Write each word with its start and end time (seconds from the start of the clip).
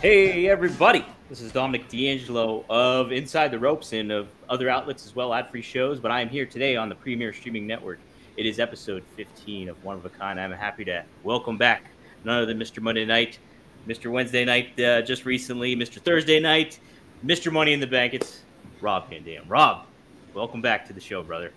Hey 0.00 0.48
everybody, 0.48 1.04
this 1.28 1.42
is 1.42 1.52
Dominic 1.52 1.86
DeAngelo 1.90 2.64
of 2.70 3.12
Inside 3.12 3.50
the 3.50 3.58
Ropes 3.58 3.92
and 3.92 4.10
of 4.10 4.28
other 4.48 4.70
outlets 4.70 5.04
as 5.04 5.14
well, 5.14 5.34
ad-free 5.34 5.60
shows. 5.60 6.00
But 6.00 6.10
I 6.10 6.22
am 6.22 6.30
here 6.30 6.46
today 6.46 6.74
on 6.74 6.88
the 6.88 6.94
Premier 6.94 7.34
Streaming 7.34 7.66
Network. 7.66 7.98
It 8.38 8.46
is 8.46 8.60
episode 8.60 9.02
15 9.16 9.68
of 9.68 9.84
One 9.84 9.98
of 9.98 10.04
a 10.06 10.08
Kind. 10.08 10.40
I'm 10.40 10.52
happy 10.52 10.86
to 10.86 11.04
welcome 11.22 11.58
back 11.58 11.90
none 12.24 12.38
other 12.38 12.46
than 12.46 12.58
Mr. 12.58 12.80
Monday 12.80 13.04
Night, 13.04 13.38
Mr. 13.86 14.10
Wednesday 14.10 14.42
Night 14.42 14.80
uh, 14.80 15.02
just 15.02 15.26
recently, 15.26 15.76
Mr. 15.76 16.00
Thursday 16.00 16.40
Night, 16.40 16.80
Mr. 17.22 17.52
Money 17.52 17.74
in 17.74 17.80
the 17.80 17.86
Bank. 17.86 18.14
It's 18.14 18.40
Rob 18.80 19.10
Van 19.10 19.22
Dam. 19.22 19.44
Rob, 19.48 19.84
welcome 20.32 20.62
back 20.62 20.86
to 20.86 20.94
the 20.94 21.00
show, 21.02 21.22
brother. 21.22 21.52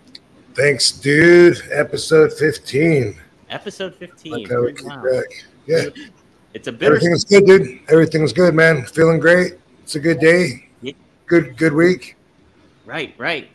Thanks, 0.52 0.92
dude. 0.92 1.62
Episode 1.72 2.30
15. 2.34 3.18
Episode 3.48 3.94
15. 3.94 4.32
Look 4.32 4.50
how 4.50 4.62
we 4.62 4.74
keep 4.74 4.92
track. 5.00 5.44
Yeah, 5.66 5.86
It's 6.54 6.68
a 6.68 6.72
bitter. 6.72 6.94
everything's 6.96 7.24
good, 7.24 7.46
dude. 7.46 7.80
Everything's 7.88 8.32
good, 8.32 8.54
man. 8.54 8.84
Feeling 8.86 9.18
great. 9.18 9.54
It's 9.82 9.96
a 9.96 10.00
good 10.00 10.20
day. 10.20 10.68
Good, 11.26 11.56
good 11.56 11.72
week. 11.72 12.16
Right, 12.84 13.14
right. 13.16 13.48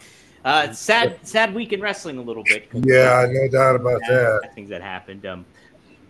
Uh, 0.44 0.72
sad, 0.74 1.20
sad 1.22 1.54
week 1.54 1.72
in 1.72 1.80
wrestling 1.82 2.18
a 2.18 2.22
little 2.22 2.44
bit. 2.44 2.68
Yeah, 2.74 3.28
no 3.30 3.48
doubt 3.48 3.76
about 3.76 4.02
bad 4.02 4.10
that. 4.10 4.56
things 4.56 4.70
that 4.70 4.82
happened. 4.82 5.26
Um, 5.26 5.46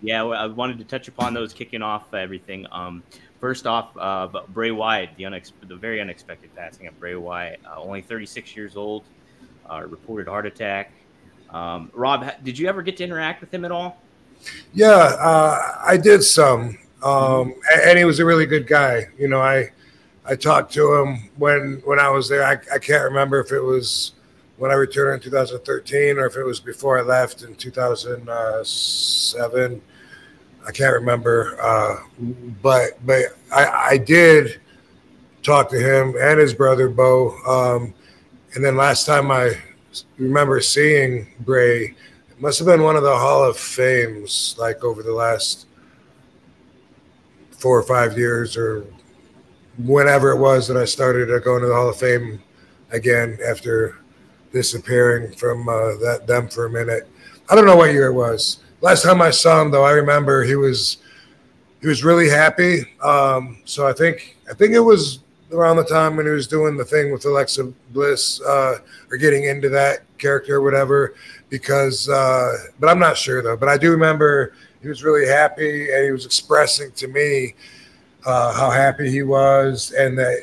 yeah, 0.02 0.23
I 0.23 0.48
wanted 0.48 0.78
to 0.78 0.86
touch 0.86 1.10
upon 1.10 1.34
those, 1.34 1.52
kicking 1.52 1.82
off 1.82 2.14
everything. 2.14 2.66
Um, 2.72 3.04
first 3.42 3.67
off, 3.67 3.90
uh, 3.98 4.28
Bray 4.50 4.72
Wyatt, 4.72 5.10
the 5.17 5.26
unex- 5.26 5.52
the 5.67 5.76
very 5.76 6.00
unexpected 6.00 6.56
passing 6.56 6.88
of 6.88 6.98
Bray 6.98 7.16
Wyatt, 7.16 7.60
uh, 7.66 7.82
only 7.82 8.02
36 8.02 8.56
years 8.56 8.78
old, 8.78 9.04
uh, 9.70 9.84
reported 9.86 10.28
heart 10.30 10.45
attack. 10.45 10.94
Um, 11.50 11.92
Rob, 11.94 12.26
did 12.44 12.58
you 12.58 12.70
ever 12.70 12.82
get 12.82 12.95
to 12.98 13.04
interact 13.04 13.42
with 13.42 13.54
him 13.54 13.66
at 13.66 13.72
all? 13.72 14.02
Yeah, 14.73 14.88
uh, 14.88 15.78
I 15.86 15.98
did 15.98 16.23
some, 16.23 16.77
um, 17.04 17.54
and 17.86 17.98
he 17.98 18.05
was 18.05 18.20
a 18.20 18.26
really 18.26 18.45
good 18.45 18.67
guy. 18.67 19.08
You 19.17 19.27
know, 19.27 19.42
I 19.42 19.72
I 20.26 20.36
talked 20.36 20.73
to 20.73 20.95
him 20.95 21.30
when 21.38 21.82
when 21.86 22.00
I 22.00 22.10
was 22.10 22.30
there. 22.30 22.44
I, 22.44 22.54
I 22.73 22.80
can't 22.80 23.04
remember 23.04 23.39
if 23.39 23.52
it 23.52 23.61
was 23.61 24.14
when 24.58 24.72
I 24.72 24.76
returned 24.76 25.23
in 25.23 25.32
2013 25.32 26.17
or 26.17 26.26
if 26.26 26.36
it 26.36 26.44
was 26.44 26.60
before 26.60 26.99
I 26.99 27.02
left 27.02 27.44
in 27.44 27.55
2007. 27.55 29.82
I 30.67 30.72
can't 30.72 30.94
remember, 30.94 31.58
uh, 31.61 31.98
but 32.61 33.04
but 33.05 33.23
I, 33.52 33.88
I 33.92 33.98
did 33.98 34.60
talk 35.42 35.70
to 35.70 35.80
him 35.80 36.16
and 36.20 36.39
his 36.39 36.54
brother 36.54 36.89
Bo. 36.89 37.32
Um, 37.48 37.94
and 38.54 38.64
then 38.64 38.76
last 38.76 39.05
time 39.05 39.32
I 39.32 39.54
remember 40.17 40.60
seeing 40.60 41.28
Bray, 41.39 41.95
must 42.39 42.58
have 42.60 42.66
been 42.66 42.83
one 42.83 42.95
of 42.95 43.04
the 43.04 43.16
Hall 43.16 43.44
of 43.44 43.58
Fames, 43.58 44.55
like 44.58 44.83
over 44.83 45.04
the 45.04 45.14
last 45.14 45.67
four 47.52 47.77
or 47.77 47.83
five 47.83 48.17
years, 48.17 48.55
or 48.55 48.86
whenever 49.77 50.32
it 50.32 50.39
was 50.39 50.67
that 50.67 50.78
I 50.78 50.86
started 50.86 51.28
going 51.44 51.61
to 51.61 51.67
the 51.67 51.76
Hall 51.76 51.89
of 51.89 51.98
Fame 51.98 52.42
again 52.92 53.38
after 53.45 53.98
disappearing 54.54 55.33
from 55.36 55.67
uh, 55.67 55.95
that 55.98 56.26
them 56.28 56.48
for 56.48 56.66
a 56.66 56.70
minute. 56.70 57.08
I 57.49 57.55
don't 57.55 57.66
know 57.66 57.76
what 57.76 57.92
year 57.92 58.08
it 58.08 58.14
was. 58.14 58.60
Last 58.82 59.04
time 59.04 59.22
I 59.22 59.32
saw 59.32 59.61
him, 59.61 59.72
though, 59.72 59.83
I 59.83 59.92
remember 59.92 60.44
he 60.44 60.55
was 60.55 60.98
he 61.82 61.88
was 61.88 62.04
really 62.04 62.30
happy. 62.30 62.86
Um, 63.02 63.61
so 63.66 63.86
I 63.88 63.94
think 63.94 64.38
I 64.49 64.54
think 64.54 64.73
it 64.73 64.80
was 64.80 65.20
around 65.52 65.76
the 65.76 65.83
time 65.83 66.16
when 66.16 66.26
he 66.26 66.32
was 66.32 66.48
doing 66.48 66.78
the 66.78 66.86
thing 66.86 67.11
with 67.11 67.26
Alexa 67.26 67.66
Bliss 67.92 68.42
uh, 68.42 68.80
or 69.11 69.17
getting 69.17 69.45
into 69.45 69.67
that 69.70 70.04
character 70.19 70.55
or 70.55 70.61
whatever. 70.61 71.15
Because, 71.49 72.07
uh, 72.09 72.53
but 72.80 72.89
I'm 72.89 72.99
not 72.99 73.17
sure 73.17 73.41
though. 73.41 73.57
But 73.57 73.69
I 73.69 73.77
do 73.77 73.91
remember 73.91 74.53
he 74.81 74.87
was 74.87 75.03
really 75.03 75.27
happy 75.27 75.91
and 75.91 76.05
he 76.05 76.11
was 76.11 76.25
expressing 76.25 76.91
to 76.93 77.07
me 77.07 77.55
uh, 78.25 78.53
how 78.53 78.69
happy 78.69 79.09
he 79.09 79.23
was 79.23 79.91
and 79.97 80.17
that 80.17 80.37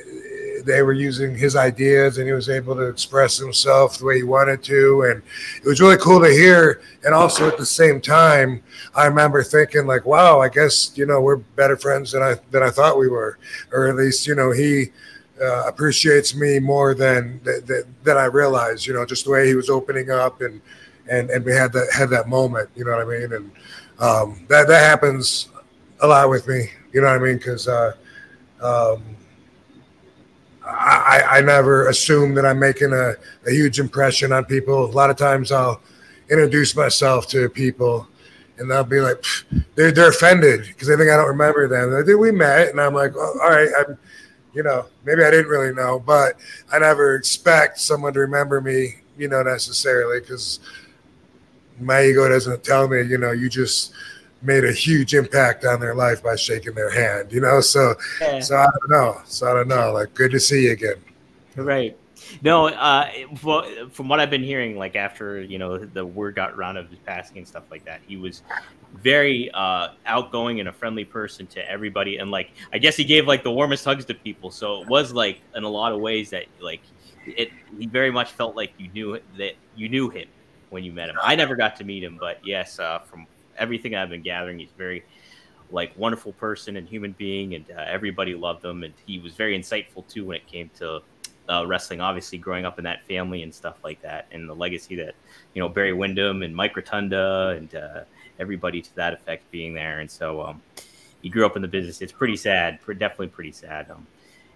they 0.66 0.82
were 0.82 0.92
using 0.92 1.36
his 1.36 1.54
ideas 1.54 2.18
and 2.18 2.26
he 2.26 2.32
was 2.32 2.48
able 2.48 2.74
to 2.74 2.88
express 2.88 3.36
himself 3.36 3.98
the 3.98 4.04
way 4.04 4.16
he 4.16 4.22
wanted 4.24 4.62
to 4.64 5.02
and 5.02 5.22
it 5.62 5.68
was 5.68 5.80
really 5.80 5.96
cool 5.98 6.20
to 6.20 6.30
hear 6.30 6.82
and 7.04 7.14
also 7.14 7.46
at 7.46 7.56
the 7.56 7.64
same 7.64 8.00
time 8.00 8.62
i 8.94 9.06
remember 9.06 9.42
thinking 9.42 9.86
like 9.86 10.04
wow 10.04 10.40
i 10.40 10.48
guess 10.48 10.92
you 10.96 11.06
know 11.06 11.20
we're 11.20 11.36
better 11.36 11.76
friends 11.76 12.12
than 12.12 12.22
i 12.22 12.34
than 12.50 12.62
i 12.62 12.70
thought 12.70 12.98
we 12.98 13.08
were 13.08 13.38
or 13.72 13.86
at 13.86 13.94
least 13.94 14.26
you 14.26 14.34
know 14.34 14.50
he 14.50 14.86
uh, 15.42 15.64
appreciates 15.66 16.34
me 16.34 16.58
more 16.58 16.94
than, 16.94 17.40
than 17.42 18.16
i 18.16 18.24
realized 18.24 18.86
you 18.86 18.94
know 18.94 19.04
just 19.04 19.24
the 19.24 19.30
way 19.30 19.46
he 19.46 19.54
was 19.54 19.68
opening 19.68 20.10
up 20.10 20.40
and 20.40 20.60
and 21.08 21.30
and 21.30 21.44
we 21.44 21.52
had 21.52 21.72
that 21.72 21.88
had 21.92 22.08
that 22.10 22.28
moment 22.28 22.68
you 22.74 22.84
know 22.84 22.92
what 22.92 23.06
i 23.06 23.18
mean 23.18 23.32
and 23.32 23.50
um 23.98 24.44
that 24.48 24.66
that 24.66 24.80
happens 24.80 25.48
a 26.00 26.06
lot 26.06 26.28
with 26.28 26.46
me 26.48 26.70
you 26.92 27.00
know 27.00 27.06
what 27.06 27.20
i 27.20 27.24
mean 27.24 27.36
because 27.36 27.68
uh 27.68 27.92
um 28.62 29.02
I, 30.68 31.22
I 31.28 31.40
never 31.42 31.88
assume 31.88 32.34
that 32.34 32.44
I'm 32.44 32.58
making 32.58 32.92
a, 32.92 33.14
a 33.46 33.50
huge 33.50 33.78
impression 33.78 34.32
on 34.32 34.44
people. 34.44 34.84
A 34.84 34.86
lot 34.86 35.10
of 35.10 35.16
times 35.16 35.52
I'll 35.52 35.80
introduce 36.28 36.74
myself 36.74 37.28
to 37.28 37.48
people 37.48 38.08
and 38.58 38.70
they'll 38.70 38.84
be 38.84 39.00
like, 39.00 39.24
they're, 39.74 39.92
they're 39.92 40.08
offended 40.08 40.66
because 40.66 40.88
they 40.88 40.96
think 40.96 41.10
I 41.10 41.16
don't 41.16 41.28
remember 41.28 41.68
them. 41.68 41.90
They're 41.90 42.04
like, 42.04 42.20
we 42.20 42.32
met. 42.32 42.68
And 42.70 42.80
I'm 42.80 42.94
like, 42.94 43.14
all 43.14 43.36
right, 43.48 43.68
I'm, 43.78 43.98
you 44.56 44.62
know, 44.62 44.86
maybe 45.04 45.22
I 45.22 45.30
didn't 45.30 45.48
really 45.50 45.74
know, 45.74 46.00
but 46.00 46.36
I 46.72 46.78
never 46.78 47.14
expect 47.14 47.78
someone 47.78 48.14
to 48.14 48.20
remember 48.20 48.62
me, 48.62 48.96
you 49.18 49.28
know, 49.28 49.42
necessarily 49.42 50.20
because 50.20 50.60
my 51.78 52.04
ego 52.04 52.26
doesn't 52.26 52.64
tell 52.64 52.88
me, 52.88 53.02
you 53.02 53.18
know, 53.18 53.32
you 53.32 53.50
just 53.50 53.92
made 54.40 54.64
a 54.64 54.72
huge 54.72 55.14
impact 55.14 55.66
on 55.66 55.78
their 55.78 55.94
life 55.94 56.22
by 56.22 56.36
shaking 56.36 56.74
their 56.74 56.88
hand, 56.88 57.32
you 57.32 57.40
know? 57.42 57.60
So, 57.60 57.96
Yeah. 58.18 58.40
so 58.40 58.56
I 58.56 58.64
don't 58.64 58.90
know. 58.90 59.20
So 59.26 59.46
I 59.46 59.52
don't 59.52 59.68
know. 59.68 59.92
Like, 59.92 60.14
good 60.14 60.30
to 60.30 60.40
see 60.40 60.64
you 60.64 60.72
again. 60.72 60.96
Right. 61.54 61.94
No, 62.42 62.68
uh, 62.68 63.10
well, 63.44 63.88
from 63.90 64.08
what 64.08 64.20
I've 64.20 64.30
been 64.30 64.42
hearing, 64.42 64.76
like 64.76 64.96
after 64.96 65.40
you 65.40 65.58
know 65.58 65.78
the 65.78 66.04
word 66.04 66.34
got 66.34 66.52
around 66.54 66.76
of 66.76 66.90
his 66.90 66.98
passing 67.00 67.38
and 67.38 67.46
stuff 67.46 67.64
like 67.70 67.84
that, 67.84 68.00
he 68.06 68.16
was 68.16 68.42
very 68.94 69.50
uh, 69.52 69.88
outgoing 70.06 70.60
and 70.60 70.68
a 70.68 70.72
friendly 70.72 71.04
person 71.04 71.46
to 71.48 71.70
everybody, 71.70 72.16
and 72.18 72.30
like 72.30 72.50
I 72.72 72.78
guess 72.78 72.96
he 72.96 73.04
gave 73.04 73.26
like 73.26 73.42
the 73.42 73.52
warmest 73.52 73.84
hugs 73.84 74.04
to 74.06 74.14
people. 74.14 74.50
So 74.50 74.82
it 74.82 74.88
was 74.88 75.12
like 75.12 75.40
in 75.54 75.64
a 75.64 75.68
lot 75.68 75.92
of 75.92 76.00
ways 76.00 76.30
that 76.30 76.46
like 76.60 76.80
it, 77.26 77.50
he 77.78 77.86
very 77.86 78.10
much 78.10 78.32
felt 78.32 78.56
like 78.56 78.72
you 78.78 78.88
knew 78.88 79.20
that 79.38 79.54
you 79.76 79.88
knew 79.88 80.08
him 80.08 80.28
when 80.70 80.84
you 80.84 80.92
met 80.92 81.08
him. 81.08 81.16
I 81.22 81.34
never 81.34 81.56
got 81.56 81.76
to 81.76 81.84
meet 81.84 82.02
him, 82.02 82.16
but 82.18 82.40
yes, 82.44 82.78
uh, 82.78 83.00
from 83.00 83.26
everything 83.58 83.94
I've 83.94 84.10
been 84.10 84.22
gathering, 84.22 84.58
he's 84.58 84.72
very 84.76 85.04
like 85.70 85.92
wonderful 85.98 86.32
person 86.32 86.76
and 86.76 86.88
human 86.88 87.12
being, 87.12 87.54
and 87.54 87.64
uh, 87.70 87.84
everybody 87.86 88.34
loved 88.34 88.64
him, 88.64 88.84
and 88.84 88.94
he 89.06 89.18
was 89.18 89.34
very 89.34 89.58
insightful 89.58 90.06
too 90.08 90.26
when 90.26 90.36
it 90.36 90.46
came 90.46 90.70
to 90.78 91.02
uh, 91.48 91.66
wrestling. 91.66 92.00
Obviously, 92.00 92.38
growing 92.38 92.64
up 92.64 92.78
in 92.78 92.84
that 92.84 93.04
family 93.06 93.42
and 93.42 93.52
stuff 93.52 93.76
like 93.84 94.00
that, 94.02 94.26
and 94.32 94.48
the 94.48 94.54
legacy 94.54 94.96
that 94.96 95.14
you 95.54 95.60
know 95.60 95.68
Barry 95.68 95.92
Windham 95.92 96.42
and 96.42 96.54
Mike 96.54 96.76
Rotunda 96.76 97.54
and 97.56 97.74
uh, 97.74 98.00
everybody 98.38 98.82
to 98.82 98.96
that 98.96 99.12
effect 99.12 99.50
being 99.50 99.74
there, 99.74 100.00
and 100.00 100.10
so 100.10 100.42
um, 100.42 100.62
he 101.22 101.28
grew 101.28 101.46
up 101.46 101.56
in 101.56 101.62
the 101.62 101.68
business. 101.68 102.00
It's 102.00 102.12
pretty 102.12 102.36
sad, 102.36 102.78
definitely 102.86 103.28
pretty 103.28 103.52
sad. 103.52 103.90
Um, 103.90 104.06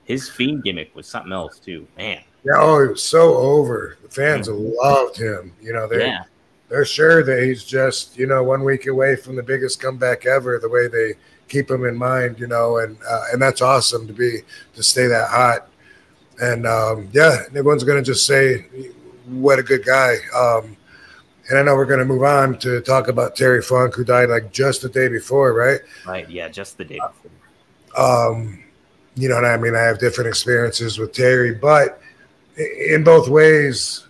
his 0.04 0.28
fiend 0.28 0.64
gimmick 0.64 0.94
was 0.94 1.06
something 1.06 1.32
else 1.32 1.58
too, 1.58 1.86
man. 1.96 2.22
Yeah, 2.44 2.52
oh, 2.56 2.82
he 2.82 2.88
was 2.88 3.02
so 3.02 3.34
over. 3.36 3.98
The 4.02 4.08
fans 4.08 4.48
loved 4.48 5.16
him. 5.16 5.52
You 5.60 5.72
know, 5.72 5.86
they 5.86 6.06
Yeah. 6.06 6.24
they're 6.68 6.84
sure 6.84 7.22
that 7.22 7.42
he's 7.42 7.64
just 7.64 8.18
you 8.18 8.26
know 8.26 8.42
one 8.42 8.64
week 8.64 8.86
away 8.86 9.16
from 9.16 9.36
the 9.36 9.42
biggest 9.42 9.80
comeback 9.80 10.26
ever. 10.26 10.58
The 10.58 10.68
way 10.68 10.88
they 10.88 11.14
keep 11.48 11.70
him 11.70 11.84
in 11.84 11.96
mind, 11.96 12.40
you 12.40 12.46
know, 12.46 12.78
and 12.78 12.96
uh, 13.08 13.24
and 13.32 13.40
that's 13.42 13.60
awesome 13.60 14.06
to 14.06 14.12
be 14.12 14.40
to 14.74 14.82
stay 14.82 15.06
that 15.06 15.28
hot. 15.28 15.68
And 16.40 16.66
um, 16.66 17.08
yeah, 17.12 17.42
everyone's 17.48 17.84
gonna 17.84 18.02
just 18.02 18.26
say 18.26 18.66
what 19.26 19.58
a 19.58 19.62
good 19.62 19.84
guy. 19.84 20.16
Um, 20.34 20.76
and 21.50 21.58
I 21.58 21.62
know 21.62 21.74
we're 21.74 21.84
gonna 21.84 22.04
move 22.04 22.22
on 22.22 22.58
to 22.60 22.80
talk 22.80 23.08
about 23.08 23.36
Terry 23.36 23.60
Funk, 23.60 23.94
who 23.94 24.04
died 24.04 24.30
like 24.30 24.52
just 24.52 24.82
the 24.82 24.88
day 24.88 25.08
before, 25.08 25.52
right? 25.52 25.80
Right. 26.06 26.28
Yeah. 26.30 26.48
Just 26.48 26.78
the 26.78 26.84
day 26.84 26.98
before. 27.00 28.32
um, 28.32 28.62
you 29.16 29.28
know 29.28 29.34
what 29.34 29.44
I 29.44 29.56
mean? 29.56 29.74
I 29.74 29.80
have 29.80 29.98
different 29.98 30.28
experiences 30.28 30.98
with 30.98 31.12
Terry, 31.12 31.52
but 31.52 32.00
in 32.56 33.02
both 33.04 33.28
ways, 33.28 34.06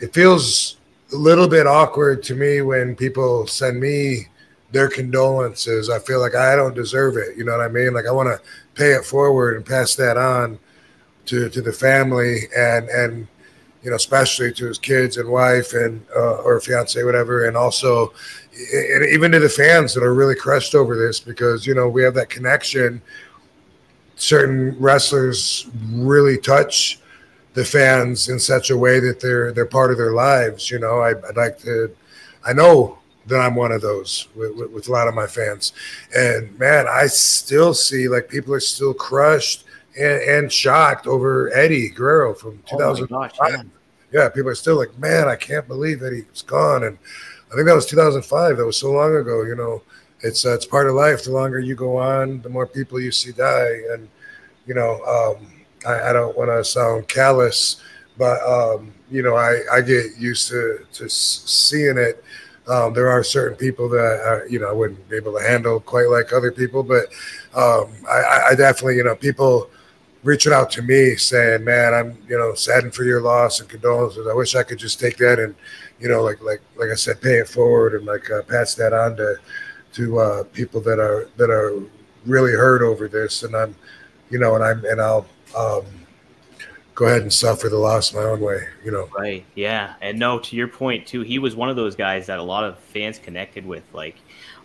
it 0.00 0.12
feels 0.12 0.76
a 1.12 1.16
little 1.16 1.48
bit 1.48 1.66
awkward 1.66 2.22
to 2.24 2.34
me 2.34 2.60
when 2.60 2.94
people 2.94 3.46
send 3.46 3.80
me 3.80 4.26
their 4.70 4.88
condolences. 4.88 5.90
I 5.90 5.98
feel 5.98 6.20
like 6.20 6.34
I 6.34 6.56
don't 6.56 6.74
deserve 6.74 7.16
it. 7.16 7.36
You 7.36 7.44
know 7.44 7.56
what 7.56 7.64
I 7.64 7.68
mean? 7.68 7.94
Like 7.94 8.06
I 8.06 8.12
want 8.12 8.28
to 8.28 8.40
pay 8.74 8.92
it 8.92 9.04
forward 9.04 9.56
and 9.56 9.64
pass 9.64 9.94
that 9.96 10.16
on 10.16 10.58
to 11.26 11.48
to 11.48 11.62
the 11.62 11.72
family 11.72 12.48
and 12.56 12.88
and 12.88 13.28
you 13.82 13.90
know 13.90 13.96
especially 13.96 14.52
to 14.52 14.66
his 14.66 14.78
kids 14.78 15.16
and 15.16 15.28
wife 15.28 15.72
and 15.72 16.04
uh, 16.14 16.36
or 16.36 16.60
fiance 16.60 17.02
whatever. 17.02 17.46
And 17.46 17.56
also 17.56 18.12
and 18.72 19.04
even 19.10 19.32
to 19.32 19.40
the 19.40 19.48
fans 19.48 19.94
that 19.94 20.02
are 20.02 20.14
really 20.14 20.34
crushed 20.34 20.74
over 20.74 20.96
this 20.96 21.20
because 21.20 21.66
you 21.66 21.74
know 21.74 21.88
we 21.88 22.02
have 22.02 22.14
that 22.14 22.30
connection. 22.30 23.02
Certain 24.16 24.78
wrestlers 24.78 25.68
really 25.90 26.38
touch 26.38 27.00
the 27.54 27.64
fans 27.64 28.28
in 28.28 28.38
such 28.38 28.70
a 28.70 28.76
way 28.76 29.00
that 29.00 29.20
they're 29.20 29.52
they're 29.52 29.66
part 29.66 29.90
of 29.90 29.98
their 29.98 30.12
lives 30.12 30.70
you 30.70 30.78
know. 30.78 31.00
I, 31.00 31.10
i'd 31.10 31.36
like 31.36 31.58
to 31.60 31.94
i 32.46 32.52
know 32.52 32.98
that 33.26 33.38
i'm 33.38 33.54
one 33.54 33.72
of 33.72 33.82
those 33.82 34.28
with, 34.34 34.56
with, 34.56 34.70
with 34.70 34.88
a 34.88 34.92
lot 34.92 35.08
of 35.08 35.14
my 35.14 35.26
fans. 35.26 35.72
And 36.16 36.58
man 36.58 36.86
i 36.88 37.06
still 37.06 37.74
see 37.74 38.08
like 38.08 38.28
people 38.28 38.54
are 38.54 38.60
still 38.60 38.94
crushed 38.94 39.64
and, 39.98 40.22
and 40.22 40.52
shocked 40.52 41.06
over 41.06 41.52
eddie 41.54 41.88
guerrero 41.90 42.34
from 42.34 42.62
Oh 43.02 43.06
gosh. 43.06 43.32
Yeah. 43.50 43.62
yeah, 44.12 44.28
people 44.28 44.50
are 44.50 44.54
still 44.54 44.76
like, 44.76 44.96
man, 44.98 45.28
I 45.28 45.36
can't 45.36 45.66
believe 45.68 46.00
that 46.00 46.12
he's 46.12 46.42
gone. 46.42 46.84
And 46.84 46.98
I 47.50 47.54
think 47.54 47.66
that 47.66 47.74
was 47.74 47.86
2005. 47.86 48.56
That 48.56 48.66
was 48.66 48.76
so 48.76 48.92
long 48.92 49.14
ago. 49.16 49.42
You 49.42 49.54
know, 49.56 49.82
it's 50.20 50.44
uh, 50.46 50.54
it's 50.54 50.66
part 50.66 50.88
of 50.88 50.94
life. 50.94 51.24
The 51.24 51.32
longer 51.32 51.58
you 51.60 51.74
go 51.74 51.96
on, 51.96 52.40
the 52.42 52.48
more 52.48 52.66
people 52.66 53.00
you 53.00 53.12
see 53.12 53.32
die. 53.32 53.80
And 53.90 54.08
you 54.66 54.74
know, 54.74 55.02
um, 55.04 55.46
I, 55.86 56.10
I 56.10 56.12
don't 56.12 56.36
want 56.36 56.50
to 56.50 56.64
sound 56.64 57.08
callous, 57.08 57.82
but 58.16 58.40
um, 58.42 58.92
you 59.10 59.22
know, 59.22 59.34
I, 59.36 59.60
I 59.72 59.80
get 59.82 60.16
used 60.18 60.48
to 60.48 60.86
to 60.94 61.08
seeing 61.08 61.98
it. 61.98 62.22
Um, 62.68 62.94
there 62.94 63.08
are 63.10 63.24
certain 63.24 63.56
people 63.58 63.88
that 63.88 64.46
you 64.48 64.60
know 64.60 64.68
I 64.68 64.72
wouldn't 64.72 65.08
be 65.08 65.16
able 65.16 65.36
to 65.36 65.42
handle 65.44 65.80
quite 65.80 66.08
like 66.08 66.32
other 66.32 66.52
people, 66.52 66.82
but 66.84 67.06
um, 67.54 67.90
I- 68.08 68.50
I 68.50 68.54
definitely 68.54 68.96
you 68.96 69.04
know 69.04 69.16
people 69.16 69.68
reaching 70.22 70.52
out 70.52 70.70
to 70.72 70.82
me 70.82 71.16
saying, 71.16 71.64
"Man, 71.64 71.94
I'm 71.94 72.18
you 72.28 72.38
know 72.38 72.54
saddened 72.54 72.94
for 72.94 73.04
your 73.04 73.20
loss 73.20 73.60
and 73.60 73.68
condolences. 73.68 74.26
I 74.26 74.34
wish 74.34 74.54
I 74.54 74.62
could 74.62 74.78
just 74.78 75.00
take 75.00 75.16
that 75.18 75.38
and 75.38 75.54
you 76.00 76.08
know 76.08 76.22
like 76.22 76.42
like 76.42 76.60
like 76.76 76.90
I 76.90 76.94
said, 76.94 77.20
pay 77.20 77.38
it 77.38 77.48
forward 77.48 77.94
and 77.94 78.06
like 78.06 78.30
uh, 78.30 78.42
pass 78.42 78.74
that 78.76 78.92
on 78.92 79.16
to 79.16 79.36
to 79.94 80.18
uh, 80.18 80.44
people 80.44 80.80
that 80.82 80.98
are 80.98 81.28
that 81.36 81.50
are 81.50 81.82
really 82.26 82.52
hurt 82.52 82.82
over 82.82 83.08
this. 83.08 83.42
And 83.42 83.54
I'm 83.54 83.74
you 84.30 84.38
know 84.38 84.54
and 84.54 84.64
I'm 84.64 84.84
and 84.84 85.00
I'll 85.00 85.26
um, 85.56 85.84
go 86.94 87.06
ahead 87.06 87.22
and 87.22 87.32
suffer 87.32 87.68
the 87.68 87.78
loss 87.78 88.12
my 88.12 88.20
own 88.20 88.40
way. 88.40 88.60
You 88.84 88.92
know, 88.92 89.08
Right. 89.16 89.44
Yeah. 89.54 89.94
And 90.00 90.18
no, 90.18 90.38
to 90.38 90.56
your 90.56 90.68
point 90.68 91.06
too, 91.06 91.22
he 91.22 91.38
was 91.38 91.56
one 91.56 91.68
of 91.68 91.76
those 91.76 91.96
guys 91.96 92.26
that 92.26 92.38
a 92.38 92.42
lot 92.42 92.64
of 92.64 92.78
fans 92.78 93.18
connected 93.18 93.66
with. 93.66 93.84
Like, 93.92 94.16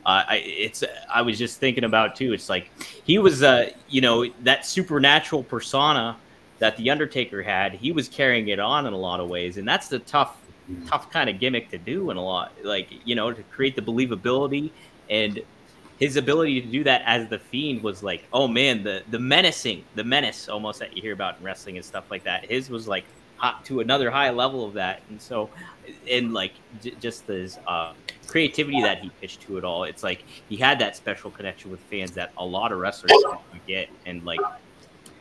I 0.08 0.36
it's 0.38 0.84
I 1.14 1.22
was 1.22 1.38
just 1.38 1.60
thinking 1.60 1.84
about 1.84 2.16
too. 2.16 2.34
It's 2.34 2.50
like 2.50 2.72
he 3.04 3.18
was, 3.18 3.44
uh, 3.44 3.72
you 3.90 4.02
know, 4.02 4.26
that 4.44 4.66
supernatural 4.66 5.44
persona 5.44 6.16
that 6.60 6.78
the 6.78 6.90
Undertaker 6.90 7.44
had. 7.44 7.74
He 7.74 7.92
was 7.92 8.08
carrying 8.08 8.48
it 8.48 8.60
on 8.60 8.86
in 8.86 8.94
a 8.94 8.98
lot 8.98 9.20
of 9.20 9.30
ways, 9.30 9.58
and 9.58 9.68
that's 9.68 9.90
the 9.90 10.00
tough, 10.00 10.38
tough 10.88 11.12
kind 11.12 11.30
of 11.30 11.40
gimmick 11.40 11.70
to 11.72 11.78
do 11.78 12.10
in 12.10 12.18
a 12.18 12.24
lot. 12.24 12.54
Like, 12.64 12.90
you 13.06 13.16
know, 13.16 13.32
to 13.32 13.44
create 13.44 13.76
the 13.76 13.82
believability 13.82 14.72
and 15.10 15.42
his 16.00 16.16
ability 16.16 16.62
to 16.62 16.68
do 16.68 16.84
that 16.84 17.02
as 17.06 17.28
the 17.28 17.40
fiend 17.40 17.84
was 17.84 18.04
like, 18.04 18.26
oh 18.32 18.48
man, 18.48 18.84
the 18.84 19.04
the 19.12 19.20
menacing, 19.20 19.84
the 19.96 20.04
menace 20.04 20.48
almost 20.48 20.80
that 20.80 20.96
you 20.96 21.02
hear 21.02 21.14
about 21.14 21.38
in 21.40 21.44
wrestling 21.44 21.78
and 21.78 21.86
stuff 21.86 22.10
like 22.10 22.24
that. 22.24 22.50
His 22.50 22.70
was 22.70 22.88
like 22.88 23.04
hot 23.38 23.66
to 23.66 23.82
another 23.82 24.10
high 24.10 24.30
level 24.30 24.66
of 24.66 24.74
that, 24.76 25.02
and 25.10 25.22
so, 25.22 25.50
and 26.10 26.34
like 26.34 26.54
j- 26.82 26.96
just 27.00 27.28
his 27.28 27.58
uh, 27.68 27.94
creativity 28.28 28.82
that 28.82 29.00
he 29.00 29.10
pitched 29.22 29.42
to 29.42 29.58
it 29.58 29.64
all. 29.64 29.86
It's 29.86 30.04
like 30.04 30.24
he 30.50 30.58
had 30.58 30.78
that 30.80 30.96
special 30.96 31.32
connection 31.32 31.72
with 31.72 31.80
fans 31.82 32.12
that 32.12 32.32
a 32.38 32.46
lot 32.46 32.72
of 32.72 32.80
wrestlers 32.80 33.12
don't 33.22 33.40
get, 33.66 33.90
and 34.06 34.24
like, 34.24 34.40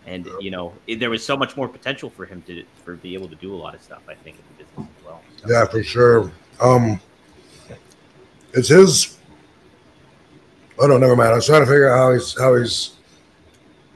and 0.06 0.28
you 0.40 0.50
know, 0.50 0.72
it, 0.86 1.00
there 1.00 1.10
was 1.10 1.24
so 1.24 1.36
much 1.36 1.56
more 1.56 1.68
potential 1.68 2.10
for 2.10 2.26
him 2.26 2.42
to 2.42 2.64
for 2.84 2.96
be 2.96 3.14
able 3.14 3.28
to 3.28 3.36
do 3.36 3.54
a 3.54 3.56
lot 3.56 3.74
of 3.74 3.82
stuff. 3.82 4.02
I 4.08 4.14
think 4.14 4.36
in 4.36 4.42
the 4.56 4.64
business 4.64 4.88
as 4.98 5.04
well. 5.04 5.22
So, 5.36 5.50
yeah, 5.50 5.64
for 5.64 5.82
sure. 5.82 6.32
Um, 6.60 7.00
it's 8.52 8.68
his. 8.68 9.18
Oh 10.78 10.86
no, 10.86 10.98
never 10.98 11.16
mind. 11.16 11.30
I 11.30 11.34
was 11.36 11.46
trying 11.46 11.62
to 11.62 11.66
figure 11.66 11.88
out 11.90 11.96
how 11.96 12.12
he's 12.12 12.38
how 12.38 12.54
he's. 12.56 12.92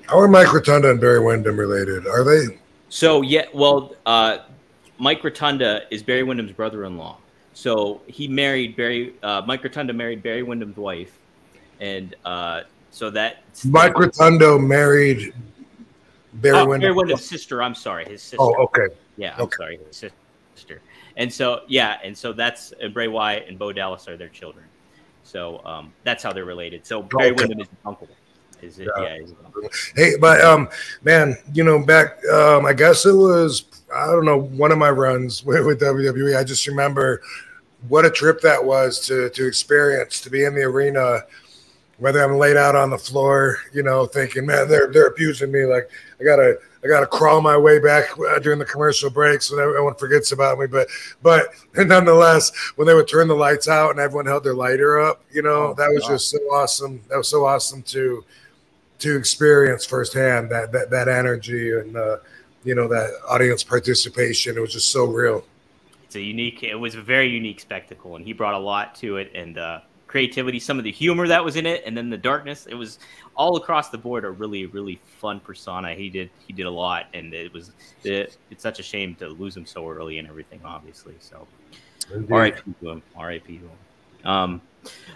How 0.06 0.18
are 0.18 0.28
Mike 0.28 0.52
Rotunda 0.52 0.90
and 0.90 1.00
Barry 1.00 1.20
Windham 1.20 1.56
related? 1.56 2.06
Are 2.06 2.24
they? 2.24 2.58
So 2.88 3.22
yeah, 3.22 3.44
well, 3.54 3.94
uh, 4.06 4.38
Mike 4.98 5.22
Rotunda 5.22 5.82
is 5.90 6.02
Barry 6.02 6.24
Windham's 6.24 6.52
brother-in-law. 6.52 7.16
So 7.60 8.00
he 8.06 8.26
married 8.26 8.74
Barry. 8.74 9.12
Uh, 9.22 9.42
Mike 9.46 9.62
Rotundo 9.62 9.92
married 9.92 10.22
Barry 10.22 10.42
Windham's 10.42 10.78
wife, 10.78 11.18
and 11.78 12.16
uh, 12.24 12.62
so 12.90 13.10
that 13.10 13.42
Mike 13.66 13.98
Rotundo 13.98 14.58
married 14.58 15.34
Barry 16.32 16.56
Oh, 16.56 16.64
Windham. 16.64 16.80
Barry 16.80 16.94
Windham's 16.94 17.22
sister. 17.26 17.62
I'm 17.62 17.74
sorry, 17.74 18.06
his 18.06 18.22
sister. 18.22 18.38
Oh, 18.40 18.54
okay. 18.64 18.86
Yeah, 19.18 19.34
I'm 19.36 19.42
okay. 19.42 19.56
sorry, 19.58 19.78
his 19.86 20.10
sister. 20.54 20.80
And 21.18 21.30
so 21.30 21.60
yeah, 21.68 21.98
and 22.02 22.16
so 22.16 22.32
that's 22.32 22.72
and 22.80 22.94
Bray 22.94 23.08
Wyatt 23.08 23.46
and 23.46 23.58
Bo 23.58 23.74
Dallas 23.74 24.08
are 24.08 24.16
their 24.16 24.28
children. 24.28 24.64
So 25.22 25.62
um, 25.66 25.92
that's 26.02 26.22
how 26.22 26.32
they're 26.32 26.46
related. 26.46 26.86
So 26.86 27.02
Barry 27.02 27.32
Okay. 27.32 27.42
Windham 27.42 27.60
is 27.60 27.68
his 27.68 27.76
uncle. 27.84 28.08
Is 28.62 28.78
it? 28.78 28.88
Yeah. 28.96 29.16
Yeah. 29.16 29.34
uncle. 29.44 29.68
Hey, 29.96 30.12
but 30.18 30.40
um, 30.40 30.70
man, 31.04 31.36
you 31.52 31.62
know, 31.64 31.78
back 31.84 32.24
um, 32.32 32.64
I 32.64 32.72
guess 32.72 33.04
it 33.04 33.12
was 33.12 33.64
I 33.94 34.06
don't 34.06 34.24
know 34.24 34.38
one 34.40 34.72
of 34.72 34.78
my 34.78 34.88
runs 34.90 35.44
with, 35.44 35.66
with 35.66 35.78
WWE. 35.82 36.38
I 36.38 36.42
just 36.42 36.66
remember 36.66 37.20
what 37.88 38.04
a 38.04 38.10
trip 38.10 38.40
that 38.42 38.64
was 38.64 39.00
to 39.06 39.30
to 39.30 39.46
experience 39.46 40.20
to 40.22 40.30
be 40.30 40.44
in 40.44 40.54
the 40.54 40.62
arena. 40.62 41.22
Whether 41.98 42.24
I'm 42.24 42.38
laid 42.38 42.56
out 42.56 42.74
on 42.76 42.88
the 42.88 42.96
floor, 42.96 43.58
you 43.74 43.82
know, 43.82 44.06
thinking, 44.06 44.46
man, 44.46 44.68
they're 44.68 44.90
they're 44.90 45.08
abusing 45.08 45.52
me. 45.52 45.64
Like 45.66 45.90
I 46.18 46.24
gotta 46.24 46.56
I 46.82 46.88
gotta 46.88 47.06
crawl 47.06 47.42
my 47.42 47.58
way 47.58 47.78
back 47.78 48.04
uh, 48.18 48.38
during 48.38 48.58
the 48.58 48.64
commercial 48.64 49.10
breaks 49.10 49.50
when 49.50 49.60
everyone 49.60 49.94
forgets 49.96 50.32
about 50.32 50.58
me. 50.58 50.66
But 50.66 50.88
but 51.22 51.48
nonetheless, 51.76 52.52
when 52.76 52.86
they 52.86 52.94
would 52.94 53.06
turn 53.06 53.28
the 53.28 53.34
lights 53.34 53.68
out 53.68 53.90
and 53.90 54.00
everyone 54.00 54.24
held 54.24 54.44
their 54.44 54.54
lighter 54.54 54.98
up, 54.98 55.22
you 55.30 55.42
know, 55.42 55.68
Oh, 55.68 55.74
that 55.76 55.90
was 55.92 56.04
God. 56.04 56.12
just 56.12 56.30
so 56.30 56.38
awesome. 56.50 57.02
That 57.10 57.18
was 57.18 57.28
so 57.28 57.44
awesome 57.44 57.82
to 57.82 58.24
to 59.00 59.16
experience 59.16 59.84
firsthand 59.84 60.50
that 60.50 60.72
that 60.72 60.88
that 60.90 61.06
energy 61.08 61.72
and 61.72 61.96
uh, 61.98 62.16
you 62.64 62.74
know 62.74 62.88
that 62.88 63.10
audience 63.28 63.62
participation. 63.62 64.56
It 64.56 64.60
was 64.60 64.72
just 64.72 64.88
so 64.88 65.04
real. 65.04 65.44
It's 66.10 66.16
a 66.16 66.20
unique 66.20 66.64
it 66.64 66.74
was 66.74 66.96
a 66.96 67.00
very 67.00 67.28
unique 67.28 67.60
spectacle 67.60 68.16
and 68.16 68.24
he 68.24 68.32
brought 68.32 68.54
a 68.54 68.58
lot 68.58 68.96
to 68.96 69.16
it 69.16 69.30
and 69.32 69.58
uh 69.58 69.78
creativity 70.08 70.58
some 70.58 70.76
of 70.76 70.82
the 70.82 70.90
humor 70.90 71.28
that 71.28 71.44
was 71.44 71.54
in 71.54 71.66
it 71.66 71.84
and 71.86 71.96
then 71.96 72.10
the 72.10 72.18
darkness 72.18 72.66
it 72.66 72.74
was 72.74 72.98
all 73.36 73.56
across 73.58 73.90
the 73.90 73.96
board 73.96 74.24
a 74.24 74.30
really 74.30 74.66
really 74.66 75.00
fun 75.20 75.38
persona 75.38 75.94
he 75.94 76.10
did 76.10 76.28
he 76.44 76.52
did 76.52 76.66
a 76.66 76.70
lot 76.70 77.06
and 77.14 77.32
it 77.32 77.52
was 77.52 77.70
it, 78.02 78.36
it's 78.50 78.60
such 78.60 78.80
a 78.80 78.82
shame 78.82 79.14
to 79.14 79.28
lose 79.28 79.56
him 79.56 79.64
so 79.64 79.88
early 79.88 80.18
and 80.18 80.26
everything 80.26 80.60
obviously 80.64 81.14
so 81.20 81.46
RIP 82.10 82.64
to 82.80 82.90
him. 82.90 83.02
RIP 83.16 83.46
to 83.46 83.52
him. 83.52 83.70
Um, 84.24 84.60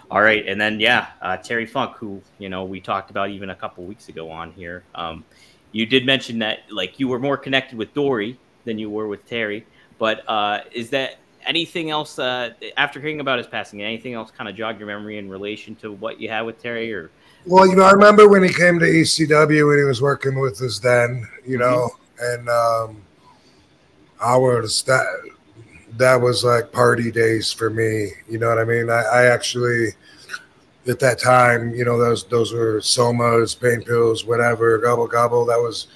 all 0.09 0.21
right, 0.21 0.47
and 0.47 0.61
then 0.61 0.79
yeah, 0.79 1.07
uh, 1.21 1.35
Terry 1.35 1.65
Funk, 1.65 1.97
who 1.97 2.21
you 2.39 2.47
know 2.47 2.63
we 2.63 2.79
talked 2.79 3.11
about 3.11 3.29
even 3.31 3.49
a 3.49 3.55
couple 3.55 3.83
weeks 3.83 4.07
ago 4.07 4.31
on 4.31 4.51
here. 4.53 4.83
Um, 4.93 5.25
you 5.73 5.85
did 5.85 6.05
mention 6.05 6.39
that 6.39 6.59
like 6.71 6.99
you 6.99 7.09
were 7.09 7.19
more 7.19 7.35
connected 7.35 7.77
with 7.77 7.93
Dory 7.93 8.39
than 8.63 8.77
you 8.77 8.89
were 8.89 9.07
with 9.07 9.27
Terry, 9.27 9.65
but 9.97 10.27
uh, 10.27 10.61
is 10.71 10.89
that 10.91 11.17
anything 11.45 11.89
else 11.89 12.19
uh, 12.19 12.51
after 12.77 12.99
hearing 12.99 13.19
about 13.19 13.37
his 13.37 13.47
passing? 13.47 13.81
Anything 13.81 14.13
else 14.13 14.31
kind 14.31 14.49
of 14.49 14.55
jog 14.55 14.79
your 14.79 14.87
memory 14.87 15.17
in 15.17 15.29
relation 15.29 15.75
to 15.77 15.91
what 15.91 16.19
you 16.19 16.29
had 16.29 16.41
with 16.41 16.61
Terry, 16.61 16.93
or 16.93 17.11
Well, 17.45 17.67
you 17.67 17.75
know, 17.75 17.83
I 17.83 17.91
remember 17.91 18.27
when 18.27 18.43
he 18.43 18.53
came 18.53 18.79
to 18.79 18.85
ECW 18.85 19.67
when 19.67 19.77
he 19.77 19.83
was 19.83 20.01
working 20.01 20.39
with 20.39 20.61
us 20.61 20.79
then, 20.79 21.27
you 21.45 21.57
know, 21.57 21.89
and 22.19 22.49
um, 22.49 23.01
I 24.21 24.35
was 24.35 24.83
that 24.83 25.05
that 25.97 26.19
was 26.19 26.43
like 26.43 26.71
party 26.71 27.11
days 27.11 27.51
for 27.51 27.69
me. 27.69 28.11
You 28.27 28.39
know 28.39 28.49
what 28.49 28.59
I 28.59 28.65
mean? 28.65 28.89
I, 28.89 29.01
I 29.01 29.25
actually 29.25 29.89
at 30.87 30.99
that 30.99 31.19
time, 31.19 31.73
you 31.73 31.85
know, 31.85 31.97
those 31.97 32.25
those 32.25 32.53
were 32.53 32.79
somas, 32.79 33.59
pain 33.59 33.81
pills, 33.83 34.25
whatever, 34.25 34.77
gobble 34.77 35.07
gobble. 35.07 35.45
That 35.45 35.59
was 35.59 35.87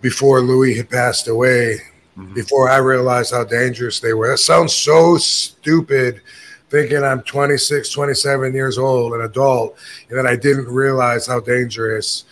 before 0.00 0.40
Louis 0.40 0.76
had 0.76 0.90
passed 0.90 1.28
away, 1.28 1.76
Mhm. 2.18 2.34
before 2.34 2.68
I 2.68 2.76
realized 2.76 3.32
how 3.32 3.44
dangerous 3.44 4.00
they 4.00 4.12
were. 4.12 4.28
That 4.28 4.38
sounds 4.38 4.74
so 4.74 5.16
stupid 5.16 6.20
thinking 6.68 7.02
I'm 7.04 7.22
26, 7.22 7.90
27 7.90 8.54
years 8.54 8.78
old, 8.78 9.12
an 9.14 9.22
adult, 9.22 9.76
and 10.08 10.18
that 10.18 10.26
I 10.26 10.36
didn't 10.36 10.68
realize 10.68 11.26
how 11.26 11.40
dangerous 11.40 12.24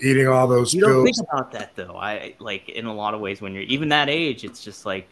eating 0.00 0.26
all 0.28 0.48
those 0.48 0.74
You 0.74 0.80
don't 0.80 1.04
think 1.04 1.16
about 1.20 1.52
that 1.52 1.76
though. 1.76 1.96
I 1.96 2.34
like 2.38 2.68
in 2.68 2.86
a 2.86 2.94
lot 2.94 3.14
of 3.14 3.20
ways 3.20 3.40
when 3.40 3.54
you're 3.54 3.62
even 3.64 3.88
that 3.90 4.08
age, 4.08 4.44
it's 4.44 4.62
just 4.64 4.86
like 4.86 5.08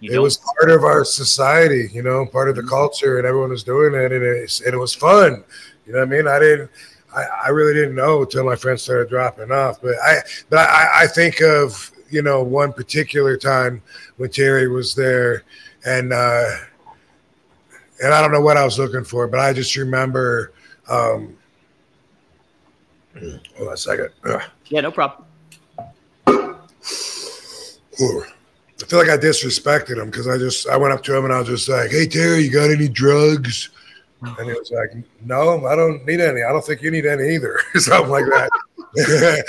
you 0.00 0.12
it 0.12 0.18
was 0.18 0.36
part 0.36 0.70
of 0.70 0.84
our 0.84 1.04
society, 1.04 1.88
you 1.92 2.02
know, 2.02 2.26
part 2.26 2.48
of 2.50 2.56
the 2.56 2.62
culture, 2.62 3.18
and 3.18 3.26
everyone 3.26 3.50
was 3.50 3.64
doing 3.64 3.94
it, 3.94 4.12
and 4.12 4.22
it, 4.22 4.60
and 4.64 4.74
it 4.74 4.78
was 4.78 4.94
fun. 4.94 5.44
You 5.86 5.92
know 5.92 6.00
what 6.00 6.08
I 6.08 6.10
mean? 6.10 6.26
I 6.26 6.38
didn't, 6.38 6.70
I, 7.14 7.24
I 7.44 7.48
really 7.48 7.72
didn't 7.74 7.94
know 7.94 8.22
until 8.22 8.44
my 8.44 8.56
friends 8.56 8.82
started 8.82 9.08
dropping 9.08 9.50
off. 9.50 9.80
But 9.80 9.94
I, 10.02 10.16
but 10.50 10.58
I, 10.58 11.04
I 11.04 11.06
think 11.06 11.40
of 11.40 11.90
you 12.10 12.22
know 12.22 12.42
one 12.42 12.72
particular 12.72 13.36
time 13.36 13.82
when 14.16 14.30
Terry 14.30 14.68
was 14.68 14.94
there, 14.94 15.44
and 15.84 16.12
uh, 16.12 16.44
and 18.02 18.12
I 18.12 18.20
don't 18.20 18.32
know 18.32 18.40
what 18.40 18.56
I 18.56 18.64
was 18.64 18.78
looking 18.78 19.04
for, 19.04 19.26
but 19.26 19.40
I 19.40 19.52
just 19.52 19.76
remember. 19.76 20.52
Um, 20.88 21.36
hold 23.18 23.68
on 23.68 23.72
a 23.72 23.76
second. 23.76 24.10
Ugh. 24.24 24.42
yeah, 24.66 24.80
no 24.80 24.90
problem. 24.90 25.24
Ooh. 28.00 28.24
I 28.82 28.86
feel 28.86 28.98
like 28.98 29.08
I 29.08 29.16
disrespected 29.16 29.98
him 29.98 30.10
because 30.10 30.26
I 30.26 30.36
just 30.36 30.68
I 30.68 30.76
went 30.76 30.92
up 30.92 31.02
to 31.04 31.16
him 31.16 31.24
and 31.24 31.32
I 31.32 31.38
was 31.38 31.48
just 31.48 31.68
like, 31.68 31.90
"Hey 31.90 32.06
Terry, 32.06 32.42
you 32.42 32.50
got 32.50 32.70
any 32.70 32.88
drugs?" 32.88 33.70
And 34.20 34.46
he 34.46 34.52
was 34.52 34.70
like, 34.72 35.04
"No, 35.22 35.64
I 35.66 35.76
don't 35.76 36.04
need 36.04 36.20
any. 36.20 36.42
I 36.42 36.50
don't 36.50 36.64
think 36.64 36.82
you 36.82 36.90
need 36.90 37.06
any 37.06 37.34
either." 37.34 37.60
Something 37.76 38.10
like 38.10 38.24
that. 38.26 38.50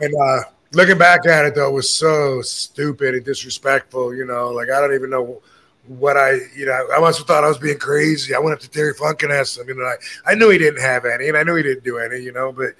and 0.00 0.14
uh, 0.14 0.50
looking 0.72 0.98
back 0.98 1.26
at 1.26 1.44
it 1.44 1.54
though, 1.54 1.68
it 1.68 1.74
was 1.74 1.90
so 1.90 2.42
stupid 2.42 3.14
and 3.14 3.24
disrespectful. 3.24 4.14
You 4.14 4.24
know, 4.24 4.50
like 4.50 4.70
I 4.70 4.80
don't 4.80 4.94
even 4.94 5.10
know 5.10 5.42
what 5.86 6.16
I, 6.16 6.38
you 6.54 6.66
know, 6.66 6.88
I 6.94 7.00
must 7.00 7.18
have 7.18 7.26
thought 7.26 7.44
I 7.44 7.48
was 7.48 7.58
being 7.58 7.78
crazy. 7.78 8.34
I 8.34 8.38
went 8.38 8.54
up 8.54 8.60
to 8.60 8.70
Terry 8.70 8.92
Funk 8.94 9.22
and 9.22 9.32
asked 9.32 9.58
him, 9.58 9.68
you 9.68 9.74
know, 9.74 9.84
I, 9.84 10.32
I 10.32 10.34
knew 10.34 10.50
he 10.50 10.58
didn't 10.58 10.80
have 10.80 11.04
any, 11.04 11.28
and 11.28 11.36
I 11.36 11.44
knew 11.44 11.54
he 11.54 11.62
didn't 11.62 11.84
do 11.84 11.98
any, 11.98 12.18
you 12.18 12.32
know, 12.32 12.52
but 12.52 12.70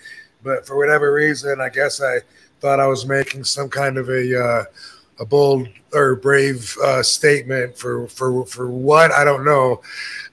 but 0.42 0.66
for 0.66 0.76
whatever 0.76 1.12
reason, 1.12 1.60
I 1.60 1.68
guess 1.68 2.00
I 2.00 2.18
thought 2.60 2.80
I 2.80 2.86
was 2.86 3.06
making 3.06 3.44
some 3.44 3.68
kind 3.68 3.98
of 3.98 4.08
a 4.08 4.44
uh, 4.44 4.64
a 5.18 5.24
bold 5.24 5.68
or 5.92 6.16
brave 6.16 6.76
uh, 6.82 7.02
statement 7.02 7.76
for 7.76 8.06
for 8.08 8.44
for 8.46 8.70
what 8.70 9.12
I 9.12 9.24
don't 9.24 9.44
know. 9.44 9.80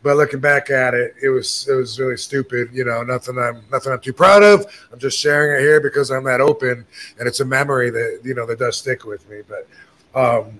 But 0.01 0.17
looking 0.17 0.39
back 0.39 0.69
at 0.69 0.93
it, 0.93 1.15
it 1.21 1.29
was 1.29 1.67
it 1.69 1.73
was 1.73 1.99
really 1.99 2.17
stupid. 2.17 2.69
You 2.73 2.85
know, 2.85 3.03
nothing 3.03 3.37
I'm 3.37 3.63
nothing 3.71 3.93
I'm 3.93 4.01
too 4.01 4.13
proud 4.13 4.43
of. 4.43 4.65
I'm 4.91 4.99
just 4.99 5.17
sharing 5.17 5.57
it 5.57 5.65
here 5.65 5.79
because 5.79 6.11
I'm 6.11 6.23
that 6.25 6.41
open, 6.41 6.85
and 7.19 7.27
it's 7.27 7.39
a 7.39 7.45
memory 7.45 7.89
that 7.89 8.21
you 8.23 8.33
know 8.33 8.45
that 8.45 8.59
does 8.59 8.77
stick 8.77 9.05
with 9.05 9.27
me. 9.29 9.41
But 9.47 9.67
um, 10.19 10.59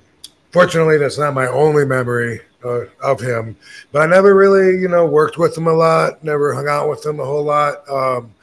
fortunately, 0.51 0.97
that's 0.97 1.17
not 1.17 1.33
my 1.33 1.47
only 1.47 1.85
memory 1.85 2.41
uh, 2.63 2.85
of 3.01 3.19
him. 3.19 3.57
But 3.91 4.03
I 4.03 4.05
never 4.05 4.33
really, 4.33 4.79
you 4.79 4.87
know, 4.87 5.05
worked 5.05 5.37
with 5.37 5.57
him 5.57 5.67
a 5.67 5.73
lot. 5.73 6.23
Never 6.23 6.53
hung 6.53 6.67
out 6.67 6.89
with 6.89 7.05
him 7.05 7.19
a 7.19 7.25
whole 7.25 7.43
lot. 7.43 7.87
Um, 7.89 8.33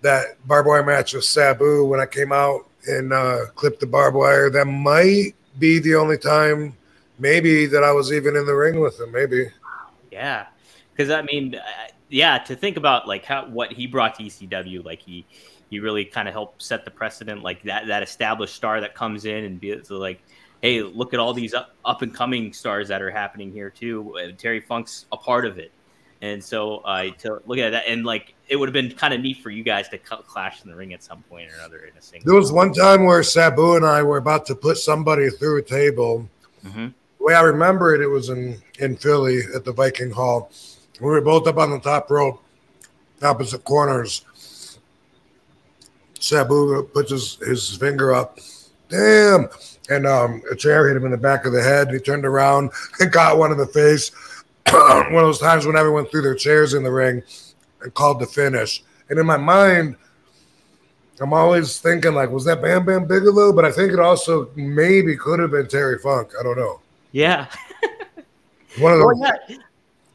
that 0.00 0.44
barbed 0.48 0.66
wire 0.66 0.82
match 0.82 1.14
with 1.14 1.24
Sabu 1.24 1.86
when 1.86 2.00
I 2.00 2.06
came 2.06 2.32
out 2.32 2.66
and 2.86 3.12
uh, 3.12 3.46
clipped 3.54 3.80
the 3.80 3.86
barbed 3.86 4.16
wire. 4.16 4.50
That 4.50 4.66
might 4.66 5.34
be 5.58 5.78
the 5.78 5.94
only 5.94 6.18
time, 6.18 6.76
maybe, 7.18 7.66
that 7.66 7.84
I 7.84 7.92
was 7.92 8.12
even 8.12 8.36
in 8.36 8.46
the 8.46 8.54
ring 8.54 8.80
with 8.80 8.98
him. 9.00 9.12
Maybe. 9.12 9.48
Yeah, 10.10 10.46
because 10.94 11.10
I 11.10 11.22
mean, 11.22 11.54
uh, 11.54 11.88
yeah, 12.08 12.38
to 12.38 12.54
think 12.54 12.76
about 12.76 13.08
like 13.08 13.24
how 13.24 13.46
what 13.46 13.72
he 13.72 13.86
brought 13.86 14.14
to 14.16 14.24
ECW, 14.24 14.84
like 14.84 15.00
he 15.00 15.26
he 15.70 15.80
really 15.80 16.04
kind 16.04 16.28
of 16.28 16.34
helped 16.34 16.62
set 16.62 16.84
the 16.84 16.90
precedent, 16.90 17.42
like 17.42 17.62
that 17.62 17.86
that 17.86 18.02
established 18.02 18.54
star 18.54 18.80
that 18.80 18.94
comes 18.94 19.24
in 19.24 19.44
and 19.44 19.58
be 19.58 19.82
so 19.82 19.96
like, 19.96 20.22
hey, 20.60 20.82
look 20.82 21.14
at 21.14 21.20
all 21.20 21.32
these 21.32 21.54
up, 21.54 21.74
up 21.84 22.02
and 22.02 22.14
coming 22.14 22.52
stars 22.52 22.88
that 22.88 23.00
are 23.00 23.10
happening 23.10 23.50
here 23.50 23.70
too. 23.70 24.34
Terry 24.36 24.60
Funk's 24.60 25.06
a 25.10 25.16
part 25.16 25.46
of 25.46 25.58
it, 25.58 25.72
and 26.22 26.42
so 26.42 26.76
uh, 26.78 27.10
to 27.18 27.42
look 27.46 27.58
at 27.58 27.70
that 27.70 27.84
and 27.86 28.06
like 28.06 28.34
it 28.48 28.56
would 28.56 28.68
have 28.68 28.72
been 28.72 28.92
kind 28.92 29.12
of 29.12 29.20
neat 29.20 29.38
for 29.38 29.50
you 29.50 29.62
guys 29.64 29.88
to 29.88 29.98
cl- 29.98 30.22
clash 30.22 30.62
in 30.62 30.70
the 30.70 30.76
ring 30.76 30.94
at 30.94 31.02
some 31.02 31.22
point 31.24 31.50
or 31.50 31.54
another 31.56 31.78
in 31.78 31.96
a 31.98 32.00
single. 32.00 32.26
There 32.26 32.38
was 32.38 32.52
one 32.52 32.72
time 32.72 33.04
where 33.04 33.22
Sabu 33.22 33.74
and 33.76 33.84
I 33.84 34.02
were 34.02 34.18
about 34.18 34.46
to 34.46 34.54
put 34.54 34.78
somebody 34.78 35.28
through 35.30 35.58
a 35.58 35.62
table. 35.62 36.28
hmm 36.62 36.88
The 37.18 37.24
way 37.24 37.34
I 37.34 37.42
remember 37.42 37.94
it, 37.94 38.00
it 38.00 38.06
was 38.06 38.28
in, 38.28 38.62
in 38.78 38.96
Philly 38.96 39.40
at 39.54 39.64
the 39.64 39.72
Viking 39.72 40.10
Hall. 40.10 40.50
We 41.00 41.08
were 41.08 41.20
both 41.20 41.48
up 41.48 41.56
on 41.56 41.70
the 41.70 41.80
top 41.80 42.10
rope, 42.10 42.40
opposite 43.22 43.64
corners. 43.64 44.24
Sabu 46.20 46.84
puts 46.94 47.10
his, 47.10 47.34
his 47.36 47.76
finger 47.76 48.14
up. 48.14 48.38
Damn. 48.88 49.48
And 49.90 50.06
um, 50.06 50.42
a 50.50 50.54
chair 50.54 50.86
hit 50.86 50.96
him 50.96 51.04
in 51.04 51.10
the 51.10 51.16
back 51.16 51.46
of 51.46 51.52
the 51.52 51.62
head. 51.62 51.90
He 51.90 51.98
turned 51.98 52.24
around 52.24 52.70
and 53.00 53.10
got 53.12 53.38
one 53.38 53.50
in 53.50 53.58
the 53.58 53.66
face. 53.66 54.12
one 54.70 55.14
of 55.14 55.26
those 55.26 55.38
times 55.38 55.66
when 55.66 55.76
everyone 55.76 56.06
threw 56.06 56.22
their 56.22 56.34
chairs 56.34 56.74
in 56.74 56.82
the 56.82 56.90
ring 56.90 57.22
and 57.82 57.92
called 57.94 58.20
the 58.20 58.26
finish. 58.26 58.82
And 59.10 59.18
in 59.18 59.26
my 59.26 59.36
mind, 59.36 59.96
I'm 61.20 61.32
always 61.32 61.78
thinking 61.78 62.14
like, 62.14 62.30
was 62.30 62.44
that 62.46 62.62
Bam 62.62 62.84
Bam 62.84 63.06
Bigelow? 63.06 63.52
But 63.52 63.64
I 63.64 63.72
think 63.72 63.92
it 63.92 64.00
also 64.00 64.50
maybe 64.56 65.16
could 65.16 65.38
have 65.40 65.50
been 65.50 65.68
Terry 65.68 65.98
Funk. 65.98 66.32
I 66.38 66.42
don't 66.42 66.56
know. 66.58 66.80
Yeah. 67.12 67.46
One 68.78 68.92
of 68.92 68.98
those. 69.00 69.18
Well, 69.18 69.36
yeah. 69.48 69.56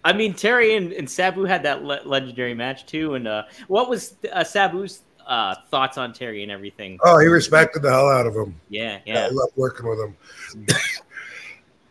I 0.03 0.13
mean, 0.13 0.33
Terry 0.33 0.75
and, 0.75 0.93
and 0.93 1.09
Sabu 1.09 1.43
had 1.43 1.63
that 1.63 1.83
le- 1.83 2.01
legendary 2.05 2.53
match 2.53 2.85
too. 2.85 3.15
And 3.15 3.27
uh, 3.27 3.43
what 3.67 3.89
was 3.89 4.15
uh, 4.31 4.43
Sabu's 4.43 5.01
uh, 5.27 5.55
thoughts 5.69 5.97
on 5.97 6.13
Terry 6.13 6.43
and 6.43 6.51
everything? 6.51 6.97
Oh, 7.03 7.19
he 7.19 7.27
respected 7.27 7.81
the 7.81 7.91
hell 7.91 8.09
out 8.09 8.25
of 8.25 8.35
him. 8.35 8.59
Yeah, 8.69 8.99
Yeah. 9.05 9.13
yeah. 9.13 9.25
I 9.25 9.29
love 9.29 9.49
working 9.55 9.87
with 9.87 9.99
him. 9.99 10.15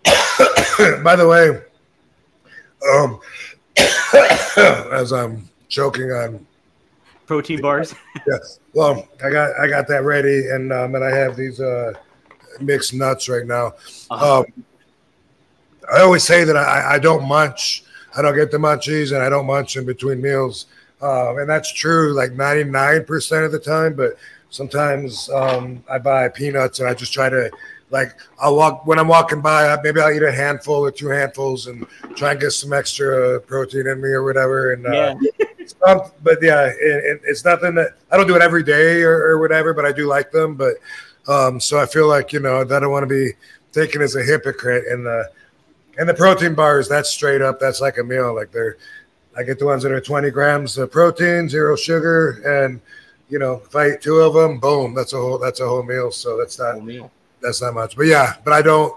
By 1.05 1.15
the 1.17 1.29
way, 1.29 1.63
um, 2.95 3.21
as 4.93 5.13
I'm 5.13 5.49
choking 5.69 6.11
on, 6.11 6.47
Protein 7.27 7.61
bars. 7.61 7.95
yeah, 8.27 8.39
well, 8.73 9.09
I 9.25 9.31
got 9.31 9.59
I 9.59 9.69
got 9.69 9.89
that 9.89 10.05
ready, 10.05 10.49
and 10.51 10.73
um, 10.73 10.95
and 10.95 11.05
I 11.05 11.15
have 11.15 11.37
these 11.37 11.61
uh, 11.61 11.93
mixed 12.61 12.95
nuts 12.95 13.29
right 13.29 13.47
now. 13.47 13.75
Uh, 14.11 14.41
Um, 14.41 14.65
I 15.93 16.01
always 16.01 16.25
say 16.25 16.45
that 16.45 16.57
I, 16.57 16.95
I 16.95 16.99
don't 16.99 17.27
munch. 17.27 17.85
I 18.17 18.23
don't 18.23 18.35
get 18.35 18.51
the 18.51 18.59
munchies, 18.59 19.13
and 19.15 19.23
I 19.23 19.29
don't 19.29 19.47
munch 19.47 19.77
in 19.77 19.85
between 19.85 20.21
meals. 20.21 20.67
Um, 21.01 21.39
and 21.39 21.49
that's 21.49 21.73
true 21.73 22.15
like 22.15 22.33
99% 22.33 23.45
of 23.45 23.53
the 23.53 23.59
time. 23.59 23.95
But 23.95 24.17
sometimes 24.51 25.29
um, 25.31 25.85
I 25.91 25.99
buy 25.99 26.29
peanuts 26.29 26.81
and 26.81 26.89
I 26.89 26.95
just 26.95 27.13
try 27.13 27.29
to, 27.29 27.51
like, 27.91 28.17
I'll 28.41 28.57
walk 28.57 28.87
when 28.87 28.99
I'm 28.99 29.09
walking 29.09 29.41
by, 29.41 29.77
maybe 29.83 30.01
I'll 30.01 30.13
eat 30.13 30.23
a 30.23 30.33
handful 30.33 30.85
or 30.85 30.91
two 30.91 31.09
handfuls 31.09 31.67
and 31.67 31.87
try 32.17 32.33
and 32.33 32.41
get 32.41 32.51
some 32.51 32.73
extra 32.73 33.41
protein 33.41 33.87
in 33.87 34.01
me 34.01 34.09
or 34.09 34.25
whatever. 34.25 34.73
And, 34.73 34.87
uh, 34.87 35.17
yeah. 35.21 35.47
um, 35.87 36.01
but 36.23 36.39
yeah, 36.43 36.67
it, 36.67 36.77
it, 36.81 37.21
it's 37.25 37.45
nothing 37.45 37.75
that 37.77 37.97
I 38.11 38.17
don't 38.17 38.27
do 38.27 38.37
it 38.37 38.43
every 38.43 38.63
day 38.63 39.03
or, 39.03 39.17
or 39.17 39.39
whatever, 39.39 39.75
but 39.75 39.85
I 39.85 39.93
do 39.93 40.07
like 40.07 40.31
them. 40.31 40.55
But 40.55 40.77
um, 41.29 41.61
so 41.61 41.79
I 41.79 41.87
feel 41.87 42.09
like 42.09 42.33
you 42.33 42.41
know 42.41 42.65
that 42.65 42.77
I 42.77 42.81
don't 42.81 42.91
want 42.91 43.09
to 43.09 43.15
be 43.15 43.33
taken 43.73 44.03
as 44.03 44.17
a 44.17 44.23
hypocrite. 44.23 44.87
And 44.89 45.07
the 45.07 45.31
and 45.99 46.09
the 46.09 46.15
protein 46.15 46.55
bars, 46.55 46.89
that's 46.89 47.11
straight 47.11 47.43
up. 47.43 47.59
That's 47.59 47.81
like 47.81 47.99
a 47.99 48.05
meal. 48.05 48.35
Like 48.35 48.53
they're, 48.53 48.77
I 49.37 49.43
get 49.43 49.59
the 49.59 49.67
ones 49.67 49.83
that 49.83 49.93
are 49.93 50.01
20 50.01 50.31
grams 50.31 50.77
of 50.79 50.91
protein, 50.91 51.49
zero 51.49 51.77
sugar, 51.77 52.43
and 52.45 52.81
you 53.29 53.39
know 53.39 53.63
if 53.65 53.75
I 53.75 53.93
eat 53.93 54.03
two 54.03 54.17
of 54.17 54.35
them, 54.35 54.59
boom, 54.59 54.95
that's 54.95 55.13
a 55.13 55.17
whole 55.17 55.39
that's 55.39 55.61
a 55.61 55.69
whole 55.69 55.83
meal. 55.83 56.11
So 56.11 56.37
that's 56.37 56.59
not 56.59 56.75
Whole 56.75 56.83
meal. 56.83 57.11
That's 57.41 57.63
not 57.63 57.75
much. 57.75 57.97
But 57.97 58.07
yeah, 58.07 58.35
but 58.45 58.53
I 58.53 58.63
don't. 58.63 58.95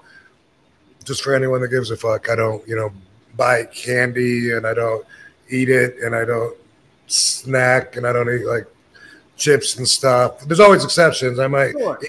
Just 1.06 1.24
for 1.24 1.34
anyone 1.34 1.62
that 1.62 1.70
gives 1.70 1.92
a 1.92 1.98
fuck, 1.98 2.30
I 2.30 2.36
don't 2.36 2.68
you 2.68 2.76
know 2.76 2.92
buy 3.36 3.64
candy 3.66 4.52
and 4.52 4.68
I 4.68 4.74
don't 4.74 5.06
eat 5.50 5.70
it 5.70 5.98
and 6.04 6.16
I 6.16 6.26
don't 6.26 6.56
snack 7.08 7.96
and 7.96 8.06
I 8.06 8.14
don't 8.14 8.30
eat 8.30 8.46
like 8.46 8.68
chips 9.38 9.78
and 9.78 9.88
stuff. 9.88 10.42
There's 10.42 10.60
always 10.60 10.84
exceptions. 10.84 11.40
I 11.40 11.48
might 11.48 11.72
Sure. 11.72 12.00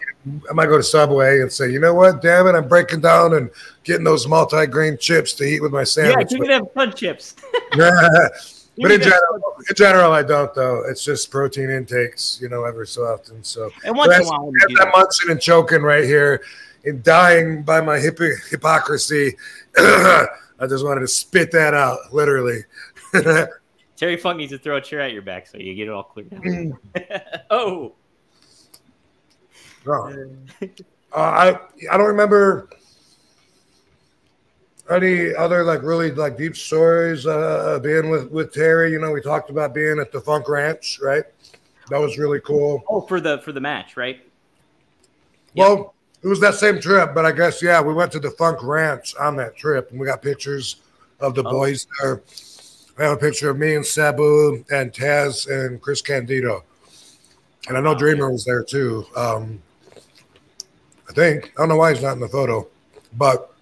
I 0.50 0.52
might 0.52 0.66
go 0.66 0.76
to 0.76 0.82
Subway 0.82 1.40
and 1.40 1.50
say, 1.50 1.70
you 1.70 1.78
know 1.78 1.94
what, 1.94 2.20
damn 2.20 2.46
it, 2.46 2.54
I'm 2.54 2.68
breaking 2.68 3.00
down 3.00 3.34
and 3.34 3.48
getting 3.84 4.04
those 4.04 4.26
multi-grain 4.26 4.98
chips 4.98 5.32
to 5.34 5.44
eat 5.44 5.62
with 5.62 5.72
my 5.72 5.84
sandwich. 5.84 6.28
Yeah, 6.30 6.38
give 6.38 6.40
me 6.40 6.48
them 6.48 6.66
fun 6.74 6.92
chips. 6.92 7.36
but 8.78 8.90
in 8.92 9.00
general, 9.00 9.54
in 9.68 9.74
general, 9.76 10.12
I 10.12 10.22
don't 10.22 10.52
though. 10.54 10.84
It's 10.88 11.04
just 11.04 11.30
protein 11.30 11.70
intakes, 11.70 12.38
you 12.40 12.48
know, 12.48 12.64
every 12.64 12.86
so 12.86 13.02
often. 13.02 13.42
So 13.44 13.70
And 13.84 13.96
once 13.96 14.14
in 14.14 14.22
a 14.22 14.26
while, 14.26 14.46
when 14.46 14.54
you 14.54 14.60
as 14.64 14.68
do 14.68 14.82
I'm 14.82 14.86
that. 14.86 14.96
munching 14.96 15.30
and 15.30 15.40
choking 15.40 15.82
right 15.82 16.04
here 16.04 16.42
and 16.84 17.02
dying 17.02 17.62
by 17.62 17.80
my 17.80 17.98
hypo- 18.00 18.36
hypocrisy. 18.50 19.36
I 19.76 20.66
just 20.68 20.84
wanted 20.84 21.00
to 21.00 21.08
spit 21.08 21.50
that 21.52 21.74
out, 21.74 21.98
literally. 22.12 22.64
Terry 23.96 24.16
Funk 24.16 24.38
needs 24.38 24.52
to 24.52 24.58
throw 24.58 24.76
a 24.76 24.80
chair 24.80 25.00
at 25.00 25.12
your 25.12 25.22
back 25.22 25.46
so 25.46 25.58
you 25.58 25.74
get 25.74 25.88
it 25.88 25.90
all 25.90 26.04
cleared 26.04 26.32
out. 26.32 26.42
Mm. 26.42 26.72
oh, 27.50 27.94
Oh. 29.86 30.26
Uh, 30.62 30.70
I 31.16 31.58
I 31.90 31.96
don't 31.96 32.06
remember 32.08 32.68
any 34.90 35.34
other 35.34 35.62
like 35.64 35.82
really 35.82 36.10
like 36.10 36.36
deep 36.36 36.56
stories 36.56 37.26
uh, 37.26 37.78
being 37.82 38.10
with 38.10 38.30
with 38.30 38.52
Terry. 38.52 38.92
You 38.92 38.98
know, 39.00 39.12
we 39.12 39.20
talked 39.22 39.50
about 39.50 39.74
being 39.74 39.98
at 40.00 40.12
the 40.12 40.20
Funk 40.20 40.48
Ranch, 40.48 40.98
right? 41.02 41.24
That 41.90 42.00
was 42.00 42.18
really 42.18 42.40
cool. 42.40 42.82
oh, 42.88 43.00
for 43.02 43.20
the 43.20 43.38
for 43.38 43.52
the 43.52 43.60
match, 43.60 43.96
right? 43.96 44.20
Well, 45.56 45.94
it 46.22 46.28
was 46.28 46.40
that 46.40 46.54
same 46.54 46.80
trip, 46.80 47.14
but 47.14 47.24
I 47.26 47.32
guess 47.32 47.62
yeah, 47.62 47.80
we 47.80 47.92
went 47.94 48.12
to 48.12 48.20
the 48.20 48.30
Funk 48.32 48.62
Ranch 48.62 49.14
on 49.16 49.36
that 49.36 49.56
trip, 49.56 49.90
and 49.90 49.98
we 49.98 50.06
got 50.06 50.22
pictures 50.22 50.76
of 51.20 51.34
the 51.34 51.42
Oh. 51.44 51.50
boys 51.50 51.86
there. 52.00 52.22
I 52.98 53.04
have 53.04 53.12
a 53.12 53.16
picture 53.16 53.48
of 53.50 53.58
me 53.58 53.74
and 53.76 53.86
Sabu 53.86 54.64
and 54.70 54.92
Taz 54.92 55.48
and 55.50 55.80
Chris 55.80 56.02
Candido, 56.02 56.64
and 57.68 57.76
I 57.76 57.80
know 57.80 57.92
Wow. 57.92 57.98
Dreamer 57.98 58.30
was 58.30 58.44
there 58.44 58.62
too. 58.62 59.06
Um, 59.16 59.62
I 61.08 61.12
think 61.12 61.52
I 61.56 61.62
don't 61.62 61.70
know 61.70 61.76
why 61.76 61.92
he's 61.92 62.02
not 62.02 62.12
in 62.12 62.20
the 62.20 62.28
photo, 62.28 62.68
but 63.16 63.52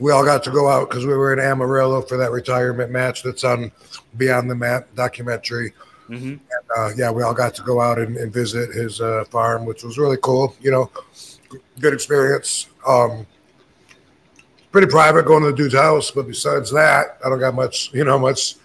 we 0.00 0.12
all 0.12 0.24
got 0.24 0.44
to 0.44 0.50
go 0.50 0.68
out 0.68 0.88
because 0.88 1.06
we 1.06 1.14
were 1.14 1.32
in 1.32 1.40
Amarillo 1.40 2.02
for 2.02 2.16
that 2.16 2.30
retirement 2.30 2.90
match 2.90 3.22
that's 3.22 3.44
on 3.44 3.72
Beyond 4.16 4.50
the 4.50 4.54
Mat 4.54 4.94
documentary 4.94 5.72
hmm 6.08 6.36
uh, 6.76 6.90
yeah, 6.96 7.10
we 7.10 7.22
all 7.22 7.34
got 7.34 7.54
to 7.54 7.62
go 7.62 7.80
out 7.80 7.98
and, 7.98 8.16
and 8.16 8.32
visit 8.32 8.74
his 8.74 9.00
uh, 9.00 9.24
farm, 9.30 9.64
which 9.64 9.82
was 9.82 9.98
really 9.98 10.18
cool. 10.22 10.54
You 10.60 10.70
know, 10.70 10.90
good 11.80 11.94
experience. 11.94 12.68
Um, 12.86 13.26
pretty 14.70 14.86
private 14.86 15.24
going 15.24 15.42
to 15.44 15.50
the 15.50 15.56
dude's 15.56 15.74
house, 15.74 16.10
but 16.10 16.26
besides 16.26 16.70
that, 16.72 17.18
I 17.24 17.28
don't 17.28 17.38
got 17.38 17.54
much. 17.54 17.92
You 17.92 18.04
know, 18.04 18.18
much 18.18 18.56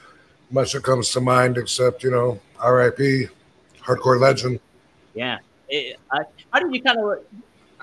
much 0.52 0.74
that 0.74 0.84
comes 0.84 1.12
to 1.12 1.22
mind 1.22 1.58
except 1.58 2.04
you 2.04 2.12
know, 2.12 2.40
R.I.P. 2.60 3.28
Hardcore 3.82 4.20
legend. 4.20 4.60
Yeah. 5.13 5.40
It, 5.70 5.98
I, 6.12 6.24
how 6.52 6.60
do 6.60 6.74
you 6.74 6.82
kind 6.82 7.00
of 7.00 7.20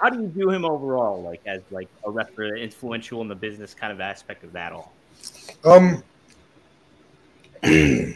how 0.00 0.08
do 0.08 0.20
you 0.20 0.28
view 0.28 0.50
him 0.50 0.64
overall, 0.64 1.22
like 1.22 1.42
as 1.46 1.60
like 1.70 1.88
a 2.04 2.10
wrestler, 2.10 2.56
influential 2.56 3.20
in 3.20 3.28
the 3.28 3.34
business 3.34 3.74
kind 3.74 3.92
of 3.92 4.00
aspect 4.00 4.42
of 4.44 4.52
that 4.52 4.72
all? 4.72 4.92
Um, 5.64 6.02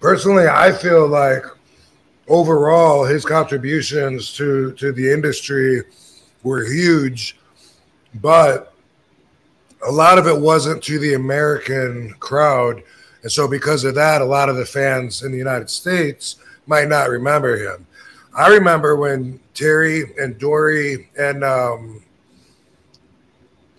personally, 0.00 0.46
I 0.48 0.72
feel 0.72 1.06
like 1.08 1.44
overall 2.28 3.04
his 3.04 3.24
contributions 3.24 4.34
to 4.36 4.72
to 4.72 4.92
the 4.92 5.10
industry 5.10 5.82
were 6.42 6.64
huge, 6.64 7.38
but 8.20 8.74
a 9.86 9.90
lot 9.90 10.18
of 10.18 10.26
it 10.26 10.38
wasn't 10.38 10.82
to 10.84 10.98
the 10.98 11.14
American 11.14 12.14
crowd, 12.20 12.82
and 13.22 13.32
so 13.32 13.48
because 13.48 13.84
of 13.84 13.94
that, 13.94 14.20
a 14.20 14.26
lot 14.26 14.50
of 14.50 14.56
the 14.56 14.66
fans 14.66 15.22
in 15.22 15.32
the 15.32 15.38
United 15.38 15.70
States 15.70 16.36
might 16.66 16.88
not 16.88 17.08
remember 17.08 17.56
him. 17.56 17.86
I 18.34 18.48
remember 18.48 18.96
when 18.96 19.40
Terry 19.54 20.04
and 20.18 20.36
Dory 20.38 21.08
and 21.16 21.44
um, 21.44 22.02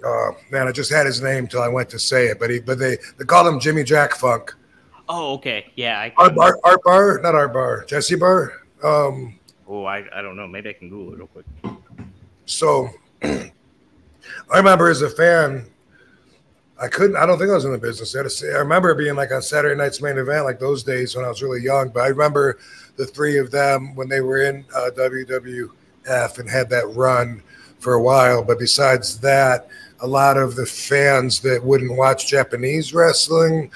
uh, 0.06 0.32
man, 0.52 0.68
I 0.68 0.72
just 0.72 0.92
had 0.92 1.06
his 1.06 1.22
name 1.22 1.48
till 1.48 1.62
I 1.62 1.68
went 1.68 1.90
to 1.90 2.00
say 2.00 2.28
it, 2.28 2.40
but 2.40 2.50
he, 2.50 2.60
but 2.60 2.80
they, 2.80 2.98
they 3.18 3.26
called 3.26 3.48
him 3.48 3.60
Jimmy 3.60 3.84
Jack 3.84 4.16
Funk. 4.16 4.54
Oh, 5.10 5.34
okay. 5.34 5.72
Yeah. 5.76 6.00
I 6.00 6.14
Art 6.18 6.36
Barr, 6.36 6.60
Art 6.64 6.84
Barr, 6.84 7.20
not 7.22 7.36
Art 7.36 7.54
Barr, 7.54 7.86
Jesse 7.86 8.16
Barr. 8.16 8.62
Um, 8.84 9.40
oh, 9.68 9.86
I, 9.86 10.06
I 10.18 10.22
don't 10.22 10.36
know. 10.36 10.48
Maybe 10.48 10.70
I 10.70 10.74
can 10.74 10.90
Google 10.90 11.14
it 11.14 11.18
real 11.18 11.28
quick. 11.28 11.46
so 12.46 12.90
I 13.24 13.52
remember 14.54 14.90
as 14.90 15.02
a 15.02 15.10
fan, 15.10 15.66
I 16.80 16.90
couldn't, 16.90 17.16
I 17.16 17.26
don't 17.26 17.38
think 17.38 17.52
I 17.52 17.56
was 17.56 17.66
in 17.66 17.72
the 17.72 17.78
business. 17.78 18.16
I, 18.16 18.24
to 18.24 18.54
I 18.54 18.60
remember 18.60 18.94
being 18.96 19.16
like 19.16 19.32
on 19.32 19.42
Saturday 19.42 19.76
night's 19.76 20.02
main 20.02 20.18
event, 20.18 20.44
like 20.44 20.60
those 20.60 20.84
days 20.84 21.16
when 21.16 21.24
I 21.24 21.30
was 21.30 21.42
really 21.42 21.62
young. 21.62 21.90
But 21.90 22.02
I 22.02 22.08
remember 22.08 22.60
the 22.98 23.06
three 23.06 23.38
of 23.38 23.50
them 23.50 23.96
when 23.96 24.10
they 24.10 24.20
were 24.20 24.44
in 24.44 24.66
uh, 24.76 24.90
WWF 24.98 26.40
and 26.40 26.50
had 26.50 26.70
that 26.70 26.88
run 26.94 27.42
for 27.80 27.94
a 27.94 28.02
while. 28.02 28.44
But 28.44 28.60
besides 28.60 29.20
that, 29.20 29.70
a 30.02 30.08
lot 30.08 30.38
of 30.38 30.56
the 30.56 30.66
fans 30.66 31.40
that 31.42 31.64
wouldn't 31.64 31.96
watch 31.96 32.28
Japanese 32.28 32.94
wrestling 32.94 33.72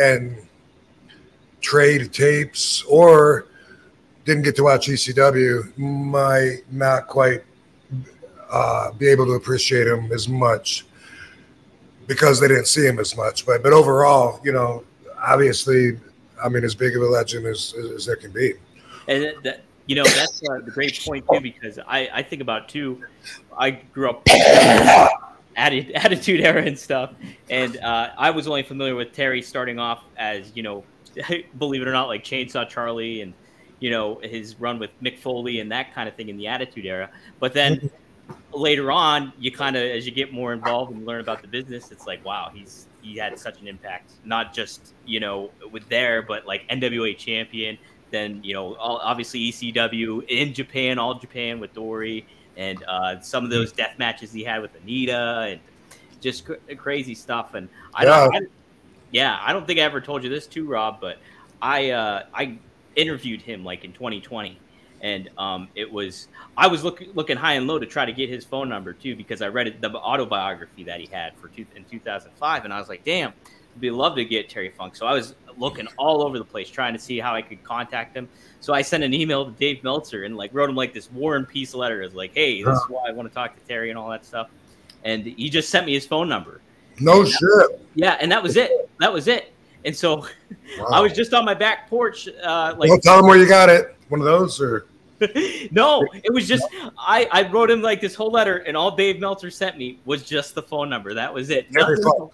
and 0.00 0.36
trade 1.60 2.12
tapes 2.12 2.82
or 2.84 3.46
didn't 4.24 4.42
get 4.42 4.54
to 4.56 4.62
watch 4.62 4.86
ECW 4.86 5.76
might 5.76 6.60
not 6.70 7.08
quite 7.08 7.42
uh, 8.50 8.92
be 8.92 9.08
able 9.08 9.26
to 9.26 9.32
appreciate 9.32 9.84
them 9.84 10.12
as 10.12 10.28
much 10.28 10.86
because 12.06 12.40
they 12.40 12.48
didn't 12.48 12.66
see 12.66 12.86
him 12.86 12.98
as 12.98 13.16
much. 13.16 13.46
But 13.46 13.62
but 13.62 13.72
overall, 13.72 14.40
you 14.44 14.52
know, 14.52 14.84
obviously, 15.18 15.98
I 16.42 16.48
mean, 16.48 16.64
as 16.64 16.74
big 16.74 16.96
of 16.96 17.02
a 17.02 17.06
legend 17.06 17.46
as, 17.46 17.74
as, 17.78 17.90
as 17.90 18.06
there 18.06 18.16
can 18.16 18.30
be. 18.30 18.54
And 19.08 19.34
that- 19.42 19.64
you 19.86 19.96
know, 19.96 20.04
that's 20.04 20.42
uh, 20.48 20.60
the 20.64 20.70
great 20.70 20.98
point 21.04 21.26
too, 21.30 21.40
because 21.40 21.78
I, 21.86 22.08
I 22.12 22.22
think 22.22 22.40
about 22.40 22.68
too. 22.70 23.02
I 23.56 23.70
grew 23.72 24.08
up 24.08 24.24
atti- 25.58 25.92
attitude 25.94 26.40
era 26.40 26.62
and 26.62 26.78
stuff, 26.78 27.12
and 27.50 27.76
uh, 27.78 28.10
I 28.16 28.30
was 28.30 28.46
only 28.46 28.62
familiar 28.62 28.94
with 28.94 29.12
Terry 29.12 29.42
starting 29.42 29.78
off 29.78 30.04
as 30.16 30.52
you 30.54 30.62
know, 30.62 30.84
believe 31.58 31.82
it 31.82 31.88
or 31.88 31.92
not, 31.92 32.08
like 32.08 32.24
Chainsaw 32.24 32.66
Charlie 32.68 33.20
and 33.20 33.34
you 33.80 33.90
know 33.90 34.20
his 34.22 34.58
run 34.58 34.78
with 34.78 34.90
Mick 35.02 35.18
Foley 35.18 35.60
and 35.60 35.70
that 35.70 35.94
kind 35.94 36.08
of 36.08 36.14
thing 36.14 36.30
in 36.30 36.38
the 36.38 36.46
attitude 36.46 36.86
era. 36.86 37.10
But 37.38 37.52
then 37.52 37.90
later 38.54 38.90
on, 38.92 39.32
you 39.38 39.50
kind 39.50 39.76
of 39.76 39.82
as 39.82 40.06
you 40.06 40.12
get 40.12 40.32
more 40.32 40.52
involved 40.52 40.92
and 40.92 41.04
learn 41.04 41.20
about 41.20 41.42
the 41.42 41.48
business, 41.48 41.90
it's 41.90 42.06
like 42.06 42.24
wow, 42.24 42.50
he's 42.52 42.86
he 43.02 43.16
had 43.16 43.38
such 43.38 43.60
an 43.60 43.68
impact, 43.68 44.12
not 44.24 44.54
just 44.54 44.94
you 45.06 45.20
know 45.20 45.50
with 45.70 45.88
there, 45.88 46.22
but 46.22 46.46
like 46.46 46.68
NWA 46.68 47.16
champion 47.16 47.78
then 48.14 48.40
you 48.44 48.54
know 48.54 48.74
all, 48.76 48.98
obviously 48.98 49.50
ECW 49.50 50.24
in 50.28 50.54
Japan, 50.54 50.98
all 50.98 51.14
Japan 51.14 51.58
with 51.58 51.74
Dory, 51.74 52.24
and 52.56 52.82
uh, 52.86 53.20
some 53.20 53.44
of 53.44 53.50
those 53.50 53.72
death 53.72 53.98
matches 53.98 54.32
he 54.32 54.44
had 54.44 54.62
with 54.62 54.70
Onita, 54.80 55.52
and 55.52 55.60
just 56.20 56.46
cr- 56.46 56.74
crazy 56.76 57.14
stuff. 57.14 57.54
And 57.54 57.68
I 57.92 58.04
don't, 58.04 58.32
Yeah. 58.32 58.38
I, 58.38 58.42
yeah, 59.10 59.38
I 59.42 59.52
don't 59.52 59.66
think 59.66 59.80
I 59.80 59.82
ever 59.82 60.00
told 60.00 60.22
you 60.22 60.30
this 60.30 60.46
too, 60.46 60.66
Rob, 60.66 61.00
but 61.00 61.18
I 61.60 61.90
uh, 61.90 62.22
I 62.32 62.56
interviewed 62.94 63.42
him 63.42 63.64
like 63.64 63.84
in 63.84 63.92
2020. 63.92 64.58
And 65.04 65.28
um, 65.36 65.68
it 65.74 65.92
was 65.92 66.28
I 66.56 66.66
was 66.66 66.82
looking 66.82 67.12
looking 67.12 67.36
high 67.36 67.52
and 67.54 67.66
low 67.66 67.78
to 67.78 67.84
try 67.84 68.06
to 68.06 68.12
get 68.12 68.30
his 68.30 68.42
phone 68.42 68.70
number 68.70 68.94
too 68.94 69.14
because 69.14 69.42
I 69.42 69.48
read 69.48 69.66
it, 69.66 69.80
the 69.82 69.94
autobiography 69.94 70.82
that 70.84 70.98
he 70.98 71.06
had 71.06 71.36
for 71.36 71.48
two, 71.48 71.66
in 71.76 71.84
2005 71.84 72.64
and 72.64 72.72
I 72.72 72.80
was 72.80 72.88
like, 72.88 73.04
damn, 73.04 73.28
I'd 73.30 73.80
be 73.80 73.90
love 73.90 74.16
to 74.16 74.24
get 74.24 74.48
Terry 74.48 74.70
Funk. 74.70 74.96
So 74.96 75.06
I 75.06 75.12
was 75.12 75.34
looking 75.58 75.86
all 75.98 76.22
over 76.22 76.38
the 76.38 76.44
place 76.44 76.70
trying 76.70 76.94
to 76.94 76.98
see 76.98 77.18
how 77.18 77.34
I 77.34 77.42
could 77.42 77.62
contact 77.62 78.16
him. 78.16 78.30
So 78.60 78.72
I 78.72 78.80
sent 78.80 79.04
an 79.04 79.12
email 79.12 79.44
to 79.44 79.50
Dave 79.52 79.84
Meltzer 79.84 80.24
and 80.24 80.38
like 80.38 80.54
wrote 80.54 80.70
him 80.70 80.76
like 80.76 80.94
this 80.94 81.12
War 81.12 81.36
and 81.36 81.46
Peace 81.46 81.74
letter. 81.74 82.00
It's 82.00 82.14
like, 82.14 82.32
hey, 82.34 82.62
this 82.62 82.74
is 82.74 82.84
why 82.88 83.08
I 83.08 83.12
want 83.12 83.28
to 83.28 83.34
talk 83.34 83.54
to 83.54 83.68
Terry 83.68 83.90
and 83.90 83.98
all 83.98 84.08
that 84.08 84.24
stuff. 84.24 84.48
And 85.04 85.24
he 85.26 85.50
just 85.50 85.68
sent 85.68 85.84
me 85.84 85.92
his 85.92 86.06
phone 86.06 86.30
number. 86.30 86.62
No 87.00 87.24
shit. 87.24 87.86
Yeah, 87.94 88.16
and 88.20 88.32
that 88.32 88.42
was 88.42 88.56
it. 88.56 88.70
That 89.00 89.12
was 89.12 89.28
it. 89.28 89.52
And 89.84 89.94
so 89.94 90.26
I 90.90 91.00
was 91.00 91.12
just 91.12 91.34
on 91.34 91.44
my 91.44 91.54
back 91.54 91.90
porch, 91.90 92.28
uh, 92.28 92.74
like 92.78 92.88
well, 92.88 92.98
tell 92.98 93.16
them 93.18 93.26
where 93.26 93.36
you 93.36 93.46
got 93.46 93.68
it. 93.68 93.96
One 94.08 94.20
of 94.20 94.26
those, 94.26 94.60
or 94.60 94.86
no, 95.70 96.04
it 96.12 96.32
was 96.32 96.46
just 96.48 96.64
I, 96.98 97.28
I 97.30 97.48
wrote 97.50 97.70
him 97.70 97.82
like 97.82 98.00
this 98.00 98.14
whole 98.14 98.30
letter, 98.30 98.58
and 98.58 98.76
all 98.76 98.90
Dave 98.94 99.20
Meltzer 99.20 99.50
sent 99.50 99.78
me 99.78 99.98
was 100.04 100.22
just 100.22 100.54
the 100.54 100.62
phone 100.62 100.88
number. 100.88 101.14
That 101.14 101.32
was 101.32 101.50
it. 101.50 101.70
Terry 101.72 101.96
Nothing- 102.00 102.30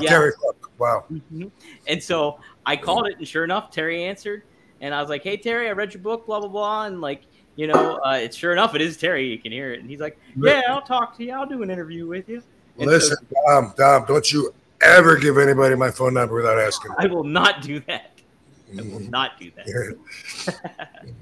Yeah. 0.00 0.08
Terry 0.10 0.32
Funk. 0.42 0.56
Wow. 0.78 1.04
Mhm. 1.12 1.50
And 1.86 2.02
so 2.02 2.38
I 2.66 2.76
called 2.76 3.06
it, 3.08 3.18
and 3.18 3.26
sure 3.26 3.44
enough, 3.44 3.70
Terry 3.70 4.04
answered, 4.04 4.42
and 4.80 4.94
I 4.94 5.00
was 5.00 5.10
like, 5.10 5.22
"Hey, 5.22 5.36
Terry, 5.36 5.68
I 5.68 5.72
read 5.72 5.92
your 5.92 6.02
book, 6.02 6.26
blah 6.26 6.38
blah 6.40 6.48
blah," 6.48 6.86
and 6.86 7.00
like, 7.00 7.22
you 7.56 7.66
know, 7.66 7.98
uh, 8.06 8.12
it's 8.20 8.36
sure 8.36 8.52
enough, 8.52 8.74
it 8.74 8.80
is 8.80 8.96
Terry. 8.96 9.26
You 9.28 9.38
can 9.38 9.52
hear 9.52 9.72
it, 9.72 9.80
and 9.80 9.90
he's 9.90 10.00
like, 10.00 10.18
"Yeah, 10.36 10.62
I'll 10.68 10.80
talk 10.82 11.16
to 11.18 11.24
you. 11.24 11.32
I'll 11.32 11.46
do 11.46 11.62
an 11.62 11.70
interview 11.70 12.06
with 12.06 12.28
you." 12.28 12.42
And 12.78 12.86
so 12.88 12.90
Listen, 12.94 13.16
Dom, 13.46 13.74
Dom, 13.76 14.04
don't 14.06 14.32
you 14.32 14.54
ever 14.80 15.16
give 15.16 15.36
anybody 15.36 15.74
my 15.74 15.90
phone 15.90 16.14
number 16.14 16.34
without 16.36 16.58
asking. 16.58 16.92
I 16.98 17.06
will 17.06 17.24
not 17.24 17.60
do 17.60 17.80
that. 17.80 18.09
I 18.78 18.82
will 18.82 19.00
not 19.00 19.38
do 19.38 19.50
that. 19.56 19.66
So- 19.66 20.52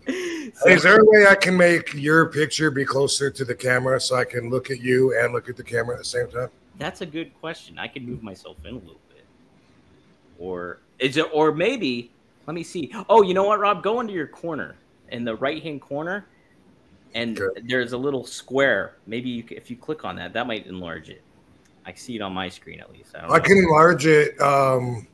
Is 0.68 0.82
there 0.82 1.00
a 1.00 1.04
way 1.04 1.26
I 1.26 1.34
can 1.34 1.56
make 1.56 1.94
your 1.94 2.26
picture 2.26 2.70
be 2.70 2.84
closer 2.84 3.30
to 3.30 3.44
the 3.44 3.54
camera 3.54 4.00
so 4.00 4.16
I 4.16 4.24
can 4.24 4.50
look 4.50 4.70
at 4.70 4.80
you 4.80 5.18
and 5.18 5.32
look 5.32 5.48
at 5.48 5.56
the 5.56 5.64
camera 5.64 5.94
at 5.94 5.98
the 5.98 6.04
same 6.04 6.28
time? 6.28 6.48
That's 6.78 7.00
a 7.00 7.06
good 7.06 7.38
question. 7.40 7.78
I 7.78 7.88
can 7.88 8.04
move 8.06 8.22
myself 8.22 8.56
in 8.64 8.70
a 8.74 8.78
little 8.78 9.00
bit. 9.08 9.24
Or 10.38 10.78
is 10.98 11.16
it 11.16 11.26
or 11.32 11.52
maybe 11.52 12.11
let 12.48 12.54
me 12.54 12.62
see. 12.62 12.90
Oh, 13.11 13.20
you 13.20 13.34
know 13.34 13.44
what, 13.44 13.61
Rob? 13.61 13.82
Go 13.82 14.00
into 14.00 14.14
your 14.14 14.26
corner 14.26 14.74
in 15.11 15.22
the 15.22 15.37
right 15.37 15.62
hand 15.62 15.82
corner 15.82 16.26
and 17.14 17.38
there's 17.64 17.92
a 17.92 17.98
little 17.98 18.24
square. 18.24 18.94
Maybe 19.06 19.28
you, 19.28 19.44
if 19.50 19.70
you 19.70 19.76
click 19.76 20.04
on 20.06 20.16
that, 20.16 20.32
that 20.32 20.46
might 20.46 20.66
enlarge 20.66 21.11
it. 21.11 21.20
I 21.84 21.92
see 21.92 22.16
it 22.16 22.22
on 22.22 22.32
my 22.32 22.48
screen 22.48 22.80
at 22.80 22.90
least. 22.90 23.14
I, 23.14 23.28
I 23.28 23.40
can 23.40 23.58
enlarge 23.58 24.06
it, 24.06 24.40
um, 24.40 25.06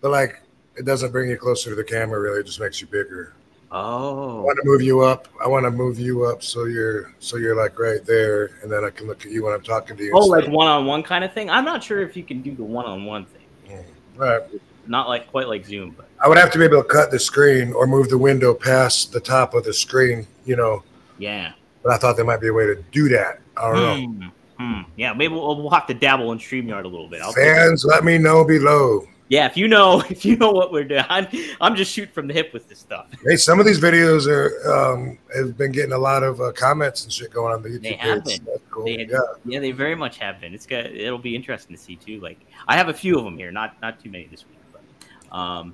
but 0.00 0.10
like 0.12 0.42
it 0.76 0.84
doesn't 0.84 1.12
bring 1.12 1.30
you 1.30 1.36
closer 1.36 1.70
to 1.70 1.76
the 1.76 1.84
camera. 1.84 2.20
Really, 2.20 2.40
it 2.40 2.46
just 2.46 2.60
makes 2.60 2.80
you 2.80 2.86
bigger. 2.86 3.34
Oh 3.72 4.40
i 4.40 4.42
want 4.42 4.58
to 4.60 4.68
move 4.68 4.82
you 4.82 5.00
up. 5.00 5.28
I 5.42 5.46
want 5.46 5.64
to 5.64 5.70
move 5.70 5.98
you 6.00 6.24
up 6.24 6.42
so 6.42 6.64
you're 6.64 7.14
so 7.20 7.36
you're 7.36 7.54
like 7.54 7.78
right 7.78 8.04
there, 8.04 8.50
and 8.62 8.70
then 8.70 8.84
I 8.84 8.90
can 8.90 9.06
look 9.06 9.24
at 9.24 9.30
you 9.30 9.44
when 9.44 9.54
I'm 9.54 9.62
talking 9.62 9.96
to 9.96 10.02
you. 10.02 10.12
oh, 10.14 10.26
like 10.26 10.48
one 10.48 10.66
on 10.66 10.86
one 10.86 11.02
kind 11.02 11.22
of 11.22 11.32
thing. 11.32 11.48
I'm 11.48 11.64
not 11.64 11.82
sure 11.82 12.00
if 12.00 12.16
you 12.16 12.24
can 12.24 12.42
do 12.42 12.54
the 12.54 12.64
one 12.64 12.86
on 12.86 13.04
one 13.04 13.26
thing. 13.26 13.84
right. 14.16 14.42
Not 14.86 15.08
like 15.08 15.30
quite 15.30 15.46
like 15.46 15.64
Zoom, 15.66 15.94
but 15.96 16.08
I 16.20 16.28
would 16.28 16.38
have 16.38 16.50
to 16.50 16.58
be 16.58 16.64
able 16.64 16.82
to 16.82 16.88
cut 16.88 17.12
the 17.12 17.18
screen 17.18 17.72
or 17.72 17.86
move 17.86 18.08
the 18.08 18.18
window 18.18 18.54
past 18.54 19.12
the 19.12 19.20
top 19.20 19.54
of 19.54 19.62
the 19.64 19.72
screen, 19.72 20.26
you 20.44 20.56
know. 20.56 20.82
yeah. 21.18 21.52
But 21.82 21.92
I 21.92 21.96
thought 21.96 22.16
there 22.16 22.26
might 22.26 22.40
be 22.40 22.48
a 22.48 22.52
way 22.52 22.66
to 22.66 22.82
do 22.90 23.08
that. 23.10 23.40
I 23.56 23.72
don't 23.72 24.20
know. 24.20 24.30
Hmm, 24.58 24.74
hmm. 24.74 24.90
Yeah, 24.96 25.12
maybe 25.14 25.32
we'll, 25.32 25.56
we'll 25.56 25.70
have 25.70 25.86
to 25.86 25.94
dabble 25.94 26.32
in 26.32 26.38
Streamyard 26.38 26.84
a 26.84 26.88
little 26.88 27.08
bit. 27.08 27.22
I'll 27.22 27.32
Fans, 27.32 27.86
let 27.86 28.04
me 28.04 28.18
know 28.18 28.44
below. 28.44 29.06
Yeah, 29.30 29.46
if 29.46 29.56
you 29.56 29.68
know, 29.68 30.00
if 30.10 30.24
you 30.24 30.36
know 30.36 30.50
what 30.50 30.72
we're 30.72 30.84
doing, 30.84 31.04
I'm, 31.08 31.26
I'm 31.60 31.76
just 31.76 31.92
shooting 31.92 32.12
from 32.12 32.26
the 32.26 32.34
hip 32.34 32.52
with 32.52 32.68
this 32.68 32.80
stuff. 32.80 33.06
Hey, 33.24 33.36
some 33.36 33.60
of 33.60 33.64
these 33.64 33.80
videos 33.80 34.26
are 34.26 34.70
um, 34.70 35.18
have 35.34 35.56
been 35.56 35.70
getting 35.70 35.92
a 35.92 35.98
lot 35.98 36.24
of 36.24 36.40
uh, 36.40 36.52
comments 36.52 37.04
and 37.04 37.12
shit 37.12 37.32
going 37.32 37.54
on 37.54 37.62
the 37.62 37.70
YouTube. 37.70 37.82
They 37.82 37.92
have 37.92 38.24
page. 38.24 38.38
been. 38.38 38.46
That's 38.46 38.62
cool. 38.70 38.84
They- 38.84 39.06
yeah, 39.08 39.18
Yeah, 39.44 39.60
they 39.60 39.70
very 39.70 39.94
much 39.94 40.18
have 40.18 40.40
been. 40.40 40.52
It's 40.52 40.66
got. 40.66 40.84
It'll 40.86 41.16
be 41.16 41.34
interesting 41.34 41.74
to 41.76 41.80
see 41.80 41.94
too. 41.94 42.20
Like 42.20 42.40
I 42.66 42.76
have 42.76 42.88
a 42.88 42.94
few 42.94 43.16
of 43.16 43.24
them 43.24 43.38
here, 43.38 43.52
not 43.52 43.80
not 43.80 44.00
too 44.02 44.10
many 44.10 44.26
this 44.26 44.44
week, 44.48 44.58
but 44.72 45.36
um, 45.36 45.72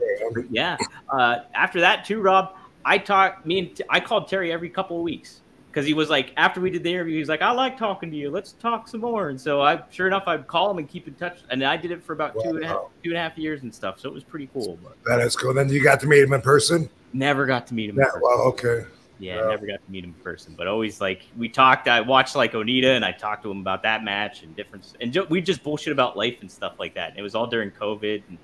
yeah. 0.51 0.77
Uh, 1.09 1.39
after 1.55 1.81
that 1.81 2.05
too, 2.05 2.21
Rob, 2.21 2.55
I 2.85 2.99
talked. 2.99 3.47
Me 3.47 3.59
and 3.61 3.83
I 3.89 4.01
called 4.01 4.29
Terry 4.29 4.53
every 4.53 4.69
couple 4.69 4.99
of 4.99 5.03
weeks 5.03 5.41
because 5.77 5.87
he 5.87 5.93
was 5.93 6.09
like, 6.09 6.33
after 6.39 6.59
we 6.59 6.71
did 6.71 6.83
the 6.83 6.91
interview, 6.91 7.19
he's 7.19 7.29
like, 7.29 7.43
I 7.43 7.51
like 7.51 7.77
talking 7.77 8.11
to 8.11 8.17
you. 8.17 8.31
Let's 8.31 8.53
talk 8.53 8.89
some 8.89 9.03
more. 9.03 9.29
And 9.29 9.39
so 9.39 9.61
I, 9.61 9.83
sure 9.91 10.07
enough, 10.07 10.23
I'd 10.27 10.47
call 10.47 10.71
him 10.71 10.79
and 10.79 10.89
keep 10.89 11.07
in 11.07 11.13
touch. 11.17 11.41
And 11.51 11.63
I 11.63 11.77
did 11.77 11.91
it 11.91 12.03
for 12.03 12.15
about 12.15 12.33
two 12.33 12.49
and 12.49 12.65
a 12.65 12.67
half, 12.67 12.77
Wow. 12.77 12.91
two 13.05 13.11
and 13.11 13.19
a 13.19 13.21
half 13.21 13.37
years 13.37 13.61
and 13.61 13.75
stuff. 13.75 14.01
So 14.01 14.09
it 14.09 14.15
was 14.15 14.25
pretty 14.25 14.49
cool. 14.55 14.79
But 14.83 14.97
that 15.05 15.21
is 15.21 15.37
cool. 15.37 15.53
Then 15.53 15.69
you 15.69 15.83
got 15.85 16.01
to 16.01 16.07
meet 16.07 16.23
him 16.23 16.33
in 16.33 16.41
person. 16.41 16.89
never 17.13 17.45
got 17.45 17.67
to 17.67 17.75
meet 17.75 17.91
him. 17.91 17.99
in 17.99 18.07
Yeah, 18.07 18.19
well, 18.23 18.41
okay. 18.45 18.87
Yeah, 19.19 19.49
never 19.49 19.67
got 19.67 19.85
to 19.85 19.91
meet 19.91 20.03
him 20.05 20.15
in 20.17 20.23
person, 20.23 20.55
but 20.57 20.67
always 20.67 20.99
like 21.03 21.27
we 21.37 21.47
talked. 21.47 21.89
I 21.89 22.01
watched 22.01 22.37
like 22.37 22.53
Onita, 22.55 22.97
and 22.97 23.05
I 23.05 23.13
talked 23.13 23.43
to 23.43 23.51
him 23.51 23.61
about 23.61 23.83
that 23.83 24.03
match 24.03 24.45
and 24.45 24.57
different, 24.57 24.95
and 25.03 25.15
we 25.29 25.43
just 25.43 25.63
bullshit 25.63 25.93
about 25.93 26.17
life 26.17 26.39
and 26.41 26.51
stuff 26.51 26.77
like 26.79 26.95
that. 26.95 27.11
And 27.11 27.19
it 27.19 27.23
was 27.23 27.35
all 27.35 27.47
during 27.47 27.71
COVID, 27.71 28.23
and 28.31 28.39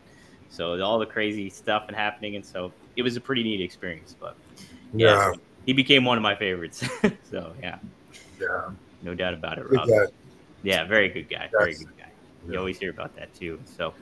so 0.50 0.78
all 0.82 0.98
the 0.98 1.06
crazy 1.06 1.48
stuff 1.48 1.84
and 1.88 1.96
happening, 1.96 2.36
and 2.36 2.44
so 2.44 2.72
it 2.96 3.02
was 3.02 3.16
a 3.16 3.22
pretty 3.22 3.42
neat 3.42 3.62
experience. 3.62 4.14
But 4.18 4.36
yeah, 4.94 5.08
Yeah, 5.08 5.32
so 5.32 5.40
he 5.66 5.72
became 5.72 6.05
one 6.05 6.16
of 6.16 6.22
my 6.22 6.35
favorites. 6.35 6.85
so 7.31 7.53
yeah, 7.62 7.79
yeah. 8.40 8.70
no 9.03 9.14
doubt 9.14 9.35
about 9.35 9.59
it, 9.59 9.70
Rob. 9.70 9.88
Yeah, 10.62 10.85
very 10.85 11.09
good 11.09 11.29
guy. 11.29 11.48
Very 11.51 11.75
good 11.75 11.96
guy. 11.98 12.11
You 12.46 12.53
Yeah. 12.55 12.59
always 12.59 12.79
hear 12.79 12.90
about 12.90 13.14
that 13.16 13.35
too. 13.35 13.61
So, 13.77 13.94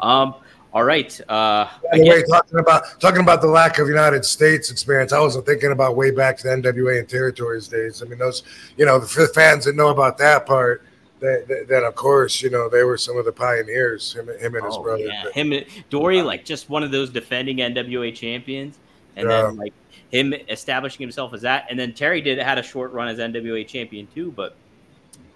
um, 0.00 0.34
all 0.72 0.84
right. 0.84 1.18
Uh, 1.28 1.32
I 1.32 1.70
By 1.92 1.98
the 1.98 2.08
way, 2.10 2.20
guess, 2.20 2.28
talking 2.30 2.58
about 2.58 3.00
talking 3.00 3.20
about 3.20 3.40
the 3.40 3.46
lack 3.48 3.78
of 3.78 3.88
United 3.88 4.24
States 4.24 4.70
experience, 4.70 5.12
I 5.12 5.20
wasn't 5.20 5.46
thinking 5.46 5.72
about 5.72 5.96
way 5.96 6.10
back 6.10 6.36
to 6.38 6.42
the 6.44 6.54
NWA 6.54 6.98
and 6.98 7.08
territories 7.08 7.68
days. 7.68 8.02
I 8.02 8.06
mean, 8.06 8.18
those, 8.18 8.42
you 8.76 8.84
know, 8.86 9.00
for 9.00 9.22
the 9.22 9.28
fans 9.28 9.64
that 9.64 9.76
know 9.76 9.88
about 9.88 10.18
that 10.18 10.46
part, 10.46 10.82
that, 11.20 11.48
that, 11.48 11.68
that 11.68 11.82
of 11.84 11.94
course, 11.94 12.42
you 12.42 12.50
know, 12.50 12.68
they 12.68 12.84
were 12.84 12.96
some 12.98 13.16
of 13.16 13.24
the 13.24 13.32
pioneers. 13.32 14.12
Him, 14.14 14.28
him 14.28 14.54
and 14.54 14.64
his 14.64 14.76
Oh, 14.76 14.82
brother. 14.82 15.04
Yeah, 15.04 15.30
him, 15.32 15.52
and- 15.52 15.64
Dory, 15.90 16.22
like 16.22 16.44
just 16.44 16.68
one 16.70 16.82
of 16.82 16.90
those 16.90 17.10
defending 17.10 17.56
NWA 17.58 18.14
champions, 18.14 18.78
and 19.16 19.28
Yeah. 19.28 19.42
then 19.42 19.56
like 19.56 19.72
him 20.10 20.32
establishing 20.32 21.00
himself 21.02 21.34
as 21.34 21.42
that, 21.42 21.66
and 21.70 21.78
then 21.78 21.92
Terry 21.92 22.20
did 22.20 22.38
had 22.38 22.58
a 22.58 22.62
short 22.62 22.92
run 22.92 23.08
as 23.08 23.18
NWA 23.18 23.66
champion 23.66 24.06
too, 24.14 24.32
but 24.32 24.56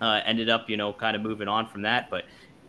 uh, 0.01 0.21
ended 0.25 0.49
up 0.49 0.69
you 0.71 0.77
know 0.77 0.93
kind 0.93 1.15
of 1.15 1.23
moving 1.23 1.49
on 1.49 1.67
from 1.67 1.83
that. 1.83 2.09
But 2.11 2.25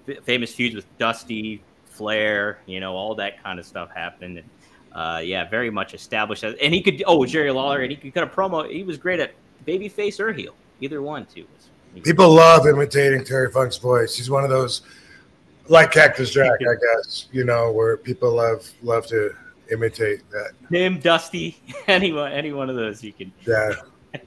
f- 0.07 0.23
famous 0.23 0.53
feuds 0.53 0.75
with 0.75 0.85
Dusty, 0.97 1.61
Flair, 1.85 2.59
you 2.65 2.79
know 2.79 2.93
all 2.93 3.15
that 3.15 3.41
kind 3.41 3.59
of 3.59 3.65
stuff 3.65 3.89
happened, 3.91 4.39
and 4.39 4.49
uh, 4.93 5.21
yeah, 5.23 5.49
very 5.49 5.69
much 5.69 5.93
established. 5.93 6.43
As, 6.43 6.55
and 6.61 6.73
he 6.73 6.81
could 6.81 7.03
oh 7.07 7.25
Jerry 7.25 7.51
Lawler, 7.51 7.81
and 7.81 7.91
he 7.91 7.97
could 7.97 8.13
cut 8.13 8.23
a 8.23 8.27
promo. 8.27 8.69
He 8.69 8.83
was 8.83 8.97
great 8.97 9.19
at 9.19 9.33
babyface 9.65 10.19
or 10.19 10.33
heel, 10.33 10.55
either 10.81 11.01
one 11.01 11.25
too. 11.25 11.45
Was, 11.53 11.69
People 12.03 12.33
love 12.33 12.65
imitating 12.65 13.23
Terry 13.23 13.51
Funk's 13.51 13.77
voice. 13.77 14.17
He's 14.17 14.29
one 14.29 14.43
of 14.43 14.49
those, 14.49 14.81
like 15.67 15.91
Cactus 15.91 16.31
Jack, 16.31 16.49
I 16.59 16.73
guess, 16.97 17.27
you 17.31 17.43
know, 17.43 17.71
where 17.71 17.97
people 17.97 18.33
love 18.33 18.67
love 18.81 19.05
to 19.07 19.35
imitate 19.73 20.21
that. 20.31 20.51
him, 20.71 20.99
Dusty, 20.99 21.57
anyone, 21.87 22.31
any 22.31 22.53
one 22.53 22.69
of 22.69 22.75
those 22.75 23.03
you 23.03 23.11
can. 23.13 23.33
Yeah, 23.45 23.73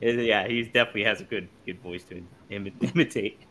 Yeah, 0.00 0.48
he 0.48 0.64
definitely 0.64 1.04
has 1.04 1.20
a 1.20 1.24
good 1.24 1.48
good 1.66 1.80
voice 1.82 2.04
to 2.04 2.22
imi- 2.50 2.72
imitate. 2.94 3.44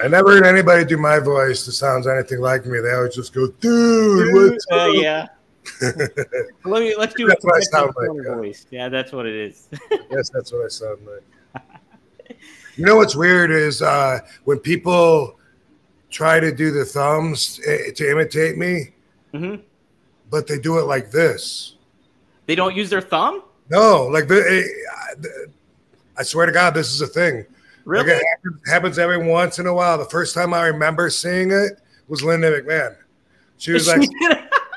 I 0.00 0.06
never 0.08 0.34
heard 0.34 0.46
anybody 0.46 0.84
do 0.84 0.96
my 0.98 1.18
voice 1.18 1.64
that 1.66 1.72
sounds 1.72 2.06
anything 2.06 2.40
like 2.40 2.66
me. 2.66 2.80
They 2.80 2.92
always 2.92 3.14
just 3.14 3.32
go, 3.32 3.48
"Dude, 3.48 4.32
what's 4.34 4.66
Uh, 4.70 4.76
up?" 4.76 4.94
yeah. 4.94 5.26
Let 6.64 6.82
me 6.82 6.94
let's 6.96 7.14
do 7.14 7.26
That's 7.26 7.44
what 7.44 7.56
I 7.56 7.60
sound 7.60 7.94
like, 7.96 8.36
voice. 8.36 8.66
Yeah, 8.70 8.88
that's 8.88 9.12
what 9.12 9.26
it 9.26 9.34
is. 9.34 9.68
Yes, 10.10 10.30
that's 10.30 10.52
what 10.52 10.64
I 10.64 10.68
sound 10.68 11.00
like. 11.06 11.22
You 12.76 12.84
know 12.84 12.96
what's 12.96 13.16
weird 13.16 13.50
is 13.50 13.82
uh, 13.82 14.20
when 14.44 14.58
people 14.60 15.36
try 16.10 16.38
to 16.38 16.54
do 16.54 16.70
the 16.70 16.84
thumbs 16.84 17.60
eh, 17.66 17.90
to 17.96 18.10
imitate 18.10 18.56
me, 18.56 18.90
hmm 19.34 19.56
but 20.30 20.46
they 20.46 20.58
do 20.58 20.78
it 20.78 20.86
like 20.86 21.10
this. 21.10 21.76
They 22.46 22.54
don't 22.54 22.74
use 22.74 22.90
their 22.90 23.00
thumb. 23.00 23.42
No, 23.70 24.06
like 24.06 24.28
the, 24.28 24.64
I 26.16 26.22
swear 26.22 26.46
to 26.46 26.52
God, 26.52 26.74
this 26.74 26.92
is 26.92 27.00
a 27.00 27.06
thing. 27.06 27.44
Really? 27.84 28.12
Like 28.12 28.22
it 28.22 28.70
happens, 28.70 28.98
every 28.98 29.18
once 29.18 29.58
in 29.58 29.66
a 29.66 29.72
while. 29.72 29.98
The 29.98 30.04
first 30.06 30.34
time 30.34 30.52
I 30.52 30.66
remember 30.66 31.10
seeing 31.10 31.50
it 31.50 31.80
was 32.08 32.22
Linda 32.22 32.60
McMahon. 32.60 32.96
She 33.58 33.72
was 33.72 33.88
like, 33.96 34.08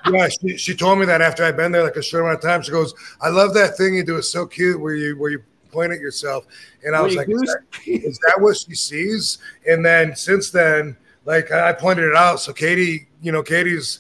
yeah, 0.10 0.30
she, 0.30 0.58
she 0.58 0.76
told 0.76 1.00
me 1.00 1.06
that 1.06 1.22
after 1.22 1.44
I'd 1.44 1.58
been 1.58 1.72
there 1.72 1.84
like 1.84 1.96
a 1.96 2.02
short 2.02 2.24
amount 2.24 2.38
of 2.38 2.44
time. 2.44 2.62
She 2.62 2.72
goes, 2.72 2.94
"I 3.22 3.30
love 3.30 3.54
that 3.54 3.78
thing 3.78 3.96
you 3.96 4.04
do. 4.04 4.18
It's 4.18 4.30
so 4.30 4.46
cute 4.46 4.80
where 4.80 4.96
you 4.96 5.18
where 5.18 5.32
you 5.32 5.44
point 5.72 5.92
at 5.92 6.00
yourself." 6.00 6.46
And 6.84 6.96
I 6.96 7.02
was 7.02 7.16
like, 7.16 7.30
is 7.30 7.40
that, 7.42 7.62
"Is 7.86 8.18
that 8.28 8.40
what 8.40 8.58
she 8.58 8.76
sees?" 8.76 9.38
And 9.68 9.86
then 9.86 10.16
since 10.16 10.50
then, 10.50 10.98
like 11.26 11.52
I 11.52 11.74
pointed 11.74 12.06
it 12.06 12.16
out, 12.16 12.40
so 12.40 12.54
Katie, 12.54 13.08
you 13.22 13.32
know, 13.32 13.44
Katie's 13.44 14.00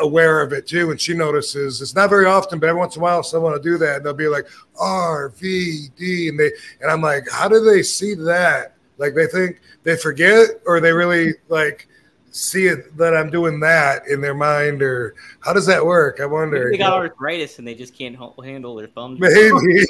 aware 0.00 0.40
of 0.40 0.52
it 0.52 0.66
too, 0.66 0.90
and 0.90 1.00
she 1.00 1.14
notices. 1.14 1.80
It's 1.80 1.94
not 1.94 2.10
very 2.10 2.26
often, 2.26 2.58
but 2.58 2.68
every 2.68 2.78
once 2.78 2.96
in 2.96 3.02
a 3.02 3.04
while, 3.04 3.22
someone 3.22 3.52
will 3.52 3.58
do 3.58 3.78
that, 3.78 3.96
and 3.96 4.06
they'll 4.06 4.14
be 4.14 4.28
like 4.28 4.46
R 4.80 5.30
V 5.30 5.88
D, 5.96 6.28
and 6.28 6.38
they 6.38 6.50
and 6.80 6.90
I'm 6.90 7.02
like, 7.02 7.28
how 7.30 7.48
do 7.48 7.60
they 7.60 7.82
see 7.82 8.14
that? 8.14 8.74
Like 8.98 9.14
they 9.14 9.26
think 9.26 9.60
they 9.82 9.96
forget, 9.96 10.50
or 10.66 10.80
they 10.80 10.92
really 10.92 11.34
like 11.48 11.88
see 12.30 12.66
it 12.66 12.96
that 12.96 13.14
I'm 13.14 13.30
doing 13.30 13.60
that 13.60 14.06
in 14.08 14.20
their 14.20 14.34
mind, 14.34 14.82
or 14.82 15.14
how 15.40 15.52
does 15.52 15.66
that 15.66 15.84
work? 15.84 16.20
I 16.20 16.26
wonder. 16.26 16.64
Maybe 16.66 16.78
they 16.78 16.78
got 16.78 16.94
arthritis 16.94 17.58
and 17.58 17.66
they 17.66 17.74
just 17.74 17.96
can't 17.96 18.16
handle 18.42 18.74
their 18.74 18.86
thumbs. 18.86 19.20
Maybe, 19.20 19.50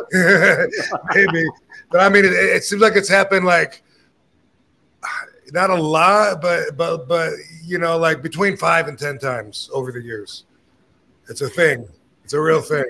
maybe, 1.15 1.47
but 1.91 2.01
I 2.01 2.09
mean, 2.09 2.25
it, 2.25 2.33
it 2.33 2.65
seems 2.65 2.83
like 2.83 2.97
it's 2.97 3.09
happened 3.09 3.45
like 3.45 3.83
not 5.53 5.71
a 5.71 5.75
lot, 5.75 6.41
but 6.41 6.77
but 6.77 7.09
but 7.09 7.33
you 7.65 7.79
know, 7.79 7.99
like 7.99 8.23
between 8.23 8.57
five 8.57 8.89
and 8.89 8.99
ten 8.99 9.19
times 9.19 9.71
over 9.73 9.93
the 9.93 10.03
years. 10.03 10.45
It's 11.29 11.41
a 11.41 11.49
thing. 11.49 11.89
It's 12.25 12.33
a 12.33 12.41
real 12.41 12.61
thing. 12.61 12.87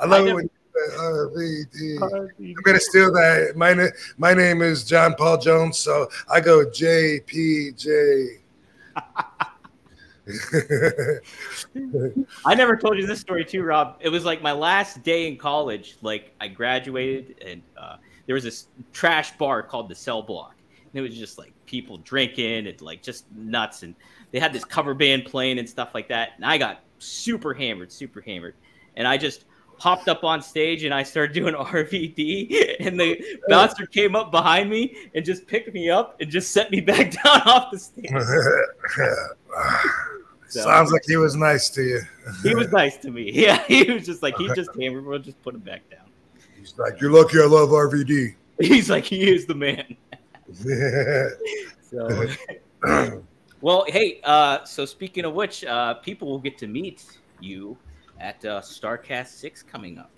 I 0.00 0.06
love 0.06 0.26
it 0.26 0.34
when. 0.34 0.46
Uh, 0.46 0.50
RVD. 0.98 2.30
I'm 2.38 2.62
gonna 2.62 2.80
steal 2.80 3.12
that. 3.12 3.52
My 3.56 3.74
na- 3.74 3.88
my 4.16 4.32
name 4.32 4.62
is 4.62 4.84
John 4.84 5.14
Paul 5.14 5.38
Jones, 5.38 5.78
so 5.78 6.08
I 6.30 6.40
go 6.40 6.64
JPJ. 6.64 8.38
I 12.46 12.54
never 12.54 12.76
told 12.76 12.98
you 12.98 13.06
this 13.06 13.20
story 13.20 13.44
too, 13.44 13.62
Rob. 13.62 13.96
It 14.00 14.08
was 14.08 14.24
like 14.24 14.42
my 14.42 14.52
last 14.52 15.02
day 15.02 15.26
in 15.26 15.36
college. 15.36 15.96
Like 16.02 16.34
I 16.40 16.48
graduated, 16.48 17.36
and 17.44 17.62
uh, 17.76 17.96
there 18.26 18.34
was 18.34 18.44
this 18.44 18.68
trash 18.92 19.36
bar 19.38 19.62
called 19.62 19.88
the 19.88 19.94
Cell 19.94 20.22
Block, 20.22 20.54
it 20.92 21.00
was 21.00 21.16
just 21.16 21.38
like 21.38 21.52
people 21.66 21.98
drinking 21.98 22.66
and 22.66 22.80
like 22.80 23.02
just 23.02 23.30
nuts. 23.32 23.82
And 23.82 23.94
they 24.30 24.38
had 24.40 24.52
this 24.52 24.64
cover 24.64 24.94
band 24.94 25.24
playing 25.24 25.58
and 25.58 25.68
stuff 25.68 25.94
like 25.94 26.08
that. 26.08 26.30
And 26.36 26.44
I 26.44 26.58
got 26.58 26.80
super 26.98 27.54
hammered, 27.54 27.90
super 27.92 28.20
hammered, 28.20 28.54
and 28.96 29.06
I 29.06 29.16
just 29.16 29.44
hopped 29.78 30.08
up 30.08 30.24
on 30.24 30.42
stage 30.42 30.84
and 30.84 30.92
I 30.92 31.02
started 31.02 31.32
doing 31.32 31.54
RVD, 31.56 32.76
and 32.80 33.00
the 33.00 33.18
bouncer 33.48 33.86
came 33.86 34.14
up 34.14 34.30
behind 34.30 34.68
me 34.68 34.94
and 35.14 35.24
just 35.24 35.46
picked 35.46 35.72
me 35.72 35.88
up 35.88 36.20
and 36.20 36.30
just 36.30 36.52
set 36.52 36.70
me 36.70 36.80
back 36.82 37.12
down 37.12 37.40
off 37.42 37.70
the 37.70 37.78
stage. 37.78 38.10
So- 40.48 40.62
Sounds 40.62 40.90
like 40.90 41.02
he 41.06 41.16
was 41.16 41.36
nice 41.36 41.70
to 41.70 41.82
you. 41.82 42.00
He 42.42 42.54
was 42.56 42.72
nice 42.72 42.96
to 42.98 43.10
me. 43.10 43.30
Yeah, 43.32 43.62
he 43.68 43.90
was 43.92 44.04
just 44.04 44.20
like 44.22 44.36
he 44.36 44.48
just 44.54 44.70
hammered. 44.78 45.06
We'll 45.06 45.20
just 45.20 45.40
put 45.42 45.54
him 45.54 45.60
back 45.60 45.88
down. 45.90 46.06
He's 46.58 46.76
like, 46.76 47.00
"You're 47.00 47.12
lucky 47.12 47.38
I 47.40 47.44
love 47.46 47.68
RVD." 47.68 48.34
He's 48.60 48.90
like 48.90 49.04
he 49.04 49.30
is 49.32 49.46
the 49.46 49.54
man. 49.54 49.96
So, 51.90 52.28
well, 53.60 53.84
hey. 53.88 54.20
Uh, 54.22 54.64
so 54.64 54.84
speaking 54.86 55.24
of 55.24 55.34
which, 55.34 55.64
uh, 55.64 55.94
people 55.94 56.28
will 56.28 56.38
get 56.38 56.56
to 56.58 56.68
meet 56.68 57.04
you 57.40 57.76
at 58.20 58.44
uh, 58.44 58.60
Starcast 58.60 59.26
Six 59.26 59.64
coming 59.64 59.98
up. 59.98 60.12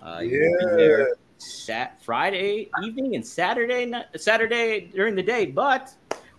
Uh, 0.00 0.18
you'll 0.20 0.58
be 0.58 0.76
there 0.76 1.14
Sat 1.38 2.02
Friday 2.02 2.70
evening 2.82 3.14
and 3.14 3.24
Saturday 3.24 3.86
night, 3.86 4.06
Saturday 4.16 4.90
during 4.92 5.14
the 5.14 5.22
day, 5.22 5.46
but 5.46 5.94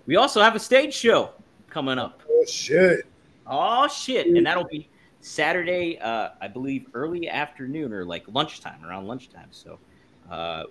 we 0.05 0.17
also 0.17 0.41
have 0.41 0.55
a 0.55 0.59
stage 0.59 0.93
show 0.93 1.31
coming 1.69 1.97
up. 1.97 2.21
oh 2.29 2.45
shit! 2.45 3.05
Oh 3.47 3.87
shit! 3.87 4.27
And 4.27 4.45
that'll 4.45 4.65
be 4.65 4.89
Saturday, 5.21 5.97
uh, 5.99 6.29
I 6.41 6.49
believe, 6.49 6.87
early 6.93 7.29
afternoon 7.29 7.93
or 7.93 8.03
like 8.03 8.25
lunchtime, 8.27 8.83
around 8.83 9.07
lunchtime. 9.07 9.47
So 9.51 9.79
uh, 10.29 10.63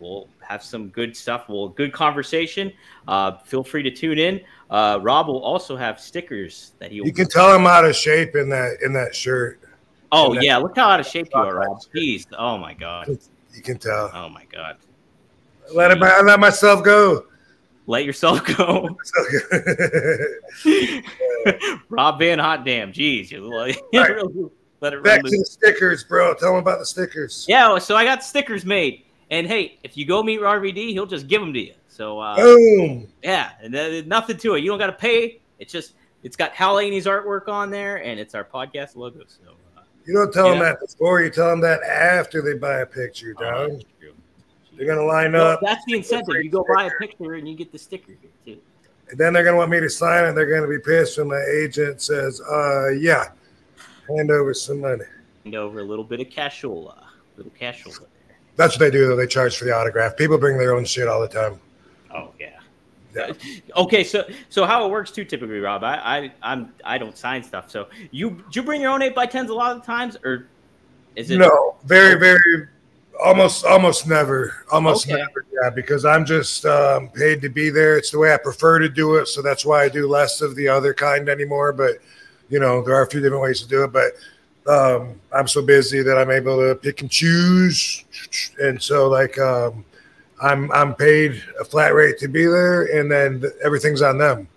we'll 0.00 0.28
have 0.40 0.62
some 0.62 0.88
good 0.88 1.16
stuff. 1.16 1.48
We'll 1.48 1.68
good 1.68 1.92
conversation. 1.92 2.72
Uh, 3.08 3.38
feel 3.38 3.64
free 3.64 3.82
to 3.82 3.90
tune 3.90 4.18
in. 4.18 4.40
Uh, 4.70 4.98
Rob 5.02 5.28
will 5.28 5.42
also 5.42 5.76
have 5.76 6.00
stickers 6.00 6.72
that 6.78 6.90
he. 6.90 6.96
You 6.98 7.12
can 7.12 7.28
tell 7.28 7.46
I'm 7.46 7.66
out 7.66 7.84
of 7.84 7.94
shape 7.96 8.34
in 8.36 8.48
that 8.50 8.78
in 8.84 8.92
that 8.94 9.14
shirt. 9.14 9.60
oh 10.12 10.32
and 10.34 10.42
yeah, 10.42 10.56
look 10.56 10.76
how 10.76 10.88
out 10.90 11.00
of 11.00 11.06
shape 11.06 11.28
you 11.34 11.40
are, 11.40 11.54
Rob. 11.54 11.80
Jeez. 11.94 12.26
Oh 12.36 12.58
my 12.58 12.74
god. 12.74 13.08
You 13.54 13.62
can 13.62 13.78
tell. 13.78 14.10
Oh 14.12 14.28
my 14.28 14.44
god. 14.52 14.76
Let 15.74 15.90
him. 15.92 16.02
I 16.02 16.20
let 16.20 16.38
myself 16.40 16.84
go. 16.84 17.26
let 17.86 18.04
yourself 18.04 18.44
go. 18.56 18.96
Rob 21.88 22.18
Van 22.18 22.38
Hot 22.38 22.64
Damn. 22.64 22.92
Jeez. 22.92 23.30
You 23.30 23.40
like, 23.52 23.78
Right. 23.94 24.10
really 24.10 24.50
let 24.80 24.92
it 24.92 25.02
Back 25.02 25.22
to 25.22 25.30
loose. 25.30 25.38
the 25.40 25.46
stickers, 25.46 26.04
bro. 26.04 26.34
Tell 26.34 26.50
them 26.52 26.60
about 26.60 26.78
the 26.78 26.86
stickers. 26.86 27.46
Yeah, 27.48 27.78
so 27.78 27.96
I 27.96 28.04
got 28.04 28.22
stickers 28.22 28.64
made. 28.66 29.04
And 29.30 29.46
hey, 29.46 29.78
if 29.82 29.96
you 29.96 30.04
go 30.06 30.22
meet 30.22 30.40
RVD, 30.40 30.90
he'll 30.90 31.06
just 31.06 31.26
give 31.26 31.40
them 31.40 31.52
to 31.52 31.58
you. 31.60 31.74
So 31.88 32.20
uh, 32.20 32.36
Boom. 32.36 33.08
yeah, 33.22 33.52
and 33.62 33.72
there's 33.74 34.06
nothing 34.06 34.36
to 34.38 34.54
it. 34.54 34.60
You 34.62 34.70
don't 34.70 34.78
got 34.78 34.86
to 34.88 34.92
pay. 34.92 35.40
It's 35.58 35.72
just 35.72 35.94
it's 36.22 36.36
got 36.36 36.52
Hal 36.52 36.78
Haney's 36.78 37.06
artwork 37.06 37.48
on 37.48 37.70
there, 37.70 37.96
and 37.96 38.20
it's 38.20 38.34
our 38.34 38.44
podcast 38.44 38.94
logo. 38.96 39.20
So 39.26 39.52
uh, 39.76 39.80
You 40.04 40.14
don't 40.14 40.32
tell 40.32 40.50
them 40.50 40.58
that 40.60 40.78
before. 40.80 41.22
You 41.22 41.30
tell 41.30 41.48
them 41.50 41.60
that 41.62 41.82
after 41.82 42.42
they 42.42 42.54
buy 42.54 42.80
a 42.80 42.86
picture, 42.86 43.34
oh, 43.38 43.68
dog. 43.68 43.82
true. 44.00 44.12
They're 44.76 44.86
gonna 44.86 45.04
line 45.06 45.32
Well, 45.32 45.52
up. 45.52 45.60
that's 45.62 45.84
the 45.86 45.94
incentive. 45.94 46.34
You 46.36 46.50
go 46.50 46.64
buy 46.74 46.84
a 46.84 46.90
picture 47.00 47.34
and 47.34 47.48
you 47.48 47.56
get 47.56 47.72
the 47.72 47.78
sticker 47.78 48.12
here 48.20 48.30
too. 48.44 48.60
And 49.08 49.18
then 49.18 49.32
they're 49.32 49.44
gonna 49.44 49.56
want 49.56 49.70
me 49.70 49.80
to 49.80 49.88
sign 49.88 50.24
it. 50.24 50.34
They're 50.34 50.52
gonna 50.54 50.68
be 50.70 50.78
pissed 50.78 51.16
when 51.18 51.28
my 51.28 51.42
agent 51.62 52.02
says, 52.02 52.40
"Uh, 52.42 52.90
yeah, 52.90 53.30
hand 54.08 54.30
over 54.30 54.52
some 54.52 54.80
money." 54.82 55.04
And 55.46 55.54
over 55.54 55.80
a 55.80 55.84
little 55.84 56.04
bit 56.04 56.20
of 56.20 56.26
cashola, 56.28 57.04
little 57.36 57.52
cashola. 57.58 58.04
That's 58.56 58.74
what 58.74 58.80
they 58.80 58.90
do. 58.90 59.06
though. 59.08 59.16
They 59.16 59.26
charge 59.26 59.56
for 59.56 59.64
the 59.64 59.72
autograph. 59.74 60.16
People 60.16 60.38
bring 60.38 60.58
their 60.58 60.74
own 60.74 60.84
shit 60.84 61.08
all 61.08 61.20
the 61.20 61.28
time. 61.28 61.60
Oh 62.14 62.30
yeah. 62.40 62.50
Yeah. 63.14 63.32
Okay, 63.76 64.04
so 64.04 64.24
so 64.48 64.64
how 64.64 64.86
it 64.86 64.90
works 64.90 65.10
too 65.10 65.24
typically, 65.24 65.58
Rob. 65.58 65.84
I, 65.84 65.96
I 65.96 66.32
I'm 66.42 66.72
I 66.84 66.96
don't 66.98 67.16
sign 67.16 67.42
stuff. 67.42 67.70
So 67.70 67.88
you 68.10 68.30
do 68.50 68.60
you 68.60 68.62
bring 68.62 68.80
your 68.80 68.90
own 68.90 69.02
eight 69.02 69.14
by 69.14 69.26
tens 69.26 69.50
a 69.50 69.54
lot 69.54 69.76
of 69.76 69.82
the 69.82 69.86
times, 69.86 70.16
or 70.24 70.46
is 71.14 71.30
it 71.30 71.38
No, 71.38 71.76
very, 71.84 72.18
very, 72.18 72.68
almost, 73.22 73.64
almost 73.64 74.06
never, 74.06 74.54
almost 74.70 75.06
Okay. 75.06 75.16
never. 75.16 75.44
Yeah, 75.62 75.70
because 75.70 76.04
I'm 76.04 76.24
just 76.26 76.64
um, 76.66 77.08
paid 77.08 77.40
to 77.42 77.48
be 77.48 77.70
there. 77.70 77.96
It's 77.96 78.10
the 78.10 78.18
way 78.18 78.32
I 78.32 78.36
prefer 78.38 78.78
to 78.78 78.88
do 78.88 79.16
it, 79.16 79.26
so 79.28 79.40
that's 79.42 79.64
why 79.64 79.82
I 79.84 79.88
do 79.88 80.08
less 80.08 80.40
of 80.40 80.54
the 80.54 80.68
other 80.68 80.92
kind 80.94 81.28
anymore. 81.28 81.72
But 81.72 81.96
you 82.48 82.60
know, 82.60 82.82
there 82.82 82.94
are 82.94 83.02
a 83.02 83.10
few 83.10 83.20
different 83.20 83.42
ways 83.42 83.60
to 83.62 83.68
do 83.68 83.84
it. 83.84 83.92
But 83.92 84.12
um, 84.68 85.20
I'm 85.32 85.48
so 85.48 85.62
busy 85.62 86.02
that 86.02 86.18
I'm 86.18 86.30
able 86.30 86.56
to 86.56 86.74
pick 86.74 87.00
and 87.00 87.10
choose, 87.10 88.04
and 88.58 88.82
so 88.82 89.08
like 89.08 89.38
um, 89.38 89.84
I'm 90.42 90.70
I'm 90.72 90.94
paid 90.94 91.42
a 91.60 91.64
flat 91.64 91.94
rate 91.94 92.18
to 92.18 92.28
be 92.28 92.44
there, 92.46 92.98
and 92.98 93.10
then 93.10 93.44
everything's 93.62 94.02
on 94.02 94.18
them, 94.18 94.48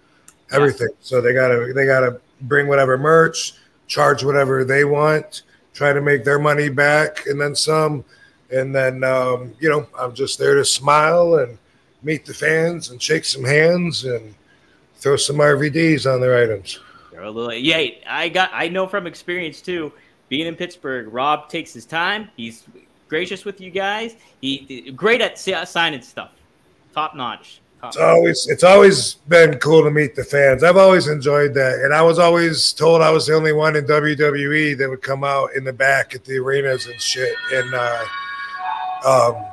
everything. 0.52 0.90
So 1.02 1.22
they 1.22 1.34
gotta 1.34 1.72
they 1.74 1.86
gotta 1.86 2.20
bring 2.42 2.68
whatever 2.68 2.98
merch, 2.98 3.54
charge 3.88 4.24
whatever 4.24 4.64
they 4.64 4.84
want, 4.84 5.44
try 5.74 5.94
to 5.94 6.02
make 6.02 6.24
their 6.24 6.40
money 6.40 6.70
back, 6.70 7.26
and 7.28 7.40
then 7.40 7.56
some. 7.56 8.04
And 8.52 8.74
then 8.74 9.04
um, 9.04 9.54
you 9.60 9.70
know 9.70 9.88
I'm 9.98 10.16
just 10.16 10.40
there 10.40 10.56
to 10.56 10.66
smile 10.66 11.36
and 11.36 11.58
meet 12.02 12.26
the 12.26 12.34
fans 12.34 12.90
and 12.90 13.02
shake 13.02 13.26
some 13.26 13.44
hands 13.44 14.06
and 14.06 14.34
throw 14.96 15.16
some 15.16 15.38
RVDs 15.38 16.12
on 16.12 16.20
their 16.20 16.42
items. 16.42 16.80
They're 17.20 17.28
a 17.28 17.32
little, 17.32 17.54
yeah, 17.54 17.86
I 18.08 18.30
got. 18.30 18.50
I 18.54 18.70
know 18.70 18.88
from 18.88 19.06
experience 19.06 19.60
too. 19.60 19.92
Being 20.30 20.48
in 20.48 20.56
Pittsburgh, 20.56 21.12
Rob 21.12 21.50
takes 21.50 21.74
his 21.74 21.86
time. 21.86 22.30
He's 22.38 22.64
gracious 23.10 23.44
with 23.44 23.60
you 23.60 23.72
guys. 23.72 24.16
He 24.40 24.94
great 24.96 25.20
at 25.20 25.38
si- 25.38 25.66
signing 25.66 26.02
stuff, 26.02 26.32
top 26.94 27.18
notch. 27.18 27.60
Top 27.82 27.90
It's 27.90 27.98
always 27.98 28.48
it's 28.48 28.64
always 28.64 29.16
been 29.28 29.60
cool 29.60 29.84
to 29.84 29.92
meet 29.92 30.16
the 30.16 30.24
fans. 30.24 30.64
I've 30.64 30.78
always 30.78 31.10
enjoyed 31.10 31.54
that, 31.56 31.80
and 31.80 31.94
I 31.94 32.02
was 32.02 32.20
always 32.20 32.72
told 32.72 33.02
I 33.02 33.12
was 33.12 33.28
the 33.28 33.34
only 33.34 33.52
one 33.52 33.76
in 33.76 33.84
WWE 33.84 34.78
that 34.78 34.90
would 34.90 35.02
come 35.02 35.26
out 35.26 35.50
in 35.58 35.66
the 35.66 35.74
back 35.74 36.16
at 36.16 36.24
the 36.24 36.38
arenas 36.38 36.86
and 36.86 37.02
shit. 37.02 37.36
And 37.52 37.74
uh, 37.74 38.06
um, 39.06 39.46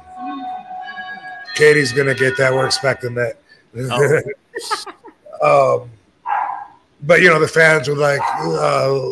Katie's 1.57 1.91
gonna 1.91 2.15
get 2.15 2.37
that. 2.37 2.53
We're 2.53 2.67
expecting 2.67 3.17
that. 3.17 3.39
um, 5.43 5.91
but 7.07 7.23
you 7.23 7.29
know, 7.29 7.39
the 7.39 7.49
fans 7.49 7.89
would 7.89 7.99
like 7.99 8.21
uh, 8.43 9.11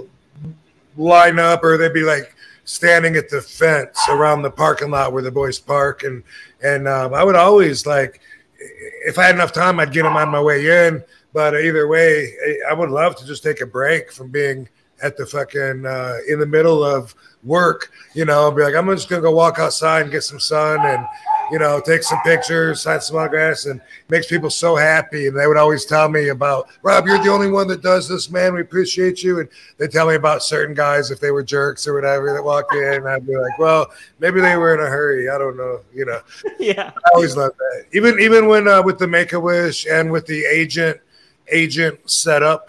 line 0.97 1.39
up, 1.39 1.63
or 1.63 1.77
they'd 1.77 1.93
be 1.93 2.03
like 2.03 2.35
standing 2.65 3.17
at 3.17 3.29
the 3.29 3.41
fence 3.41 3.99
around 4.09 4.43
the 4.43 4.51
parking 4.51 4.91
lot 4.91 5.13
where 5.13 5.23
the 5.23 5.31
boys 5.31 5.59
park, 5.59 6.03
and 6.03 6.23
and 6.63 6.89
um, 6.89 7.15
I 7.15 7.25
would 7.25 7.37
always 7.37 7.87
like 7.87 8.21
if 9.05 9.19
I 9.19 9.25
had 9.25 9.35
enough 9.35 9.53
time, 9.53 9.79
I'd 9.79 9.93
get 9.93 10.03
them 10.03 10.17
on 10.17 10.31
my 10.31 10.41
way 10.41 10.87
in. 10.87 11.03
But 11.33 11.55
either 11.61 11.89
way, 11.89 12.33
I 12.69 12.73
would 12.73 12.91
love 12.91 13.17
to 13.17 13.27
just 13.27 13.43
take 13.43 13.61
a 13.61 13.67
break 13.67 14.13
from 14.13 14.31
being 14.31 14.69
at 15.03 15.17
the 15.17 15.27
fucking 15.27 15.85
uh, 15.85 16.19
in 16.29 16.39
the 16.39 16.47
middle 16.47 16.85
of 16.85 17.15
work. 17.43 17.91
You 18.15 18.25
know, 18.25 18.51
be 18.51 18.63
like, 18.63 18.75
I'm 18.75 18.87
just 18.89 19.09
gonna 19.09 19.23
go 19.23 19.33
walk 19.33 19.59
outside 19.59 20.03
and 20.03 20.13
get 20.13 20.23
some 20.23 20.41
sun 20.41 20.79
and 20.87 21.07
you 21.51 21.59
know 21.59 21.81
take 21.81 22.03
some 22.03 22.21
pictures, 22.21 22.83
sign 22.83 23.01
some 23.01 23.17
autographs, 23.17 23.67
and 23.67 23.81
makes 24.09 24.27
people 24.27 24.51
so 24.51 24.77
happy. 24.77 25.27
And 25.27 25.39
they 25.39 25.47
would 25.47 25.57
always 25.57 25.85
tell 25.85 26.09
me 26.09 26.29
about 26.29 26.69
Rob, 26.83 27.07
you're 27.07 27.23
the 27.23 27.31
only 27.31 27.51
one 27.51 27.69
that 27.69 27.83
does 27.83 28.09
this, 28.09 28.31
man. 28.31 28.55
We 28.55 28.61
appreciate 28.61 29.23
you. 29.23 29.41
And 29.41 29.49
they 29.79 29.89
tell 29.89 30.09
me 30.09 30.15
about 30.15 30.43
certain 30.43 30.75
guys 30.75 31.11
if 31.11 31.21
they 31.21 31.31
were 31.31 31.43
jerks 31.43 31.87
or 31.87 31.95
whatever 31.95 32.33
that 32.33 32.43
walked 32.43 32.75
in. 32.75 32.95
And 32.95 33.09
I'd 33.09 33.27
be 33.27 33.37
like, 33.37 33.59
well, 33.59 33.91
maybe 34.19 34.41
they 34.41 34.57
were 34.57 34.75
in 34.75 34.81
a 34.81 34.89
hurry. 34.89 35.29
I 35.29 35.39
don't 35.39 35.57
know. 35.57 35.81
You 35.95 36.07
know. 36.07 36.21
yeah, 36.59 36.93
I 36.95 37.11
always 37.15 37.37
love 37.37 37.53
that. 37.57 37.85
Even 37.93 38.19
even 38.21 38.47
when 38.47 38.69
uh, 38.69 38.83
with 38.83 38.99
the 38.99 39.09
Make 39.09 39.33
a 39.33 39.41
Wish 39.41 39.87
and 39.87 40.11
with 40.11 40.27
the 40.27 40.45
agent 40.45 41.01
agent 41.53 42.11
setup 42.11 42.69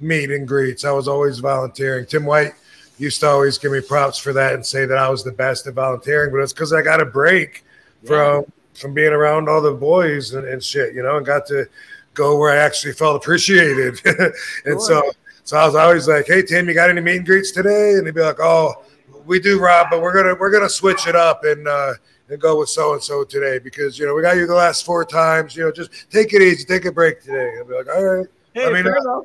meet 0.00 0.30
and 0.30 0.46
greets, 0.46 0.84
I 0.84 0.92
was 0.92 1.08
always 1.08 1.38
volunteering. 1.40 2.06
Tim 2.06 2.24
White 2.24 2.52
used 2.98 3.20
to 3.20 3.28
always 3.28 3.58
give 3.58 3.72
me 3.72 3.80
props 3.80 4.18
for 4.18 4.32
that 4.32 4.54
and 4.54 4.64
say 4.64 4.84
that 4.84 4.98
I 4.98 5.08
was 5.08 5.24
the 5.24 5.32
best 5.32 5.66
at 5.66 5.74
volunteering, 5.74 6.32
but 6.32 6.38
it's 6.38 6.52
because 6.52 6.72
I 6.72 6.82
got 6.82 7.00
a 7.00 7.06
break 7.06 7.64
from 8.04 8.44
from 8.74 8.94
being 8.94 9.12
around 9.12 9.48
all 9.48 9.60
the 9.60 9.72
boys 9.72 10.34
and, 10.34 10.46
and 10.46 10.62
shit, 10.62 10.94
you 10.94 11.02
know, 11.02 11.16
and 11.16 11.26
got 11.26 11.46
to 11.46 11.66
go 12.14 12.38
where 12.38 12.52
I 12.52 12.64
actually 12.64 12.92
felt 12.92 13.16
appreciated. 13.16 14.00
and 14.64 14.80
so 14.80 15.02
so 15.44 15.56
I 15.56 15.66
was 15.66 15.74
always 15.74 16.08
like, 16.08 16.26
Hey 16.26 16.42
Tim, 16.42 16.68
you 16.68 16.74
got 16.74 16.90
any 16.90 17.00
meet 17.00 17.16
and 17.16 17.26
greets 17.26 17.50
today? 17.50 17.94
And 17.94 18.06
he'd 18.06 18.14
be 18.14 18.20
like, 18.20 18.40
Oh, 18.40 18.84
we 19.26 19.40
do, 19.40 19.60
Rob, 19.60 19.88
but 19.90 20.00
we're 20.00 20.14
gonna 20.14 20.34
we're 20.38 20.52
gonna 20.52 20.68
switch 20.68 21.06
it 21.06 21.16
up 21.16 21.44
and 21.44 21.66
uh 21.66 21.94
and 22.28 22.40
go 22.40 22.58
with 22.58 22.68
so 22.68 22.92
and 22.92 23.02
so 23.02 23.24
today 23.24 23.58
because 23.58 23.98
you 23.98 24.06
know 24.06 24.14
we 24.14 24.22
got 24.22 24.36
you 24.36 24.46
the 24.46 24.54
last 24.54 24.84
four 24.84 25.04
times. 25.04 25.56
You 25.56 25.64
know, 25.64 25.72
just 25.72 26.10
take 26.10 26.32
it 26.32 26.42
easy, 26.42 26.64
take 26.64 26.84
a 26.84 26.92
break 26.92 27.22
today. 27.22 27.54
I'll 27.58 27.64
be 27.64 27.74
like, 27.74 27.88
all 27.88 28.04
right, 28.04 28.26
Hey, 28.54 28.72
mean, 28.72 28.84
fair 28.84 28.98
uh, 28.98 29.20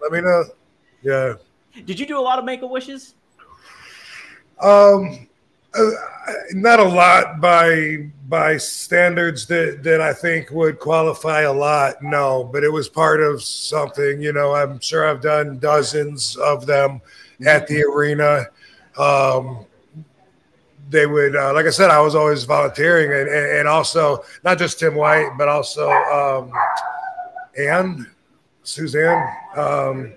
let 0.00 0.12
me 0.12 0.20
know. 0.20 0.44
Yeah. 1.02 1.34
Did 1.84 1.98
you 1.98 2.06
do 2.06 2.18
a 2.18 2.20
lot 2.20 2.38
of 2.38 2.44
make 2.44 2.62
a 2.62 2.66
wishes? 2.66 3.14
Um, 4.60 5.28
uh, 5.74 5.90
not 6.52 6.80
a 6.80 6.84
lot 6.84 7.40
by 7.40 8.10
by 8.28 8.56
standards 8.56 9.46
that 9.46 9.82
that 9.82 10.00
I 10.00 10.12
think 10.12 10.50
would 10.50 10.78
qualify 10.78 11.42
a 11.42 11.52
lot. 11.52 12.02
No, 12.02 12.44
but 12.44 12.64
it 12.64 12.70
was 12.70 12.88
part 12.88 13.20
of 13.20 13.42
something. 13.42 14.20
You 14.20 14.32
know, 14.32 14.54
I'm 14.54 14.80
sure 14.80 15.08
I've 15.08 15.22
done 15.22 15.58
dozens 15.58 16.36
of 16.36 16.66
them 16.66 17.00
at 17.44 17.66
the 17.66 17.82
arena. 17.84 18.46
Um, 18.98 19.66
they 20.90 21.06
would, 21.06 21.34
uh, 21.34 21.54
like 21.54 21.66
I 21.66 21.70
said, 21.70 21.90
I 21.90 22.00
was 22.00 22.14
always 22.14 22.44
volunteering, 22.44 23.10
and, 23.12 23.28
and, 23.28 23.58
and 23.60 23.68
also 23.68 24.24
not 24.44 24.58
just 24.58 24.78
Tim 24.78 24.94
White, 24.94 25.30
but 25.38 25.48
also 25.48 25.90
um, 25.90 26.52
Ann, 27.58 28.10
Suzanne, 28.62 29.34
um, 29.56 30.12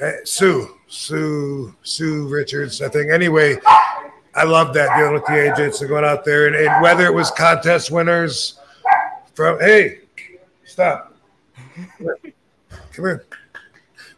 eh, 0.00 0.16
Sue, 0.24 0.76
Sue, 0.88 1.74
Sue 1.82 2.26
Richards, 2.28 2.82
I 2.82 2.88
think. 2.88 3.10
Anyway, 3.10 3.56
I 4.34 4.44
love 4.44 4.74
that 4.74 4.96
dealing 4.96 5.14
with 5.14 5.26
the 5.26 5.52
agents 5.52 5.80
and 5.80 5.88
going 5.88 6.04
out 6.04 6.24
there, 6.24 6.46
and, 6.46 6.56
and 6.56 6.82
whether 6.82 7.06
it 7.06 7.14
was 7.14 7.30
contest 7.30 7.90
winners 7.90 8.58
from, 9.34 9.58
hey, 9.60 10.00
stop, 10.64 11.16
come 12.92 13.04
here. 13.04 13.24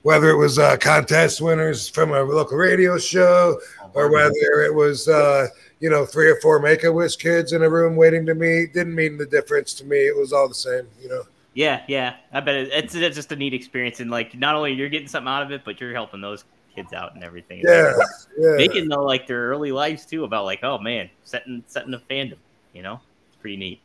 Whether 0.03 0.31
it 0.31 0.37
was 0.37 0.59
uh, 0.59 0.79
contest 0.79 1.43
winners 1.43 1.89
from 1.89 2.13
a 2.13 2.23
local 2.23 2.57
radio 2.57 2.97
show, 2.97 3.61
or 3.93 4.11
whether 4.11 4.63
it 4.65 4.75
was 4.75 5.09
uh, 5.09 5.49
you 5.81 5.91
know 5.91 6.07
three 6.07 6.31
or 6.31 6.37
four 6.37 6.59
Make 6.59 6.85
a 6.85 6.93
Wish 6.93 7.17
kids 7.17 7.53
in 7.53 7.63
a 7.63 7.69
room 7.69 7.97
waiting 7.97 8.25
to 8.27 8.35
meet, 8.35 8.73
didn't 8.73 8.95
mean 8.95 9.19
the 9.19 9.27
difference 9.27 9.75
to 9.75 9.85
me. 9.85 9.99
It 9.99 10.17
was 10.17 10.33
all 10.33 10.49
the 10.49 10.55
same, 10.55 10.87
you 11.03 11.09
know. 11.09 11.25
Yeah, 11.53 11.83
yeah. 11.89 12.17
I 12.33 12.41
bet 12.41 12.55
it's, 12.55 12.95
it's 12.95 13.17
just 13.17 13.33
a 13.33 13.37
neat 13.37 13.53
experience, 13.53 14.01
and 14.01 14.11
like 14.11 14.35
not 14.39 14.55
only 14.55 14.73
you're 14.73 14.89
getting 14.89 15.09
something 15.09 15.29
out 15.29 15.43
of 15.43 15.51
it, 15.53 15.63
but 15.65 15.81
you're 15.81 15.93
helping 15.93 16.21
those 16.21 16.45
kids 16.75 16.93
out 16.93 17.15
and 17.15 17.25
everything. 17.25 17.63
Yeah, 17.65 17.93
yeah. 18.39 18.57
They 18.57 18.69
can 18.69 18.89
know 18.89 19.05
like 19.05 19.27
their 19.27 19.49
early 19.49 19.73
lives 19.73 20.07
too 20.07 20.25
about 20.25 20.45
like, 20.45 20.63
oh 20.63 20.79
man, 20.79 21.11
setting 21.25 21.63
setting 21.67 21.95
a 21.95 21.99
fandom. 21.99 22.37
You 22.73 22.83
know, 22.83 23.01
it's 23.29 23.37
pretty 23.37 23.57
neat. 23.57 23.81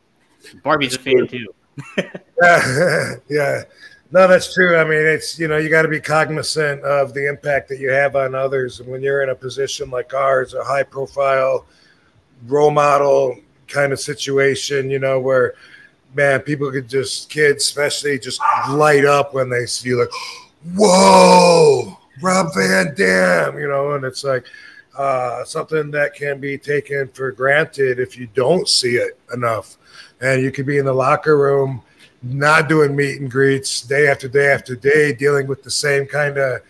Barbie's 0.62 0.94
a 0.94 0.98
fan 0.98 1.26
too. 1.26 1.54
yeah, 2.42 3.14
yeah. 3.28 3.62
No, 4.12 4.28
that's 4.28 4.54
true. 4.54 4.76
I 4.76 4.84
mean, 4.84 5.04
it's 5.04 5.38
you 5.38 5.48
know 5.48 5.56
you 5.56 5.68
got 5.68 5.82
to 5.82 5.88
be 5.88 6.00
cognizant 6.00 6.82
of 6.82 7.12
the 7.12 7.28
impact 7.28 7.68
that 7.68 7.80
you 7.80 7.90
have 7.90 8.16
on 8.16 8.34
others, 8.34 8.80
and 8.80 8.88
when 8.88 9.02
you're 9.02 9.22
in 9.22 9.30
a 9.30 9.34
position 9.34 9.90
like 9.90 10.14
ours, 10.14 10.54
a 10.54 10.62
high 10.62 10.84
profile 10.84 11.66
role 12.46 12.70
model 12.70 13.36
kind 13.68 13.92
of 13.92 14.00
situation, 14.00 14.90
you 14.90 14.98
know, 14.98 15.18
where 15.18 15.54
man, 16.14 16.40
people 16.40 16.70
could 16.70 16.88
just 16.88 17.30
kids, 17.30 17.64
especially, 17.64 18.18
just 18.18 18.40
light 18.70 19.04
up 19.04 19.34
when 19.34 19.50
they 19.50 19.66
see 19.66 19.90
you, 19.90 20.00
like, 20.00 20.08
whoa, 20.76 21.98
Rob 22.22 22.54
Van 22.54 22.94
Dam, 22.94 23.58
you 23.58 23.68
know, 23.68 23.92
and 23.92 24.04
it's 24.04 24.24
like 24.24 24.46
uh, 24.96 25.44
something 25.44 25.90
that 25.90 26.14
can 26.14 26.40
be 26.40 26.56
taken 26.56 27.08
for 27.08 27.30
granted 27.32 27.98
if 27.98 28.16
you 28.16 28.26
don't 28.34 28.68
see 28.68 28.96
it 28.96 29.18
enough, 29.34 29.76
and 30.20 30.42
you 30.42 30.50
could 30.50 30.66
be 30.66 30.78
in 30.78 30.86
the 30.86 30.92
locker 30.92 31.36
room 31.36 31.82
not 32.22 32.68
doing 32.68 32.96
meet 32.96 33.20
and 33.20 33.30
greets 33.30 33.82
day 33.82 34.08
after 34.08 34.26
day 34.28 34.48
after 34.48 34.74
day, 34.74 35.12
dealing 35.12 35.46
with 35.46 35.62
the 35.62 35.70
same 35.70 36.06
kind 36.06 36.38
of 36.38 36.60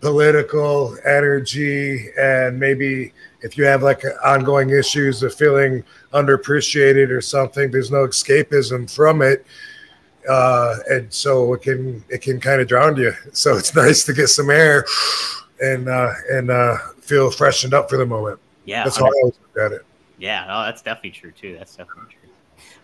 political 0.00 0.96
energy. 1.06 2.08
And 2.18 2.58
maybe 2.58 3.12
if 3.44 3.58
you 3.58 3.64
have 3.64 3.82
like 3.82 4.02
ongoing 4.24 4.70
issues 4.70 5.22
of 5.22 5.34
feeling 5.34 5.84
underappreciated 6.12 7.10
or 7.10 7.20
something 7.20 7.70
there's 7.70 7.90
no 7.90 8.06
escapism 8.06 8.90
from 8.92 9.22
it 9.22 9.46
uh, 10.28 10.76
and 10.90 11.12
so 11.12 11.54
it 11.54 11.62
can 11.62 12.04
it 12.08 12.22
can 12.22 12.40
kind 12.40 12.60
of 12.60 12.68
drown 12.68 12.96
you 12.96 13.12
so 13.32 13.56
it's 13.56 13.74
nice 13.74 14.04
to 14.04 14.12
get 14.12 14.28
some 14.28 14.50
air 14.50 14.84
and 15.60 15.88
uh, 15.88 16.12
and 16.30 16.50
uh, 16.50 16.76
feel 17.00 17.30
freshened 17.30 17.74
up 17.74 17.88
for 17.88 17.96
the 17.96 18.06
moment 18.06 18.38
Yeah, 18.64 18.84
that's 18.84 18.96
how 18.96 19.06
i 19.06 19.12
always 19.20 19.38
look 19.40 19.64
at 19.64 19.72
it 19.72 19.84
Yeah, 20.18 20.46
no, 20.46 20.62
that's 20.64 20.82
definitely 20.82 21.10
true 21.10 21.32
too. 21.32 21.56
That's 21.58 21.76
definitely 21.76 22.14
true. 22.14 22.30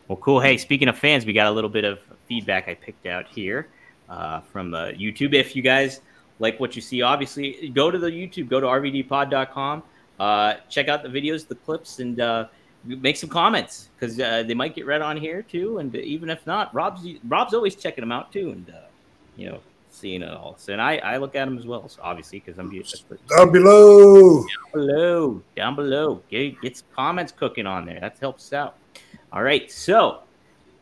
Well, 0.08 0.16
cool. 0.16 0.40
Hey, 0.40 0.56
speaking 0.56 0.88
of 0.88 0.98
fans, 0.98 1.24
we 1.24 1.32
got 1.32 1.46
a 1.46 1.50
little 1.50 1.70
bit 1.70 1.84
of 1.84 2.00
feedback 2.26 2.68
I 2.68 2.74
picked 2.74 3.06
out 3.06 3.28
here 3.28 3.68
uh, 4.08 4.40
from 4.40 4.74
uh, 4.74 4.86
YouTube. 4.86 5.34
If 5.34 5.54
you 5.54 5.62
guys 5.62 6.00
like 6.40 6.58
what 6.58 6.74
you 6.74 6.82
see, 6.82 7.02
obviously 7.02 7.70
go 7.74 7.90
to 7.90 7.98
the 7.98 8.10
YouTube, 8.10 8.48
go 8.48 8.60
to 8.60 8.66
rvdpod.com, 8.66 9.82
uh, 10.18 10.54
check 10.68 10.88
out 10.88 11.02
the 11.02 11.08
videos, 11.08 11.46
the 11.46 11.54
clips, 11.54 12.00
and 12.00 12.20
uh, 12.20 12.48
make 12.84 13.16
some 13.16 13.30
comments 13.30 13.88
because 13.98 14.18
uh, 14.18 14.42
they 14.42 14.54
might 14.54 14.74
get 14.74 14.86
read 14.86 15.02
on 15.02 15.16
here 15.16 15.42
too. 15.42 15.78
And 15.78 15.94
even 15.94 16.30
if 16.30 16.46
not, 16.46 16.74
Rob's 16.74 17.06
Rob's 17.24 17.54
always 17.54 17.74
checking 17.74 18.02
them 18.02 18.12
out 18.12 18.32
too, 18.32 18.50
and 18.50 18.70
uh, 18.70 18.86
you 19.36 19.48
know, 19.48 19.60
seeing 19.90 20.22
it 20.22 20.32
all. 20.32 20.56
So, 20.58 20.72
and 20.72 20.82
I, 20.82 20.96
I 20.98 21.16
look 21.18 21.34
at 21.34 21.44
them 21.44 21.58
as 21.58 21.66
well, 21.66 21.88
so 21.88 22.00
obviously 22.02 22.40
because 22.40 22.58
I'm 22.58 22.70
down 23.28 23.52
below 23.52 24.44
below, 24.72 25.42
down 25.56 25.76
below. 25.76 26.22
Get, 26.30 26.60
get 26.60 26.76
some 26.76 26.86
comments 26.94 27.32
cooking 27.32 27.66
on 27.66 27.84
there. 27.84 28.00
That 28.00 28.18
helps 28.18 28.46
us 28.46 28.52
out. 28.52 28.76
All 29.32 29.42
right. 29.42 29.70
So, 29.70 30.20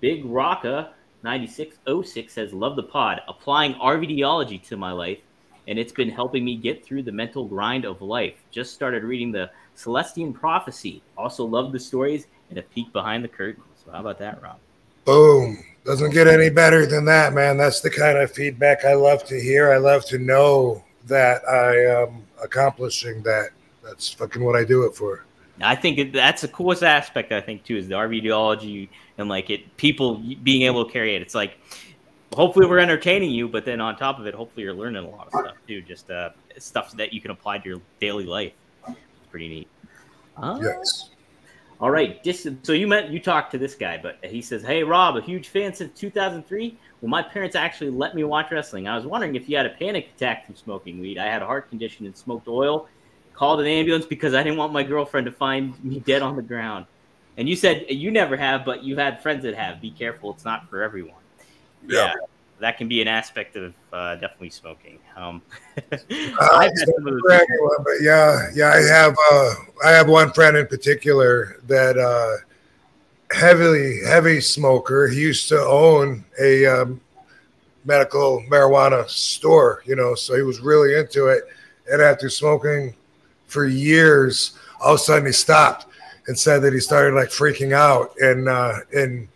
Big 0.01 0.25
Rocka 0.25 0.91
9606 1.23 2.33
says, 2.33 2.53
Love 2.53 2.77
the 2.77 2.83
pod. 2.83 3.21
Applying 3.29 3.75
RVDology 3.75 4.63
to 4.69 4.77
my 4.77 4.93
life, 4.93 5.19
and 5.67 5.79
it's 5.79 5.93
been 5.93 6.11
helping 6.11 6.45
me 6.45 6.57
get 6.57 6.85
through 6.85 7.03
the 7.03 7.13
mental 7.13 7.45
grind 7.45 7.85
of 7.85 8.01
life. 8.03 8.35
Just 8.51 8.75
started 8.75 9.03
reading 9.05 9.33
the 9.33 9.51
Celestine 9.79 10.33
Prophecy. 10.33 11.03
Also, 11.17 11.45
love 11.45 11.73
the 11.73 11.79
stories 11.79 12.27
and 12.51 12.59
a 12.59 12.63
peek 12.63 12.93
behind 12.93 13.23
the 13.23 13.29
curtain. 13.29 13.63
So, 13.85 13.93
how 13.93 14.01
about 14.01 14.19
that, 14.19 14.43
Rob? 14.43 14.59
Boom. 15.05 15.65
Doesn't 15.85 16.11
get 16.11 16.27
any 16.27 16.51
better 16.51 16.85
than 16.85 17.05
that, 17.07 17.33
man. 17.33 17.57
That's 17.57 17.81
the 17.81 17.89
kind 17.89 18.19
of 18.19 18.31
feedback 18.31 18.85
I 18.85 18.95
love 18.95 19.25
to 19.27 19.41
hear. 19.41 19.73
I 19.73 19.79
love 19.79 20.05
to 20.07 20.19
know 20.19 20.85
that 21.07 21.49
I 21.49 22.03
am 22.03 22.25
accomplishing 22.43 23.23
that. 23.23 23.51
That's 23.83 24.13
fucking 24.13 24.45
what 24.45 24.55
I 24.55 24.65
do 24.65 24.85
it 24.85 24.95
for. 24.95 25.25
I 25.61 25.75
think 25.75 26.13
that's 26.13 26.43
the 26.43 26.49
coolest 26.49 26.83
aspect. 26.83 27.33
I 27.33 27.41
think 27.41 27.65
too 27.65 27.77
is 27.77 27.89
the 27.89 27.95
RVDology 27.95 28.89
and 29.17 29.29
like 29.29 29.51
it 29.51 29.77
people 29.77 30.17
being 30.43 30.63
able 30.63 30.85
to 30.85 30.93
carry 30.93 31.17
it. 31.17 31.23
It's 31.23 31.35
like 31.35 31.59
hopefully 32.35 32.67
we're 32.67 32.79
entertaining 32.79 33.31
you, 33.31 33.49
but 33.49 33.65
then 33.65 33.81
on 33.81 33.97
top 33.97 34.19
of 34.19 34.27
it, 34.27 34.35
hopefully 34.35 34.65
you're 34.65 34.75
learning 34.75 35.05
a 35.05 35.09
lot 35.09 35.29
of 35.29 35.41
stuff 35.41 35.57
too. 35.67 35.81
Just 35.81 36.11
uh, 36.11 36.31
stuff 36.59 36.93
that 36.93 37.13
you 37.13 37.21
can 37.21 37.31
apply 37.31 37.59
to 37.59 37.69
your 37.69 37.81
daily 38.01 38.25
life. 38.25 38.53
Pretty 39.31 39.49
neat. 39.49 39.69
Uh, 40.37 40.59
Yes. 40.63 41.11
All 41.81 41.91
right. 41.91 42.23
Dis- 42.25 42.49
so 42.65 42.73
you 42.73 42.89
met 42.89 43.11
you 43.11 43.21
talked 43.21 43.53
to 43.53 43.59
this 43.59 43.77
guy, 43.77 43.99
but 44.03 44.19
he 44.25 44.43
says, 44.43 44.63
"Hey 44.63 44.83
Rob, 44.83 45.17
a 45.17 45.21
huge 45.21 45.49
fan 45.49 45.73
since 45.73 45.97
2003. 45.99 46.77
Well, 47.01 47.09
my 47.09 47.23
parents 47.23 47.55
actually 47.55 47.91
let 47.91 48.17
me 48.17 48.25
watch 48.25 48.51
wrestling. 48.51 48.89
I 48.89 48.97
was 48.97 49.07
wondering 49.07 49.37
if 49.37 49.49
you 49.49 49.57
had 49.57 49.67
a 49.67 49.71
panic 49.71 50.11
attack 50.17 50.47
from 50.47 50.57
smoking 50.57 50.99
weed. 50.99 51.19
I 51.19 51.27
had 51.27 51.41
a 51.41 51.47
heart 51.47 51.69
condition 51.69 52.07
and 52.07 52.17
smoked 52.17 52.49
oil. 52.49 52.89
Called 53.33 53.61
an 53.61 53.67
ambulance 53.67 54.05
because 54.05 54.35
I 54.35 54.43
didn't 54.43 54.59
want 54.59 54.73
my 54.73 54.83
girlfriend 54.83 55.27
to 55.27 55.33
find 55.33 55.73
me 55.85 56.01
dead 56.01 56.23
on 56.23 56.35
the 56.35 56.43
ground. 56.43 56.87
And 57.37 57.49
you 57.49 57.55
said 57.55 57.87
you 57.89 58.11
never 58.11 58.37
have, 58.37 58.65
but 58.65 58.83
you've 58.83 58.99
had 58.99 59.23
friends 59.23 59.45
that 59.45 59.55
have. 59.55 59.81
Be 59.81 59.93
careful; 59.93 60.33
it's 60.33 60.45
not 60.45 60.69
for 60.69 60.83
everyone. 60.83 61.23
Yeah. 61.87 62.15
That 62.61 62.79
can 62.79 62.89
be 62.89 63.01
an 63.01 63.09
aspect 63.09 63.57
of 63.57 63.75
uh, 63.93 64.15
definitely 64.17 64.51
smoking. 64.51 64.99
Um, 65.17 65.43
Uh, 65.91 66.49
I've 66.53 66.71
had 66.71 66.79
some 66.79 67.07
of 67.07 67.15
those 67.15 67.33
anyone, 67.33 67.77
but 67.85 67.95
yeah, 68.01 68.49
yeah, 68.55 68.71
I 68.71 68.81
have 68.83 69.17
uh, 69.33 69.55
I 69.85 69.91
have 69.91 70.09
one 70.09 70.33
friend 70.33 70.57
in 70.57 70.67
particular 70.67 71.61
that 71.67 71.97
uh, 71.99 72.37
heavily 73.37 74.01
heavy 74.05 74.41
smoker. 74.41 75.09
He 75.09 75.21
used 75.21 75.49
to 75.49 75.61
own 75.61 76.25
a 76.41 76.67
um, 76.67 77.01
medical 77.85 78.45
marijuana 78.49 79.09
store, 79.09 79.83
you 79.87 79.97
know, 79.97 80.15
so 80.15 80.37
he 80.37 80.43
was 80.43 80.61
really 80.61 80.95
into 80.97 81.27
it. 81.27 81.45
And 81.91 82.03
after 82.03 82.29
smoking 82.29 82.95
for 83.47 83.67
years, 83.67 84.53
all 84.81 84.95
of 84.95 85.01
a 85.01 85.03
sudden 85.03 85.27
he 85.27 85.33
stopped 85.33 85.87
and 86.27 86.39
said 86.39 86.61
that 86.63 86.73
he 86.73 86.81
started 86.81 87.15
like 87.15 87.29
freaking 87.29 87.73
out 87.73 88.17
and 88.19 88.49
uh, 88.49 88.75
and 88.95 89.29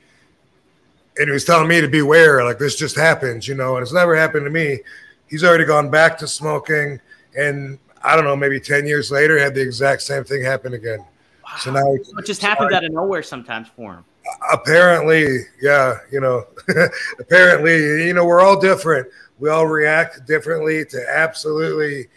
and 1.18 1.26
he 1.26 1.32
was 1.32 1.44
telling 1.44 1.68
me 1.68 1.80
to 1.80 1.88
beware, 1.88 2.44
like 2.44 2.58
this 2.58 2.76
just 2.76 2.96
happens, 2.96 3.46
you 3.46 3.54
know, 3.54 3.76
and 3.76 3.82
it's 3.82 3.92
never 3.92 4.16
happened 4.16 4.44
to 4.44 4.50
me. 4.50 4.80
He's 5.28 5.44
already 5.44 5.64
gone 5.64 5.90
back 5.90 6.18
to 6.18 6.28
smoking, 6.28 7.00
and 7.36 7.78
I 8.02 8.16
don't 8.16 8.24
know, 8.24 8.36
maybe 8.36 8.60
ten 8.60 8.86
years 8.86 9.10
later, 9.10 9.38
had 9.38 9.54
the 9.54 9.62
exact 9.62 10.02
same 10.02 10.24
thing 10.24 10.42
happen 10.42 10.74
again. 10.74 11.04
So 11.58 11.70
now, 11.72 11.92
he- 11.92 12.00
it 12.18 12.26
just 12.26 12.40
happens 12.42 12.72
out 12.72 12.84
of 12.84 12.92
nowhere 12.92 13.22
sometimes 13.22 13.68
for 13.76 13.94
him. 13.94 14.04
apparently, 14.52 15.46
yeah, 15.60 15.98
you 16.10 16.20
know, 16.20 16.46
apparently, 17.18 18.06
you 18.06 18.14
know, 18.14 18.24
we're 18.24 18.40
all 18.40 18.58
different. 18.58 19.08
We 19.38 19.50
all 19.50 19.66
react 19.66 20.26
differently 20.26 20.84
to 20.86 21.06
absolutely 21.10 22.08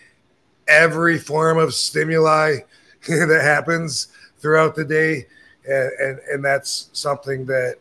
every 0.68 1.18
form 1.18 1.58
of 1.58 1.74
stimuli 1.74 2.58
that 3.08 3.42
happens 3.42 4.08
throughout 4.40 4.76
the 4.76 4.86
day, 4.86 5.26
and 5.68 5.92
and, 6.00 6.20
and 6.32 6.46
that's 6.46 6.90
something 6.94 7.46
that 7.46 7.76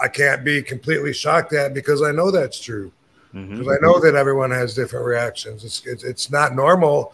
I 0.00 0.08
can't 0.08 0.44
be 0.44 0.62
completely 0.62 1.12
shocked 1.12 1.52
at 1.52 1.74
because 1.74 2.02
I 2.02 2.12
know 2.12 2.30
that's 2.30 2.60
true. 2.60 2.92
Because 3.50 3.68
I 3.68 3.76
know 3.82 4.00
that 4.00 4.14
everyone 4.14 4.50
has 4.50 4.74
different 4.74 5.04
reactions. 5.04 5.62
It's, 5.64 5.84
it's 5.84 6.04
it's 6.04 6.30
not 6.30 6.54
normal, 6.54 7.12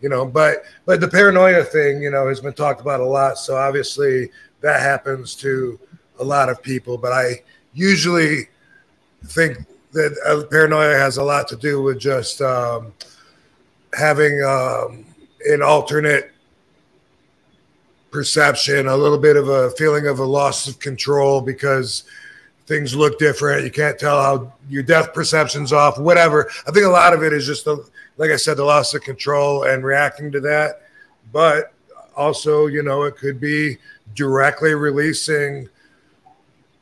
you 0.00 0.08
know. 0.08 0.24
But 0.24 0.64
but 0.86 1.00
the 1.00 1.08
paranoia 1.08 1.64
thing, 1.64 2.00
you 2.00 2.10
know, 2.10 2.28
has 2.28 2.40
been 2.40 2.52
talked 2.52 2.80
about 2.80 3.00
a 3.00 3.04
lot. 3.04 3.38
So 3.38 3.56
obviously 3.56 4.30
that 4.60 4.80
happens 4.80 5.34
to 5.36 5.78
a 6.20 6.24
lot 6.24 6.48
of 6.48 6.62
people. 6.62 6.96
But 6.96 7.12
I 7.12 7.42
usually 7.72 8.48
think 9.26 9.58
that 9.92 10.16
uh, 10.26 10.44
paranoia 10.48 10.96
has 10.96 11.16
a 11.16 11.24
lot 11.24 11.48
to 11.48 11.56
do 11.56 11.82
with 11.82 11.98
just 11.98 12.40
um, 12.40 12.92
having 13.94 14.42
um, 14.44 15.04
an 15.46 15.62
alternate 15.62 16.30
perception, 18.10 18.86
a 18.86 18.96
little 18.96 19.18
bit 19.18 19.36
of 19.36 19.48
a 19.48 19.70
feeling 19.70 20.06
of 20.06 20.20
a 20.20 20.24
loss 20.24 20.68
of 20.68 20.78
control 20.78 21.40
because 21.40 22.04
things 22.66 22.94
look 22.94 23.18
different. 23.18 23.64
You 23.64 23.70
can't 23.70 23.98
tell 23.98 24.20
how 24.22 24.52
your 24.68 24.82
depth 24.82 25.14
perception's 25.14 25.72
off, 25.72 25.98
whatever. 25.98 26.50
I 26.66 26.70
think 26.70 26.86
a 26.86 26.90
lot 26.90 27.12
of 27.12 27.22
it 27.22 27.32
is 27.32 27.46
just 27.46 27.64
the, 27.64 27.86
like 28.16 28.30
I 28.30 28.36
said, 28.36 28.56
the 28.56 28.64
loss 28.64 28.94
of 28.94 29.02
control 29.02 29.64
and 29.64 29.84
reacting 29.84 30.32
to 30.32 30.40
that. 30.40 30.82
But 31.32 31.72
also, 32.16 32.66
you 32.66 32.82
know, 32.82 33.02
it 33.02 33.16
could 33.16 33.40
be 33.40 33.78
directly 34.14 34.74
releasing 34.74 35.68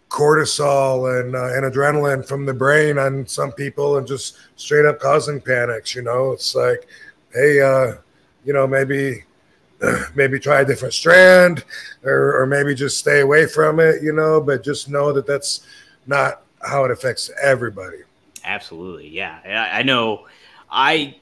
cortisol 0.09 1.21
and, 1.21 1.35
uh, 1.35 1.55
and 1.55 1.65
adrenaline 1.65 2.27
from 2.27 2.45
the 2.45 2.53
brain 2.53 2.99
on 2.99 3.27
some 3.27 3.51
people 3.51 3.97
and 3.97 4.07
just 4.07 4.37
straight 4.57 4.85
up 4.85 5.01
causing 5.01 5.41
panics. 5.41 5.95
You 5.95 6.03
know, 6.03 6.33
it's 6.33 6.55
like, 6.55 6.87
hey, 7.33 7.61
uh, 7.61 7.95
you 8.45 8.53
know, 8.53 8.67
maybe 8.67 9.25
maybe 10.15 10.39
try 10.39 10.61
a 10.61 10.65
different 10.65 10.95
strand 10.95 11.65
or, 12.05 12.41
or 12.41 12.47
maybe 12.47 12.75
just 12.75 12.99
stay 12.99 13.21
away 13.21 13.47
from 13.47 13.81
it, 13.81 14.03
you 14.03 14.13
know, 14.13 14.41
but 14.41 14.63
just 14.63 14.89
know 14.89 15.13
that 15.13 15.27
that's 15.27 15.67
not 16.07 16.43
how 16.63 16.85
it 16.85 16.91
affects 16.91 17.31
everybody. 17.43 17.99
Absolutely, 18.45 19.09
yeah. 19.09 19.41
I, 19.45 19.81
I 19.81 19.83
know. 19.83 20.27
I 20.71 21.17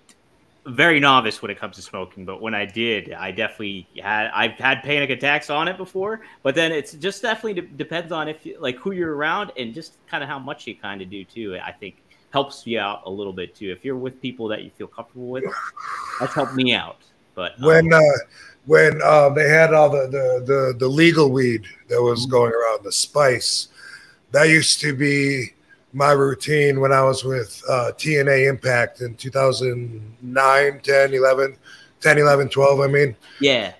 very 0.66 1.00
novice 1.00 1.40
when 1.42 1.50
it 1.50 1.58
comes 1.58 1.76
to 1.76 1.82
smoking, 1.82 2.24
but 2.24 2.40
when 2.40 2.54
I 2.54 2.66
did, 2.66 3.12
I 3.12 3.30
definitely 3.30 3.88
had 4.00 4.30
I've 4.34 4.52
had 4.52 4.82
panic 4.82 5.10
attacks 5.10 5.50
on 5.50 5.68
it 5.68 5.76
before. 5.76 6.20
But 6.42 6.54
then 6.54 6.72
it's 6.72 6.92
just 6.92 7.22
definitely 7.22 7.62
de- 7.62 7.68
depends 7.68 8.12
on 8.12 8.28
if 8.28 8.44
you, 8.44 8.56
like 8.60 8.76
who 8.76 8.92
you're 8.92 9.14
around 9.14 9.52
and 9.56 9.74
just 9.74 9.94
kind 10.06 10.22
of 10.22 10.28
how 10.28 10.38
much 10.38 10.66
you 10.66 10.74
kind 10.74 11.02
of 11.02 11.10
do 11.10 11.24
too. 11.24 11.58
I 11.62 11.72
think 11.72 11.96
helps 12.30 12.66
you 12.66 12.78
out 12.78 13.02
a 13.06 13.10
little 13.10 13.32
bit 13.32 13.54
too. 13.54 13.70
If 13.70 13.84
you're 13.84 13.96
with 13.96 14.20
people 14.20 14.48
that 14.48 14.62
you 14.62 14.70
feel 14.70 14.86
comfortable 14.86 15.28
with, 15.28 15.44
that's 16.20 16.34
helped 16.34 16.54
me 16.54 16.74
out. 16.74 16.98
But 17.34 17.56
um, 17.58 17.64
When 17.64 17.92
uh, 17.92 18.00
when 18.66 19.00
uh, 19.02 19.30
they 19.30 19.48
had 19.48 19.72
all 19.72 19.90
the, 19.90 20.06
the 20.06 20.44
the 20.44 20.74
the 20.78 20.88
legal 20.88 21.30
weed 21.30 21.64
that 21.88 22.00
was 22.00 22.26
going 22.26 22.52
around, 22.52 22.84
the 22.84 22.92
spice, 22.92 23.68
that 24.32 24.48
used 24.48 24.80
to 24.80 24.94
be 24.94 25.54
my 25.92 26.12
routine 26.12 26.80
when 26.80 26.92
I 26.92 27.02
was 27.02 27.24
with 27.24 27.62
uh, 27.68 27.92
TNA 27.96 28.48
Impact 28.48 29.00
in 29.00 29.16
2009, 29.16 30.80
10, 30.80 31.14
11, 31.14 31.56
10, 32.00 32.18
11, 32.18 32.48
12. 32.48 32.80
I 32.80 32.86
mean, 32.86 33.16
yeah, 33.40 33.72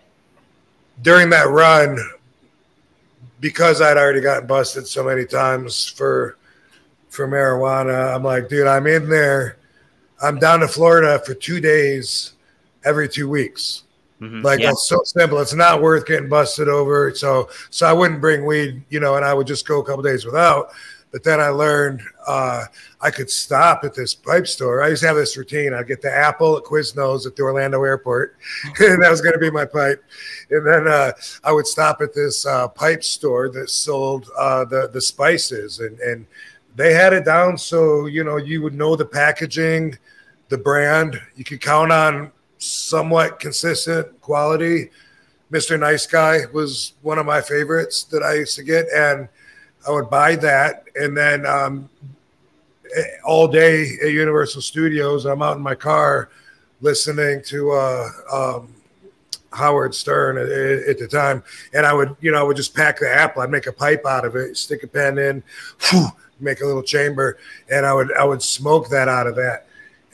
during 1.03 1.31
that 1.31 1.49
run, 1.49 1.99
because 3.41 3.81
I'd 3.81 3.97
already 3.97 4.21
gotten 4.21 4.47
busted 4.47 4.87
so 4.87 5.05
many 5.05 5.25
times 5.25 5.87
for 5.87 6.37
for 7.11 7.27
marijuana, 7.27 8.15
I'm 8.15 8.23
like, 8.23 8.49
dude, 8.49 8.67
I'm 8.67 8.87
in 8.87 9.09
there. 9.09 9.57
I'm 10.23 10.39
down 10.39 10.61
to 10.61 10.69
Florida 10.69 11.21
for 11.25 11.35
two 11.35 11.61
days 11.61 12.35
every 12.85 13.09
two 13.09 13.29
weeks. 13.29 13.83
Mhm. 14.21 14.45
Like 14.45 14.61
yeah. 14.61 14.67
that's 14.67 14.89
so 14.89 15.03
simple. 15.05 15.39
It's 15.39 15.55
not 15.55 15.81
worth 15.81 16.07
getting 16.07 16.29
busted 16.29 16.69
over. 16.69 17.15
So 17.15 17.49
so 17.71 17.87
I 17.87 17.93
wouldn't 17.93 18.21
bring 18.21 18.45
weed, 18.45 18.83
you 18.91 19.01
know, 19.01 19.17
and 19.17 19.25
I 19.25 19.33
would 19.33 19.47
just 19.47 19.67
go 19.67 19.81
a 19.81 19.85
couple 19.85 20.03
days 20.03 20.25
without. 20.25 20.71
But 21.11 21.25
then 21.25 21.41
I 21.41 21.49
learned 21.49 22.03
uh, 22.27 22.67
I 23.01 23.11
could 23.11 23.31
stop 23.31 23.83
at 23.83 23.95
this 23.95 24.15
pipe 24.15 24.47
store. 24.47 24.83
I 24.83 24.89
used 24.89 25.03
to 25.03 25.09
have 25.09 25.17
this 25.17 25.37
routine. 25.37 25.75
I'd 25.75 25.89
get 25.89 26.03
the 26.03 26.13
apple 26.13 26.57
at 26.57 26.63
Quiznos 26.63 27.27
at 27.27 27.35
the 27.35 27.43
Orlando 27.43 27.83
airport, 27.83 28.37
and 28.79 29.03
that 29.03 29.11
was 29.11 29.21
going 29.21 29.33
to 29.33 29.41
be 29.41 29.51
my 29.51 29.65
pipe. 29.65 30.05
And 30.51 30.65
then 30.65 30.87
uh, 30.87 31.13
I 31.43 31.51
would 31.51 31.67
stop 31.67 32.01
at 32.01 32.15
this 32.15 32.47
uh, 32.47 32.69
pipe 32.69 33.03
store 33.03 33.49
that 33.49 33.71
sold 33.71 34.31
uh, 34.39 34.65
the 34.67 34.89
the 34.89 35.01
spices, 35.01 35.81
and 35.81 35.99
and 35.99 36.27
they 36.77 36.93
had 36.95 37.13
it 37.13 37.25
down 37.25 37.59
so 37.59 38.07
you 38.07 38.23
know 38.23 38.37
you 38.37 38.63
would 38.63 38.75
know 38.75 38.95
the 38.95 39.05
packaging, 39.05 39.99
the 40.49 40.59
brand. 40.59 41.21
You 41.35 41.45
could 41.45 41.61
count 41.61 41.91
on 41.91 42.31
somewhat 42.61 43.41
consistent 43.41 44.21
quality. 44.21 44.91
Mr. 45.51 45.79
Nice 45.79 46.07
Guy 46.07 46.43
was 46.53 46.93
one 47.03 47.19
of 47.19 47.27
my 47.27 47.41
favorites 47.41 48.05
that 48.05 48.23
I 48.23 48.35
used 48.35 48.55
to 48.57 48.63
get, 48.63 48.87
and 48.95 49.29
I 49.87 49.91
would 49.91 50.09
buy 50.09 50.37
that, 50.37 50.85
and 50.95 51.17
then 51.17 51.45
um, 51.47 51.89
all 53.25 53.49
day 53.49 53.97
at 54.03 54.11
Universal 54.11 54.63
Studios, 54.63 55.25
I'm 55.25 55.43
out 55.43 55.57
in 55.57 55.63
my 55.63 55.75
car 55.75 56.31
listening 56.81 57.43
to 57.47 57.73
uh, 57.73 58.09
um, 58.33 58.75
Howard 59.53 59.95
Stern 59.95 60.39
at, 60.39 60.49
at 60.49 60.99
the 60.99 61.09
time, 61.09 61.43
and 61.73 61.87
I 61.87 61.93
would, 61.93 62.15
you 62.21 62.31
know, 62.31 62.39
I 62.39 62.43
would 62.43 62.57
just 62.57 62.75
pack 62.75 63.01
the 63.01 63.11
apple. 63.11 63.43
I'd 63.43 63.51
make 63.51 63.67
a 63.67 63.73
pipe 63.73 64.05
out 64.07 64.25
of 64.25 64.37
it, 64.37 64.57
stick 64.57 64.83
a 64.83 64.87
pen 64.87 65.19
in, 65.19 65.43
whew, 65.89 66.09
make 66.39 66.61
a 66.61 66.67
little 66.67 66.83
chamber, 66.83 67.39
and 67.71 67.87
I 67.87 67.95
would, 67.95 68.15
I 68.17 68.25
would 68.25 68.43
smoke 68.43 68.89
that 68.91 69.09
out 69.09 69.27
of 69.27 69.35
that, 69.37 69.67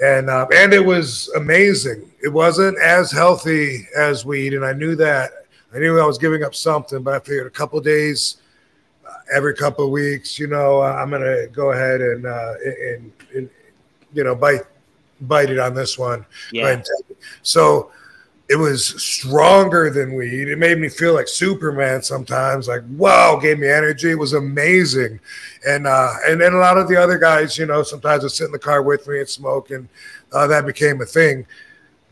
and 0.02 0.28
uh, 0.28 0.46
and 0.54 0.72
it 0.72 0.84
was 0.84 1.28
amazing. 1.36 2.10
It 2.22 2.28
wasn't 2.28 2.78
as 2.80 3.10
healthy 3.10 3.86
as 3.96 4.24
weed, 4.24 4.54
and 4.54 4.64
I 4.64 4.72
knew 4.72 4.96
that. 4.96 5.30
I 5.74 5.78
knew 5.78 5.98
I 6.00 6.06
was 6.06 6.18
giving 6.18 6.44
up 6.44 6.54
something, 6.54 7.02
but 7.02 7.14
I 7.14 7.18
figured 7.18 7.46
a 7.46 7.50
couple 7.50 7.80
days 7.80 8.38
every 9.32 9.54
couple 9.54 9.84
of 9.84 9.90
weeks, 9.90 10.38
you 10.38 10.46
know, 10.46 10.80
uh, 10.80 10.92
I'm 10.92 11.10
gonna 11.10 11.46
go 11.48 11.72
ahead 11.72 12.00
and 12.00 12.26
uh, 12.26 12.54
and, 12.64 13.12
and 13.34 13.50
you 14.12 14.24
know 14.24 14.34
bite 14.34 14.62
bite 15.22 15.50
it 15.50 15.58
on 15.58 15.74
this 15.74 15.98
one. 15.98 16.24
Yeah. 16.52 16.68
it. 16.68 16.88
So 17.42 17.90
it 18.48 18.56
was 18.56 19.02
stronger 19.02 19.90
than 19.90 20.14
weed. 20.14 20.48
It 20.48 20.58
made 20.58 20.78
me 20.78 20.88
feel 20.88 21.14
like 21.14 21.26
Superman 21.26 22.02
sometimes. 22.02 22.68
Like 22.68 22.82
wow, 22.90 23.36
gave 23.36 23.58
me 23.58 23.68
energy. 23.68 24.10
It 24.10 24.18
was 24.18 24.34
amazing. 24.34 25.18
And 25.66 25.86
uh, 25.86 26.14
and 26.26 26.40
then 26.40 26.54
a 26.54 26.58
lot 26.58 26.78
of 26.78 26.88
the 26.88 26.96
other 26.96 27.18
guys, 27.18 27.58
you 27.58 27.66
know, 27.66 27.82
sometimes 27.82 28.22
would 28.22 28.32
sit 28.32 28.46
in 28.46 28.52
the 28.52 28.58
car 28.58 28.82
with 28.82 29.08
me 29.08 29.18
and 29.18 29.28
smoke, 29.28 29.70
and 29.70 29.88
uh, 30.32 30.46
that 30.46 30.66
became 30.66 31.00
a 31.00 31.06
thing. 31.06 31.46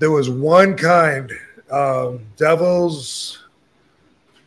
There 0.01 0.11
was 0.11 0.29
one 0.29 0.77
kind, 0.77 1.31
um, 1.71 2.21
Devil's, 2.37 3.45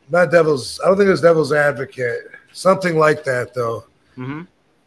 not 0.10 0.30
Devil's. 0.30 0.80
I 0.84 0.88
don't 0.88 0.98
think 0.98 1.08
it 1.08 1.12
was 1.12 1.22
Devil's 1.22 1.54
Advocate. 1.54 2.28
Something 2.52 2.98
like 2.98 3.24
that, 3.24 3.54
though. 3.54 3.86
hmm 4.16 4.42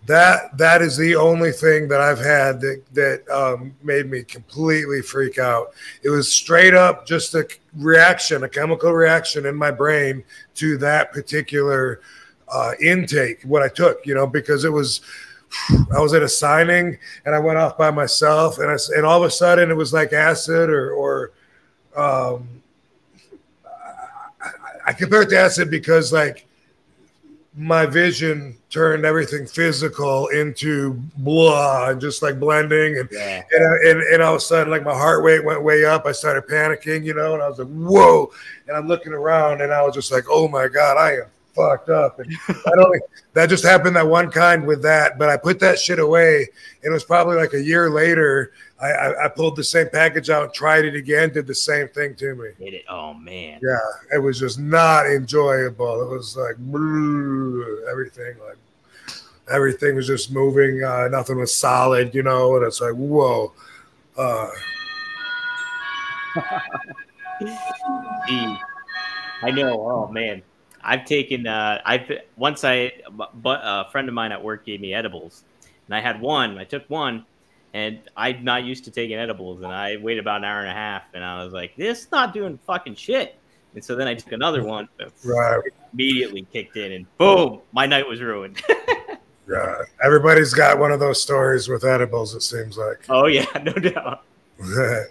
That 0.06 0.56
that 0.56 0.80
is 0.82 0.96
the 0.96 1.14
only 1.14 1.52
thing 1.52 1.86
that 1.88 2.00
I've 2.00 2.18
had 2.18 2.60
that 2.62 2.82
that 2.94 3.28
um, 3.28 3.74
made 3.82 4.10
me 4.10 4.22
completely 4.22 5.02
freak 5.02 5.38
out. 5.38 5.74
It 6.02 6.08
was 6.08 6.32
straight 6.32 6.74
up 6.74 7.06
just 7.06 7.34
a 7.34 7.46
reaction, 7.76 8.44
a 8.44 8.48
chemical 8.48 8.92
reaction 8.92 9.46
in 9.46 9.54
my 9.54 9.70
brain 9.70 10.24
to 10.54 10.78
that 10.78 11.12
particular 11.12 12.00
uh, 12.48 12.72
intake, 12.82 13.42
what 13.42 13.62
I 13.62 13.68
took. 13.68 14.04
You 14.06 14.14
know, 14.14 14.26
because 14.26 14.64
it 14.64 14.72
was. 14.72 15.00
I 15.92 15.98
was 15.98 16.14
at 16.14 16.22
a 16.22 16.28
signing 16.28 16.96
and 17.24 17.34
I 17.34 17.40
went 17.40 17.58
off 17.58 17.76
by 17.76 17.90
myself, 17.90 18.58
and 18.58 18.70
I 18.70 18.76
and 18.96 19.04
all 19.04 19.20
of 19.20 19.26
a 19.26 19.32
sudden 19.32 19.68
it 19.68 19.74
was 19.74 19.92
like 19.92 20.12
acid 20.12 20.70
or 20.70 20.92
or 20.92 21.32
um, 21.96 22.48
I, 24.40 24.50
I 24.86 24.92
compare 24.92 25.22
it 25.22 25.30
to 25.30 25.38
acid 25.40 25.68
because 25.68 26.12
like 26.12 26.46
my 27.56 27.84
vision 27.84 28.56
turned 28.70 29.04
everything 29.04 29.44
physical 29.44 30.28
into 30.28 30.92
blah 31.18 31.88
and 31.90 32.00
just 32.00 32.22
like 32.22 32.38
blending. 32.38 32.98
And 32.98 33.08
Yeah. 33.10 33.42
and, 33.52 33.64
I- 33.64 33.90
and 33.90 34.02
and 34.14 34.22
all 34.22 34.34
of 34.34 34.38
a 34.38 34.40
sudden 34.40 34.70
like 34.70 34.84
my 34.84 34.94
heart 34.94 35.24
rate 35.24 35.44
went 35.44 35.62
way 35.62 35.84
up. 35.84 36.06
I 36.06 36.12
started 36.12 36.44
panicking 36.46 37.04
you 37.04 37.12
know 37.14 37.34
and 37.34 37.42
i 37.42 37.48
was 37.48 37.58
like 37.58 37.68
whoa. 37.68 38.30
And 38.68 38.76
i'm 38.76 38.86
looking 38.86 39.12
around 39.12 39.62
and 39.62 39.72
i 39.72 39.82
was 39.82 39.94
just 39.94 40.12
like 40.12 40.24
oh 40.30 40.46
my 40.46 40.68
god 40.68 40.96
i 40.96 41.14
am 41.14 41.24
fucked 41.56 41.88
up. 41.90 42.20
And 42.20 42.36
i 42.48 42.70
don't 42.76 43.02
that 43.32 43.48
just 43.48 43.64
happened 43.64 43.96
that 43.96 44.06
one 44.06 44.30
kind 44.30 44.64
with 44.64 44.80
that 44.82 45.18
but 45.18 45.28
i 45.28 45.36
put 45.36 45.58
that 45.58 45.78
shit 45.80 45.98
away. 45.98 46.46
And 46.84 46.90
it 46.90 46.94
was 46.94 47.04
probably 47.04 47.36
like 47.36 47.52
a 47.54 47.62
year 47.62 47.90
later 47.90 48.52
i 48.82 48.90
i, 48.90 49.24
I 49.24 49.28
pulled 49.28 49.56
the 49.56 49.64
same 49.64 49.88
package 49.90 50.30
out 50.30 50.54
tried 50.54 50.84
it 50.84 50.94
again 50.94 51.32
did 51.32 51.46
the 51.46 51.54
same 51.54 51.88
thing 51.88 52.14
to 52.16 52.34
me 52.34 52.50
Did 52.58 52.74
it? 52.74 52.84
Oh 52.88 53.14
man. 53.14 53.60
yeah, 53.62 53.78
it 54.14 54.18
was 54.18 54.38
just 54.38 54.58
not 54.58 55.06
enjoyable. 55.06 56.02
It 56.02 56.08
was 56.08 56.36
like 56.36 56.56
everything, 57.90 58.36
like 58.46 58.56
everything 59.50 59.96
was 59.96 60.06
just 60.06 60.30
moving. 60.32 60.82
Uh, 60.82 61.08
nothing 61.08 61.36
was 61.38 61.54
solid, 61.54 62.14
you 62.14 62.22
know. 62.22 62.56
And 62.56 62.64
it's 62.64 62.80
like, 62.80 62.94
whoa. 62.94 63.52
Uh, 64.16 64.48
I 69.42 69.50
know. 69.52 69.72
Oh 69.90 70.08
man, 70.08 70.42
I've 70.82 71.04
taken. 71.04 71.46
Uh, 71.46 71.80
I've 71.84 72.10
once 72.36 72.64
I, 72.64 72.92
but 73.10 73.60
a 73.62 73.88
friend 73.90 74.08
of 74.08 74.14
mine 74.14 74.32
at 74.32 74.42
work 74.42 74.64
gave 74.64 74.80
me 74.80 74.94
edibles, 74.94 75.44
and 75.86 75.94
I 75.94 76.00
had 76.00 76.20
one. 76.20 76.58
I 76.58 76.64
took 76.64 76.88
one, 76.88 77.24
and 77.72 78.00
I'm 78.16 78.42
not 78.44 78.64
used 78.64 78.84
to 78.84 78.90
taking 78.90 79.16
edibles, 79.16 79.62
and 79.62 79.72
I 79.72 79.96
waited 79.96 80.20
about 80.20 80.38
an 80.38 80.44
hour 80.44 80.60
and 80.60 80.70
a 80.70 80.74
half, 80.74 81.02
and 81.14 81.24
I 81.24 81.42
was 81.44 81.52
like, 81.52 81.76
"This 81.76 82.02
is 82.02 82.10
not 82.10 82.34
doing 82.34 82.58
fucking 82.66 82.96
shit." 82.96 83.36
And 83.74 83.84
so 83.84 83.94
then 83.94 84.08
I 84.08 84.14
took 84.14 84.32
another 84.32 84.64
one, 84.64 84.88
right, 85.24 85.60
immediately 85.92 86.46
kicked 86.52 86.76
in, 86.76 86.92
and 86.92 87.18
boom, 87.18 87.60
my 87.72 87.86
night 87.86 88.06
was 88.08 88.20
ruined. 88.20 88.60
yeah. 89.48 89.82
Everybody's 90.02 90.52
got 90.52 90.78
one 90.78 90.90
of 90.90 90.98
those 90.98 91.22
stories 91.22 91.68
with 91.68 91.84
edibles. 91.84 92.34
It 92.34 92.42
seems 92.42 92.76
like 92.76 93.04
oh 93.08 93.26
yeah, 93.26 93.46
no 93.62 93.72
doubt. 93.72 94.22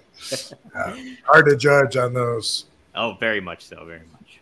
Yeah. 0.75 0.95
hard 1.25 1.45
to 1.45 1.55
judge 1.55 1.95
on 1.95 2.13
those. 2.13 2.65
Oh, 2.93 3.15
very 3.21 3.39
much 3.39 3.63
so, 3.63 3.85
very 3.85 4.01
much. 4.11 4.41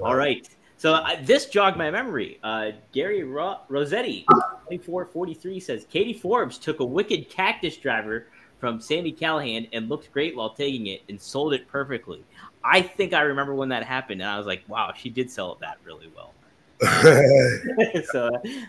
All 0.00 0.14
right. 0.14 0.46
So 0.84 0.92
uh, 0.92 1.16
this 1.22 1.46
jogged 1.46 1.78
my 1.78 1.90
memory. 1.90 2.38
Uh, 2.42 2.72
Gary 2.92 3.24
Ro- 3.24 3.60
Rossetti, 3.70 4.26
2443, 4.68 5.58
says 5.58 5.86
Katie 5.90 6.12
Forbes 6.12 6.58
took 6.58 6.80
a 6.80 6.84
wicked 6.84 7.30
cactus 7.30 7.78
driver 7.78 8.26
from 8.60 8.82
Sami 8.82 9.10
Callihan 9.10 9.66
and 9.72 9.88
looked 9.88 10.12
great 10.12 10.36
while 10.36 10.50
taking 10.50 10.88
it 10.88 11.00
and 11.08 11.18
sold 11.18 11.54
it 11.54 11.66
perfectly. 11.68 12.22
I 12.62 12.82
think 12.82 13.14
I 13.14 13.22
remember 13.22 13.54
when 13.54 13.70
that 13.70 13.82
happened, 13.82 14.20
and 14.20 14.28
I 14.28 14.36
was 14.36 14.46
like, 14.46 14.62
wow, 14.68 14.92
she 14.94 15.08
did 15.08 15.30
sell 15.30 15.52
it 15.52 15.60
that 15.60 15.78
really 15.86 16.12
well. 16.14 16.34
so 18.12 18.28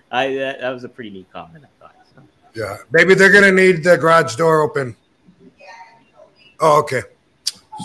I 0.10 0.36
that, 0.36 0.62
that 0.62 0.70
was 0.70 0.86
a 0.86 0.90
pretty 0.90 1.10
neat 1.10 1.30
comment, 1.34 1.66
I 1.66 1.82
thought. 1.82 1.96
So. 2.16 2.24
yeah, 2.54 2.78
maybe 2.92 3.14
they're 3.14 3.30
gonna 3.30 3.52
need 3.52 3.84
the 3.84 3.98
garage 3.98 4.38
door 4.38 4.62
open. 4.62 4.96
Oh, 6.62 6.80
okay. 6.80 7.02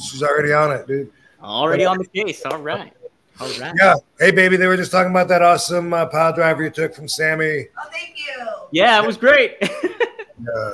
She's 0.09 0.23
already 0.23 0.53
on 0.53 0.71
it, 0.71 0.87
dude. 0.87 1.11
Already 1.43 1.85
on 1.85 1.99
the 1.99 2.07
case. 2.07 2.43
All 2.47 2.59
right. 2.59 2.93
All 3.41 3.49
right. 3.59 3.73
Yeah. 3.81 3.95
Hey, 4.19 4.31
baby, 4.31 4.57
they 4.57 4.67
were 4.67 4.77
just 4.77 4.93
talking 4.93 5.11
about 5.11 5.29
that 5.29 5.41
awesome 5.43 5.93
uh, 5.95 6.07
pile 6.07 6.33
driver 6.35 6.63
you 6.63 6.71
took 6.71 6.95
from 6.95 7.09
Sami. 7.09 7.67
Oh, 7.79 7.89
thank 7.91 8.19
you. 8.19 8.47
Yeah, 8.73 9.03
it 9.03 9.07
was 9.07 9.17
great. 9.17 9.57
Uh, 10.41 10.71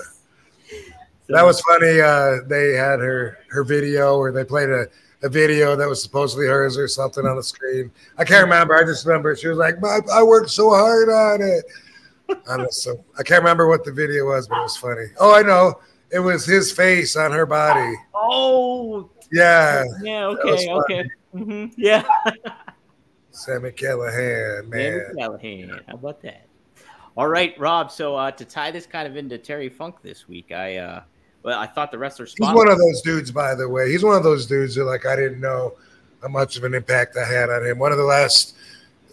that 1.28 1.42
was 1.44 1.60
funny. 1.62 2.00
Uh, 2.00 2.36
they 2.46 2.74
had 2.74 3.00
her 3.00 3.38
her 3.50 3.64
video, 3.64 4.16
or 4.16 4.30
they 4.30 4.44
played 4.44 4.68
a, 4.68 4.86
a 5.24 5.28
video 5.28 5.74
that 5.74 5.88
was 5.88 6.00
supposedly 6.00 6.46
hers 6.46 6.78
or 6.78 6.86
something 6.86 7.26
on 7.26 7.34
the 7.34 7.42
screen. 7.42 7.90
I 8.16 8.24
can't 8.24 8.44
remember. 8.44 8.76
I 8.76 8.84
just 8.84 9.04
remember 9.04 9.34
she 9.34 9.48
was 9.48 9.58
like, 9.58 9.80
"My- 9.80 9.98
"I 10.12 10.22
worked 10.22 10.50
so 10.50 10.70
hard 10.70 11.08
on 11.08 11.42
it." 11.42 11.64
I 12.30 12.34
don't 12.56 12.58
know. 12.58 12.66
So 12.70 13.04
I 13.18 13.24
can't 13.24 13.42
remember 13.42 13.66
what 13.66 13.84
the 13.84 13.90
video 13.90 14.26
was, 14.26 14.46
but 14.46 14.58
it 14.58 14.62
was 14.62 14.76
funny. 14.76 15.06
Oh, 15.18 15.34
I 15.34 15.42
know. 15.42 15.80
It 16.12 16.20
was 16.20 16.46
his 16.46 16.70
face 16.70 17.16
on 17.16 17.32
her 17.32 17.44
body. 17.44 17.96
Oh, 18.14 19.10
Yeah, 19.32 19.82
yeah. 20.00 20.26
Okay. 20.26 20.70
Okay. 20.70 21.10
Hmm 21.32 21.66
Yeah. 21.76 22.04
Sami 23.30 23.70
Callihan, 23.70 24.68
man. 24.68 24.98
Man, 24.98 25.14
Callihan. 25.16 25.80
How 25.86 25.94
about 25.94 26.22
that? 26.22 26.46
All 27.16 27.28
right, 27.28 27.58
Rob. 27.58 27.90
So 27.90 28.14
uh, 28.16 28.30
to 28.30 28.44
tie 28.44 28.70
this 28.70 28.86
kind 28.86 29.06
of 29.06 29.16
into 29.16 29.36
Terry 29.38 29.68
Funk 29.68 29.96
this 30.02 30.26
week, 30.28 30.52
I 30.52 30.76
uh, 30.78 31.02
well, 31.42 31.58
I 31.58 31.66
thought 31.66 31.90
the 31.90 31.98
wrestler 31.98 32.26
He's 32.26 32.38
one 32.40 32.68
of 32.68 32.78
those 32.78 33.02
dudes, 33.02 33.30
by 33.30 33.54
the 33.54 33.68
way. 33.68 33.90
He's 33.90 34.02
one 34.02 34.16
of 34.16 34.22
those 34.22 34.46
dudes 34.46 34.74
that 34.76 34.84
like 34.84 35.06
I 35.06 35.16
didn't 35.16 35.40
know 35.40 35.74
how 36.22 36.28
much 36.28 36.56
of 36.56 36.64
an 36.64 36.74
impact 36.74 37.16
I 37.16 37.24
had 37.26 37.50
on 37.50 37.64
him. 37.66 37.78
One 37.78 37.92
of 37.92 37.98
the 37.98 38.04
last 38.04 38.56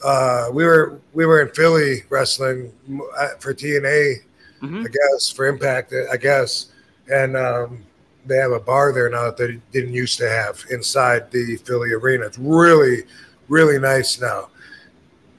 uh, 0.03 0.49
we 0.51 0.65
were 0.65 0.99
we 1.13 1.25
were 1.25 1.41
in 1.41 1.49
Philly 1.49 2.03
wrestling 2.09 2.71
uh, 3.17 3.29
for 3.39 3.53
TNA, 3.53 4.15
Mhm. 4.61 4.85
I 4.85 4.87
guess 4.87 5.29
for 5.29 5.45
Impact, 5.47 5.93
I 6.11 6.15
guess, 6.17 6.67
and 7.11 7.35
um, 7.35 7.83
they 8.25 8.37
have 8.37 8.51
a 8.51 8.59
bar 8.59 8.93
there 8.93 9.09
now 9.09 9.25
that 9.25 9.37
they 9.37 9.59
didn't 9.71 9.93
used 9.93 10.17
to 10.19 10.29
have 10.29 10.63
inside 10.71 11.31
the 11.31 11.57
Philly 11.57 11.93
arena. 11.93 12.25
It's 12.25 12.37
really 12.37 13.03
really 13.49 13.79
nice 13.79 14.19
now. 14.19 14.49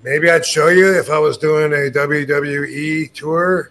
Maybe 0.02 0.30
I'd 0.30 0.44
show 0.44 0.68
you 0.68 0.98
if 0.98 1.08
I 1.08 1.18
was 1.18 1.38
doing 1.38 1.72
a 1.72 1.90
WWE 1.90 3.12
tour, 3.14 3.70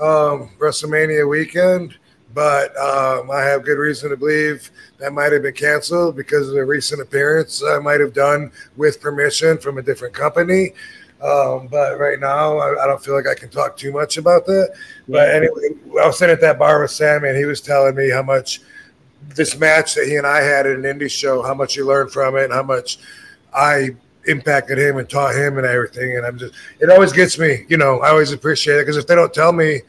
um, 0.00 0.50
WrestleMania 0.58 1.28
weekend 1.28 1.98
but 2.34 2.76
um, 2.78 3.30
I 3.30 3.42
have 3.42 3.64
good 3.64 3.78
reason 3.78 4.10
to 4.10 4.16
believe 4.16 4.70
that 4.98 5.12
might 5.12 5.32
have 5.32 5.42
been 5.42 5.54
canceled 5.54 6.16
because 6.16 6.48
of 6.48 6.56
a 6.56 6.64
recent 6.64 7.00
appearance 7.00 7.62
I 7.64 7.78
might 7.78 8.00
have 8.00 8.14
done 8.14 8.50
with 8.76 9.00
permission 9.00 9.58
from 9.58 9.78
a 9.78 9.82
different 9.82 10.14
company. 10.14 10.72
Um, 11.22 11.68
but 11.68 12.00
right 12.00 12.18
now, 12.18 12.58
I, 12.58 12.82
I, 12.82 12.86
don't 12.88 13.02
feel 13.02 13.14
like 13.14 13.28
I 13.28 13.34
can 13.34 13.48
talk 13.48 13.76
too 13.76 13.92
much 13.92 14.16
about 14.16 14.44
that. 14.46 14.74
But 15.08 15.30
anyway, 15.30 15.68
I 16.02 16.06
was 16.06 16.18
sitting 16.18 16.32
at 16.32 16.40
that 16.40 16.58
bar 16.58 16.82
with 16.82 16.90
Sami, 16.90 17.28
and 17.28 17.38
he 17.38 17.44
was 17.44 17.60
telling 17.60 17.94
me 17.94 18.10
how 18.10 18.22
much 18.22 18.60
this 19.28 19.56
match 19.56 19.94
that 19.94 20.06
he 20.06 20.16
and 20.16 20.26
I 20.26 20.42
had 20.42 20.66
at 20.66 20.74
an 20.74 20.82
indie 20.82 21.08
show, 21.08 21.40
how 21.42 21.54
much 21.54 21.74
he 21.74 21.82
learned 21.82 22.10
from 22.10 22.36
it, 22.36 22.44
and 22.44 22.52
how 22.52 22.64
much 22.64 22.98
I 23.54 23.90
impacted 24.26 24.78
him 24.78 24.98
and 24.98 25.08
taught 25.08 25.36
him 25.36 25.58
and 25.58 25.66
everything. 25.66 26.16
And 26.16 26.26
I'm 26.26 26.38
just, 26.38 26.54
it 26.80 26.90
always 26.90 27.12
gets 27.12 27.38
me, 27.38 27.66
you 27.68 27.76
know, 27.76 28.00
I 28.00 28.10
always 28.10 28.32
appreciate 28.32 28.78
it 28.78 28.82
because 28.82 28.96
if 28.96 29.06
they 29.06 29.14
don't 29.14 29.32
tell 29.32 29.52
me, 29.52 29.82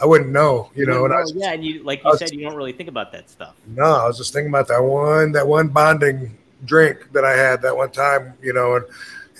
I 0.00 0.06
wouldn't 0.06 0.30
know, 0.30 0.70
you, 0.74 0.86
know. 0.86 1.04
And 1.04 1.14
I 1.14 1.20
was, 1.20 1.32
yeah, 1.34 1.52
and 1.52 1.64
you 1.64 1.82
like 1.82 2.04
you 2.04 2.10
was, 2.10 2.18
said, 2.18 2.30
you 2.32 2.42
don't 2.42 2.56
really 2.56 2.72
think 2.72 2.88
about 2.88 3.12
that 3.12 3.30
stuff. 3.30 3.54
No, 3.66 3.84
I 3.84 4.06
was 4.06 4.18
just 4.18 4.32
thinking 4.32 4.50
about 4.50 4.68
that 4.68 4.82
one, 4.82 5.32
that 5.32 5.46
one 5.46 5.68
bonding 5.68 6.36
drink 6.64 7.12
that 7.12 7.24
I 7.24 7.32
had 7.32 7.62
that 7.62 7.76
one 7.76 7.90
time, 7.90 8.34
you 8.42 8.52
know, 8.52 8.76
and 8.76 8.84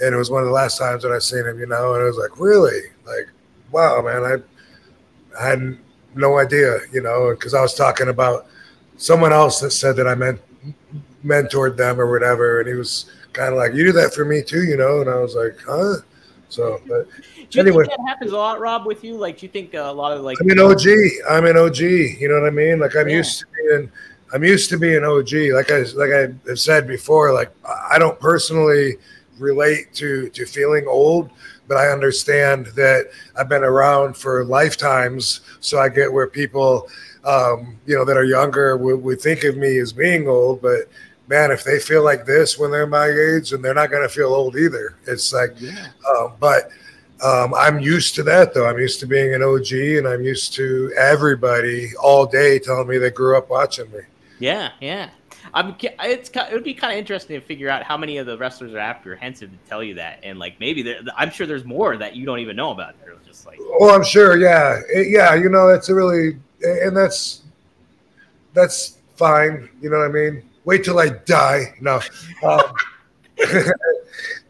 and 0.03 0.15
it 0.15 0.19
was 0.19 0.31
one 0.31 0.43
of 0.43 0.47
the 0.47 0.53
last 0.53 0.79
times 0.79 1.03
that 1.03 1.13
I 1.13 1.19
seen 1.19 1.47
him, 1.47 1.59
you 1.59 1.67
know, 1.67 1.95
and 1.95 2.03
I 2.03 2.07
was 2.07 2.17
like, 2.17 2.39
really, 2.39 2.81
like, 3.07 3.29
wow, 3.71 4.03
man, 4.03 4.23
I, 4.25 5.43
I 5.43 5.49
had 5.49 5.79
no 6.15 6.39
idea, 6.39 6.79
you 6.93 7.03
know, 7.03 7.31
because 7.31 7.55
I 7.55 7.61
was 7.61 7.75
talking 7.75 8.09
about 8.09 8.47
someone 8.97 9.33
else 9.33 9.61
that 9.61 9.71
said 9.71 9.97
that 9.97 10.07
I 10.07 10.15
meant 10.15 10.41
mentored 11.25 11.77
them 11.77 12.01
or 12.01 12.11
whatever, 12.11 12.61
and 12.61 12.69
he 12.69 12.75
was 12.75 13.11
kind 13.33 13.53
of 13.53 13.59
like, 13.59 13.75
you 13.75 13.85
do 13.85 13.93
that 13.93 14.15
for 14.15 14.25
me 14.25 14.43
too, 14.43 14.65
you 14.65 14.77
know, 14.77 15.01
and 15.01 15.11
I 15.11 15.17
was 15.17 15.35
like, 15.35 15.59
huh. 15.67 15.97
So, 16.49 16.81
but 16.87 17.09
do 17.51 17.59
you 17.59 17.61
anyway, 17.61 17.85
think 17.85 17.99
that 17.99 18.09
happens 18.09 18.33
a 18.33 18.37
lot, 18.37 18.61
Rob, 18.61 18.87
with 18.87 19.03
you? 19.03 19.15
Like, 19.15 19.39
do 19.39 19.47
you 19.47 19.53
think 19.53 19.75
uh, 19.75 19.79
a 19.79 19.93
lot 19.93 20.13
of 20.13 20.23
like? 20.23 20.39
I'm 20.41 20.49
an 20.49 20.61
OG. 20.61 20.87
I'm 21.29 21.45
an 21.45 21.57
OG. 21.57 21.79
You 21.81 22.29
know 22.29 22.41
what 22.41 22.47
I 22.47 22.51
mean? 22.51 22.79
Like, 22.79 22.95
I'm 22.95 23.09
yeah. 23.09 23.17
used 23.17 23.41
to 23.41 23.47
being. 23.57 23.91
I'm 24.33 24.45
used 24.45 24.71
to 24.71 24.79
being 24.79 25.05
OG. 25.05 25.33
Like 25.53 25.71
I 25.73 25.83
like 25.95 26.11
I 26.13 26.49
have 26.49 26.59
said 26.61 26.87
before. 26.87 27.33
Like, 27.33 27.51
I 27.65 27.99
don't 27.99 28.19
personally 28.21 28.97
relate 29.39 29.93
to 29.95 30.29
to 30.31 30.47
feeling 30.47 30.87
old, 30.87 31.31
but 31.69 31.77
I 31.77 31.89
understand 31.89 32.67
that 32.77 33.11
I've 33.39 33.49
been 33.49 33.65
around 33.65 34.17
for 34.17 34.45
lifetimes, 34.45 35.41
so 35.61 35.79
I 35.79 35.89
get 35.89 36.13
where 36.13 36.27
people, 36.27 36.89
um, 37.25 37.79
you 37.87 37.97
know, 37.97 38.05
that 38.05 38.17
are 38.17 38.25
younger 38.25 38.77
would, 38.77 39.03
would 39.03 39.21
think 39.21 39.45
of 39.45 39.57
me 39.57 39.79
as 39.79 39.93
being 39.93 40.29
old, 40.29 40.63
but 40.63 40.89
man, 41.29 41.51
if 41.51 41.65
they 41.65 41.79
feel 41.79 42.05
like 42.05 42.25
this 42.25 42.59
when 42.59 42.71
they're 42.71 42.87
my 42.87 43.09
age, 43.09 43.53
and 43.53 43.65
they're 43.65 43.75
not 43.75 43.91
going 43.91 44.03
to 44.03 44.09
feel 44.09 44.29
old 44.29 44.57
either. 44.57 44.97
It's 45.07 45.33
like, 45.33 45.61
yeah. 45.61 45.89
um, 46.09 46.35
but 46.39 46.71
um, 47.25 47.55
I'm 47.55 47.81
used 47.81 48.15
to 48.17 48.23
that 48.25 48.55
though. 48.55 48.67
I'm 48.67 48.79
used 48.79 49.01
to 49.01 49.07
being 49.07 49.35
an 49.35 49.43
OG, 49.43 49.73
and 49.73 50.07
I'm 50.07 50.23
used 50.23 50.55
to 50.55 50.93
everybody 50.99 51.91
all 51.97 52.27
day 52.27 52.59
telling 52.59 52.89
me 52.89 52.99
they 52.99 53.11
grew 53.11 53.37
up 53.37 53.51
watching 53.51 53.91
me. 53.91 54.01
Yeah, 54.39 54.71
yeah. 54.81 55.11
I'm. 55.57 55.75
It's 55.81 56.29
it 56.29 56.53
would 56.53 56.65
be 56.65 56.75
kind 56.75 56.93
of 56.93 56.99
interesting 56.99 57.41
to 57.41 57.45
figure 57.45 57.71
out 57.71 57.83
how 57.83 57.97
many 57.97 58.19
of 58.19 58.27
the 58.27 58.37
wrestlers 58.37 58.75
are 58.75 58.79
apprehensive 58.79 59.51
to 59.51 59.57
tell 59.67 59.83
you 59.83 59.95
that, 59.95 60.21
and 60.23 60.39
like 60.39 60.61
maybe 60.61 60.95
I'm 61.17 61.31
sure 61.31 61.47
there's 61.47 61.65
more 61.65 61.97
that 61.97 62.15
you 62.15 62.27
don't 62.27 62.41
even 62.41 62.57
know 62.57 62.73
about. 62.73 62.95
They're 63.03 63.15
just 63.27 63.47
like, 63.47 63.59
oh, 63.81 63.95
I'm 63.95 64.05
sure. 64.05 64.37
Yeah, 64.37 64.83
it, 64.93 65.09
yeah. 65.09 65.35
You 65.35 65.49
know, 65.49 65.67
that's 65.67 65.89
a 65.89 65.95
really, 65.95 66.37
and 66.63 66.95
that's 66.95 67.43
that's 68.53 68.99
fine. 69.17 69.71
You 69.81 69.89
know 69.89 69.99
what 69.99 70.11
I 70.11 70.13
mean? 70.13 70.43
Wait 70.67 70.85
till 70.85 70.99
I 70.99 71.09
die. 71.09 71.75
No. 71.81 72.03
Um, 72.43 72.61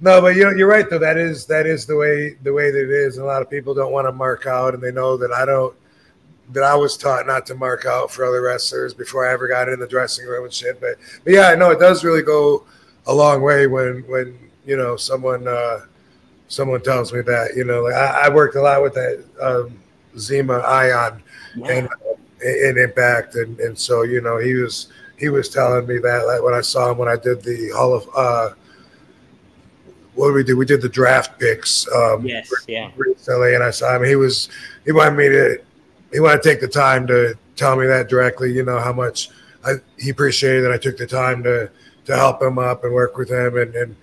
no, 0.00 0.20
but 0.20 0.34
you 0.34 0.56
you're 0.56 0.68
right 0.68 0.90
though. 0.90 0.98
That 0.98 1.18
is 1.18 1.46
that 1.46 1.66
is 1.66 1.86
the 1.86 1.96
way 1.96 2.36
the 2.42 2.52
way 2.52 2.72
that 2.72 2.82
it 2.82 2.90
is. 2.90 3.16
And 3.16 3.24
a 3.24 3.28
lot 3.28 3.42
of 3.42 3.48
people 3.48 3.74
don't 3.74 3.92
want 3.92 4.08
to 4.08 4.12
mark 4.12 4.46
out, 4.46 4.74
and 4.74 4.82
they 4.82 4.90
know 4.90 5.16
that 5.16 5.30
I 5.30 5.44
don't. 5.44 5.72
That 6.52 6.62
I 6.62 6.74
was 6.74 6.96
taught 6.96 7.26
not 7.26 7.44
to 7.46 7.54
mark 7.54 7.86
out 7.86 8.10
for 8.10 8.24
other 8.24 8.40
wrestlers 8.40 8.94
before 8.94 9.28
I 9.28 9.32
ever 9.32 9.48
got 9.48 9.68
in 9.68 9.80
the 9.80 9.86
dressing 9.86 10.26
room 10.26 10.44
and 10.44 10.52
shit. 10.52 10.80
But 10.80 10.96
but 11.24 11.32
yeah, 11.32 11.48
I 11.48 11.56
know 11.56 11.70
it 11.70 11.80
does 11.80 12.04
really 12.04 12.22
go 12.22 12.64
a 13.06 13.14
long 13.14 13.42
way 13.42 13.66
when 13.66 14.04
when 14.08 14.38
you 14.64 14.76
know 14.76 14.96
someone 14.96 15.48
uh, 15.48 15.80
someone 16.48 16.82
tells 16.82 17.12
me 17.12 17.20
that. 17.22 17.56
You 17.56 17.64
know, 17.64 17.82
like 17.82 17.94
I, 17.94 18.26
I 18.26 18.28
worked 18.28 18.56
a 18.56 18.62
lot 18.62 18.82
with 18.82 18.94
that 18.94 19.24
um, 19.40 19.78
Zema 20.16 20.64
Ion 20.64 21.22
yeah. 21.56 21.68
and 21.68 21.88
uh, 21.88 22.48
in 22.48 22.78
Impact, 22.78 23.34
and 23.34 23.58
and 23.60 23.78
so 23.78 24.02
you 24.02 24.20
know 24.20 24.38
he 24.38 24.54
was 24.54 24.88
he 25.18 25.28
was 25.28 25.48
telling 25.48 25.86
me 25.86 25.98
that 25.98 26.26
like, 26.26 26.42
when 26.42 26.54
I 26.54 26.60
saw 26.60 26.90
him 26.90 26.98
when 26.98 27.08
I 27.08 27.16
did 27.16 27.42
the 27.42 27.70
Hall 27.74 27.94
of 27.94 28.08
uh, 28.14 28.54
what 30.14 30.28
did 30.28 30.34
we 30.34 30.44
do? 30.44 30.56
We 30.56 30.66
did 30.66 30.82
the 30.82 30.88
draft 30.88 31.38
picks. 31.38 31.90
Um, 31.92 32.26
yes, 32.26 32.50
yeah. 32.66 32.90
Recently, 32.96 33.54
and 33.54 33.62
I 33.62 33.70
saw 33.70 33.96
him. 33.96 34.04
He 34.04 34.16
was 34.16 34.48
he 34.84 34.92
wanted 34.92 35.16
me 35.16 35.28
to 35.28 35.58
he 36.16 36.20
wanted 36.20 36.42
to 36.42 36.48
take 36.48 36.60
the 36.62 36.68
time 36.68 37.06
to 37.06 37.36
tell 37.56 37.76
me 37.76 37.86
that 37.86 38.08
directly. 38.08 38.50
You 38.50 38.64
know 38.64 38.80
how 38.80 38.94
much 38.94 39.28
I, 39.62 39.74
he 39.98 40.08
appreciated 40.08 40.62
that 40.62 40.72
I 40.72 40.78
took 40.78 40.96
the 40.96 41.06
time 41.06 41.42
to 41.42 41.70
to 42.06 42.16
help 42.16 42.40
him 42.40 42.58
up 42.58 42.84
and 42.84 42.94
work 42.94 43.18
with 43.18 43.30
him 43.30 43.58
and 43.58 43.74
and 43.74 43.94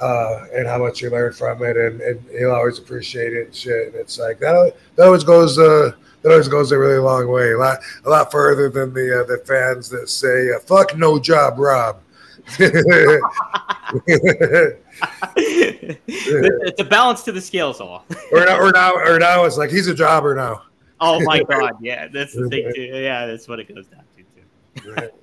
uh, 0.00 0.44
and 0.54 0.68
how 0.68 0.78
much 0.78 1.00
he 1.00 1.08
learned 1.08 1.34
from 1.34 1.64
it 1.64 1.76
and, 1.76 2.00
and 2.02 2.24
he'll 2.30 2.52
always 2.52 2.78
appreciate 2.78 3.32
it 3.32 3.46
and 3.46 3.54
shit. 3.54 3.88
And 3.88 3.96
it's 3.96 4.16
like 4.16 4.38
that 4.38 4.76
that 4.94 5.06
always 5.06 5.24
goes 5.24 5.58
uh 5.58 5.90
that 6.22 6.30
always 6.30 6.46
goes 6.46 6.70
a 6.70 6.78
really 6.78 7.00
long 7.00 7.26
way, 7.26 7.50
a 7.50 7.58
lot 7.58 7.80
a 8.04 8.10
lot 8.10 8.30
further 8.30 8.70
than 8.70 8.94
the 8.94 9.22
uh, 9.22 9.24
the 9.24 9.38
fans 9.38 9.88
that 9.88 10.08
say 10.08 10.52
uh, 10.52 10.60
"fuck 10.60 10.96
no 10.96 11.18
job, 11.18 11.58
Rob." 11.58 12.00
it's 12.58 12.70
a 16.80 16.84
balance 16.84 17.24
to 17.24 17.32
the 17.32 17.40
scales, 17.40 17.80
all. 17.80 18.04
or 18.30 18.44
now, 18.44 18.60
or 18.60 18.70
now, 18.70 18.94
or 18.94 19.18
now, 19.18 19.44
it's 19.44 19.58
like 19.58 19.70
he's 19.70 19.88
a 19.88 19.94
jobber 19.94 20.36
now. 20.36 20.62
Oh 21.00 21.20
my 21.20 21.42
god, 21.48 21.74
yeah, 21.80 22.08
that's 22.08 22.34
the 22.34 22.48
thing 22.48 22.72
too. 22.74 22.82
Yeah, 22.82 23.26
that's 23.26 23.48
what 23.48 23.60
it 23.60 23.72
goes 23.74 23.86
down 23.86 24.02
to 24.16 24.82
too. 24.82 24.92
Right. 24.92 25.10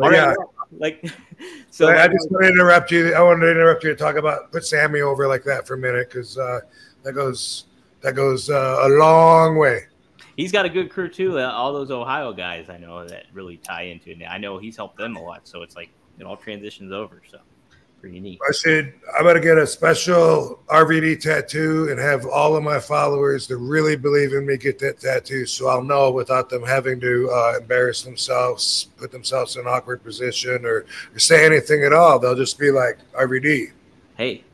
All 0.00 0.10
right, 0.10 0.16
yeah. 0.16 0.34
like 0.78 1.04
so. 1.70 1.88
I, 1.88 2.04
I 2.04 2.08
just 2.08 2.30
want 2.30 2.44
to 2.44 2.50
interrupt 2.50 2.90
you. 2.90 3.14
I 3.14 3.22
wanted 3.22 3.46
to 3.46 3.50
interrupt 3.50 3.82
you 3.82 3.90
to 3.90 3.96
talk 3.96 4.16
about 4.16 4.52
put 4.52 4.64
Sami 4.64 5.00
over 5.00 5.26
like 5.26 5.42
that 5.44 5.66
for 5.66 5.74
a 5.74 5.78
minute 5.78 6.08
because 6.08 6.38
uh, 6.38 6.60
that 7.02 7.14
goes 7.14 7.66
that 8.00 8.14
goes 8.14 8.48
uh, 8.48 8.78
a 8.82 8.88
long 8.88 9.56
way. 9.56 9.86
He's 10.36 10.52
got 10.52 10.64
a 10.64 10.68
good 10.68 10.88
crew 10.88 11.08
too. 11.08 11.40
Uh, 11.40 11.50
all 11.50 11.72
those 11.72 11.90
Ohio 11.90 12.32
guys 12.32 12.68
I 12.68 12.78
know 12.78 13.06
that 13.06 13.24
really 13.32 13.56
tie 13.56 13.82
into 13.82 14.10
it. 14.10 14.24
I 14.24 14.38
know 14.38 14.58
he's 14.58 14.76
helped 14.76 14.96
them 14.96 15.16
a 15.16 15.22
lot, 15.22 15.48
so 15.48 15.62
it's 15.62 15.74
like 15.74 15.90
it 16.18 16.24
all 16.24 16.36
transitions 16.36 16.92
over. 16.92 17.22
So 17.28 17.38
pretty 18.00 18.20
neat. 18.20 18.40
I 18.48 18.52
said 18.52 18.94
I'm 19.18 19.24
gonna 19.24 19.40
get 19.40 19.58
a 19.58 19.66
special 19.66 20.60
RVD 20.68 21.20
tattoo 21.20 21.88
and 21.90 21.98
have 21.98 22.26
all 22.26 22.56
of 22.56 22.62
my 22.62 22.78
followers 22.78 23.46
that 23.48 23.56
really 23.56 23.96
believe 23.96 24.32
in 24.32 24.46
me 24.46 24.56
get 24.56 24.78
that 24.80 25.00
tattoo, 25.00 25.46
so 25.46 25.68
I'll 25.68 25.82
know 25.82 26.10
without 26.10 26.48
them 26.48 26.64
having 26.64 27.00
to 27.00 27.30
uh, 27.30 27.58
embarrass 27.60 28.02
themselves, 28.02 28.88
put 28.96 29.12
themselves 29.12 29.56
in 29.56 29.62
an 29.62 29.68
awkward 29.68 30.02
position, 30.02 30.64
or, 30.64 30.86
or 31.14 31.18
say 31.18 31.44
anything 31.44 31.84
at 31.84 31.92
all. 31.92 32.18
They'll 32.18 32.34
just 32.34 32.58
be 32.58 32.70
like 32.70 32.98
RVD. 33.12 33.72
Hey, 34.16 34.44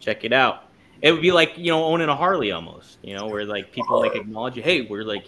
check 0.00 0.24
it 0.24 0.32
out 0.32 0.66
it 1.02 1.12
would 1.12 1.22
be 1.22 1.32
like 1.32 1.56
you 1.56 1.70
know 1.70 1.84
owning 1.84 2.08
a 2.08 2.16
Harley 2.16 2.52
almost, 2.52 2.98
you 3.02 3.14
know, 3.14 3.26
where 3.26 3.44
like 3.44 3.72
people 3.72 4.00
like 4.00 4.14
acknowledge 4.14 4.56
you. 4.56 4.62
Hey, 4.62 4.82
we're 4.82 5.04
like, 5.04 5.26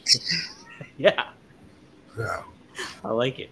yeah, 0.96 1.28
yeah, 2.18 2.42
I 3.04 3.10
like 3.10 3.38
it. 3.38 3.50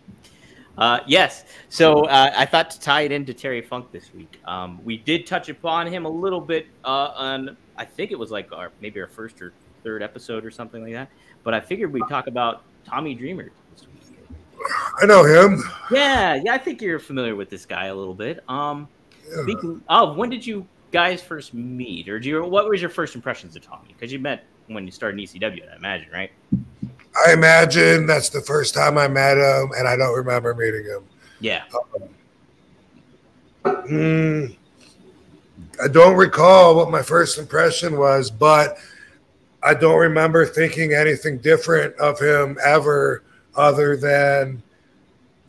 Uh, 0.78 1.00
yes, 1.06 1.44
so 1.68 2.04
uh, 2.04 2.32
I 2.36 2.44
thought 2.44 2.70
to 2.70 2.80
tie 2.80 3.02
it 3.02 3.12
into 3.12 3.32
Terry 3.32 3.62
Funk 3.62 3.90
this 3.92 4.12
week. 4.12 4.38
Um, 4.44 4.78
we 4.84 4.98
did 4.98 5.26
touch 5.26 5.48
upon 5.48 5.86
him 5.86 6.04
a 6.04 6.08
little 6.08 6.40
bit 6.40 6.66
uh, 6.84 7.12
on, 7.14 7.56
I 7.76 7.84
think 7.84 8.10
it 8.10 8.18
was 8.18 8.30
like 8.30 8.52
our 8.52 8.70
maybe 8.80 9.00
our 9.00 9.06
first 9.06 9.40
or 9.40 9.52
third 9.82 10.02
episode 10.02 10.44
or 10.44 10.50
something 10.50 10.82
like 10.82 10.92
that. 10.92 11.08
But 11.44 11.54
I 11.54 11.60
figured 11.60 11.92
we'd 11.92 12.08
talk 12.08 12.26
about 12.26 12.62
Tommy 12.84 13.14
Dreamer 13.14 13.50
this 13.72 13.86
week. 13.86 14.18
I 15.00 15.06
know 15.06 15.24
him. 15.24 15.62
Yeah, 15.90 16.40
yeah, 16.42 16.54
I 16.54 16.58
think 16.58 16.82
you're 16.82 16.98
familiar 16.98 17.36
with 17.36 17.48
this 17.50 17.64
guy 17.64 17.86
a 17.86 17.94
little 17.94 18.14
bit. 18.14 18.42
Um, 18.48 18.88
yeah. 19.28 19.42
speaking 19.42 19.82
of, 19.88 20.16
when 20.16 20.28
did 20.28 20.46
you 20.46 20.66
guys 20.92 21.22
first 21.22 21.54
meet, 21.54 22.08
or 22.08 22.18
do 22.18 22.28
you? 22.28 22.44
What 22.44 22.68
was 22.68 22.80
your 22.80 22.90
first 22.90 23.14
impressions 23.14 23.56
of 23.56 23.62
Tommy? 23.62 23.88
Because 23.88 24.12
you 24.12 24.18
met 24.18 24.44
when 24.66 24.84
you 24.84 24.90
started 24.90 25.20
in 25.20 25.26
ECW, 25.26 25.72
I 25.72 25.76
imagine, 25.76 26.08
right? 26.12 26.30
I 27.24 27.32
imagine 27.32 28.06
that's 28.06 28.28
the 28.28 28.40
first 28.40 28.74
time 28.74 28.98
I 28.98 29.08
met 29.08 29.38
him, 29.38 29.72
and 29.76 29.88
I 29.88 29.96
don't 29.96 30.14
remember 30.14 30.54
meeting 30.54 30.84
him. 30.84 31.04
Yeah. 31.40 31.62
Um, 33.64 33.74
mm, 33.88 34.56
I 35.82 35.88
don't 35.88 36.16
recall 36.16 36.76
what 36.76 36.90
my 36.90 37.02
first 37.02 37.38
impression 37.38 37.98
was, 37.98 38.30
but 38.30 38.76
I 39.62 39.74
don't 39.74 39.98
remember 39.98 40.46
thinking 40.46 40.92
anything 40.92 41.38
different 41.38 41.96
of 41.96 42.20
him 42.20 42.58
ever, 42.64 43.22
other 43.56 43.96
than 43.96 44.62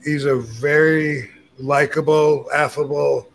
he's 0.03 0.25
a 0.25 0.37
very 0.37 1.29
likable, 1.59 2.47
affable 2.53 3.29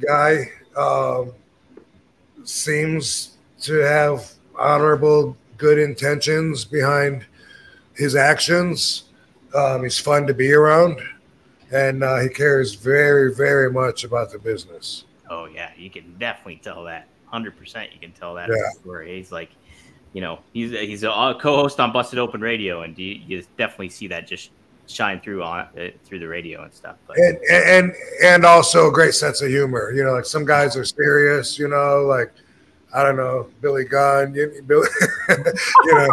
guy 0.00 0.50
um, 0.76 1.32
seems 2.44 3.36
to 3.60 3.74
have 3.74 4.32
honorable, 4.58 5.36
good 5.58 5.78
intentions 5.78 6.64
behind 6.64 7.26
his 8.00 8.16
actions. 8.16 9.04
Um, 9.54 9.82
he's 9.82 9.98
fun 9.98 10.26
to 10.26 10.34
be 10.34 10.52
around, 10.52 11.00
and 11.70 12.02
uh, 12.02 12.18
he 12.20 12.28
cares 12.28 12.74
very, 12.74 13.34
very 13.34 13.70
much 13.70 14.04
about 14.04 14.32
the 14.32 14.38
business. 14.38 15.04
Oh 15.28 15.44
yeah, 15.44 15.70
you 15.76 15.90
can 15.90 16.16
definitely 16.18 16.60
tell 16.62 16.82
that. 16.84 17.06
Hundred 17.26 17.56
percent, 17.56 17.92
you 17.92 18.00
can 18.00 18.12
tell 18.12 18.34
that. 18.34 18.48
Yeah. 18.48 19.04
He's 19.04 19.30
like, 19.30 19.50
you 20.12 20.20
know, 20.20 20.40
he's 20.52 20.72
he's 20.72 21.04
a 21.04 21.36
co-host 21.40 21.78
on 21.78 21.92
Busted 21.92 22.18
Open 22.18 22.40
Radio, 22.40 22.82
and 22.82 22.98
you, 22.98 23.20
you 23.26 23.44
definitely 23.56 23.90
see 23.90 24.08
that 24.08 24.26
just 24.26 24.50
shine 24.86 25.20
through 25.20 25.42
on 25.42 25.60
uh, 25.78 25.88
through 26.04 26.20
the 26.20 26.26
radio 26.26 26.62
and 26.62 26.72
stuff. 26.72 26.96
But 27.06 27.18
and 27.18 27.38
and 27.50 27.92
and 28.24 28.44
also 28.44 28.88
a 28.88 28.92
great 28.92 29.14
sense 29.14 29.42
of 29.42 29.48
humor. 29.48 29.92
You 29.92 30.04
know, 30.04 30.12
like 30.12 30.24
some 30.24 30.44
guys 30.44 30.76
are 30.76 30.84
serious. 30.84 31.58
You 31.58 31.68
know, 31.68 32.04
like 32.06 32.32
I 32.94 33.02
don't 33.02 33.16
know 33.16 33.48
Billy 33.60 33.84
Gunn. 33.84 34.34
You, 34.34 34.62
Billy, 34.66 34.88
you 35.28 35.94
know, 35.94 36.08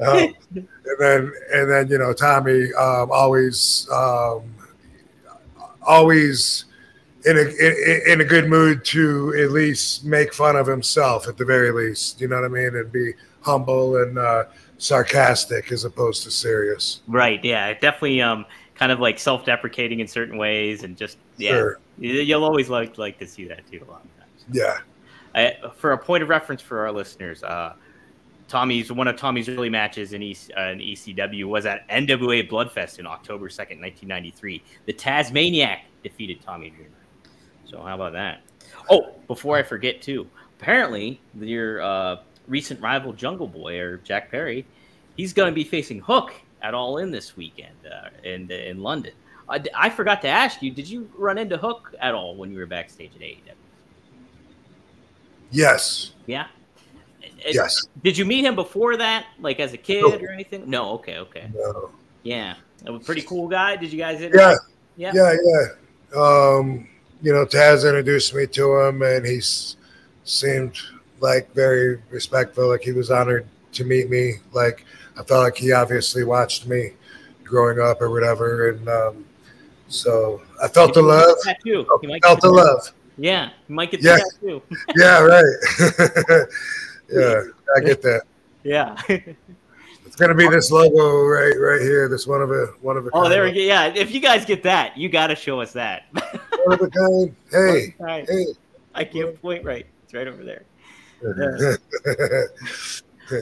um, 0.00 0.34
and 0.54 0.68
then 0.98 1.32
and 1.52 1.70
then 1.70 1.88
you 1.88 1.98
know 1.98 2.12
Tommy 2.12 2.72
um, 2.74 3.10
always 3.10 3.88
um, 3.92 4.54
always 5.86 6.64
in 7.24 7.36
a 7.36 7.40
in, 7.42 8.02
in 8.12 8.20
a 8.20 8.24
good 8.24 8.48
mood 8.48 8.84
to 8.86 9.34
at 9.42 9.50
least 9.52 10.04
make 10.04 10.32
fun 10.34 10.56
of 10.56 10.66
himself 10.66 11.28
at 11.28 11.36
the 11.36 11.44
very 11.44 11.70
least. 11.70 12.20
You 12.20 12.28
know 12.28 12.36
what 12.36 12.44
I 12.44 12.48
mean, 12.48 12.74
and 12.76 12.90
be 12.90 13.12
humble 13.42 13.96
and 14.02 14.18
uh, 14.18 14.44
sarcastic 14.78 15.72
as 15.72 15.84
opposed 15.84 16.22
to 16.24 16.30
serious. 16.30 17.02
right, 17.08 17.42
yeah, 17.44 17.72
definitely. 17.74 18.22
Um, 18.22 18.44
kind 18.74 18.90
of 18.90 18.98
like 19.00 19.18
self-deprecating 19.18 20.00
in 20.00 20.08
certain 20.08 20.36
ways, 20.38 20.82
and 20.82 20.96
just 20.96 21.18
yeah, 21.36 21.50
Sure. 21.50 21.78
You- 21.98 22.14
you'll 22.14 22.44
always 22.44 22.68
like 22.68 22.98
like 22.98 23.18
to 23.18 23.26
see 23.26 23.44
that 23.46 23.60
too 23.70 23.84
a 23.86 23.90
lot 23.90 24.02
of 24.04 24.18
times. 24.18 24.44
Yeah. 24.50 24.78
I, 25.34 25.56
for 25.76 25.92
a 25.92 25.98
point 25.98 26.22
of 26.22 26.28
reference 26.28 26.60
for 26.60 26.80
our 26.80 26.92
listeners, 26.92 27.42
uh, 27.42 27.74
Tommy's 28.52 28.92
one 28.92 29.08
of 29.08 29.16
Tommy's 29.16 29.48
early 29.48 29.70
matches 29.70 30.12
in, 30.12 30.22
EC, 30.22 30.50
uh, 30.58 30.64
in 30.64 30.78
ECW 30.78 31.46
was 31.46 31.64
at 31.64 31.88
NWA 31.88 32.46
Bloodfest 32.46 32.98
in 32.98 33.06
October 33.06 33.48
second, 33.48 33.80
nineteen 33.80 34.10
ninety 34.10 34.30
three. 34.30 34.62
The 34.84 34.92
Tasmaniac 34.92 35.86
defeated 36.02 36.42
Tommy 36.42 36.68
Dreamer. 36.68 36.90
So 37.64 37.80
how 37.80 37.94
about 37.94 38.12
that? 38.12 38.42
Oh, 38.90 39.14
before 39.26 39.56
I 39.56 39.62
forget 39.62 40.02
too, 40.02 40.28
apparently 40.60 41.18
your 41.40 41.80
uh, 41.80 42.16
recent 42.46 42.78
rival 42.82 43.14
Jungle 43.14 43.48
Boy 43.48 43.78
or 43.78 43.96
Jack 43.96 44.30
Perry, 44.30 44.66
he's 45.16 45.32
going 45.32 45.50
to 45.50 45.54
be 45.54 45.64
facing 45.64 46.00
Hook 46.00 46.34
at 46.60 46.74
All 46.74 46.98
In 46.98 47.10
this 47.10 47.34
weekend 47.38 47.76
uh, 47.90 48.10
in 48.22 48.50
in 48.50 48.82
London. 48.82 49.14
I, 49.48 49.64
I 49.74 49.88
forgot 49.88 50.20
to 50.22 50.28
ask 50.28 50.60
you, 50.60 50.70
did 50.70 50.86
you 50.86 51.10
run 51.16 51.38
into 51.38 51.56
Hook 51.56 51.94
at 52.02 52.14
all 52.14 52.36
when 52.36 52.52
you 52.52 52.58
were 52.58 52.66
backstage 52.66 53.12
at 53.16 53.22
AEW? 53.22 53.54
Yes. 55.50 56.12
Yeah. 56.26 56.48
Yes. 57.46 57.80
Did 58.02 58.16
you 58.18 58.24
meet 58.24 58.44
him 58.44 58.54
before 58.54 58.96
that, 58.96 59.26
like 59.40 59.60
as 59.60 59.72
a 59.72 59.76
kid 59.78 60.02
No. 60.02 60.12
or 60.14 60.30
anything? 60.30 60.68
No. 60.68 60.90
Okay. 60.92 61.18
Okay. 61.18 61.50
No. 61.54 61.90
Yeah. 62.22 62.54
A 62.86 62.98
pretty 62.98 63.22
cool 63.22 63.48
guy. 63.48 63.76
Did 63.76 63.92
you 63.92 63.98
guys? 63.98 64.20
Yeah. 64.20 64.54
Yeah. 64.96 65.12
Yeah. 65.14 65.34
Yeah. 65.42 66.20
Um, 66.20 66.88
you 67.22 67.32
know, 67.32 67.46
Taz 67.46 67.86
introduced 67.86 68.34
me 68.34 68.46
to 68.48 68.78
him, 68.80 69.02
and 69.02 69.24
he 69.24 69.40
seemed 70.24 70.78
like 71.20 71.52
very 71.54 72.02
respectful. 72.10 72.68
Like 72.68 72.82
he 72.82 72.92
was 72.92 73.10
honored 73.10 73.46
to 73.72 73.84
meet 73.84 74.10
me. 74.10 74.34
Like 74.52 74.84
I 75.18 75.22
felt 75.22 75.44
like 75.44 75.56
he 75.56 75.72
obviously 75.72 76.24
watched 76.24 76.66
me 76.66 76.90
growing 77.44 77.80
up 77.80 78.00
or 78.00 78.10
whatever, 78.10 78.70
and 78.70 78.88
um, 78.88 79.24
so 79.88 80.42
I 80.62 80.68
felt 80.68 80.94
the 80.94 81.02
love. 81.02 81.36
Tattoo. 81.44 81.86
He 82.00 82.06
might 82.06 82.22
Felt 82.22 82.40
the 82.40 82.50
love. 82.50 82.92
Yeah. 83.16 83.50
He 83.68 83.72
might 83.74 83.90
get 83.90 84.02
Yeah. 84.02 84.16
the 84.16 84.30
tattoo. 84.40 84.62
Yeah. 84.96 85.20
Right. 85.20 86.46
yeah. 87.12 87.42
I 87.76 87.80
get 87.80 88.02
that. 88.02 88.22
yeah. 88.64 88.96
It's 90.04 90.20
gonna 90.20 90.34
be 90.34 90.46
this 90.46 90.70
logo 90.70 91.24
right, 91.24 91.54
right 91.58 91.80
here. 91.80 92.06
This 92.06 92.26
one 92.26 92.42
of 92.42 92.50
a 92.50 92.66
one 92.82 92.98
of 92.98 93.06
a. 93.06 93.10
oh, 93.14 93.30
there 93.30 93.44
we 93.44 93.52
go. 93.52 93.60
Yeah. 93.60 93.86
If 93.86 94.10
you 94.10 94.20
guys 94.20 94.44
get 94.44 94.62
that, 94.64 94.94
you 94.94 95.08
got 95.08 95.28
to 95.28 95.34
show 95.34 95.58
us 95.62 95.72
that. 95.72 96.04
One 96.64 96.74
of 96.74 96.82
a 96.82 96.90
kind. 96.90 97.34
Hey, 97.50 97.94
hey. 97.98 98.46
I 98.94 99.04
can't 99.04 99.40
point 99.40 99.64
right. 99.64 99.86
It's 100.04 100.12
right 100.12 100.28
over 100.28 100.44
there. 100.44 100.64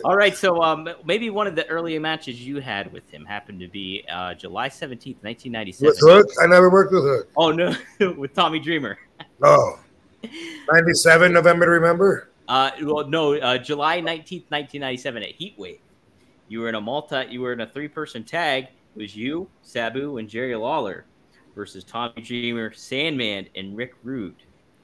All 0.04 0.14
right. 0.14 0.36
So 0.36 0.62
um, 0.62 0.88
maybe 1.04 1.28
one 1.30 1.48
of 1.48 1.56
the 1.56 1.66
earlier 1.66 1.98
matches 1.98 2.40
you 2.40 2.60
had 2.60 2.92
with 2.92 3.10
him 3.10 3.24
happened 3.24 3.58
to 3.58 3.68
be 3.68 4.04
uh, 4.08 4.34
July 4.34 4.68
seventeenth, 4.68 5.24
nineteen 5.24 5.50
ninety 5.50 5.74
with 5.80 5.98
Hook, 5.98 6.28
I 6.40 6.46
never 6.46 6.70
worked 6.70 6.92
with 6.92 7.02
Hook. 7.02 7.30
Oh 7.36 7.50
no, 7.50 7.74
with 8.16 8.32
Tommy 8.32 8.60
Dreamer. 8.60 8.96
Oh, 9.42 9.80
97 10.70 11.32
November 11.32 11.64
to 11.64 11.70
remember. 11.72 12.29
Uh, 12.50 12.72
well, 12.82 13.06
no, 13.06 13.36
uh, 13.36 13.56
July 13.56 14.00
nineteenth, 14.00 14.44
nineteen 14.50 14.80
ninety 14.80 14.96
seven 14.96 15.22
at 15.22 15.38
Heatwave. 15.38 15.78
You 16.48 16.60
were 16.60 16.68
in 16.68 16.74
a 16.74 16.80
multi. 16.80 17.26
You 17.30 17.42
were 17.42 17.52
in 17.52 17.60
a 17.60 17.66
three 17.66 17.86
person 17.86 18.24
tag. 18.24 18.64
It 18.96 19.00
was 19.00 19.14
you, 19.14 19.48
Sabu, 19.62 20.18
and 20.18 20.28
Jerry 20.28 20.56
Lawler 20.56 21.04
versus 21.54 21.84
Tommy 21.84 22.20
Dreamer, 22.20 22.72
Sandman, 22.72 23.46
and 23.54 23.76
Rick 23.76 23.94
Rude, 24.02 24.34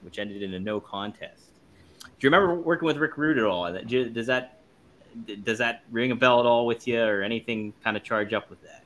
which 0.03 0.21
ended 0.21 0.45
in 0.45 0.55
a 0.55 0.61
no 0.61 0.79
contest. 0.79 1.47
Do 2.03 2.09
you 2.21 2.31
remember 2.31 2.55
working 2.55 2.87
with 2.87 2.99
Rick 2.99 3.17
Rude 3.17 3.37
at 3.37 3.45
all? 3.45 3.73
Does 3.73 4.29
that 4.29 4.61
does 5.45 5.59
that 5.59 5.83
ring 5.91 6.13
a 6.13 6.17
bell 6.17 6.39
at 6.39 6.47
all 6.47 6.67
with 6.67 6.87
you, 6.87 7.03
or 7.03 7.23
anything 7.23 7.73
kind 7.83 7.97
of 7.97 8.05
charge 8.05 8.33
up 8.33 8.49
with 8.49 8.63
that? 8.63 8.85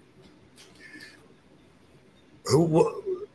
Who? 2.47 3.27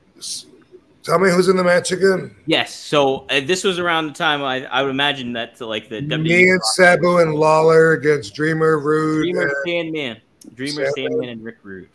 Tell 1.05 1.19
me 1.19 1.29
who's 1.29 1.49
in 1.49 1.55
the 1.55 1.63
match 1.63 1.91
again. 1.91 2.35
Yes. 2.47 2.73
So 2.73 3.27
uh, 3.29 3.39
this 3.41 3.63
was 3.63 3.77
around 3.77 4.07
the 4.07 4.13
time 4.13 4.41
I, 4.41 4.65
I 4.65 4.81
would 4.81 4.89
imagine 4.89 5.33
that 5.33 5.61
like 5.61 5.87
the 5.87 6.01
WWE 6.01 6.23
Me 6.23 6.49
and 6.49 6.63
Sabu 6.73 7.19
and 7.19 7.35
Lawler 7.35 7.91
against 7.91 8.33
Dreamer, 8.33 8.79
Rude, 8.79 9.21
Dreamer, 9.21 9.41
and 9.41 9.51
Sandman, 9.67 10.21
Dreamer, 10.55 10.85
Sandman. 10.85 10.93
Sandman, 10.95 11.29
and 11.29 11.43
Rick 11.43 11.57
Rude. 11.61 11.89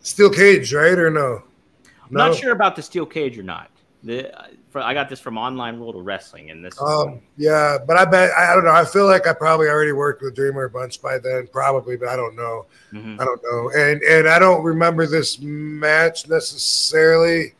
Steel 0.00 0.28
Cage, 0.28 0.74
right 0.74 0.98
or 0.98 1.08
no? 1.08 1.44
I'm 1.84 2.14
not 2.14 2.34
sure 2.34 2.52
about 2.52 2.74
the 2.74 2.82
steel 2.82 3.06
cage 3.06 3.38
or 3.38 3.42
not. 3.42 3.70
The, 4.02 4.36
uh, 4.36 4.46
for, 4.70 4.80
I 4.80 4.94
got 4.94 5.08
this 5.08 5.20
from 5.20 5.36
Online 5.36 5.78
World 5.78 5.96
of 5.96 6.04
Wrestling, 6.04 6.50
and 6.50 6.64
this. 6.64 6.74
Is, 6.74 6.80
Um, 6.80 7.20
yeah, 7.36 7.78
but 7.86 7.96
I 7.96 8.04
bet 8.04 8.30
I, 8.36 8.52
I 8.52 8.54
don't 8.54 8.64
know. 8.64 8.70
I 8.70 8.84
feel 8.84 9.06
like 9.06 9.26
I 9.26 9.32
probably 9.32 9.68
already 9.68 9.92
worked 9.92 10.22
with 10.22 10.34
Dreamer 10.34 10.64
a 10.64 10.70
bunch 10.70 11.02
by 11.02 11.18
then, 11.18 11.48
probably, 11.52 11.96
but 11.96 12.08
I 12.08 12.16
don't 12.16 12.34
know. 12.34 12.66
Mhm. 12.92 13.20
I 13.20 13.24
don't 13.24 13.40
know, 13.42 13.70
and 13.76 14.02
and 14.02 14.28
I 14.28 14.38
don't 14.38 14.62
remember 14.62 15.06
this 15.06 15.40
match 15.40 16.28
necessarily. 16.28 17.54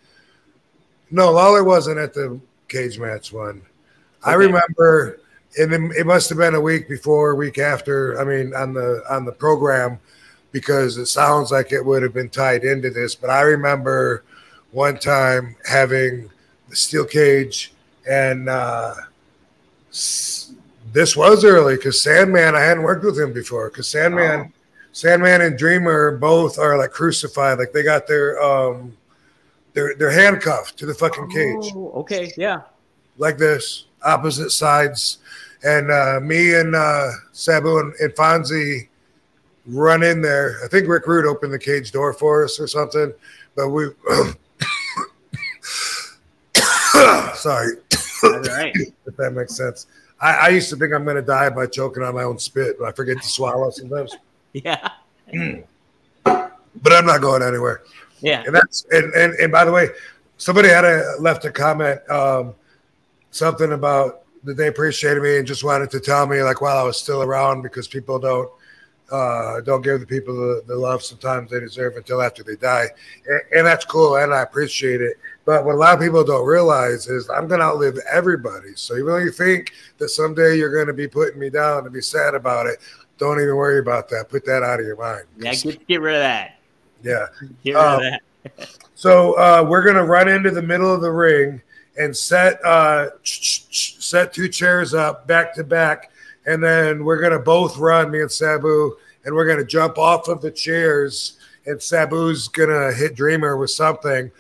No, 1.11 1.33
Lawler 1.33 1.65
wasn't 1.65 1.99
at 1.99 2.15
the 2.15 2.39
cage 2.69 2.99
match 2.99 3.33
one. 3.33 3.63
I 4.23 4.35
remember, 4.35 5.21
and 5.59 5.73
it, 5.73 5.99
it 5.99 6.07
must 6.07 6.29
have 6.29 6.39
been 6.39 6.55
a 6.55 6.61
week 6.61 6.89
before, 6.89 7.35
week 7.35 7.59
after. 7.59 8.21
I 8.21 8.25
mean, 8.25 8.55
on 8.55 8.75
the 8.75 9.03
on 9.11 9.25
the 9.25 9.33
program, 9.33 9.99
because 10.53 10.99
it 10.99 11.07
sounds 11.07 11.51
like 11.51 11.73
it 11.73 11.85
would 11.85 12.03
have 12.03 12.15
been 12.15 12.29
tied 12.29 12.65
into 12.65 12.91
this. 12.91 13.15
But 13.15 13.31
I 13.31 13.43
remember 13.43 14.25
one 14.73 14.99
time 14.99 15.57
having 15.69 16.31
the 16.69 16.77
steel 16.77 17.05
cage, 17.05 17.73
and 18.09 18.49
uh, 18.49 18.95
this 19.91 21.17
was 21.17 21.45
early 21.45 21.77
because 21.77 22.01
Sandman. 22.01 22.55
I 22.55 22.61
hadn't 22.61 22.83
worked 22.83 23.05
with 23.05 23.19
him 23.19 23.33
before 23.33 23.71
because 23.71 23.89
Sandman. 23.89 24.53
Sandman 24.93 25.43
and 25.43 25.57
Dreamer 25.57 26.17
both 26.17 26.59
are 26.59 26.77
like 26.77 26.91
crucified, 26.91 27.59
like 27.59 27.73
they 27.73 27.85
got 27.85 28.09
their 28.09 28.43
um 28.43 28.97
they're 29.79 29.95
they're 29.95 30.11
handcuffed 30.11 30.77
to 30.77 30.87
the 30.87 30.95
fucking 30.95 31.31
cage 31.31 31.71
Oh, 31.77 31.93
okay, 32.01 32.33
yeah. 32.37 32.63
like 33.17 33.39
this, 33.39 33.85
opposite 34.03 34.51
sides. 34.51 35.19
And 35.63 35.91
uh 35.91 36.19
me 36.21 36.55
and 36.55 36.75
uh 36.75 37.11
Sabu 37.33 37.79
and, 37.79 37.95
and 38.01 38.13
Fonzie 38.15 38.89
run 39.67 40.03
in 40.03 40.21
there. 40.21 40.57
I 40.65 40.69
think 40.69 40.89
Rick 40.89 41.07
Rude 41.07 41.27
opened 41.27 41.53
the 41.53 41.59
cage 41.61 41.93
door 41.93 42.13
for 42.13 42.45
us 42.45 42.59
or 42.59 42.67
something, 42.67 43.13
but 43.55 43.69
we 43.69 43.85
sorry, 47.35 47.75
right. 48.23 48.75
if 49.07 49.17
that 49.17 49.33
makes 49.33 49.55
sense. 49.57 49.87
I, 50.21 50.33
I 50.35 50.49
used 50.49 50.71
to 50.71 50.77
think 50.77 50.93
I'm 50.93 51.05
gonna 51.05 51.23
die 51.23 51.51
by 51.51 51.67
choking 51.67 52.03
on 52.03 52.15
my 52.17 52.25
own 52.25 52.39
spit, 52.41 52.79
but 52.81 52.87
I 52.89 52.93
forget 52.93 53.23
to 53.23 53.29
swallow 53.29 53.71
sometimes. 53.71 54.17
Yeah, 54.55 54.89
But 56.25 56.93
I'm 56.93 57.05
not 57.05 57.21
going 57.21 57.43
anywhere. 57.43 57.83
Yeah. 58.21 58.43
And 58.47 58.55
that's 58.55 58.87
and 58.91 59.13
and, 59.15 59.35
and 59.35 59.53
by 59.53 59.65
the 59.65 59.73
way, 59.73 59.89
somebody 60.37 60.69
had 60.69 60.85
a, 60.85 61.17
left 61.21 61.45
a 61.45 61.51
comment 61.51 62.01
um, 62.11 62.55
something 63.31 63.73
about 63.73 64.23
that 64.45 64.57
they 64.57 64.69
appreciated 64.69 65.23
me 65.23 65.39
and 65.39 65.47
just 65.47 65.65
wanted 65.65 65.91
to 65.91 66.01
tell 66.01 66.27
me 66.27 66.43
like 66.43 66.61
while 66.61 66.79
I 66.79 66.83
was 66.83 66.99
still 66.99 67.23
around 67.23 67.63
because 67.63 67.89
people 67.89 68.19
don't 68.19 68.51
uh, 69.11 69.61
don't 69.63 69.81
give 69.83 70.01
the 70.01 70.07
people 70.07 70.35
the, 70.35 70.63
the 70.67 70.77
love 70.77 71.03
sometimes 71.03 71.51
they 71.51 71.61
deserve 71.61 71.97
until 71.97 72.21
after 72.21 72.43
they 72.43 72.57
die, 72.57 72.87
and, 73.27 73.41
and 73.57 73.67
that's 73.67 73.85
cool 73.85 74.17
and 74.17 74.35
I 74.35 74.43
appreciate 74.43 75.01
it. 75.01 75.17
But 75.47 75.65
what 75.65 75.75
a 75.75 75.79
lot 75.79 75.95
of 75.95 76.01
people 76.01 76.23
don't 76.25 76.47
realize 76.47 77.07
is 77.07 77.31
I'm 77.31 77.49
going 77.49 77.61
to 77.61 77.67
outlive 77.67 77.99
everybody. 78.13 78.73
So 78.75 78.95
even 78.95 79.07
though 79.07 79.17
you 79.17 79.33
think 79.33 79.73
that 79.97 80.11
someday 80.11 80.59
you're 80.59 80.73
going 80.73 80.89
to 80.89 80.93
be 80.93 81.09
putting 81.09 81.41
me 81.41 81.49
down 81.49 81.85
and 81.85 81.93
be 81.93 82.03
sad 82.03 82.35
about 82.35 82.67
it, 82.67 82.81
don't 83.17 83.41
even 83.41 83.57
worry 83.57 83.79
about 83.79 84.11
that. 84.11 84.29
Put 84.29 84.45
that 84.45 84.63
out 84.63 84.79
of 84.79 84.85
your 84.85 84.97
mind. 84.97 85.25
Yeah, 85.39 85.55
get, 85.55 85.87
get 85.89 86.01
rid 86.03 86.17
of 86.17 86.21
that. 86.21 86.58
Yeah. 87.03 87.27
Get 87.65 87.77
Um, 87.77 88.01
that. 88.01 88.23
So 88.95 89.35
uh, 89.35 89.65
we're 89.69 89.83
gonna 89.83 90.05
run 90.05 90.29
into 90.29 90.51
the 90.51 90.63
middle 90.63 90.93
of 90.93 91.01
the 91.01 91.11
ring 91.11 91.61
and 91.99 92.17
set 92.17 92.65
uh, 92.65 93.11
set 93.23 94.33
two 94.33 94.49
chairs 94.49 94.95
up 94.95 95.27
back 95.27 95.55
to 95.55 95.65
back, 95.65 96.11
and 96.47 96.63
then 96.63 97.05
we're 97.05 97.21
gonna 97.21 97.39
both 97.39 97.77
run 97.79 98.11
me 98.11 98.21
and 98.21 98.31
Sabu, 98.31 98.97
and 99.25 99.35
we're 99.35 99.47
gonna 99.47 99.65
jump 99.65 99.99
off 99.99 100.29
of 100.29 100.41
the 100.41 100.51
chairs, 100.51 101.39
and 101.67 101.79
Sabu's 101.79 102.49
gonna 102.49 102.93
hit 102.93 103.15
Dreamer 103.15 103.57
with 103.57 103.71
something. 103.71 104.31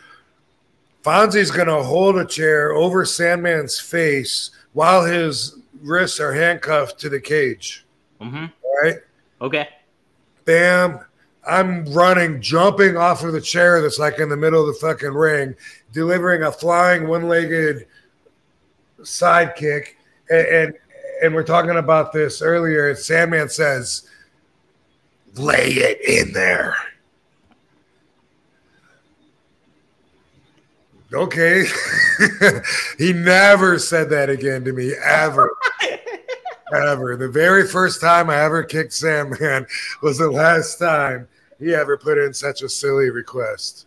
Fonzie's 1.04 1.50
gonna 1.50 1.82
hold 1.82 2.18
a 2.18 2.24
chair 2.24 2.72
over 2.72 3.04
Sandman's 3.04 3.78
face 3.78 4.50
while 4.72 5.04
his 5.04 5.56
wrists 5.82 6.20
are 6.20 6.32
handcuffed 6.32 6.98
to 7.00 7.08
the 7.08 7.20
cage. 7.20 7.84
Mm-hmm. 8.20 8.46
right? 8.82 8.96
Okay. 9.40 9.68
Bam. 10.44 11.00
I'm 11.48 11.84
running, 11.86 12.42
jumping 12.42 12.96
off 12.96 13.24
of 13.24 13.32
the 13.32 13.40
chair 13.40 13.80
that's 13.80 13.98
like 13.98 14.18
in 14.18 14.28
the 14.28 14.36
middle 14.36 14.60
of 14.60 14.66
the 14.66 14.86
fucking 14.86 15.14
ring, 15.14 15.54
delivering 15.92 16.42
a 16.42 16.52
flying 16.52 17.08
one-legged 17.08 17.86
sidekick, 19.00 19.94
and 20.30 20.46
and, 20.46 20.74
and 21.22 21.34
we're 21.34 21.42
talking 21.42 21.76
about 21.76 22.12
this 22.12 22.42
earlier. 22.42 22.90
And 22.90 22.98
Sandman 22.98 23.48
says, 23.48 24.08
"Lay 25.36 25.70
it 25.70 26.00
in 26.06 26.32
there." 26.34 26.76
Okay, 31.10 31.64
he 32.98 33.14
never 33.14 33.78
said 33.78 34.10
that 34.10 34.28
again 34.28 34.64
to 34.64 34.74
me 34.74 34.92
ever. 35.02 35.50
ever. 36.74 37.16
The 37.16 37.30
very 37.30 37.66
first 37.66 38.02
time 38.02 38.28
I 38.28 38.42
ever 38.42 38.62
kicked 38.62 38.92
Sandman 38.92 39.66
was 40.02 40.18
the 40.18 40.30
last 40.30 40.78
time 40.78 41.26
he 41.58 41.74
ever 41.74 41.96
put 41.96 42.18
in 42.18 42.32
such 42.32 42.62
a 42.62 42.68
silly 42.68 43.10
request. 43.10 43.86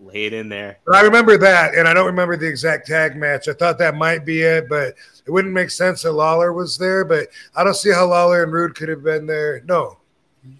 Lay 0.00 0.26
it 0.26 0.32
in 0.32 0.48
there. 0.48 0.78
But 0.86 0.94
I 0.94 1.00
remember 1.00 1.36
that, 1.38 1.74
and 1.74 1.88
I 1.88 1.94
don't 1.94 2.06
remember 2.06 2.36
the 2.36 2.46
exact 2.46 2.86
tag 2.86 3.16
match. 3.16 3.48
I 3.48 3.52
thought 3.52 3.78
that 3.78 3.96
might 3.96 4.24
be 4.24 4.42
it, 4.42 4.68
but 4.68 4.94
it 5.26 5.30
wouldn't 5.30 5.52
make 5.52 5.70
sense 5.70 6.02
that 6.02 6.12
Lawler 6.12 6.52
was 6.52 6.78
there. 6.78 7.04
But 7.04 7.28
I 7.56 7.64
don't 7.64 7.74
see 7.74 7.92
how 7.92 8.06
Lawler 8.06 8.44
and 8.44 8.52
Rude 8.52 8.76
could 8.76 8.88
have 8.88 9.02
been 9.02 9.26
there. 9.26 9.60
No, 9.66 9.98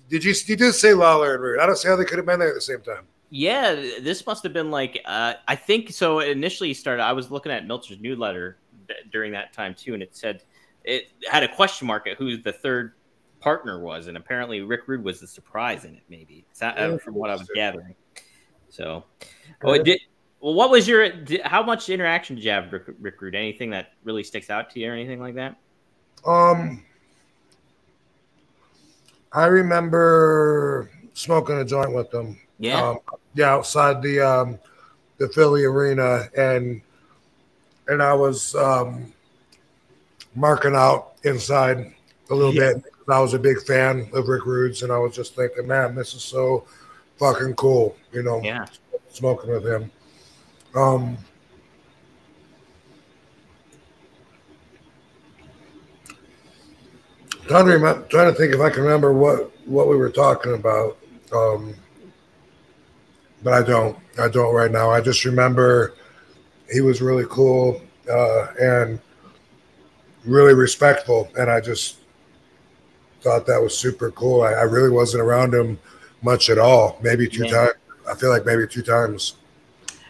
did 0.09 0.25
you? 0.25 0.35
You 0.47 0.57
did 0.57 0.73
say 0.73 0.93
Lawler 0.93 1.35
and 1.35 1.43
Rude. 1.43 1.61
I 1.61 1.67
don't 1.67 1.79
see 1.79 1.89
how 1.89 1.95
they 1.95 2.05
could 2.05 2.19
have 2.19 2.27
been 2.27 2.41
there 2.41 2.49
at 2.49 2.55
the 2.55 2.61
same 2.61 2.81
time. 2.81 3.05
Yeah, 3.31 3.75
this 4.01 4.27
must 4.27 4.43
have 4.43 4.53
been 4.53 4.73
like 4.73 5.01
uh, 5.05 5.35
I 5.47 5.55
think 5.55 5.91
so. 5.91 6.19
Initially 6.19 6.75
started. 6.75 7.03
I 7.05 7.13
was 7.13 7.31
looking 7.31 7.53
at 7.53 7.65
Meltzer's 7.65 8.01
newsletter 8.01 8.59
d- 8.89 8.95
during 9.13 9.31
that 9.33 9.53
time 9.53 9.75
too, 9.75 9.95
and 9.95 10.03
it 10.03 10.17
said 10.17 10.43
it 10.83 11.13
had 11.31 11.45
a 11.45 11.55
question 11.55 11.87
mark 11.87 12.09
at 12.09 12.17
who 12.17 12.39
the 12.39 12.53
third 12.53 12.95
partner 13.41 13.80
was, 13.80 14.07
and 14.07 14.16
apparently 14.16 14.62
Rick 14.62 14.82
Rude 14.86 15.05
was 15.05 15.20
the 15.20 15.26
surprise 15.26 15.84
in 15.84 15.95
it. 15.95 16.03
Maybe 16.09 16.45
uh, 16.61 16.99
from 16.99 17.14
what 17.14 17.30
I 17.30 17.34
was 17.34 17.49
gathering. 17.55 17.95
So, 18.68 19.05
oh, 19.62 19.72
it 19.72 19.84
did. 19.84 20.01
Well, 20.41 20.55
what 20.55 20.70
was 20.70 20.86
your? 20.86 21.11
How 21.45 21.62
much 21.62 21.89
interaction 21.89 22.36
did 22.36 22.45
you 22.45 22.51
have 22.51 22.70
with 22.70 22.86
Rick, 22.86 22.97
Rick 23.01 23.20
Rude? 23.20 23.34
Anything 23.34 23.70
that 23.70 23.93
really 24.05 24.22
sticks 24.22 24.51
out 24.51 24.70
to 24.70 24.80
you, 24.80 24.91
or 24.91 24.95
anything 24.95 25.20
like 25.20 25.34
that? 25.34 25.57
Um, 26.26 26.84
I 29.32 29.47
remember 29.47 30.91
smoking 31.14 31.57
a 31.57 31.64
joint 31.64 31.95
with 31.95 32.11
them. 32.11 32.39
Yeah. 32.59 32.91
um, 32.91 32.99
yeah, 33.34 33.51
outside 33.51 34.03
the 34.03 34.20
um, 34.20 34.59
the 35.18 35.28
Philly 35.28 35.64
arena, 35.64 36.28
and 36.36 36.80
and 37.89 38.03
I 38.03 38.14
was 38.14 38.55
um, 38.55 39.12
marking 40.34 40.74
out 40.74 41.14
inside 41.24 41.93
a 42.30 42.34
little 42.34 42.55
Yeah. 42.55 42.74
bit. 42.74 42.84
I 43.11 43.21
was 43.21 43.35
a 43.35 43.39
big 43.39 43.63
fan 43.63 44.09
of 44.13 44.29
Rick 44.29 44.45
Rude's, 44.47 44.83
and 44.83 44.93
I 44.93 44.99
was 44.99 45.15
just 45.15 45.35
thinking, 45.35 45.67
man, 45.67 45.95
this 45.95 46.15
is 46.15 46.23
so 46.23 46.67
fucking 47.19 47.55
cool, 47.55 47.97
you 48.13 48.23
know, 48.23 48.41
yeah. 48.43 48.67
smoking 49.11 49.51
with 49.51 49.67
him. 49.67 49.91
Um, 50.75 51.17
trying 57.47 57.67
to 57.67 57.73
remember, 57.73 58.03
trying 58.09 58.33
to 58.33 58.39
think 58.39 58.55
if 58.55 58.61
I 58.61 58.71
can 58.71 58.83
remember 58.83 59.13
what 59.13 59.51
what 59.67 59.89
we 59.89 59.97
were 59.97 60.11
talking 60.11 60.55
about. 60.55 60.99
Um, 61.33 61.75
but 63.43 63.53
I 63.53 63.63
don't. 63.63 63.97
I 64.19 64.29
don't 64.29 64.55
right 64.55 64.71
now. 64.71 64.91
I 64.91 65.01
just 65.01 65.25
remember 65.25 65.95
he 66.71 66.81
was 66.81 67.01
really 67.01 67.25
cool 67.29 67.81
uh, 68.11 68.49
and 68.61 69.01
really 70.25 70.55
respectful, 70.55 71.29
and 71.39 71.51
I 71.51 71.61
just 71.61 71.98
thought 73.21 73.47
that 73.47 73.61
was 73.62 73.77
super 73.77 74.11
cool. 74.12 74.43
I, 74.43 74.53
I 74.53 74.62
really 74.62 74.91
wasn't 74.91 75.23
around 75.23 75.55
him 75.55 75.79
much 76.23 76.51
at 76.51 76.59
all. 76.59 76.99
Maybe 77.03 77.29
two 77.29 77.45
Yeah. 77.45 77.51
times. 77.51 77.73
I 78.09 78.14
feel 78.14 78.31
like 78.31 78.45
maybe 78.47 78.66
two 78.66 78.83
times. 78.83 79.35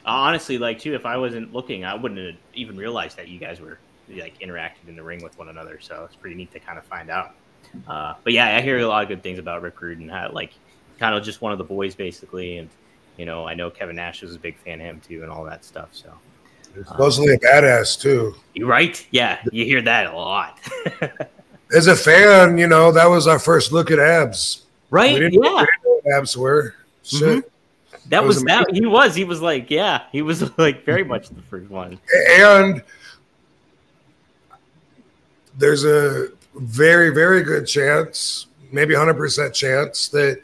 honestly 0.06 0.56
like 0.56 0.78
too 0.78 0.94
if 0.94 1.04
i 1.04 1.18
wasn't 1.18 1.52
looking 1.52 1.84
i 1.84 1.94
wouldn't 1.94 2.18
have 2.18 2.34
even 2.54 2.78
realized 2.78 3.14
that 3.18 3.28
you 3.28 3.38
guys 3.38 3.60
were 3.60 3.78
like 4.16 4.40
interacting 4.40 4.88
in 4.88 4.96
the 4.96 5.02
ring 5.02 5.22
with 5.22 5.36
one 5.38 5.50
another 5.50 5.78
so 5.80 6.02
it's 6.06 6.16
pretty 6.16 6.34
neat 6.34 6.50
to 6.50 6.58
kind 6.58 6.78
of 6.78 6.84
find 6.84 7.10
out 7.10 7.34
uh, 7.88 8.14
but 8.24 8.32
yeah 8.32 8.56
i 8.56 8.60
hear 8.62 8.78
a 8.78 8.86
lot 8.86 9.02
of 9.02 9.08
good 9.10 9.22
things 9.22 9.38
about 9.38 9.60
rick 9.60 9.78
rude 9.82 9.98
and 9.98 10.10
how 10.10 10.30
like 10.32 10.52
kind 10.98 11.14
of 11.14 11.22
just 11.22 11.42
one 11.42 11.52
of 11.52 11.58
the 11.58 11.64
boys 11.64 11.94
basically 11.94 12.56
and 12.56 12.70
you 13.18 13.26
know 13.26 13.46
i 13.46 13.52
know 13.52 13.68
kevin 13.68 13.96
nash 13.96 14.22
was 14.22 14.34
a 14.34 14.38
big 14.38 14.56
fan 14.64 14.80
of 14.80 14.86
him 14.86 15.00
too 15.06 15.22
and 15.22 15.30
all 15.30 15.44
that 15.44 15.62
stuff 15.62 15.88
so 15.92 16.10
Supposedly 16.86 17.34
a 17.34 17.38
badass 17.40 18.00
too. 18.00 18.34
you 18.54 18.64
right 18.66 19.06
yeah 19.10 19.40
you 19.52 19.66
hear 19.66 19.82
that 19.82 20.06
a 20.06 20.16
lot 20.16 20.58
As 21.74 21.86
a 21.86 21.96
fan, 21.96 22.58
you 22.58 22.66
know 22.66 22.90
that 22.92 23.06
was 23.06 23.26
our 23.26 23.38
first 23.38 23.72
look 23.72 23.90
at 23.90 23.98
abs. 23.98 24.66
Right 24.90 25.32
yeah 25.32 25.66
abs 26.16 26.36
were. 26.36 26.74
Shit. 27.02 27.50
that 28.06 28.22
was 28.22 28.36
was 28.36 28.44
that 28.44 28.66
he 28.72 28.84
was 28.84 29.14
he 29.14 29.24
was 29.24 29.40
like 29.40 29.70
yeah 29.70 30.02
he 30.12 30.20
was 30.20 30.42
like 30.58 30.84
very 30.84 31.04
much 31.04 31.30
the 31.30 31.40
first 31.42 31.70
one 31.70 31.98
And 32.38 32.82
there's 35.58 35.84
a 35.84 36.28
very, 36.54 37.10
very 37.10 37.42
good 37.42 37.66
chance, 37.66 38.46
maybe 38.72 38.94
100% 38.94 39.52
chance, 39.52 40.08
that 40.08 40.40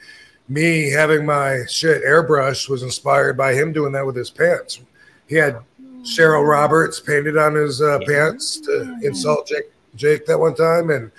me 0.49 0.91
having 0.91 1.25
my 1.25 1.65
shit 1.69 2.05
airbrushed 2.05 2.69
was 2.69 2.83
inspired 2.83 3.37
by 3.37 3.55
him 3.55 3.73
doing 3.73 3.93
that 3.93 4.05
with 4.05 4.17
his 4.17 4.31
pants. 4.31 4.81
He 5.27 5.37
had 5.37 5.59
Cheryl 6.03 6.47
Roberts 6.47 7.01
painted 7.01 7.39
on 7.39 7.55
his 7.55 7.81
uh, 7.81 8.01
pants 8.07 8.61
to 8.61 8.99
insult 9.03 9.47
Jake, 9.47 9.73
Jake 9.97 10.27
that 10.27 10.39
one 10.39 10.55
time, 10.55 10.91
and 10.91 11.11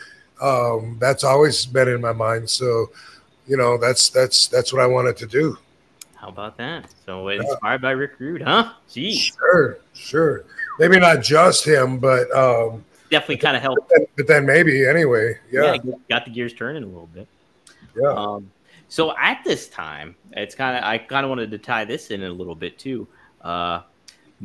um, 0.41 0.97
that's 0.99 1.23
always 1.23 1.65
been 1.65 1.87
in 1.87 2.01
my 2.01 2.13
mind. 2.13 2.49
So, 2.49 2.91
you 3.47 3.57
know, 3.57 3.77
that's 3.77 4.09
that's 4.09 4.47
that's 4.47 4.73
what 4.73 4.81
I 4.81 4.87
wanted 4.87 5.17
to 5.17 5.25
do. 5.25 5.57
how 6.15 6.29
about 6.29 6.57
that 6.57 6.85
so 7.05 7.27
inspired 7.27 7.81
by 7.81 7.91
rick 7.91 8.13
rude 8.19 8.41
huh 8.41 8.73
Jeez. 8.89 9.33
Sure, 9.37 9.77
sure. 9.93 10.45
Maybe 10.79 10.99
not 10.99 11.21
just 11.21 11.65
him, 11.65 11.99
but 11.99 12.29
um, 12.35 12.83
definitely 13.09 13.37
kind 13.37 13.55
of 13.55 13.61
helped 13.61 13.91
but 14.17 14.27
then 14.27 14.45
maybe 14.45 14.87
anyway. 14.87 15.37
Yeah, 15.51 15.77
yeah, 15.83 15.93
got 16.09 16.25
the 16.25 16.31
gears 16.31 16.53
turning 16.53 16.83
a 16.83 16.87
little 16.87 17.09
bit. 17.13 17.27
yeah. 17.95 18.09
Um, 18.09 18.51
so 18.87 19.15
at 19.17 19.43
this 19.43 19.67
time, 19.69 20.15
it's 20.31 20.55
kind 20.55 20.77
of 20.77 20.83
I 20.83 20.97
kind 20.97 21.25
of 21.25 21.29
wanted 21.29 21.51
to 21.51 21.57
tie 21.57 21.85
this 21.85 22.11
in 22.11 22.23
a 22.23 22.29
little 22.29 22.55
bit 22.55 22.77
too. 22.77 23.07
Uh, 23.41 23.81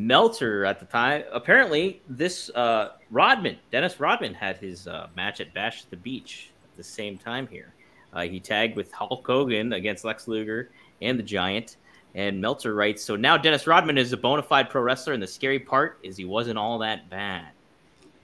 Meltzer 0.07 0.65
at 0.65 0.81
the 0.81 0.87
time, 0.87 1.25
apparently 1.33 2.01
this 2.09 2.51
uh, 2.51 2.93
Rodman, 3.11 3.59
Dennis 3.71 4.01
Rodman, 4.01 4.35
had 4.35 4.57
his 4.57 4.87
uh, 4.87 5.09
match 5.17 5.41
at 5.41 5.53
Bash 5.53 5.83
at 5.83 5.91
the 5.91 5.97
Beach 5.97 6.51
at 6.65 6.77
the 6.77 6.85
same 6.85 7.19
time 7.19 7.47
here. 7.47 7.75
Uh, 8.13 8.23
he 8.23 8.41
tagged 8.41 8.77
with 8.77 8.91
Hulk 8.93 9.27
Hogan 9.27 9.73
against 9.75 10.05
Lex 10.05 10.27
Luger 10.27 10.71
and 11.03 11.19
the 11.19 11.23
Giant. 11.23 11.77
And 12.15 12.41
Meltzer 12.41 12.75
writes, 12.75 13.05
so 13.05 13.15
now 13.15 13.37
Dennis 13.37 13.67
Rodman 13.67 13.99
is 13.99 14.13
a 14.13 14.17
bona 14.17 14.43
fide 14.43 14.69
pro 14.69 14.83
wrestler, 14.83 15.13
and 15.13 15.23
the 15.23 15.29
scary 15.29 15.61
part 15.61 15.99
is 16.03 16.17
he 16.17 16.25
wasn't 16.25 16.59
all 16.59 16.79
that 16.79 17.09
bad. 17.09 17.49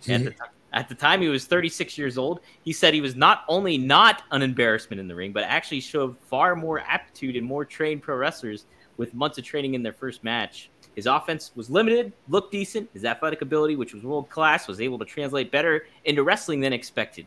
At 0.08 0.24
the, 0.24 0.30
ti- 0.30 0.36
at 0.72 0.88
the 0.88 0.94
time, 0.94 1.22
he 1.22 1.28
was 1.28 1.46
36 1.46 1.96
years 1.96 2.18
old. 2.18 2.40
He 2.64 2.72
said 2.72 2.94
he 2.94 3.00
was 3.00 3.14
not 3.14 3.44
only 3.48 3.78
not 3.78 4.22
an 4.30 4.42
embarrassment 4.42 4.98
in 4.98 5.08
the 5.08 5.14
ring, 5.14 5.32
but 5.32 5.44
actually 5.44 5.80
showed 5.80 6.16
far 6.18 6.56
more 6.56 6.80
aptitude 6.80 7.36
and 7.36 7.46
more 7.46 7.64
trained 7.64 8.02
pro 8.02 8.16
wrestlers 8.16 8.66
with 8.96 9.14
months 9.14 9.38
of 9.38 9.44
training 9.44 9.74
in 9.74 9.82
their 9.82 9.92
first 9.92 10.24
match. 10.24 10.70
His 10.96 11.06
offense 11.06 11.52
was 11.54 11.68
limited, 11.68 12.12
looked 12.28 12.50
decent. 12.50 12.88
His 12.94 13.04
athletic 13.04 13.42
ability, 13.42 13.76
which 13.76 13.92
was 13.94 14.02
world 14.02 14.28
class, 14.30 14.66
was 14.66 14.80
able 14.80 14.98
to 14.98 15.04
translate 15.04 15.50
better 15.50 15.86
into 16.06 16.22
wrestling 16.24 16.60
than 16.60 16.72
expected. 16.72 17.26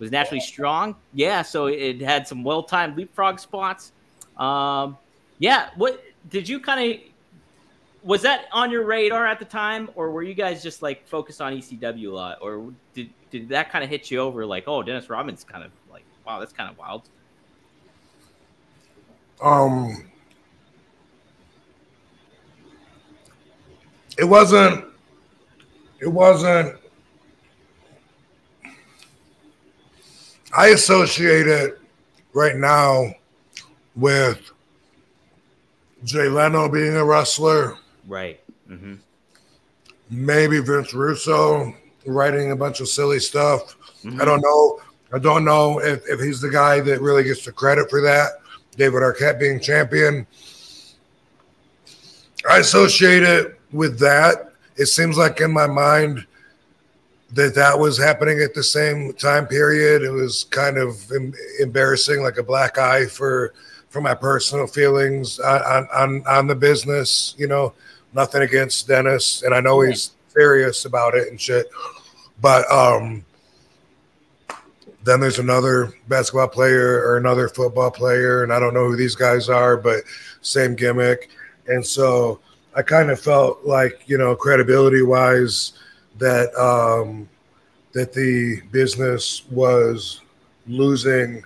Was 0.00 0.10
naturally 0.10 0.40
strong, 0.40 0.96
yeah. 1.12 1.42
So 1.42 1.66
it 1.66 2.00
had 2.00 2.26
some 2.26 2.42
well 2.42 2.64
timed 2.64 2.96
leapfrog 2.96 3.38
spots. 3.38 3.92
Um, 4.38 4.98
yeah. 5.38 5.68
What 5.76 6.02
did 6.30 6.48
you 6.48 6.58
kind 6.58 6.94
of 6.94 7.00
was 8.02 8.22
that 8.22 8.46
on 8.52 8.70
your 8.70 8.84
radar 8.84 9.26
at 9.26 9.38
the 9.38 9.44
time, 9.44 9.88
or 9.94 10.10
were 10.10 10.22
you 10.22 10.34
guys 10.34 10.62
just 10.62 10.82
like 10.82 11.06
focused 11.06 11.40
on 11.40 11.52
ECW 11.52 12.10
a 12.10 12.14
lot, 12.14 12.38
or 12.40 12.72
did 12.92 13.10
did 13.30 13.48
that 13.50 13.70
kind 13.70 13.84
of 13.84 13.90
hit 13.90 14.10
you 14.10 14.18
over 14.18 14.44
like, 14.46 14.64
oh, 14.66 14.82
Dennis 14.82 15.08
Rodman's 15.08 15.44
kind 15.44 15.62
of 15.62 15.70
like, 15.90 16.04
wow, 16.26 16.40
that's 16.40 16.52
kind 16.52 16.70
of 16.70 16.78
wild. 16.78 17.02
Um, 19.42 20.10
it 24.18 24.24
wasn't. 24.24 24.84
It 26.00 26.08
wasn't. 26.08 26.76
I 30.56 30.68
associate 30.68 31.46
it 31.48 31.80
right 32.32 32.56
now 32.56 33.12
with 33.96 34.50
Jay 36.04 36.28
Leno 36.28 36.68
being 36.68 36.96
a 36.96 37.04
wrestler, 37.04 37.76
Right. 38.06 38.40
Mm-hmm. 38.68 38.94
maybe 40.10 40.60
Vince 40.60 40.92
Russo 40.94 41.74
writing 42.06 42.50
a 42.52 42.56
bunch 42.56 42.80
of 42.80 42.88
silly 42.88 43.18
stuff. 43.18 43.76
I 44.20 44.24
don't 44.24 44.42
know. 44.42 44.80
I 45.12 45.18
don't 45.18 45.44
know 45.44 45.80
if, 45.80 46.02
if 46.08 46.20
he's 46.20 46.40
the 46.40 46.50
guy 46.50 46.80
that 46.80 47.00
really 47.00 47.24
gets 47.24 47.44
the 47.44 47.52
credit 47.52 47.88
for 47.88 48.00
that. 48.02 48.32
David 48.76 49.02
Arquette 49.02 49.38
being 49.38 49.58
champion. 49.60 50.26
I 52.48 52.58
associate 52.58 53.22
it 53.22 53.53
with 53.74 53.98
that. 53.98 54.52
It 54.76 54.86
seems 54.86 55.18
like 55.18 55.40
in 55.40 55.52
my 55.52 55.66
mind 55.66 56.26
that 57.32 57.54
that 57.56 57.78
was 57.78 57.98
happening 57.98 58.40
at 58.40 58.54
the 58.54 58.62
same 58.62 59.12
time 59.14 59.46
period. 59.46 60.02
It 60.02 60.10
was 60.10 60.44
kind 60.44 60.78
of 60.78 61.10
em- 61.12 61.34
embarrassing, 61.60 62.22
like 62.22 62.38
a 62.38 62.42
black 62.42 62.78
eye 62.78 63.06
for 63.06 63.52
for 63.90 64.00
my 64.00 64.14
personal 64.14 64.66
feelings 64.66 65.40
on 65.40 65.88
on 65.92 66.24
on 66.26 66.46
the 66.46 66.54
business. 66.54 67.34
You 67.36 67.48
know, 67.48 67.74
nothing 68.12 68.42
against 68.42 68.88
Dennis, 68.88 69.42
and 69.42 69.54
I 69.54 69.60
know 69.60 69.80
he's 69.80 70.12
serious 70.28 70.84
about 70.84 71.14
it 71.14 71.28
and 71.28 71.40
shit. 71.40 71.66
But 72.40 72.70
um, 72.70 73.24
then 75.02 75.20
there's 75.20 75.38
another 75.38 75.92
basketball 76.08 76.48
player 76.48 77.02
or 77.06 77.16
another 77.16 77.48
football 77.48 77.90
player, 77.90 78.42
and 78.42 78.52
I 78.52 78.60
don't 78.60 78.74
know 78.74 78.88
who 78.88 78.96
these 78.96 79.14
guys 79.14 79.48
are, 79.48 79.76
but 79.76 80.04
same 80.40 80.74
gimmick. 80.74 81.30
And 81.66 81.84
so 81.84 82.40
I 82.76 82.82
kind 82.82 83.10
of 83.10 83.20
felt 83.20 83.64
like, 83.64 84.02
you 84.06 84.18
know, 84.18 84.34
credibility 84.34 85.02
wise, 85.02 85.74
that 86.18 86.54
um, 86.56 87.28
that 87.92 88.12
the 88.12 88.60
business 88.70 89.44
was 89.50 90.20
losing 90.66 91.42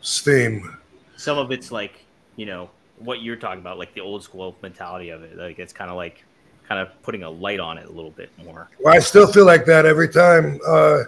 steam. 0.00 0.76
Some 1.16 1.38
of 1.38 1.50
it's 1.50 1.70
like 1.70 2.04
you 2.36 2.46
know 2.46 2.70
what 2.98 3.22
you're 3.22 3.36
talking 3.36 3.60
about, 3.60 3.78
like 3.78 3.94
the 3.94 4.00
old 4.00 4.22
school 4.22 4.56
mentality 4.62 5.10
of 5.10 5.22
it. 5.22 5.36
Like 5.36 5.58
it's 5.58 5.72
kind 5.72 5.90
of 5.90 5.96
like 5.96 6.24
kind 6.68 6.80
of 6.80 7.02
putting 7.02 7.22
a 7.22 7.30
light 7.30 7.60
on 7.60 7.78
it 7.78 7.86
a 7.86 7.92
little 7.92 8.10
bit 8.10 8.30
more. 8.44 8.68
Well, 8.78 8.94
I 8.94 8.98
still 9.00 9.26
feel 9.26 9.46
like 9.46 9.64
that 9.66 9.86
every 9.86 10.08
time. 10.08 10.60
Uh, 10.66 11.02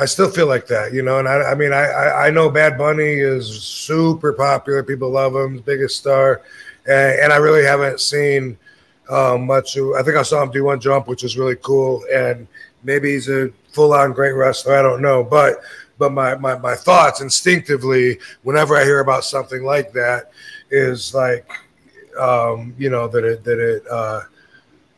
I 0.00 0.04
still 0.04 0.30
feel 0.30 0.46
like 0.46 0.66
that, 0.68 0.92
you 0.92 1.02
know. 1.02 1.18
And 1.18 1.28
I, 1.28 1.50
I 1.50 1.54
mean, 1.54 1.72
I, 1.72 1.84
I, 1.84 2.26
I 2.26 2.30
know 2.30 2.48
Bad 2.48 2.78
Bunny 2.78 3.12
is 3.12 3.46
super 3.48 4.32
popular. 4.32 4.82
People 4.82 5.10
love 5.10 5.34
him, 5.34 5.58
biggest 5.58 5.96
star, 5.96 6.42
and, 6.90 7.20
and 7.20 7.32
I 7.32 7.36
really 7.36 7.64
haven't 7.64 8.00
seen 8.00 8.58
uh, 9.08 9.38
much. 9.38 9.76
I 9.76 10.02
think 10.02 10.16
I 10.16 10.22
saw 10.22 10.42
him 10.42 10.50
do 10.50 10.64
one 10.64 10.80
jump, 10.80 11.08
which 11.08 11.24
is 11.24 11.38
really 11.38 11.56
cool, 11.56 12.02
and 12.12 12.46
maybe 12.82 13.12
he's 13.12 13.28
a 13.28 13.50
full-on 13.72 14.12
great 14.12 14.32
wrestler. 14.32 14.76
I 14.76 14.82
don't 14.82 15.02
know, 15.02 15.22
but 15.22 15.60
but 15.98 16.12
my, 16.12 16.34
my 16.36 16.58
my 16.58 16.74
thoughts 16.74 17.20
instinctively 17.20 18.18
whenever 18.42 18.76
I 18.76 18.84
hear 18.84 19.00
about 19.00 19.24
something 19.24 19.62
like 19.64 19.92
that 19.92 20.32
is 20.70 21.14
like, 21.14 21.50
um, 22.18 22.74
you 22.78 22.90
know, 22.90 23.08
that 23.08 23.24
it 23.24 23.44
that 23.44 23.58
it. 23.58 23.86
Uh, 23.90 24.22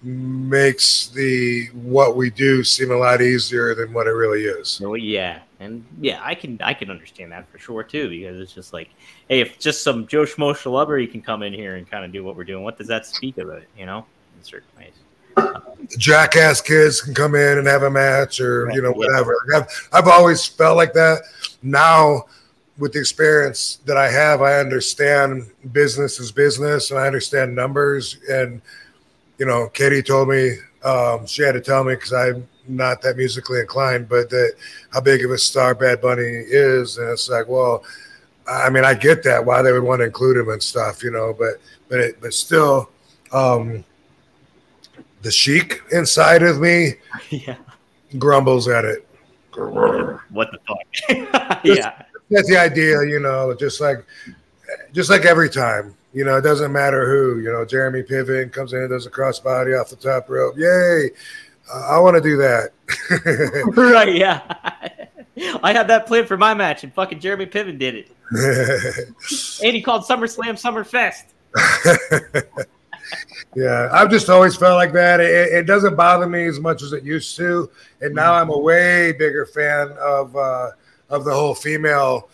makes 0.04 1.10
the 1.10 1.66
what 1.74 2.16
we 2.16 2.28
do 2.28 2.64
seem 2.64 2.90
a 2.90 2.96
lot 2.96 3.22
easier 3.22 3.72
than 3.72 3.92
what 3.92 4.08
it 4.08 4.10
really 4.10 4.42
is. 4.42 4.68
So 4.68 4.94
yeah, 4.94 5.42
and 5.62 5.84
yeah, 6.00 6.20
I 6.22 6.34
can 6.34 6.58
I 6.62 6.74
can 6.74 6.90
understand 6.90 7.32
that 7.32 7.48
for 7.48 7.58
sure 7.58 7.82
too 7.82 8.08
because 8.08 8.40
it's 8.40 8.52
just 8.52 8.72
like, 8.72 8.90
hey, 9.28 9.40
if 9.40 9.58
just 9.58 9.82
some 9.82 10.06
Joe 10.06 10.24
Schmo 10.24 10.56
celebrity 10.56 11.06
can 11.06 11.22
come 11.22 11.42
in 11.42 11.52
here 11.52 11.76
and 11.76 11.88
kind 11.88 12.04
of 12.04 12.12
do 12.12 12.24
what 12.24 12.36
we're 12.36 12.44
doing, 12.44 12.64
what 12.64 12.76
does 12.76 12.88
that 12.88 13.06
speak 13.06 13.38
of 13.38 13.48
it? 13.50 13.68
You 13.78 13.86
know, 13.86 14.04
in 14.36 14.44
certain 14.44 14.68
ways. 14.76 14.92
Jackass 15.98 16.60
kids 16.60 17.00
can 17.00 17.14
come 17.14 17.34
in 17.34 17.58
and 17.58 17.66
have 17.66 17.84
a 17.84 17.90
match, 17.90 18.40
or 18.40 18.66
Right, 18.66 18.74
you 18.74 18.82
know 18.82 18.92
whatever. 18.92 19.34
I've, 19.54 19.88
I've 19.92 20.08
always 20.08 20.46
felt 20.46 20.76
like 20.76 20.92
that. 20.92 21.22
Now, 21.62 22.26
with 22.78 22.92
the 22.92 22.98
experience 22.98 23.78
that 23.86 23.96
I 23.96 24.10
have, 24.10 24.42
I 24.42 24.58
understand 24.58 25.50
business 25.72 26.20
is 26.20 26.32
business, 26.32 26.90
and 26.90 27.00
I 27.00 27.06
understand 27.06 27.54
numbers. 27.54 28.18
And 28.28 28.60
you 29.38 29.46
know, 29.46 29.68
Katie 29.68 30.02
told 30.02 30.28
me 30.28 30.56
um, 30.84 31.26
she 31.26 31.42
had 31.42 31.52
to 31.52 31.60
tell 31.60 31.84
me 31.84 31.94
because 31.94 32.12
I'm 32.12 32.48
not 32.68 33.02
that 33.02 33.16
musically 33.16 33.60
inclined, 33.60 34.08
but 34.08 34.30
that 34.30 34.54
how 34.92 35.00
big 35.00 35.24
of 35.24 35.30
a 35.30 35.38
star 35.38 35.74
Bad 35.74 36.00
Bunny 36.00 36.22
is, 36.22 36.98
and 36.98 37.10
it's 37.10 37.28
like, 37.28 37.48
well, 37.48 37.84
I 38.48 38.70
mean, 38.70 38.84
I 38.84 38.94
get 38.94 39.22
that 39.24 39.44
why 39.44 39.62
they 39.62 39.72
would 39.72 39.82
want 39.82 40.00
to 40.00 40.06
include 40.06 40.36
him 40.36 40.48
and 40.48 40.62
stuff, 40.62 41.02
you 41.02 41.10
know, 41.10 41.34
but 41.36 41.60
but 41.88 42.00
it, 42.00 42.20
but 42.20 42.34
still, 42.34 42.90
um, 43.32 43.84
the 45.22 45.30
chic 45.30 45.82
inside 45.92 46.42
of 46.42 46.60
me 46.60 46.94
yeah. 47.30 47.56
grumbles 48.18 48.68
at 48.68 48.84
it. 48.84 49.06
What 49.54 50.48
the 50.50 50.58
fuck? 50.66 51.60
yeah. 51.64 52.02
That's 52.30 52.48
the 52.48 52.56
idea, 52.58 53.04
you 53.04 53.20
know, 53.20 53.54
just 53.54 53.80
like 53.80 54.04
just 54.92 55.10
like 55.10 55.24
every 55.24 55.50
time. 55.50 55.94
You 56.14 56.24
know, 56.24 56.36
it 56.36 56.42
doesn't 56.42 56.72
matter 56.72 57.08
who, 57.08 57.40
you 57.40 57.50
know, 57.50 57.64
Jeremy 57.64 58.02
Piven 58.02 58.52
comes 58.52 58.74
in 58.74 58.80
and 58.80 58.90
does 58.90 59.06
a 59.06 59.10
crossbody 59.10 59.80
off 59.80 59.88
the 59.88 59.96
top 59.96 60.28
rope. 60.28 60.58
Yay. 60.58 61.10
I 61.72 61.98
want 62.00 62.16
to 62.16 62.22
do 62.22 62.36
that. 62.38 62.70
right. 63.76 64.14
Yeah. 64.14 64.42
I 65.62 65.72
had 65.72 65.88
that 65.88 66.06
planned 66.06 66.28
for 66.28 66.36
my 66.36 66.54
match, 66.54 66.84
and 66.84 66.92
fucking 66.92 67.20
Jeremy 67.20 67.46
Piven 67.46 67.78
did 67.78 67.94
it. 67.94 68.10
And 69.62 69.74
he 69.74 69.80
called 69.82 70.02
SummerSlam 70.04 70.58
Summerfest. 70.60 71.32
yeah, 73.54 73.88
I've 73.92 74.10
just 74.10 74.28
always 74.28 74.56
felt 74.56 74.76
like 74.76 74.92
that. 74.92 75.20
It, 75.20 75.52
it 75.52 75.66
doesn't 75.66 75.96
bother 75.96 76.26
me 76.26 76.46
as 76.46 76.58
much 76.60 76.82
as 76.82 76.92
it 76.92 77.04
used 77.04 77.36
to, 77.36 77.70
and 78.00 78.14
now 78.14 78.34
I'm 78.34 78.50
a 78.50 78.58
way 78.58 79.12
bigger 79.12 79.46
fan 79.46 79.92
of 80.00 80.34
uh, 80.36 80.70
of 81.08 81.24
the 81.24 81.32
whole 81.32 81.54
female 81.54 82.28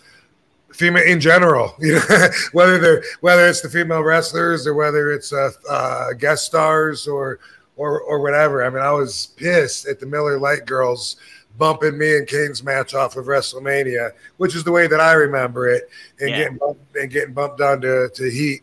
female 0.72 1.04
in 1.04 1.20
general. 1.20 1.74
You 1.78 1.94
know, 1.94 2.28
whether 2.52 2.78
they're 2.78 3.02
whether 3.20 3.46
it's 3.46 3.60
the 3.60 3.68
female 3.68 4.02
wrestlers 4.02 4.66
or 4.66 4.74
whether 4.74 5.12
it's 5.12 5.32
uh, 5.32 5.50
uh, 5.68 6.12
guest 6.14 6.46
stars 6.46 7.06
or 7.06 7.40
or 7.78 8.00
or 8.02 8.20
whatever. 8.20 8.62
I 8.64 8.68
mean, 8.68 8.82
I 8.82 8.92
was 8.92 9.28
pissed 9.36 9.86
at 9.88 10.00
the 10.00 10.06
Miller 10.06 10.38
Lite 10.38 10.66
girls 10.66 11.16
bumping 11.56 11.96
me 11.98 12.16
and 12.16 12.26
Kane's 12.28 12.62
match 12.62 12.94
off 12.94 13.16
of 13.16 13.24
WrestleMania, 13.26 14.12
which 14.36 14.54
is 14.54 14.62
the 14.62 14.70
way 14.70 14.86
that 14.86 15.00
I 15.00 15.12
remember 15.14 15.68
it, 15.68 15.88
and 16.20 16.28
Yeah. 16.30 16.38
getting 16.38 16.58
bumped, 16.58 16.96
and 16.96 17.10
getting 17.10 17.34
bumped 17.34 17.58
down 17.58 17.80
to, 17.80 18.08
to 18.10 18.30
Heat, 18.30 18.62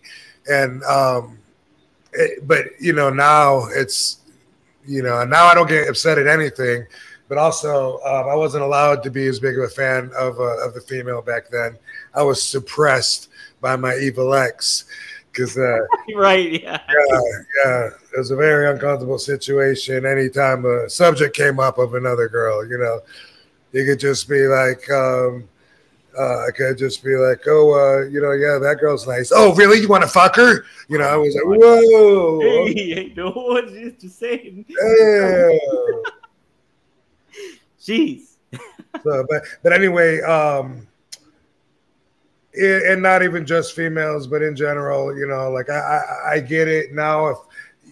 and 0.50 0.84
um, 0.84 1.40
it- 2.14 2.48
but 2.48 2.66
you 2.80 2.94
know 2.94 3.10
now 3.10 3.66
it's 3.72 4.18
you 4.86 5.02
know 5.02 5.24
now 5.26 5.46
I 5.46 5.56
don't 5.56 5.68
get 5.68 5.90
upset 5.90 6.18
at 6.20 6.28
anything, 6.28 6.86
but 7.28 7.38
also 7.38 8.00
um, 8.06 8.30
I 8.30 8.36
wasn't 8.36 8.64
allowed 8.64 9.02
to 9.04 9.10
be 9.10 9.28
as 9.28 9.40
big 9.40 9.58
of 9.58 9.64
a 9.64 9.70
fan 9.70 10.12
of 10.18 10.40
uh, 10.40 10.66
of 10.66 10.74
the 10.74 10.82
female 10.82 11.22
back 11.22 11.50
then. 11.50 11.78
I 12.14 12.24
was 12.24 12.42
suppressed 12.42 13.30
by 13.62 13.76
my 13.76 13.96
evil 13.98 14.34
ex 14.36 14.86
because 15.36 15.58
uh, 15.58 15.80
right. 16.16 16.62
Yeah. 16.64 16.80
yeah, 16.88 17.20
yeah, 17.66 17.88
it 18.14 18.18
was 18.18 18.32
a 18.32 18.36
very 18.36 18.70
uncomfortable 18.72 19.20
situation. 19.20 20.06
Anytime 20.06 20.66
a 20.66 20.90
subject 20.90 21.36
came 21.36 21.60
up 21.60 21.78
of 21.78 21.94
another 21.96 22.30
girl, 22.30 22.68
you 22.68 22.78
know, 22.78 23.02
you 23.74 23.86
could 23.86 24.00
just 24.00 24.30
be 24.30 24.48
like, 24.48 24.90
um, 24.90 25.48
uh, 26.18 26.46
I 26.48 26.52
could 26.56 26.78
just 26.78 27.04
be 27.04 27.16
like, 27.18 27.42
oh, 27.48 27.74
uh, 27.74 28.08
you 28.08 28.22
know, 28.22 28.32
yeah, 28.32 28.58
that 28.60 28.78
girl's 28.80 29.06
nice. 29.06 29.32
Oh, 29.36 29.54
really? 29.56 29.82
You 29.82 29.90
want 29.90 30.04
to 30.04 30.08
fuck 30.10 30.38
her? 30.38 30.64
You 30.88 30.98
know, 31.00 31.04
I 31.06 31.18
was 31.18 31.36
like, 31.36 31.44
whoa, 31.46 32.40
Hey, 32.40 33.12
no 33.18 33.32
one's 33.36 34.02
just- 34.02 34.20
saying. 34.20 34.66
yeah. 34.70 35.50
Jeez. 37.82 38.38
so, 39.04 39.26
but 39.30 39.44
but 39.62 39.74
anyway, 39.74 40.22
um, 40.22 40.88
and 42.58 43.02
not 43.02 43.24
even 43.24 43.46
just 43.46 43.76
females, 43.76 44.28
but 44.28 44.42
in 44.42 44.56
general, 44.56 45.18
you 45.18 45.28
know, 45.28 45.52
like 45.52 45.70
I 45.70 45.80
I, 45.80 46.32
I 46.34 46.40
get 46.40 46.68
it 46.68 46.94
now. 46.94 47.28
If 47.28 47.38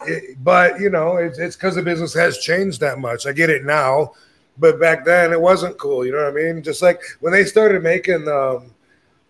it, 0.06 0.44
but 0.44 0.80
you 0.80 0.90
know, 0.90 1.18
it's 1.18 1.40
it's 1.40 1.56
because 1.56 1.76
the 1.76 1.82
business 1.82 2.14
has 2.14 2.38
changed 2.38 2.80
that 2.82 3.00
much. 3.00 3.26
I 3.26 3.32
get 3.34 3.50
it 3.50 3.64
now, 3.64 4.14
but 4.58 4.80
back 4.80 5.06
then 5.06 5.32
it 5.32 5.40
wasn't 5.40 5.78
cool. 5.78 6.06
You 6.06 6.12
know 6.14 6.24
what 6.24 6.40
I 6.40 6.52
mean? 6.54 6.64
Just 6.64 6.82
like 6.82 7.02
when 7.20 7.34
they 7.34 7.46
started 7.46 7.84
making 7.84 8.28
um, 8.28 8.72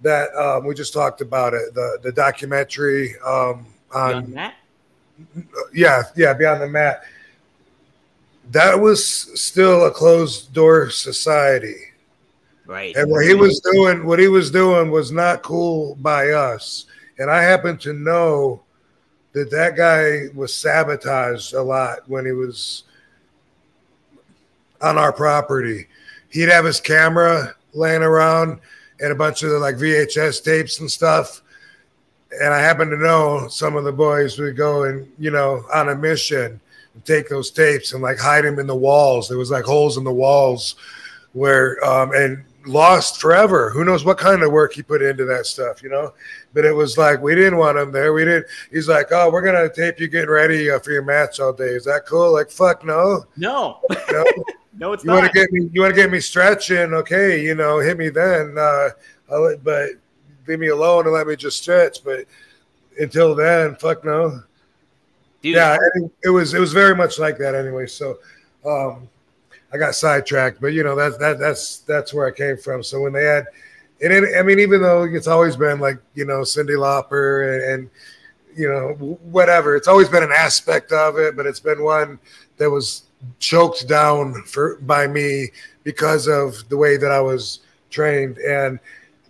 that, 0.01 0.33
um, 0.35 0.65
we 0.65 0.75
just 0.75 0.93
talked 0.93 1.21
about 1.21 1.53
it, 1.53 1.73
the 1.73 1.99
the 2.01 2.11
documentary 2.11 3.15
um, 3.25 3.65
on 3.93 4.31
that? 4.33 4.55
yeah, 5.73 6.03
yeah, 6.15 6.33
beyond 6.33 6.61
the 6.61 6.67
mat. 6.67 7.03
That 8.51 8.79
was 8.79 9.05
still 9.39 9.85
a 9.85 9.91
closed 9.91 10.53
door 10.53 10.89
society. 10.89 11.92
Right. 12.65 12.95
And 12.95 13.11
what 13.11 13.25
he 13.25 13.33
was 13.33 13.59
doing, 13.59 14.05
what 14.05 14.19
he 14.19 14.27
was 14.27 14.49
doing 14.49 14.89
was 14.89 15.11
not 15.11 15.43
cool 15.43 15.95
by 15.95 16.29
us. 16.29 16.85
And 17.19 17.29
I 17.29 17.41
happen 17.41 17.77
to 17.79 17.93
know 17.93 18.63
that 19.33 19.51
that 19.51 19.75
guy 19.75 20.27
was 20.33 20.53
sabotaged 20.53 21.53
a 21.53 21.61
lot 21.61 22.07
when 22.07 22.25
he 22.25 22.31
was 22.31 22.83
on 24.81 24.97
our 24.97 25.11
property. 25.11 25.87
He'd 26.29 26.49
have 26.49 26.65
his 26.65 26.79
camera 26.79 27.55
laying 27.73 28.01
around 28.01 28.59
and 28.99 29.11
a 29.11 29.15
bunch 29.15 29.43
of 29.43 29.49
the, 29.49 29.59
like 29.59 29.75
VHS 29.75 30.43
tapes 30.43 30.79
and 30.79 30.89
stuff. 30.89 31.41
And 32.41 32.53
I 32.53 32.59
happen 32.59 32.89
to 32.89 32.97
know 32.97 33.47
some 33.49 33.75
of 33.75 33.83
the 33.83 33.91
boys 33.91 34.39
would 34.39 34.55
go 34.55 34.83
and, 34.83 35.11
you 35.19 35.31
know, 35.31 35.63
on 35.73 35.89
a 35.89 35.95
mission 35.95 36.59
and 36.93 37.05
take 37.05 37.27
those 37.27 37.51
tapes 37.51 37.93
and 37.93 38.01
like 38.01 38.17
hide 38.17 38.45
them 38.45 38.59
in 38.59 38.67
the 38.67 38.75
walls. 38.75 39.27
There 39.27 39.37
was 39.37 39.51
like 39.51 39.65
holes 39.65 39.97
in 39.97 40.03
the 40.03 40.13
walls 40.13 40.75
where 41.33 41.83
um 41.83 42.11
and 42.13 42.43
lost 42.65 43.19
forever. 43.19 43.69
Who 43.69 43.83
knows 43.83 44.05
what 44.05 44.17
kind 44.17 44.43
of 44.43 44.51
work 44.51 44.73
he 44.73 44.81
put 44.81 45.01
into 45.01 45.25
that 45.25 45.45
stuff, 45.45 45.83
you 45.83 45.89
know? 45.89 46.13
But 46.53 46.65
it 46.65 46.73
was 46.73 46.97
like 46.97 47.21
we 47.21 47.35
didn't 47.35 47.57
want 47.57 47.77
him 47.77 47.91
there. 47.91 48.13
We 48.13 48.25
didn't. 48.25 48.45
He's 48.71 48.87
like, 48.87 49.07
oh, 49.11 49.29
we're 49.29 49.41
gonna 49.41 49.69
tape 49.69 49.99
you 49.99 50.07
getting 50.07 50.29
ready 50.29 50.69
uh, 50.69 50.79
for 50.79 50.91
your 50.91 51.03
match 51.03 51.39
all 51.39 51.53
day. 51.53 51.65
Is 51.65 51.85
that 51.85 52.05
cool? 52.05 52.33
Like, 52.33 52.49
fuck 52.49 52.85
no. 52.85 53.25
No. 53.37 53.79
no. 54.11 54.25
no, 54.77 54.93
it's 54.93 55.03
you 55.03 55.11
want 55.11 55.25
to 55.25 55.31
get 55.31 55.51
me? 55.51 55.69
You 55.73 55.81
want 55.81 55.95
to 55.95 56.01
get 56.01 56.11
me 56.11 56.19
stretching? 56.19 56.93
Okay, 56.93 57.41
you 57.43 57.55
know, 57.55 57.79
hit 57.79 57.97
me 57.97 58.09
then. 58.09 58.55
Uh, 58.57 58.89
I'll, 59.31 59.57
but 59.57 59.89
leave 60.47 60.59
me 60.59 60.67
alone 60.67 61.05
and 61.05 61.13
let 61.13 61.27
me 61.27 61.35
just 61.35 61.61
stretch. 61.61 62.03
But 62.03 62.25
until 62.99 63.35
then, 63.35 63.75
fuck 63.75 64.03
no. 64.05 64.41
Dude, 65.41 65.55
Yeah, 65.55 65.77
and 65.95 66.09
it 66.23 66.29
was 66.29 66.53
it 66.53 66.59
was 66.59 66.73
very 66.73 66.95
much 66.95 67.19
like 67.19 67.37
that 67.39 67.55
anyway. 67.55 67.87
So, 67.87 68.19
um, 68.65 69.09
I 69.73 69.77
got 69.77 69.95
sidetracked, 69.95 70.61
but 70.61 70.67
you 70.67 70.83
know 70.83 70.95
that's 70.95 71.17
that 71.17 71.39
that's 71.39 71.79
that's 71.79 72.13
where 72.13 72.27
I 72.27 72.31
came 72.31 72.57
from. 72.57 72.83
So 72.83 73.01
when 73.01 73.11
they 73.11 73.23
had, 73.23 73.47
and 74.01 74.13
it, 74.13 74.37
I 74.37 74.43
mean, 74.43 74.59
even 74.59 74.81
though 74.81 75.03
it's 75.03 75.27
always 75.27 75.55
been 75.55 75.79
like 75.79 75.97
you 76.13 76.25
know 76.25 76.41
Cyndi 76.41 76.77
Lauper 76.77 77.55
and, 77.55 77.81
and 77.81 77.89
you 78.55 78.69
know 78.69 78.93
whatever, 79.23 79.75
it's 79.75 79.87
always 79.87 80.09
been 80.09 80.23
an 80.23 80.31
aspect 80.31 80.91
of 80.91 81.17
it, 81.17 81.35
but 81.35 81.47
it's 81.47 81.59
been 81.59 81.83
one 81.83 82.19
that 82.57 82.69
was 82.69 83.03
choked 83.39 83.87
down 83.87 84.43
for 84.43 84.77
by 84.81 85.07
me 85.07 85.49
because 85.83 86.27
of 86.27 86.67
the 86.69 86.77
way 86.77 86.97
that 86.97 87.11
I 87.11 87.19
was 87.19 87.61
trained. 87.89 88.37
And 88.37 88.79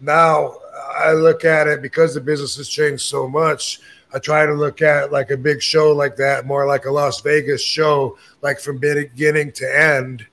now 0.02 0.58
I 0.98 1.14
look 1.14 1.46
at 1.46 1.68
it 1.68 1.82
because 1.82 2.14
the 2.14 2.22
business 2.22 2.58
has 2.58 2.68
changed 2.68 3.04
so 3.04 3.28
much. 3.28 3.80
I 4.14 4.20
try 4.20 4.46
to 4.46 4.54
look 4.54 4.82
at 4.82 5.12
like 5.12 5.32
a 5.32 5.38
big 5.38 5.62
show 5.62 5.92
like 5.92 6.16
that, 6.18 6.46
more 6.46 6.68
like 6.68 6.86
a 6.86 6.92
Las 6.92 7.22
Vegas 7.22 7.62
show, 7.62 8.18
like 8.42 8.60
from 8.60 8.78
beginning 8.78 9.52
to 9.54 9.80
end. 9.80 10.26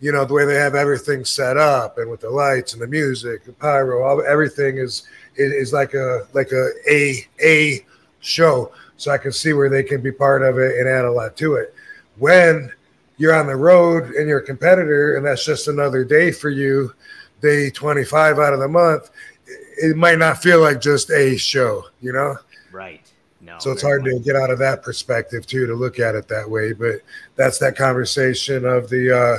You 0.00 0.12
know 0.12 0.24
the 0.24 0.32
way 0.32 0.46
they 0.46 0.54
have 0.54 0.74
everything 0.74 1.24
set 1.24 1.56
up, 1.56 1.98
and 1.98 2.10
with 2.10 2.20
the 2.20 2.30
lights 2.30 2.72
and 2.72 2.80
the 2.80 2.86
music, 2.86 3.44
the 3.44 3.52
pyro, 3.52 4.02
all, 4.02 4.22
everything 4.26 4.78
is, 4.78 5.06
is 5.36 5.52
is 5.52 5.72
like 5.72 5.94
a 5.94 6.26
like 6.32 6.52
a 6.52 6.70
a 6.90 7.26
a 7.44 7.84
show. 8.20 8.72
So 8.96 9.10
I 9.10 9.18
can 9.18 9.32
see 9.32 9.52
where 9.52 9.68
they 9.70 9.82
can 9.82 10.00
be 10.00 10.12
part 10.12 10.42
of 10.42 10.58
it 10.58 10.78
and 10.78 10.88
add 10.88 11.04
a 11.04 11.10
lot 11.10 11.36
to 11.38 11.54
it. 11.54 11.74
When 12.18 12.70
you're 13.16 13.34
on 13.34 13.46
the 13.46 13.56
road 13.56 14.10
and 14.14 14.28
you're 14.28 14.40
a 14.40 14.44
competitor, 14.44 15.16
and 15.16 15.24
that's 15.24 15.44
just 15.44 15.68
another 15.68 16.04
day 16.04 16.32
for 16.32 16.50
you, 16.50 16.92
day 17.40 17.70
25 17.70 18.38
out 18.38 18.52
of 18.52 18.60
the 18.60 18.68
month, 18.68 19.10
it 19.46 19.96
might 19.96 20.18
not 20.18 20.42
feel 20.42 20.60
like 20.60 20.80
just 20.80 21.10
a 21.10 21.36
show, 21.36 21.84
you 22.00 22.12
know? 22.12 22.36
Right. 22.72 23.10
No. 23.40 23.56
So 23.58 23.72
it's 23.72 23.82
hard 23.82 24.04
to 24.04 24.18
get 24.20 24.36
out 24.36 24.50
of 24.50 24.58
that 24.58 24.82
perspective 24.82 25.46
too, 25.46 25.66
to 25.66 25.74
look 25.74 25.98
at 25.98 26.14
it 26.14 26.28
that 26.28 26.48
way. 26.48 26.72
But 26.72 26.96
that's 27.36 27.58
that 27.58 27.76
conversation 27.76 28.64
of 28.64 28.88
the 28.88 29.16
uh 29.16 29.38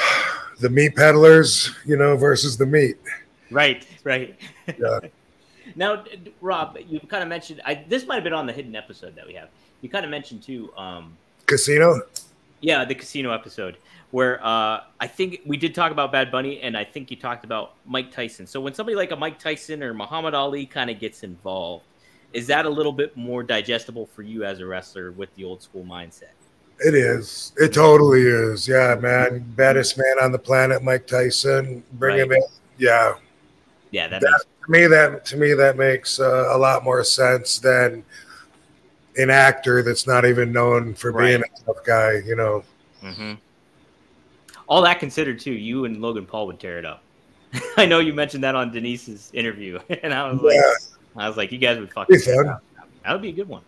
the 0.60 0.68
meat 0.70 0.96
peddlers, 0.96 1.70
you 1.84 1.96
know, 1.96 2.16
versus 2.16 2.56
the 2.56 2.66
meat. 2.66 2.96
Right, 3.50 3.86
right. 4.04 4.38
Yeah. 4.78 5.00
now, 5.76 6.04
Rob, 6.40 6.78
you 6.86 7.00
kind 7.00 7.22
of 7.22 7.28
mentioned 7.28 7.60
I, 7.64 7.84
this 7.88 8.06
might 8.06 8.16
have 8.16 8.24
been 8.24 8.32
on 8.32 8.46
the 8.46 8.52
hidden 8.52 8.76
episode 8.76 9.14
that 9.16 9.26
we 9.26 9.34
have. 9.34 9.48
You 9.80 9.88
kind 9.88 10.04
of 10.04 10.10
mentioned 10.10 10.42
too. 10.42 10.72
Um, 10.76 11.16
Casino? 11.46 12.00
Yeah, 12.60 12.84
the 12.84 12.94
casino 12.94 13.32
episode 13.32 13.76
where 14.10 14.44
uh, 14.44 14.84
I 15.00 15.06
think 15.06 15.40
we 15.44 15.56
did 15.56 15.74
talk 15.74 15.92
about 15.92 16.12
Bad 16.12 16.30
Bunny, 16.30 16.60
and 16.60 16.76
I 16.76 16.84
think 16.84 17.10
you 17.10 17.16
talked 17.16 17.44
about 17.44 17.74
Mike 17.84 18.10
Tyson. 18.10 18.46
So 18.46 18.60
when 18.60 18.74
somebody 18.74 18.96
like 18.96 19.10
a 19.10 19.16
Mike 19.16 19.38
Tyson 19.38 19.82
or 19.82 19.92
Muhammad 19.92 20.34
Ali 20.34 20.64
kind 20.66 20.90
of 20.90 20.98
gets 20.98 21.22
involved, 21.22 21.84
is 22.32 22.46
that 22.46 22.66
a 22.66 22.70
little 22.70 22.92
bit 22.92 23.16
more 23.16 23.42
digestible 23.42 24.06
for 24.06 24.22
you 24.22 24.44
as 24.44 24.60
a 24.60 24.66
wrestler 24.66 25.12
with 25.12 25.34
the 25.34 25.44
old 25.44 25.62
school 25.62 25.84
mindset? 25.84 26.37
It 26.80 26.94
is. 26.94 27.52
It 27.56 27.72
totally 27.72 28.22
is. 28.22 28.68
Yeah, 28.68 28.94
man. 29.00 29.44
Baddest 29.56 29.98
man 29.98 30.16
on 30.22 30.30
the 30.32 30.38
planet, 30.38 30.82
Mike 30.82 31.06
Tyson. 31.06 31.82
Bring 31.94 32.16
Right. 32.18 32.20
him 32.24 32.32
in. 32.32 32.42
Yeah. 32.78 33.14
Yeah, 33.90 34.06
that, 34.08 34.20
That- 34.20 34.30
makes 34.30 34.44
To 34.66 34.70
me, 34.70 34.86
that 34.86 35.24
to 35.26 35.36
me 35.36 35.54
that 35.54 35.76
makes 35.76 36.20
uh, 36.20 36.50
a 36.54 36.58
lot 36.58 36.84
more 36.84 37.02
sense 37.02 37.58
than 37.58 38.04
an 39.16 39.30
actor 39.30 39.82
that's 39.82 40.06
not 40.06 40.24
even 40.24 40.52
known 40.52 40.94
for 40.94 41.10
being 41.12 41.42
a 41.42 41.64
tough 41.66 41.84
guy. 41.84 42.20
You 42.24 42.36
know. 42.36 42.64
hmm 43.00 43.32
All 44.68 44.82
that 44.82 45.00
considered, 45.00 45.40
too, 45.40 45.52
you 45.52 45.84
and 45.86 46.00
Logan 46.00 46.26
Paul 46.26 46.46
would 46.48 46.60
tear 46.60 46.78
it 46.78 46.84
up. 46.84 47.02
I 47.78 47.86
know 47.86 47.98
you 47.98 48.12
mentioned 48.12 48.44
that 48.44 48.54
on 48.54 48.70
Denise's 48.70 49.30
interview, 49.32 49.78
and 50.02 50.12
I 50.12 50.30
was 50.30 50.42
like, 50.42 50.60
I 51.16 51.26
was 51.26 51.36
like, 51.38 51.50
you 51.50 51.58
guys 51.58 51.78
would 51.78 51.90
fucking 51.90 52.18
That 52.26 52.60
would 53.08 53.22
be 53.22 53.30
a 53.30 53.32
good 53.32 53.48
one. 53.48 53.62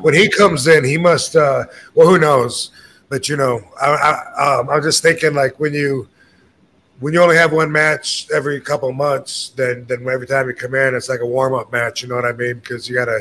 When 0.00 0.14
he 0.14 0.28
comes 0.28 0.66
in, 0.66 0.84
he 0.84 0.98
must. 0.98 1.36
Uh, 1.36 1.64
well, 1.94 2.08
who 2.08 2.18
knows? 2.18 2.70
But 3.08 3.28
you 3.28 3.36
know, 3.36 3.60
I, 3.80 3.88
I, 3.88 4.58
um, 4.58 4.70
I'm 4.70 4.82
just 4.82 5.02
thinking 5.02 5.34
like 5.34 5.58
when 5.60 5.74
you 5.74 6.08
when 7.00 7.12
you 7.12 7.22
only 7.22 7.36
have 7.36 7.52
one 7.52 7.70
match 7.70 8.26
every 8.32 8.60
couple 8.60 8.92
months, 8.92 9.52
then 9.56 9.84
then 9.86 10.08
every 10.08 10.26
time 10.26 10.48
you 10.48 10.54
come 10.54 10.74
in, 10.74 10.94
it's 10.94 11.08
like 11.08 11.20
a 11.20 11.26
warm 11.26 11.54
up 11.54 11.72
match. 11.72 12.02
You 12.02 12.08
know 12.08 12.16
what 12.16 12.24
I 12.24 12.32
mean? 12.32 12.54
Because 12.54 12.88
you 12.88 12.94
gotta 12.94 13.20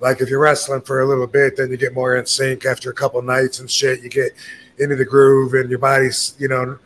like 0.00 0.20
if 0.20 0.28
you're 0.28 0.40
wrestling 0.40 0.82
for 0.82 1.00
a 1.00 1.06
little 1.06 1.26
bit, 1.26 1.56
then 1.56 1.70
you 1.70 1.76
get 1.76 1.94
more 1.94 2.16
in 2.16 2.26
sync 2.26 2.64
after 2.64 2.90
a 2.90 2.94
couple 2.94 3.20
nights 3.22 3.60
and 3.60 3.70
shit. 3.70 4.02
You 4.02 4.08
get 4.08 4.32
into 4.78 4.96
the 4.96 5.04
groove 5.04 5.54
and 5.54 5.68
your 5.70 5.78
body's 5.78 6.34
you 6.38 6.48
know 6.48 6.78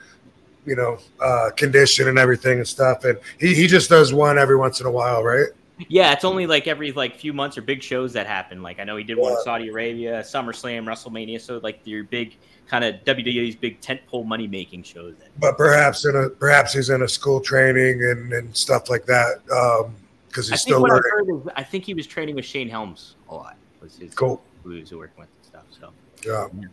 you 0.64 0.76
know 0.76 0.98
uh 1.20 1.50
condition 1.56 2.08
and 2.08 2.18
everything 2.18 2.58
and 2.58 2.68
stuff 2.68 3.04
and 3.04 3.18
he, 3.38 3.54
he 3.54 3.66
just 3.66 3.90
does 3.90 4.12
one 4.12 4.38
every 4.38 4.56
once 4.56 4.80
in 4.80 4.86
a 4.86 4.90
while 4.90 5.22
right 5.22 5.48
Yeah, 5.88 6.12
it's 6.12 6.24
only 6.24 6.46
like 6.46 6.66
every 6.66 6.92
like 6.92 7.16
few 7.16 7.32
months 7.32 7.56
or 7.58 7.62
big 7.62 7.82
shows 7.82 8.12
that 8.12 8.26
happen. 8.26 8.62
Like 8.62 8.80
I 8.80 8.84
know 8.84 8.96
he 8.96 9.04
did 9.04 9.16
one 9.18 9.32
in 9.32 9.38
Saudi 9.42 9.68
Arabia, 9.68 10.20
SummerSlam, 10.20 10.84
WrestleMania. 10.84 11.40
So 11.40 11.58
like 11.62 11.80
your 11.84 12.04
big 12.04 12.36
kind 12.66 12.84
of 12.84 12.94
WWE's 13.04 13.56
big 13.56 13.80
tentpole 13.80 14.24
money 14.24 14.46
making 14.46 14.82
shows. 14.82 15.14
That, 15.18 15.28
but 15.38 15.56
perhaps 15.56 16.04
in 16.04 16.16
a 16.16 16.30
perhaps 16.30 16.72
he's 16.72 16.90
in 16.90 17.02
a 17.02 17.08
school 17.08 17.40
training 17.40 18.02
and, 18.02 18.32
and 18.32 18.56
stuff 18.56 18.88
like 18.88 19.04
that 19.06 19.42
um 19.50 19.94
because 20.28 20.50
I 20.50 20.54
he's 20.54 20.62
still 20.62 20.78
I 20.86 20.88
learning 20.88 21.02
heard 21.10 21.28
is 21.30 21.52
I 21.56 21.62
think 21.62 21.84
he 21.84 21.94
was 21.94 22.06
training 22.06 22.34
with 22.34 22.44
Shane 22.44 22.68
Helms 22.68 23.16
a 23.28 23.34
lot. 23.34 23.56
Was 23.80 23.96
his 23.96 24.14
Cool. 24.14 24.42
who 24.62 24.70
he 24.70 24.80
was 24.80 24.92
working 24.92 25.20
with 25.20 25.28
and 25.36 25.44
stuff. 25.44 25.64
So 25.78 25.92
yeah 26.24 26.68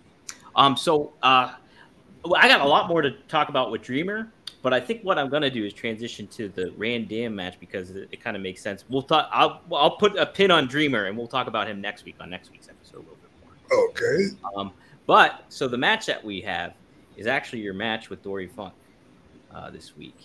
um 0.55 0.77
so 0.77 1.13
uh 1.21 1.55
I 2.35 2.47
got 2.47 2.61
a 2.61 2.67
lot 2.67 2.89
more 2.89 3.01
to 3.01 3.11
talk 3.29 3.49
about 3.49 3.71
with 3.71 3.81
Dreamer, 3.81 4.31
but 4.61 4.73
I 4.73 4.79
think 4.79 5.03
what 5.03 5.17
I'm 5.17 5.29
gonna 5.29 5.49
do 5.49 5.65
is 5.65 5.73
transition 5.73 6.27
to 6.27 6.49
the 6.49 6.71
Van 6.77 7.05
Dam 7.05 7.35
match 7.35 7.59
because 7.59 7.91
it, 7.91 8.09
it 8.11 8.21
kind 8.23 8.35
of 8.35 8.43
makes 8.43 8.61
sense. 8.61 8.83
We'll 8.89 9.03
talk. 9.03 9.29
I'll 9.31 9.61
I'll 9.71 9.97
put 9.97 10.17
a 10.17 10.25
pin 10.25 10.51
on 10.51 10.67
Dreamer 10.67 11.05
and 11.05 11.17
we'll 11.17 11.27
talk 11.27 11.47
about 11.47 11.67
him 11.67 11.81
next 11.81 12.05
week 12.05 12.15
on 12.19 12.29
next 12.29 12.51
week's 12.51 12.69
episode 12.69 12.97
a 12.97 12.99
little 12.99 13.17
bit 13.21 13.31
more. 13.43 13.89
okay 13.89 14.35
Um, 14.55 14.71
but 15.05 15.45
so 15.49 15.67
the 15.67 15.77
match 15.77 16.05
that 16.05 16.23
we 16.23 16.41
have 16.41 16.73
is 17.17 17.27
actually 17.27 17.59
your 17.59 17.73
match 17.73 18.09
with 18.09 18.21
Dory 18.21 18.47
Funk 18.47 18.73
uh, 19.53 19.69
this 19.69 19.97
week, 19.97 20.17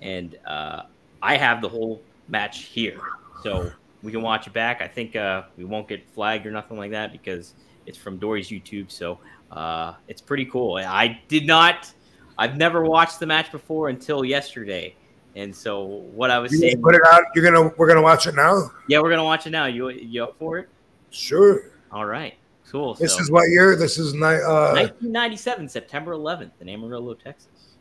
and 0.00 0.38
uh, 0.46 0.82
I 1.22 1.36
have 1.36 1.62
the 1.62 1.68
whole 1.68 2.02
match 2.28 2.64
here, 2.64 3.00
so 3.42 3.70
we 4.02 4.10
can 4.10 4.22
watch 4.22 4.46
it 4.46 4.52
back. 4.52 4.82
I 4.82 4.88
think 4.88 5.16
uh, 5.16 5.42
we 5.56 5.64
won't 5.64 5.88
get 5.88 6.08
flagged 6.10 6.46
or 6.46 6.50
nothing 6.50 6.76
like 6.76 6.90
that 6.90 7.12
because 7.12 7.54
it's 7.86 7.98
from 7.98 8.18
Dory's 8.18 8.48
YouTube, 8.48 8.90
so 8.90 9.18
uh, 9.50 9.94
it's 10.08 10.20
pretty 10.20 10.46
cool. 10.46 10.76
I 10.76 11.20
did 11.28 11.46
not, 11.46 11.92
I've 12.38 12.56
never 12.56 12.84
watched 12.84 13.20
the 13.20 13.26
match 13.26 13.52
before 13.52 13.88
until 13.88 14.24
yesterday, 14.24 14.94
and 15.36 15.54
so 15.54 15.84
what 15.84 16.30
I 16.30 16.38
was 16.38 16.52
you 16.52 16.58
saying, 16.58 16.82
put 16.82 16.94
it 16.94 17.02
out 17.10 17.24
you're 17.34 17.44
gonna 17.44 17.72
we're 17.76 17.88
gonna 17.88 18.02
watch 18.02 18.26
it 18.26 18.34
now 18.34 18.70
yeah, 18.88 19.00
we're 19.00 19.10
gonna 19.10 19.24
watch 19.24 19.46
it 19.46 19.50
now. 19.50 19.66
You 19.66 19.90
you 19.90 20.24
up 20.24 20.38
for 20.38 20.58
it? 20.58 20.68
sure 21.10 21.70
All 21.90 22.06
right, 22.06 22.34
cool. 22.70 22.94
this 22.94 23.14
so. 23.14 23.20
is 23.20 23.30
what 23.30 23.48
year 23.50 23.76
this 23.76 23.98
is 23.98 24.14
ni- 24.14 24.20
uh 24.20 24.72
1997, 24.72 25.68
September 25.68 26.12
11th 26.14 26.52
in 26.60 26.68
Amarillo, 26.68 27.14
Texas. 27.14 27.76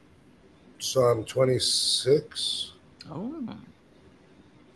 so 0.80 1.02
i'm 1.02 1.24
26 1.24 2.74
Oh, 3.10 3.44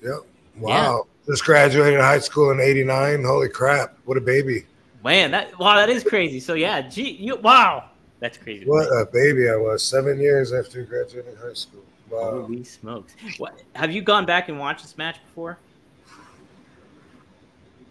yep 0.01 0.19
wow 0.57 1.05
just 1.26 1.43
graduated 1.45 1.99
high 1.99 2.19
school 2.19 2.51
in 2.51 2.59
89 2.59 3.23
holy 3.23 3.49
crap 3.49 3.97
what 4.05 4.17
a 4.17 4.21
baby 4.21 4.65
man, 5.03 5.30
that 5.32 5.57
wow, 5.59 5.76
that 5.76 5.88
is 5.89 6.03
crazy. 6.03 6.39
So 6.39 6.55
yeah, 6.55 6.82
gee, 6.82 7.11
you 7.11 7.36
wow, 7.36 7.91
that's 8.20 8.38
crazy. 8.38 8.66
what 8.66 8.86
a 8.88 9.05
baby 9.11 9.49
i 9.49 9.55
was 9.55 9.84
seven 9.84 10.20
years 10.20 10.53
after 10.53 10.84
graduating 10.84 11.36
high 11.38 11.53
school 11.53 11.84
wow 12.09 12.41
Holy 12.41 12.63
smokes! 12.63 13.16
What 13.38 13.61
have 13.76 13.91
you 13.91 14.01
gone 14.01 14.26
back 14.26 14.49
and 14.49 14.57
watched 14.59 14.84
this 14.84 14.97
match 14.97 15.18
before? 15.26 15.57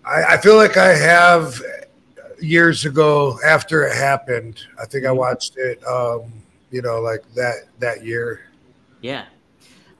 I, 0.07 0.35
I 0.35 0.37
feel 0.39 0.57
like 0.57 0.77
I 0.77 0.95
have 0.95 1.61
years 2.41 2.85
ago 2.85 3.39
after 3.45 3.87
it 3.87 3.95
happened. 3.97 4.61
I 4.81 4.87
think 4.87 5.07
I 5.07 5.09
Mhm. 5.11 5.17
watched 5.17 5.57
it, 5.57 5.83
um, 5.87 6.33
you 6.71 6.83
know, 6.83 7.01
like 7.01 7.23
that 7.35 7.65
that 7.81 8.05
year. 8.05 8.47
Yeah. 9.01 9.25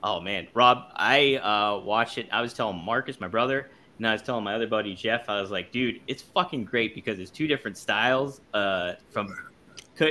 Oh 0.03 0.19
man, 0.21 0.47
Rob, 0.53 0.83
I 0.95 1.35
uh, 1.37 1.79
watched 1.83 2.17
it. 2.19 2.27
I 2.31 2.41
was 2.41 2.53
telling 2.53 2.77
Marcus, 2.77 3.19
my 3.19 3.27
brother, 3.27 3.69
and 3.97 4.07
I 4.07 4.13
was 4.13 4.21
telling 4.21 4.43
my 4.43 4.53
other 4.53 4.67
buddy 4.67 4.93
Jeff. 4.93 5.27
I 5.29 5.41
was 5.41 5.49
like, 5.49 5.71
dude, 5.71 6.01
it's 6.07 6.21
fucking 6.21 6.65
great 6.65 6.93
because 6.93 7.17
it's 7.17 7.31
two 7.31 7.47
different 7.47 7.77
styles 7.77 8.41
uh, 8.53 8.93
from 9.09 9.35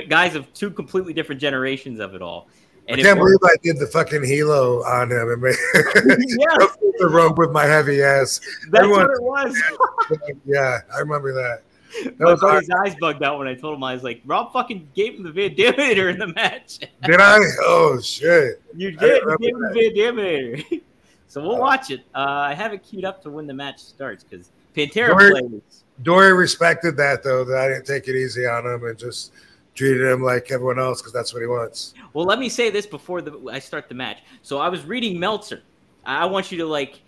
guys 0.09 0.35
of 0.35 0.51
two 0.53 0.69
completely 0.71 1.13
different 1.13 1.39
generations 1.41 1.99
of 1.99 2.15
it 2.15 2.21
all. 2.21 2.47
And 2.87 2.99
I 2.99 3.03
can't 3.03 3.17
believe 3.17 3.37
I 3.43 3.55
did 3.63 3.79
the 3.79 3.87
fucking 3.87 4.21
helo 4.21 4.85
on 4.85 5.11
him 5.11 5.29
and 5.31 5.41
made 5.41 5.55
Yeah. 6.27 6.67
the 6.99 7.09
rope 7.09 7.37
with 7.39 7.51
my 7.51 7.65
heavy 7.65 8.03
ass. 8.03 8.39
That's 8.69 8.83
Everyone- 8.83 9.07
what 9.21 9.47
it 9.47 9.49
was. 9.49 10.31
Yeah, 10.45 10.79
I 10.93 10.99
remember 10.99 11.33
that. 11.33 11.63
That 12.03 12.19
My 12.19 12.31
was 12.33 12.41
buddy's 12.41 12.69
eyes 12.69 12.95
bugged 12.99 13.23
out 13.23 13.39
when 13.39 13.47
I 13.47 13.55
told 13.55 13.75
him 13.75 13.83
I 13.83 13.93
was 13.93 14.03
like, 14.03 14.21
Rob 14.25 14.51
fucking 14.53 14.89
gave 14.95 15.15
him 15.15 15.23
the 15.23 15.31
Van 15.31 15.55
Daminator 15.55 16.11
in 16.11 16.19
the 16.19 16.27
match. 16.27 16.79
Did 16.79 17.19
I? 17.21 17.39
Oh 17.61 17.99
shit! 18.01 18.61
You 18.75 18.91
did. 18.91 19.23
You 19.23 19.37
gave 19.39 19.55
him 19.55 19.61
the 19.61 19.69
Van 19.73 20.15
Daminator. 20.15 20.81
so 21.29 21.41
we'll 21.41 21.57
watch 21.57 21.89
it. 21.91 22.01
Uh, 22.13 22.19
I 22.19 22.53
have 22.53 22.73
it 22.73 22.83
queued 22.83 23.05
up 23.05 23.23
to 23.23 23.31
when 23.31 23.47
the 23.47 23.53
match 23.53 23.79
starts 23.79 24.23
because 24.25 24.51
Pantera 24.75 25.15
Where- 25.15 25.31
plays. 25.31 25.83
Dory 26.03 26.33
respected 26.33 26.97
that 26.97 27.23
though. 27.23 27.45
That 27.45 27.57
I 27.57 27.67
didn't 27.69 27.85
take 27.85 28.07
it 28.09 28.15
easy 28.15 28.45
on 28.45 28.65
him 28.65 28.83
and 28.85 28.97
just 28.99 29.31
treated 29.75 30.09
him 30.09 30.23
like 30.23 30.51
everyone 30.51 30.79
else 30.79 31.01
because 31.01 31.13
that's 31.13 31.33
what 31.33 31.41
he 31.41 31.47
wants. 31.47 31.93
Well, 32.13 32.25
let 32.25 32.39
me 32.39 32.49
say 32.49 32.69
this 32.69 32.85
before 32.85 33.21
the, 33.21 33.49
I 33.51 33.59
start 33.59 33.87
the 33.89 33.95
match. 33.95 34.19
So 34.41 34.57
I 34.57 34.69
was 34.69 34.85
reading 34.85 35.19
Meltzer. 35.19 35.61
I 36.05 36.25
want 36.25 36.51
you 36.51 36.57
to 36.59 36.65
like 36.65 37.01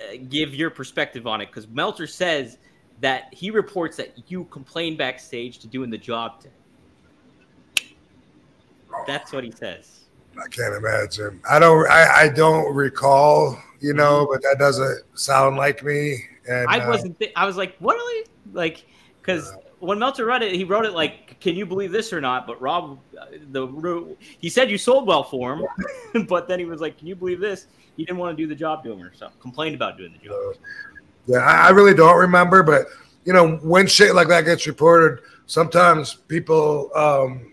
uh, 0.00 0.16
give 0.28 0.54
your 0.54 0.70
perspective 0.70 1.26
on 1.26 1.40
it 1.40 1.46
because 1.46 1.68
Meltzer 1.68 2.06
says 2.06 2.58
that 3.00 3.32
he 3.32 3.50
reports 3.50 3.96
that 3.98 4.14
you 4.28 4.44
complained 4.44 4.98
backstage 4.98 5.58
to 5.58 5.66
doing 5.66 5.90
the 5.90 5.98
job. 5.98 6.42
That's 9.06 9.32
what 9.32 9.44
he 9.44 9.50
says. 9.50 10.04
I 10.38 10.48
can't 10.48 10.74
imagine. 10.74 11.40
I 11.48 11.58
don't. 11.58 11.88
I, 11.88 12.22
I 12.22 12.28
don't 12.28 12.74
recall. 12.74 13.58
You 13.80 13.92
know, 13.92 14.26
but 14.30 14.42
that 14.42 14.56
doesn't 14.58 15.02
sound 15.18 15.56
like 15.56 15.84
me. 15.84 16.16
And 16.48 16.66
I 16.68 16.78
uh, 16.78 16.88
wasn't. 16.88 17.18
Th- 17.18 17.32
I 17.36 17.44
was 17.44 17.56
like, 17.58 17.76
what 17.78 17.96
are 17.96 18.08
they 18.08 18.24
like? 18.52 18.86
Because 19.20 19.54
when 19.78 19.98
Meltzer 19.98 20.24
read 20.24 20.42
it, 20.42 20.54
he 20.54 20.64
wrote 20.64 20.86
it 20.86 20.92
like, 20.92 21.38
"Can 21.40 21.54
you 21.54 21.66
believe 21.66 21.92
this 21.92 22.12
or 22.12 22.20
not?" 22.20 22.46
But 22.46 22.60
Rob, 22.60 22.98
uh, 23.20 23.26
the 23.50 24.16
he 24.38 24.48
said 24.48 24.70
you 24.70 24.78
sold 24.78 25.06
well 25.06 25.22
for 25.22 25.54
him, 25.54 26.26
but 26.28 26.48
then 26.48 26.58
he 26.58 26.64
was 26.64 26.80
like, 26.80 26.98
"Can 26.98 27.06
you 27.06 27.16
believe 27.16 27.40
this?" 27.40 27.66
He 27.96 28.04
didn't 28.04 28.18
want 28.18 28.36
to 28.36 28.42
do 28.42 28.48
the 28.48 28.54
job 28.54 28.84
to 28.84 28.92
him 28.92 29.02
or 29.02 29.14
something. 29.14 29.38
Complained 29.40 29.74
about 29.74 29.96
doing 29.96 30.12
the 30.12 30.28
job. 30.28 30.54
Yeah, 31.26 31.38
I, 31.38 31.68
I 31.68 31.70
really 31.70 31.94
don't 31.94 32.18
remember, 32.18 32.62
but 32.62 32.86
you 33.24 33.32
know, 33.32 33.56
when 33.56 33.86
shit 33.86 34.14
like 34.14 34.28
that 34.28 34.44
gets 34.44 34.66
reported, 34.66 35.20
sometimes 35.46 36.14
people, 36.14 36.90
um, 36.94 37.52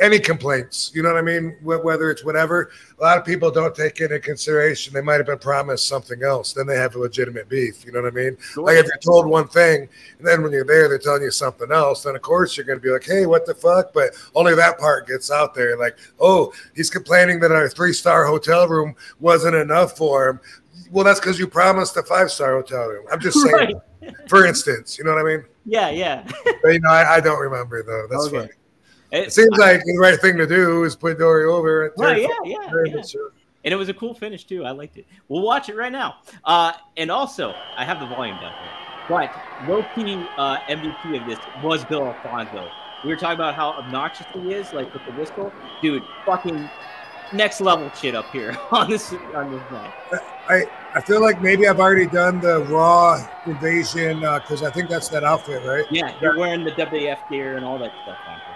any 0.00 0.18
complaints, 0.18 0.90
you 0.94 1.02
know 1.02 1.10
what 1.12 1.18
I 1.18 1.22
mean? 1.22 1.56
Wh- 1.62 1.84
Whether 1.84 2.10
it's 2.10 2.24
whatever, 2.24 2.70
a 2.98 3.02
lot 3.02 3.16
of 3.16 3.24
people 3.24 3.50
don't 3.50 3.74
take 3.74 4.00
into 4.00 4.18
consideration 4.18 4.92
they 4.92 5.00
might 5.00 5.14
have 5.18 5.26
been 5.26 5.38
promised 5.38 5.86
something 5.86 6.22
else. 6.24 6.52
Then 6.52 6.66
they 6.66 6.76
have 6.76 6.96
a 6.96 6.98
legitimate 6.98 7.48
beef. 7.48 7.84
You 7.86 7.92
know 7.92 8.02
what 8.02 8.12
I 8.12 8.14
mean? 8.16 8.36
Like 8.56 8.76
if 8.78 8.86
you're 8.86 8.96
told 8.98 9.26
one 9.26 9.46
thing, 9.46 9.88
and 10.18 10.26
then 10.26 10.42
when 10.42 10.50
you're 10.50 10.64
there, 10.64 10.88
they're 10.88 10.98
telling 10.98 11.22
you 11.22 11.30
something 11.30 11.70
else. 11.70 12.02
Then 12.02 12.16
of 12.16 12.22
course 12.22 12.56
you're 12.56 12.66
going 12.66 12.78
to 12.78 12.82
be 12.82 12.90
like, 12.90 13.04
"Hey, 13.04 13.26
what 13.26 13.46
the 13.46 13.54
fuck?" 13.54 13.92
But 13.92 14.10
only 14.34 14.54
that 14.56 14.78
part 14.78 15.06
gets 15.06 15.30
out 15.30 15.54
there. 15.54 15.76
Like, 15.78 15.96
"Oh, 16.18 16.52
he's 16.74 16.90
complaining 16.90 17.38
that 17.40 17.52
our 17.52 17.68
three 17.68 17.92
star 17.92 18.26
hotel 18.26 18.66
room 18.66 18.96
wasn't 19.20 19.54
enough 19.54 19.96
for 19.96 20.28
him." 20.28 20.40
Well, 20.90 21.04
that's 21.04 21.20
because 21.20 21.38
you 21.38 21.46
promised 21.46 21.96
a 21.96 22.02
five 22.02 22.30
star 22.32 22.54
hotel 22.56 22.88
room. 22.88 23.06
I'm 23.12 23.20
just 23.20 23.38
saying. 23.40 23.80
Right. 24.04 24.12
For 24.28 24.44
instance, 24.44 24.98
you 24.98 25.04
know 25.04 25.14
what 25.14 25.20
I 25.20 25.36
mean? 25.36 25.44
Yeah, 25.64 25.88
yeah. 25.88 26.28
But, 26.62 26.74
you 26.74 26.80
know, 26.80 26.90
I, 26.90 27.14
I 27.16 27.20
don't 27.20 27.40
remember 27.40 27.82
though. 27.82 28.06
That's 28.10 28.26
Okay. 28.26 28.36
funny. 28.36 28.50
It, 29.14 29.28
It 29.28 29.32
seems 29.32 29.56
like 29.58 29.80
the 29.84 29.96
right 29.98 30.20
thing 30.20 30.36
to 30.38 30.46
do 30.46 30.84
is 30.84 30.96
put 30.96 31.18
Dory 31.18 31.44
over. 31.44 31.84
at 31.84 31.92
Right, 31.96 32.22
yeah, 32.22 32.28
yeah, 32.44 32.68
yeah. 32.84 33.02
sure. 33.02 33.30
and 33.64 33.72
it 33.72 33.76
was 33.76 33.88
a 33.88 33.94
cool 33.94 34.12
finish 34.12 34.44
too. 34.44 34.64
I 34.64 34.72
liked 34.72 34.96
it. 34.98 35.06
We'll 35.28 35.42
watch 35.42 35.68
it 35.68 35.76
right 35.76 35.92
now. 35.92 36.16
Uh, 36.44 36.72
and 36.96 37.10
also, 37.10 37.54
I 37.76 37.84
have 37.84 38.00
the 38.00 38.06
volume 38.06 38.36
down 38.36 38.52
here. 38.52 38.72
But 39.08 39.34
low 39.68 39.84
key 39.94 40.14
uh, 40.36 40.58
MVP 40.60 41.20
of 41.20 41.28
this 41.28 41.38
was 41.62 41.84
Bill 41.84 42.06
Alfonso. 42.06 42.68
We 43.04 43.10
were 43.10 43.16
talking 43.16 43.34
about 43.34 43.54
how 43.54 43.72
obnoxious 43.72 44.26
he 44.32 44.52
is, 44.52 44.72
like 44.72 44.92
with 44.92 45.04
the 45.04 45.12
whistle, 45.12 45.52
dude. 45.82 46.02
Fucking 46.24 46.68
next 47.32 47.60
level 47.60 47.90
shit 47.90 48.14
up 48.14 48.26
here 48.32 48.56
on 48.72 48.90
this 48.90 49.12
on 49.34 49.52
this 49.52 49.62
match. 49.70 49.94
I, 50.48 50.64
I 50.94 51.00
feel 51.02 51.20
like 51.20 51.40
maybe 51.40 51.68
I've 51.68 51.80
already 51.80 52.06
done 52.06 52.40
the 52.40 52.64
Raw 52.64 53.26
invasion 53.46 54.20
because 54.20 54.62
I 54.62 54.70
think 54.70 54.88
that's 54.88 55.08
that 55.08 55.22
outfit, 55.22 55.64
right? 55.64 55.84
Yeah, 55.90 56.14
you're 56.20 56.38
wearing 56.38 56.64
the 56.64 56.72
WF 56.72 57.28
gear 57.30 57.56
and 57.56 57.64
all 57.64 57.78
that 57.78 57.92
stuff 58.02 58.18
on 58.26 58.34
here. 58.36 58.44
So, 58.46 58.53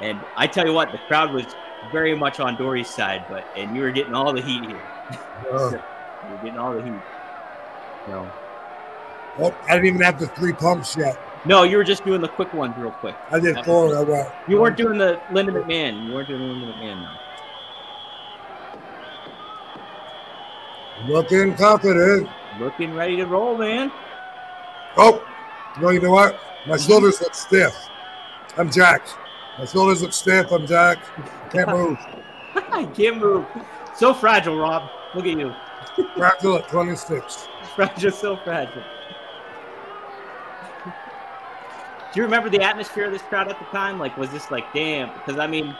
and 0.00 0.20
I 0.36 0.46
tell 0.46 0.66
you 0.66 0.72
what, 0.72 0.92
the 0.92 0.98
crowd 1.08 1.32
was 1.32 1.44
very 1.92 2.14
much 2.14 2.40
on 2.40 2.56
Dory's 2.56 2.88
side, 2.88 3.24
but 3.28 3.44
and 3.56 3.74
you 3.76 3.82
were 3.82 3.90
getting 3.90 4.14
all 4.14 4.32
the 4.32 4.42
heat 4.42 4.64
here. 4.64 4.80
Oh. 5.50 5.70
you're 6.28 6.38
getting 6.38 6.58
all 6.58 6.74
the 6.74 6.82
heat. 6.82 7.00
No. 8.08 8.30
Oh, 9.38 9.54
I 9.68 9.74
didn't 9.74 9.86
even 9.86 10.00
have 10.00 10.18
the 10.18 10.26
three 10.26 10.52
pumps 10.52 10.96
yet. 10.96 11.16
No, 11.44 11.62
you 11.62 11.76
were 11.76 11.84
just 11.84 12.04
doing 12.04 12.20
the 12.20 12.28
quick 12.28 12.52
ones 12.52 12.74
real 12.76 12.90
quick. 12.90 13.14
I 13.30 13.38
did 13.38 13.54
That 13.54 13.64
four. 13.64 13.86
was 13.86 14.06
went. 14.06 14.28
You 14.48 14.60
weren't 14.60 14.76
doing 14.76 14.98
the 14.98 15.20
Linda 15.30 15.52
McMahon. 15.52 16.06
You 16.06 16.12
weren't 16.12 16.28
doing 16.28 16.40
the 16.40 16.46
Linda 16.46 16.72
McMahon. 16.72 17.02
No. 21.06 21.14
Looking 21.14 21.54
confident. 21.54 22.28
Looking 22.58 22.94
ready 22.94 23.16
to 23.16 23.24
roll, 23.26 23.56
man. 23.56 23.92
Oh, 24.96 25.24
no, 25.80 25.90
you 25.90 26.00
know 26.00 26.10
what? 26.10 26.40
My 26.66 26.76
shoulders 26.76 27.20
look 27.20 27.34
stiff. 27.34 27.88
I'm 28.56 28.70
jacked. 28.70 29.16
My 29.58 29.64
shoulders 29.64 30.02
look 30.02 30.12
stiff. 30.12 30.52
I'm 30.52 30.66
jacked. 30.66 31.10
Can't 31.52 31.68
move. 31.70 31.98
I 32.54 32.84
can't 32.94 33.18
move. 33.18 33.44
So 33.96 34.14
fragile, 34.14 34.56
Rob. 34.56 34.88
Look 35.16 35.26
at 35.26 35.36
you. 35.36 35.52
fragile 36.14 36.56
at 36.56 36.68
26. 36.68 37.48
Fragile, 37.74 38.10
so 38.10 38.36
fragile. 38.36 38.82
Do 40.84 42.20
you 42.20 42.22
remember 42.24 42.48
the 42.48 42.60
atmosphere 42.60 43.04
of 43.04 43.12
this 43.12 43.22
crowd 43.22 43.48
at 43.48 43.58
the 43.58 43.64
time? 43.66 44.00
Like, 44.00 44.16
was 44.16 44.30
this 44.30 44.50
like, 44.50 44.72
damn? 44.72 45.12
Because 45.14 45.38
I 45.38 45.46
mean, 45.46 45.76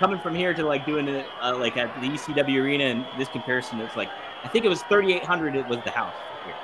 coming 0.00 0.18
from 0.18 0.34
here 0.34 0.54
to 0.54 0.64
like 0.64 0.84
doing 0.86 1.06
it 1.06 1.26
uh, 1.40 1.56
like 1.56 1.76
at 1.76 1.94
the 2.00 2.08
ECW 2.08 2.60
arena 2.60 2.84
and 2.84 3.06
this 3.16 3.28
comparison, 3.28 3.78
it's 3.80 3.96
like 3.96 4.08
I 4.42 4.48
think 4.48 4.64
it 4.64 4.68
was 4.68 4.82
3,800. 4.84 5.54
It 5.54 5.68
was 5.68 5.78
the 5.84 5.90
house 5.90 6.14
here. 6.44 6.54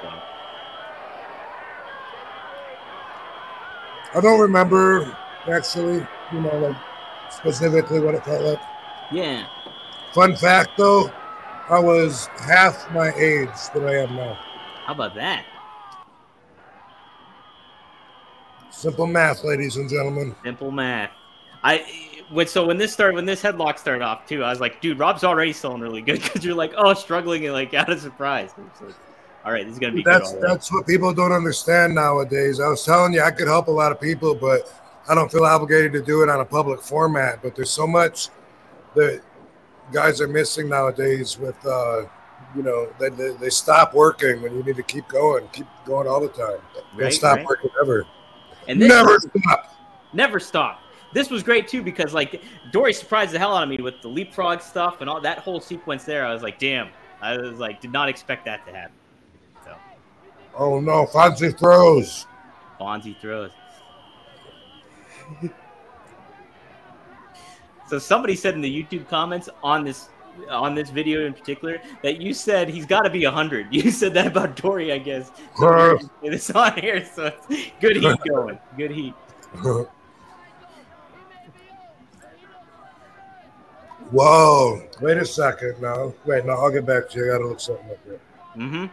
So, 0.00 0.08
I 4.18 4.20
don't 4.22 4.40
remember 4.40 5.14
actually, 5.50 6.06
you 6.32 6.40
know, 6.40 6.58
like 6.58 6.76
specifically 7.30 8.00
what 8.00 8.14
it 8.14 8.24
felt 8.24 8.42
like. 8.42 8.60
yeah. 9.10 9.46
Fun 10.12 10.36
fact 10.36 10.70
though, 10.76 11.10
I 11.70 11.78
was 11.78 12.26
half 12.38 12.90
my 12.92 13.12
age 13.14 13.48
that 13.74 13.82
I 13.82 14.02
am 14.02 14.14
now. 14.14 14.34
How 14.84 14.92
about 14.92 15.14
that? 15.14 15.46
Simple 18.70 19.06
math, 19.06 19.44
ladies 19.44 19.76
and 19.76 19.88
gentlemen. 19.88 20.34
Simple 20.44 20.70
math. 20.70 21.10
I 21.62 21.84
when 22.30 22.46
so 22.46 22.66
when 22.66 22.76
this 22.78 22.92
started 22.92 23.14
when 23.14 23.24
this 23.26 23.42
headlock 23.42 23.78
started 23.78 24.02
off 24.02 24.26
too, 24.26 24.42
I 24.42 24.50
was 24.50 24.60
like, 24.60 24.80
dude, 24.80 24.98
Rob's 24.98 25.24
already 25.24 25.52
selling 25.52 25.80
really 25.80 26.02
good 26.02 26.20
because 26.22 26.44
you're 26.44 26.54
like, 26.54 26.72
oh, 26.76 26.92
struggling 26.94 27.44
and 27.44 27.52
like 27.54 27.72
out 27.74 27.90
of 27.90 28.00
surprise. 28.00 28.50
Like, 28.58 28.94
all 29.44 29.52
right, 29.52 29.64
this 29.64 29.74
is 29.74 29.78
gonna 29.78 29.94
be 29.94 30.02
That's 30.02 30.32
good. 30.32 30.42
that's 30.42 30.72
what 30.72 30.86
people 30.86 31.12
don't 31.14 31.32
understand 31.32 31.94
nowadays. 31.94 32.60
I 32.60 32.68
was 32.68 32.84
telling 32.84 33.12
you 33.12 33.22
I 33.22 33.30
could 33.30 33.48
help 33.48 33.68
a 33.68 33.72
lot 33.72 33.92
of 33.92 34.00
people, 34.00 34.34
but 34.34 34.70
I 35.08 35.14
don't 35.14 35.30
feel 35.30 35.44
obligated 35.44 35.92
to 35.94 36.02
do 36.02 36.22
it 36.22 36.28
on 36.28 36.40
a 36.40 36.44
public 36.44 36.80
format. 36.80 37.42
But 37.42 37.54
there's 37.56 37.70
so 37.70 37.86
much 37.86 38.28
that 38.94 39.20
guys 39.92 40.20
are 40.20 40.28
missing 40.28 40.68
nowadays 40.68 41.38
with 41.38 41.56
uh 41.66 42.02
you 42.56 42.62
know, 42.62 42.92
they, 42.98 43.08
they, 43.08 43.30
they 43.34 43.48
stop 43.48 43.94
working 43.94 44.42
when 44.42 44.54
you 44.54 44.62
need 44.62 44.76
to 44.76 44.82
keep 44.82 45.08
going, 45.08 45.48
keep 45.52 45.66
going 45.86 46.06
all 46.06 46.20
the 46.20 46.28
time. 46.28 46.58
Don't 46.74 46.84
Right, 46.94 47.12
stop 47.12 47.36
right. 47.38 47.46
working 47.46 47.70
ever. 47.80 48.04
And 48.68 48.78
Never 48.78 49.18
stop. 49.18 49.74
never 50.12 50.38
stop. 50.38 50.80
This 51.14 51.30
was 51.30 51.42
great 51.42 51.66
too 51.68 51.82
because 51.82 52.12
like 52.14 52.42
Dory 52.70 52.92
surprised 52.92 53.32
the 53.32 53.38
hell 53.38 53.56
out 53.56 53.62
of 53.62 53.68
me 53.68 53.78
with 53.78 54.00
the 54.02 54.08
leapfrog 54.08 54.60
stuff 54.60 55.00
and 55.00 55.08
all 55.08 55.20
that 55.20 55.38
whole 55.38 55.60
sequence 55.60 56.04
there. 56.04 56.26
I 56.26 56.32
was 56.34 56.42
like, 56.42 56.58
damn. 56.58 56.90
I 57.20 57.36
was 57.36 57.58
like, 57.58 57.80
did 57.80 57.92
not 57.92 58.08
expect 58.08 58.44
that 58.46 58.66
to 58.66 58.72
happen. 58.72 58.94
So 59.64 59.74
Oh 60.56 60.80
no, 60.80 61.06
Fonzie 61.06 61.56
throws. 61.58 62.26
Fonzie 62.80 63.18
throws. 63.20 63.50
so 67.88 67.98
somebody 67.98 68.34
said 68.34 68.54
in 68.54 68.60
the 68.60 68.82
YouTube 68.82 69.08
comments 69.08 69.48
on 69.62 69.84
this 69.84 70.08
on 70.48 70.74
this 70.74 70.88
video 70.88 71.26
in 71.26 71.34
particular 71.34 71.78
that 72.02 72.18
you 72.20 72.32
said 72.32 72.68
he's 72.68 72.86
got 72.86 73.02
to 73.02 73.10
be 73.10 73.24
hundred. 73.24 73.66
You 73.72 73.90
said 73.90 74.14
that 74.14 74.26
about 74.26 74.56
Dory, 74.56 74.92
I 74.92 74.98
guess. 74.98 75.30
So 75.58 75.98
this 76.22 76.50
on 76.50 76.80
here, 76.80 77.04
so 77.04 77.32
it's 77.48 77.70
good 77.80 77.96
heat 77.96 78.18
going. 78.28 78.58
Good 78.76 78.90
heat. 78.90 79.14
Whoa. 84.10 84.82
Wait 85.00 85.16
a 85.16 85.24
second. 85.24 85.80
No. 85.80 86.14
Wait, 86.24 86.44
no, 86.44 86.52
I'll 86.52 86.70
get 86.70 86.84
back 86.84 87.08
to 87.10 87.18
you. 87.18 87.24
I 87.26 87.36
gotta 87.36 87.48
look 87.48 87.60
something 87.60 87.90
up 87.90 87.98
here. 88.04 88.20
Mm-hmm. 88.56 88.86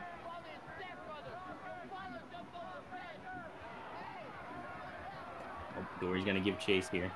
Dory's 5.99 6.25
gonna 6.25 6.39
give 6.39 6.59
chase 6.59 6.89
here. 6.89 7.11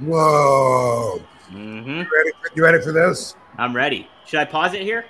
Whoa. 0.00 1.22
Mm-hmm. 1.50 1.88
You 1.88 1.96
ready 1.96 2.30
for, 2.42 2.56
you 2.56 2.64
ready 2.64 2.82
for 2.82 2.92
this? 2.92 3.36
I'm 3.58 3.74
ready. 3.74 4.08
Should 4.26 4.40
I 4.40 4.44
pause 4.44 4.74
it 4.74 4.82
here? 4.82 5.06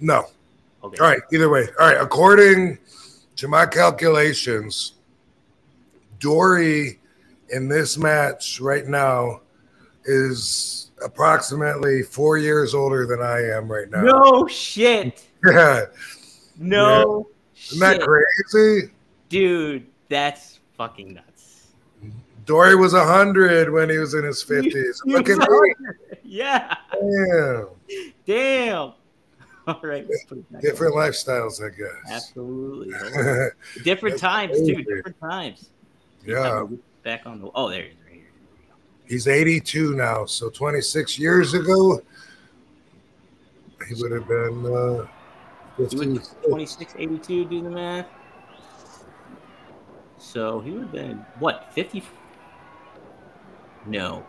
No. 0.00 0.24
Okay. 0.82 0.96
All 0.98 1.08
right, 1.10 1.20
either 1.32 1.48
way. 1.48 1.68
All 1.78 1.86
right, 1.86 2.00
according 2.00 2.78
to 3.36 3.48
my 3.48 3.66
calculations, 3.66 4.94
Dory 6.18 6.98
in 7.50 7.68
this 7.68 7.98
match 7.98 8.60
right 8.60 8.86
now 8.86 9.42
is 10.06 10.90
approximately 11.04 12.02
four 12.02 12.38
years 12.38 12.74
older 12.74 13.06
than 13.06 13.20
I 13.20 13.42
am 13.56 13.70
right 13.70 13.90
now. 13.90 14.02
No 14.02 14.46
shit. 14.46 15.24
Yeah. 15.46 15.84
No 16.58 17.28
Isn't 17.56 17.78
that 17.78 18.00
crazy? 18.00 18.90
Dude, 19.28 19.86
that's 20.08 20.58
fucking 20.76 21.14
nuts. 21.14 21.68
Dory 22.46 22.74
was 22.74 22.94
a 22.94 22.98
100 22.98 23.70
when 23.72 23.88
he 23.90 23.98
was 23.98 24.14
in 24.14 24.24
his 24.24 24.42
50s. 24.42 25.00
Look 25.04 25.28
at 25.28 25.38
me. 25.38 25.74
Yeah. 26.24 26.74
Damn. 26.92 27.68
Damn. 28.26 28.78
All 29.68 29.80
right. 29.82 30.06
let's 30.08 30.24
put 30.24 30.38
it 30.38 30.60
Different 30.62 30.94
on. 30.96 31.02
lifestyles, 31.02 31.62
I 31.62 31.68
guess. 31.76 32.10
Absolutely. 32.10 32.94
Different 33.84 34.18
times, 34.18 34.58
too. 34.58 34.82
Different 34.82 35.20
times. 35.20 35.70
yeah. 36.24 36.64
Back 37.04 37.26
on 37.26 37.40
the. 37.40 37.50
Oh, 37.54 37.68
there 37.68 37.82
he 37.82 37.88
is. 37.90 37.96
He's 39.08 39.28
82 39.28 39.94
now. 39.94 40.24
So 40.24 40.50
26 40.50 41.18
years 41.18 41.54
ago, 41.54 42.00
he 43.88 43.94
would 44.02 44.12
have 44.12 44.26
been 44.26 44.66
uh, 44.66 45.06
He 45.76 45.82
was 45.82 45.92
56. 45.92 46.34
26, 46.48 46.94
82, 46.98 47.44
do 47.44 47.62
the 47.62 47.70
math. 47.70 48.06
So 50.18 50.60
he 50.60 50.72
would 50.72 50.82
have 50.82 50.92
been, 50.92 51.24
what, 51.38 51.72
50? 51.72 52.02
No, 53.86 54.26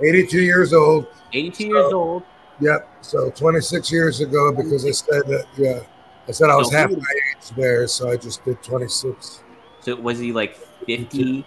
82 0.00 0.42
years 0.42 0.72
old. 0.72 1.08
82 1.32 1.66
years 1.66 1.92
old. 1.92 2.22
Yep. 2.60 2.88
So 3.00 3.30
26 3.30 3.90
years 3.90 4.20
ago, 4.20 4.52
because 4.52 4.84
I 4.86 4.92
said 4.92 5.22
that, 5.26 5.46
yeah, 5.56 5.80
I 6.28 6.30
said 6.30 6.50
I 6.50 6.56
was 6.56 6.70
So 6.70 6.76
half 6.76 6.90
my 6.90 6.96
age 6.96 7.50
there, 7.56 7.86
so 7.88 8.10
I 8.10 8.16
just 8.16 8.44
did 8.44 8.62
26. 8.62 9.42
So 9.80 9.96
was 9.96 10.18
he 10.18 10.32
like 10.32 10.56
50? 10.86 11.44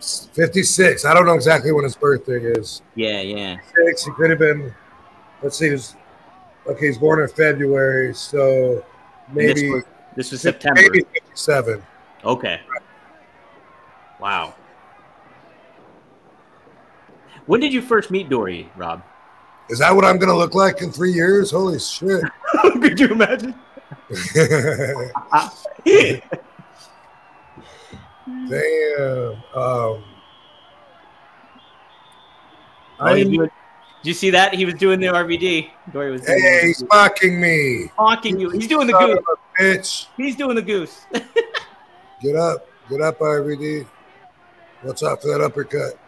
56. 0.00 1.04
I 1.04 1.14
don't 1.14 1.26
know 1.26 1.34
exactly 1.34 1.72
when 1.72 1.84
his 1.84 1.96
birthday 1.96 2.40
is. 2.40 2.82
Yeah, 2.94 3.20
yeah. 3.20 3.56
Six. 3.74 4.04
He 4.04 4.12
could 4.12 4.30
have 4.30 4.38
been. 4.38 4.74
Let's 5.42 5.58
see. 5.58 5.66
He 5.66 5.72
was, 5.72 5.96
okay, 6.66 6.86
he's 6.86 6.98
born 6.98 7.20
in 7.20 7.28
February, 7.28 8.14
so 8.14 8.84
this 9.32 9.56
maybe 9.56 9.70
was, 9.70 9.84
this 10.16 10.32
was 10.32 10.40
September. 10.40 10.82
maybe 10.82 11.04
57. 11.12 11.82
Okay. 12.24 12.60
Wow. 14.20 14.54
When 17.46 17.60
did 17.60 17.72
you 17.72 17.80
first 17.80 18.10
meet 18.10 18.28
Dory, 18.28 18.70
Rob? 18.76 19.02
Is 19.70 19.78
that 19.78 19.94
what 19.94 20.04
I'm 20.04 20.18
gonna 20.18 20.36
look 20.36 20.54
like 20.54 20.82
in 20.82 20.90
three 20.90 21.12
years? 21.12 21.50
Holy 21.50 21.78
shit! 21.78 22.24
Could 22.62 22.98
you 22.98 23.08
imagine? 23.08 23.54
Damn. 28.48 29.42
Um, 29.54 30.04
Oh, 33.00 33.14
he's 33.14 33.26
I'm, 33.26 33.30
did 33.32 33.50
you 34.02 34.14
see 34.14 34.30
that? 34.30 34.54
He 34.54 34.64
was 34.64 34.74
doing 34.74 34.98
the 35.00 35.06
RVD. 35.06 35.70
Dory 35.92 36.10
was 36.10 36.26
hey, 36.26 36.60
he's 36.62 36.82
mocking 36.90 37.40
me. 37.40 37.90
honking 37.96 38.38
you. 38.40 38.50
He's 38.50 38.66
doing 38.66 38.86
the 38.88 38.92
goose. 38.92 39.18
bitch. 39.60 40.06
He's 40.16 40.36
doing 40.36 40.56
the 40.56 40.62
goose. 40.62 41.06
Get 42.20 42.34
up. 42.34 42.66
Get 42.90 43.00
up, 43.00 43.18
RVD. 43.20 43.86
What's 44.82 45.02
up 45.02 45.22
for 45.22 45.28
that 45.28 45.40
uppercut? 45.40 45.98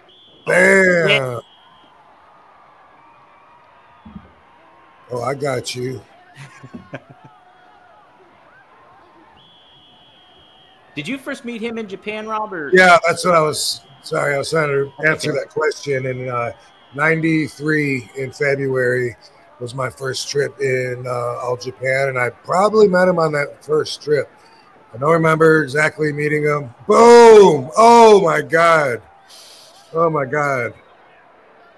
Damn. 0.46 1.40
Oh, 5.12 5.22
I 5.22 5.34
got 5.34 5.74
you. 5.74 6.00
Did 10.94 11.06
you 11.06 11.18
first 11.18 11.44
meet 11.44 11.60
him 11.60 11.78
in 11.78 11.88
Japan, 11.88 12.26
Robert? 12.26 12.72
Yeah, 12.74 12.98
that's 13.06 13.24
what 13.24 13.34
I 13.34 13.40
was. 13.40 13.82
Sorry, 14.02 14.34
I 14.34 14.38
was 14.38 14.50
trying 14.50 14.68
to 14.68 14.92
answer 15.06 15.32
that 15.32 15.48
question. 15.48 16.06
In 16.06 16.28
uh, 16.28 16.52
'93, 16.94 18.10
in 18.16 18.32
February, 18.32 19.16
was 19.60 19.74
my 19.74 19.90
first 19.90 20.28
trip 20.28 20.58
in 20.60 21.04
uh, 21.06 21.10
All 21.10 21.56
Japan, 21.56 22.08
and 22.08 22.18
I 22.18 22.30
probably 22.30 22.88
met 22.88 23.08
him 23.08 23.18
on 23.18 23.32
that 23.32 23.64
first 23.64 24.02
trip. 24.02 24.28
I 24.92 24.96
don't 24.96 25.12
remember 25.12 25.62
exactly 25.62 26.12
meeting 26.12 26.42
him. 26.42 26.74
Boom! 26.88 27.70
Oh 27.76 28.20
my 28.24 28.42
god! 28.42 29.02
Oh 29.92 30.10
my 30.10 30.24
god! 30.24 30.74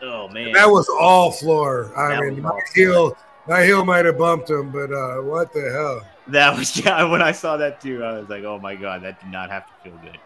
Oh 0.00 0.28
man. 0.28 0.52
That 0.52 0.68
was 0.68 0.88
all 1.00 1.30
floor. 1.30 1.92
I 1.96 2.14
That 2.14 2.22
mean, 2.22 2.42
my 2.42 2.58
heel, 2.74 3.16
my 3.46 3.64
heel 3.64 3.84
might 3.84 4.04
have 4.04 4.18
bumped 4.18 4.48
him, 4.48 4.70
but 4.70 4.92
uh, 4.92 5.16
what 5.22 5.52
the 5.52 5.70
hell? 5.70 6.06
That 6.28 6.56
was 6.56 6.76
yeah. 6.84 7.04
When 7.04 7.22
I 7.22 7.32
saw 7.32 7.56
that 7.56 7.80
too, 7.80 8.04
I 8.04 8.18
was 8.18 8.28
like, 8.28 8.44
"Oh 8.44 8.58
my 8.58 8.74
god, 8.76 9.02
that 9.02 9.20
did 9.20 9.30
not 9.30 9.50
have 9.50 9.66
to 9.66 9.72
feel 9.82 9.98
good." 10.02 10.18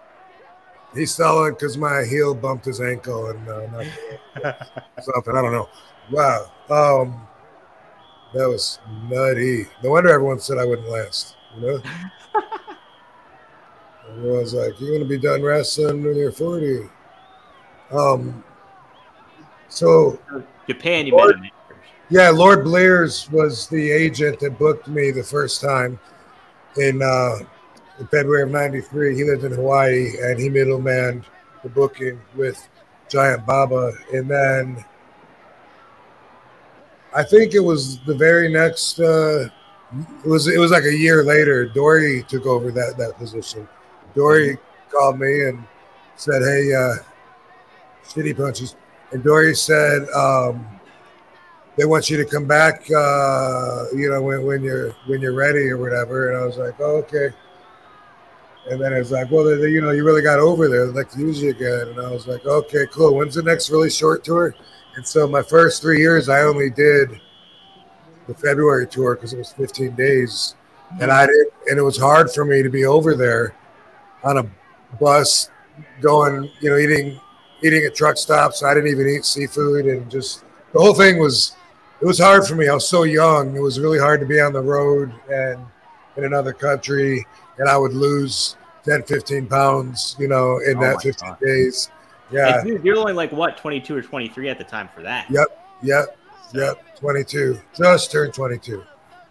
He's 0.95 1.15
selling 1.15 1.53
because 1.53 1.77
my 1.77 2.05
heel 2.05 2.35
bumped 2.35 2.65
his 2.65 2.81
ankle 2.81 3.27
and 3.27 3.49
uh, 3.49 3.67
not- 3.71 4.57
something. 5.03 5.37
I 5.37 5.43
don't 5.43 5.53
know. 5.53 5.69
Wow. 6.11 6.51
Um, 6.71 7.27
that 8.35 8.49
was 8.49 8.79
nutty. 9.09 9.67
No 9.83 9.91
wonder 9.91 10.11
everyone 10.11 10.39
said 10.39 10.59
I 10.59 10.65
wouldn't 10.65 10.89
last. 10.89 11.37
You 11.57 11.63
know. 11.63 11.83
Everyone's 14.11 14.55
like, 14.55 14.81
"You're 14.81 14.93
gonna 14.99 15.09
be 15.09 15.19
done 15.19 15.43
wrestling 15.43 16.03
when 16.03 16.17
you're 16.17 16.33
40." 16.33 16.89
Um. 17.93 18.45
So 19.69 20.19
Japan, 20.67 21.07
you 21.07 21.19
him. 21.19 21.51
Yeah, 22.09 22.31
Lord 22.31 22.63
Blears 22.63 23.29
was 23.33 23.67
the 23.67 23.91
agent 23.91 24.39
that 24.39 24.61
booked 24.61 24.87
me 24.87 25.11
the 25.11 25.25
first 25.25 25.61
time 25.61 25.99
in 26.77 27.03
uh, 27.03 27.39
in 27.99 28.07
February 28.07 28.45
of 28.45 28.51
'93. 28.51 29.17
He 29.17 29.25
lived 29.25 29.43
in 29.43 29.51
Hawaii, 29.51 30.13
and 30.23 30.39
he 30.39 30.49
middlemaned 30.49 31.25
the 31.65 31.69
booking 31.69 32.21
with 32.37 32.69
Giant 33.09 33.45
Baba, 33.45 33.93
and 34.13 34.31
then 34.31 34.85
I 37.13 37.25
think 37.25 37.55
it 37.55 37.61
was 37.61 37.99
the 38.05 38.15
very 38.15 38.53
next. 38.53 39.01
Uh, 39.01 39.49
it 40.25 40.29
was 40.29 40.47
it 40.47 40.59
was 40.59 40.71
like 40.71 40.85
a 40.85 40.97
year 40.97 41.25
later. 41.25 41.67
Dory 41.67 42.23
took 42.29 42.47
over 42.47 42.71
that 42.71 42.97
that 42.99 43.19
position. 43.19 43.69
Dory 44.15 44.59
called 44.93 45.19
me 45.19 45.47
and 45.47 45.65
said, 46.15 46.41
"Hey, 46.43 46.73
uh, 46.73 47.03
shitty 48.05 48.37
punches," 48.37 48.77
and 49.11 49.25
Dory 49.25 49.57
said. 49.57 50.09
Um, 50.11 50.76
they 51.77 51.85
want 51.85 52.09
you 52.09 52.17
to 52.17 52.25
come 52.25 52.47
back 52.47 52.83
uh 52.97 53.85
you 53.95 54.11
know 54.11 54.23
when, 54.23 54.45
when 54.45 54.63
you're 54.63 54.93
when 55.07 55.21
you're 55.21 55.35
ready 55.35 55.69
or 55.71 55.79
whatever. 55.79 56.31
And 56.33 56.39
i 56.43 56.47
was 56.47 56.57
like 56.57 56.75
oh, 56.81 56.97
okay. 56.99 57.29
And 58.69 58.81
then 58.81 58.93
it's 58.93 59.11
like 59.11 59.31
well 59.31 59.45
they, 59.45 59.57
they- 59.57 59.71
you 59.71 59.81
know 59.81 59.91
you 59.91 60.05
really 60.05 60.23
got 60.23 60.39
over 60.39 60.69
there. 60.69 60.89
I'd 60.89 60.95
like 60.95 61.11
to 61.13 61.21
use 61.21 61.41
you 61.41 61.51
again. 61.51 61.89
And 61.89 62.01
i 62.01 62.11
was 62.11 62.27
like 62.27 62.45
okay 62.47 62.87
cool. 62.91 63.15
When's 63.17 63.35
the 63.35 63.43
next 63.43 63.71
really 63.71 63.91
short 63.91 64.25
tour? 64.25 64.55
And 64.97 65.07
so 65.07 65.27
my 65.27 65.43
first 65.43 65.83
three 65.83 65.99
years 65.99 66.29
i 66.29 66.41
only 66.41 66.71
did 66.71 67.21
the 68.27 68.35
february 68.35 68.87
tour 68.87 69.15
because 69.15 69.33
it 69.33 69.39
was 69.39 69.53
15 69.53 69.95
days. 69.95 70.55
And 71.01 71.11
i 71.11 71.27
did 71.27 71.47
and 71.69 71.79
it 71.79 71.83
was 71.83 71.99
hard 71.99 72.31
for 72.31 72.45
me 72.45 72.63
to 72.63 72.71
be 72.71 72.85
over 72.87 73.15
there 73.15 73.55
on 74.25 74.39
a 74.39 74.47
bus 75.01 75.51
going 76.01 76.51
you 76.61 76.71
know 76.71 76.79
eating 76.79 77.21
eating 77.63 77.85
at 77.85 77.95
truck 77.95 78.17
stops. 78.17 78.63
I 78.63 78.75
didn't 78.75 78.91
even 78.91 79.09
eat 79.09 79.25
seafood 79.25 79.87
and 79.87 80.11
just 80.11 80.45
the 80.73 80.81
whole 80.81 80.95
thing 80.95 81.19
was 81.19 81.53
it 82.01 82.05
was 82.07 82.19
hard 82.19 82.47
for 82.47 82.55
me. 82.55 82.69
I 82.69 82.75
was 82.75 82.89
so 82.89 83.05
young. 83.05 83.57
It 83.57 83.61
was 83.61 83.81
really 83.81 83.99
hard 83.99 84.21
to 84.21 84.27
be 84.27 84.41
on 84.41 84.53
the 84.53 84.61
road 84.61 85.13
and 85.31 85.65
in 86.17 86.25
another 86.25 86.53
country, 86.53 87.27
and 87.59 87.69
I 87.69 87.77
would 87.77 87.93
lose 87.93 88.57
10, 88.85 89.03
15 89.05 89.47
pounds, 89.47 90.17
you 90.19 90.29
know, 90.29 90.59
in 90.59 90.79
Oh 90.79 90.81
that 90.81 91.03
15 91.03 91.29
God. 91.31 91.41
days. 91.41 91.91
Yeah. 92.31 92.63
Dude, 92.65 92.85
you're 92.85 92.97
only 92.97 93.13
like 93.13 93.33
what 93.33 93.57
22 93.57 93.97
or 93.97 94.03
23 94.03 94.49
at 94.49 94.59
the 94.59 94.65
time 94.65 94.89
for 94.95 95.03
that. 95.03 95.31
Yep. 95.31 95.47
Yep. 95.83 96.19
Yep. 96.55 96.99
22. 96.99 97.61
Just 97.77 98.11
turned 98.11 98.33
22. 98.35 98.83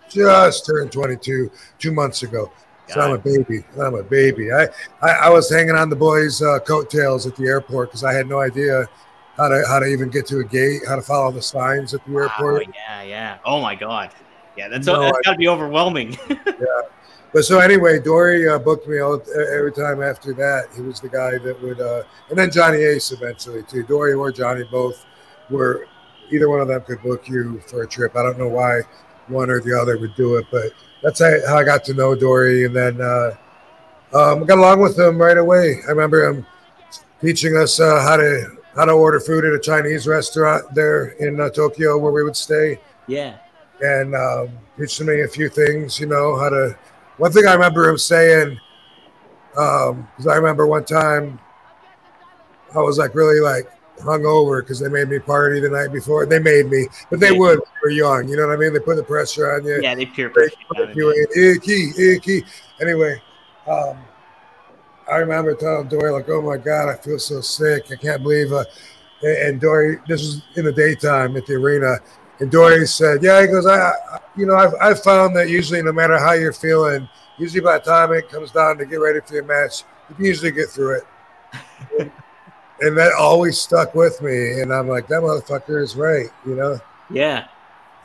Just 0.10 0.66
turned 0.66 0.92
22 0.92 1.52
two 1.80 1.92
months 1.92 2.24
ago. 2.24 2.52
So 2.88 3.02
I'm 3.02 3.14
a 3.14 3.18
baby. 3.18 3.64
I'm 3.82 3.96
a 3.96 4.04
baby. 4.04 4.52
I, 4.52 4.68
I, 5.02 5.10
I 5.24 5.30
was 5.30 5.50
hanging 5.50 5.76
on 5.76 5.90
the 5.90 5.96
boys' 5.96 6.42
uh, 6.42 6.60
coattails 6.60 7.26
at 7.26 7.36
the 7.36 7.46
airport 7.46 7.90
because 7.90 8.04
I 8.04 8.14
had 8.14 8.30
no 8.30 8.40
idea 8.40 8.88
how 9.38 9.50
to 9.50 9.64
how 9.68 9.80
to 9.80 9.86
even 9.86 10.10
get 10.10 10.26
to 10.28 10.40
a 10.40 10.44
gate, 10.44 10.82
how 10.88 10.96
to 10.96 11.02
follow 11.02 11.32
the 11.32 11.42
signs 11.42 11.94
at 11.94 12.06
the 12.06 12.12
Wow, 12.12 12.22
airport. 12.24 12.68
yeah, 12.74 13.04
yeah. 13.04 13.38
Oh 13.46 13.62
my 13.62 13.76
god. 13.76 14.12
Yeah, 14.56 14.70
that's 14.70 14.88
No, 14.88 15.00
that's 15.02 15.18
got 15.26 15.32
to 15.34 15.38
be 15.38 15.48
overwhelming. 15.48 16.18
yeah. 16.30 16.82
But 17.34 17.44
so 17.44 17.60
anyway, 17.60 18.00
Dory 18.00 18.48
uh, 18.48 18.58
booked 18.58 18.88
me 18.88 19.00
all, 19.00 19.22
every 19.54 19.74
time 19.74 20.02
after 20.02 20.32
that. 20.36 20.70
He 20.74 20.82
was 20.82 21.02
the 21.02 21.10
guy 21.10 21.38
that 21.38 21.62
would, 21.62 21.82
uh, 21.82 22.04
and 22.30 22.40
then 22.40 22.50
Johnny 22.50 22.78
Ace 22.78 23.12
eventually 23.12 23.64
too. 23.64 23.84
Dory 23.84 24.14
or 24.14 24.32
Johnny 24.32 24.64
both 24.72 25.06
were 25.50 25.86
either 26.32 26.50
one 26.50 26.62
of 26.62 26.70
them 26.70 26.82
could 26.84 27.02
book 27.04 27.28
you 27.28 27.60
for 27.68 27.84
a 27.84 27.88
trip. 27.88 28.16
I 28.16 28.24
don't 28.24 28.40
know 28.40 28.48
why 28.48 28.82
one 29.28 29.50
or 29.50 29.60
the 29.60 29.78
other 29.78 29.98
would 29.98 30.16
do 30.16 30.38
it, 30.38 30.46
but 30.50 30.72
that's 31.04 31.20
how 31.20 31.36
how 31.46 31.58
I 31.58 31.66
got 31.66 31.84
to 31.86 31.94
know 31.94 32.16
Dory, 32.16 32.66
and 32.66 32.74
then 32.74 33.02
uh, 33.02 33.32
um, 34.14 34.46
got 34.46 34.58
along 34.58 34.80
with 34.80 34.98
him 34.98 35.18
right 35.22 35.38
away. 35.38 35.82
I 35.86 35.92
remember 35.92 36.24
him 36.30 36.46
teaching 37.20 37.58
us 37.58 37.82
uh, 37.82 38.02
how 38.02 38.16
to 38.16 38.58
how 38.76 38.86
to 38.86 38.92
order 38.92 39.20
food 39.20 39.46
at 39.46 39.54
a 39.54 39.60
Chinese 39.60 40.08
restaurant 40.08 40.74
there 40.74 41.10
in 41.20 41.40
uh, 41.40 41.50
Tokyo 41.50 41.98
where 41.98 42.12
we 42.12 42.24
would 42.24 42.36
stay 42.36 42.80
yeah. 43.08 43.38
and 43.82 44.16
um, 44.16 44.50
teaching 44.78 45.08
me 45.08 45.22
a 45.22 45.28
few 45.28 45.50
things, 45.50 46.00
you 46.00 46.08
know, 46.08 46.38
how 46.38 46.50
to. 46.50 46.78
One 47.18 47.32
thing 47.32 47.48
I 47.48 47.54
remember 47.54 47.90
him 47.90 47.98
saying, 47.98 48.60
because 49.52 50.28
I 50.30 50.36
remember 50.36 50.68
one 50.68 50.84
time 50.84 51.40
I 52.76 52.80
was 52.80 52.98
like 52.98 53.16
really 53.16 53.40
like 53.40 53.72
hungover 54.00 54.62
because 54.62 54.80
they 54.80 54.90
made 54.90 55.08
me 55.08 55.20
party 55.20 55.62
the 55.62 55.70
night 55.70 55.94
before. 55.94 56.26
They 56.26 56.40
made 56.40 56.70
me, 56.70 56.88
but 57.10 57.22
they 57.22 57.32
Yeah. 57.32 57.40
would. 57.40 57.60
when 57.60 57.94
you 57.94 58.04
were 58.04 58.16
young, 58.18 58.28
you 58.28 58.36
know 58.36 58.48
what 58.48 58.54
I 58.54 58.58
mean? 58.58 58.74
They 58.74 58.80
put 58.80 58.98
the 58.98 59.04
pressure 59.04 59.54
on 59.54 59.66
you. 59.66 59.80
Yeah, 59.82 59.96
they 59.96 60.06
peer 60.06 60.30
pressure 60.30 60.56
you 60.94 61.12
in, 61.12 61.56
icky, 61.56 61.92
icky. 61.98 62.44
Anyway, 62.82 63.22
um, 63.68 63.98
I 65.12 65.18
remember 65.18 65.54
telling 65.56 65.88
Dory 65.88 66.12
like, 66.12 66.30
"Oh 66.30 66.42
my 66.42 66.58
God, 66.58 66.90
I 66.90 66.96
feel 66.96 67.20
so 67.20 67.42
sick. 67.42 67.92
I 67.92 67.96
can't 67.96 68.24
believe." 68.24 68.52
Uh, 68.52 68.66
and 69.22 69.38
and 69.38 69.62
Dory, 69.62 70.00
this 70.08 70.22
was 70.22 70.42
in 70.56 70.66
the 70.66 70.72
daytime 70.72 71.36
at 71.38 71.46
the 71.46 71.54
arena, 71.54 71.98
and 72.40 72.52
Dory 72.52 72.86
said, 72.88 73.24
"Yeah." 73.24 73.42
He 73.42 73.48
goes, 73.48 73.66
"I, 73.66 73.90
I 73.90 73.94
you 74.36 74.46
know, 74.46 74.56
I've, 74.56 74.74
I've 74.82 75.04
found 75.04 75.36
that 75.36 75.50
usually, 75.50 75.82
no 75.82 75.92
matter 75.92 76.18
how 76.18 76.34
you're 76.34 76.54
feeling, 76.54 77.08
usually 77.38 77.62
by 77.62 77.78
the 77.78 77.86
time 77.86 78.14
it 78.14 78.30
comes 78.30 78.52
down 78.52 78.78
to 78.78 78.86
get 78.86 78.98
ready 78.98 79.20
for 79.22 79.36
your 79.36 79.44
match, 79.44 79.84
you 80.10 80.16
can 80.16 80.26
usually 80.26 80.52
get 80.52 80.70
through 80.70 81.00
it." 81.00 81.04
and 82.82 82.98
that 82.98 83.14
always 83.14 83.60
stuck 83.60 83.96
with 83.96 84.22
me, 84.22 84.62
and 84.62 84.74
I'm 84.74 84.88
like, 84.88 85.08
"That 85.08 85.22
motherfucker 85.22 85.82
is 85.82 85.96
right," 85.96 86.28
you 86.46 86.56
know. 86.56 86.80
Yeah. 87.10 87.48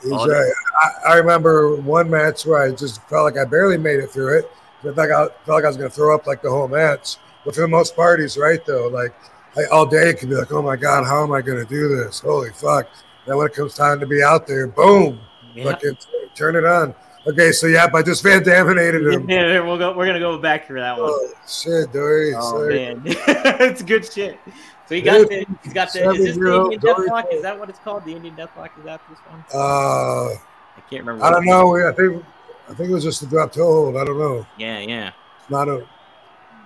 He's, 0.03 0.13
uh, 0.13 0.45
I, 0.81 1.13
I 1.13 1.15
remember 1.17 1.77
one 1.77 2.09
match 2.09 2.47
where 2.47 2.63
I 2.63 2.71
just 2.71 3.03
felt 3.03 3.25
like 3.25 3.37
I 3.37 3.49
barely 3.49 3.77
made 3.77 4.01
it 4.01 4.11
through 4.11 4.39
it. 4.39 4.51
I 4.81 4.83
felt 4.83 4.97
like 4.97 5.11
I, 5.11 5.27
felt 5.45 5.49
like 5.49 5.65
I 5.65 5.69
was 5.69 5.77
going 5.77 5.91
to 5.91 5.95
throw 5.95 6.15
up 6.15 6.27
like 6.27 6.43
the 6.43 6.51
whole 6.51 6.69
match. 6.69 7.17
But 7.45 7.55
for 7.55 7.63
the 7.63 7.69
most 7.69 7.95
part, 7.97 8.21
he's 8.21 8.37
right 8.37 8.65
though. 8.67 8.89
Like 8.89 9.15
I, 9.57 9.65
all 9.67 9.87
day, 9.87 10.11
it 10.11 10.19
could 10.19 10.29
be 10.29 10.35
like, 10.35 10.53
"Oh 10.53 10.63
my 10.63 10.77
god, 10.77 11.05
how 11.05 11.23
am 11.23 11.33
I 11.33 11.43
going 11.43 11.59
to 11.59 11.69
do 11.69 11.89
this? 11.89 12.21
Holy 12.21 12.51
fuck!" 12.51 12.89
Then 13.27 13.37
when 13.37 13.47
it 13.47 13.55
comes 13.55 13.75
time 13.75 14.01
to 14.01 14.07
be 14.07 14.23
out 14.23 14.47
there, 14.47 14.67
boom, 14.67 15.21
Yeah. 15.55 15.65
fucking 15.65 15.97
turn 16.35 16.57
it 16.57 16.65
on. 16.65 16.95
Okay, 17.27 17.53
so 17.53 17.67
yeah, 17.67 17.87
I 17.93 18.03
just 18.03 18.23
Van 18.23 18.43
Daminated 18.43 19.13
him. 19.13 19.27
Yeah, 19.29 19.61
we'll 19.61 19.77
go, 19.77 19.95
we're 19.95 20.07
gonna 20.07 20.19
go 20.19 20.39
back 20.39 20.67
to 20.69 20.75
that 20.75 20.99
one. 20.99 21.11
Oh 21.13 21.33
shit, 21.47 21.93
Dory. 21.93 22.35
Oh 22.35 22.41
sorry. 22.51 22.95
man, 22.95 23.03
it's 23.07 23.83
good 23.83 24.11
shit. 24.11 24.39
So 24.87 24.95
he 24.95 25.03
got 25.03 25.29
the, 25.29 25.47
he's 25.63 25.73
got 25.73 25.93
the. 25.93 26.11
Is 26.11 26.25
this 26.25 26.37
the 26.37 26.63
Indian 26.63 26.81
Deathlock? 26.81 27.33
Is 27.33 27.43
that 27.43 27.59
what 27.59 27.69
it's 27.69 27.79
called? 27.81 28.05
The 28.05 28.15
Indian 28.15 28.35
Deathlock 28.35 28.77
is 28.79 28.85
that 28.85 29.01
this 29.09 29.19
one? 29.29 29.45
Uh, 29.55 30.31
I 30.31 30.81
can't 30.89 31.05
remember. 31.05 31.25
I 31.25 31.31
don't 31.31 31.45
know. 31.45 31.89
I 31.89 31.93
think 31.93 32.25
I 32.71 32.75
think 32.75 32.91
it 32.91 32.95
was 32.95 33.03
just 33.05 33.23
a 33.23 33.27
drop 33.27 33.53
toe 33.53 33.65
hold. 33.65 33.97
I 33.97 34.05
don't 34.05 34.19
know. 34.19 34.47
Yeah, 34.57 34.79
yeah. 34.79 35.11
Not 35.49 35.69
a 35.69 35.87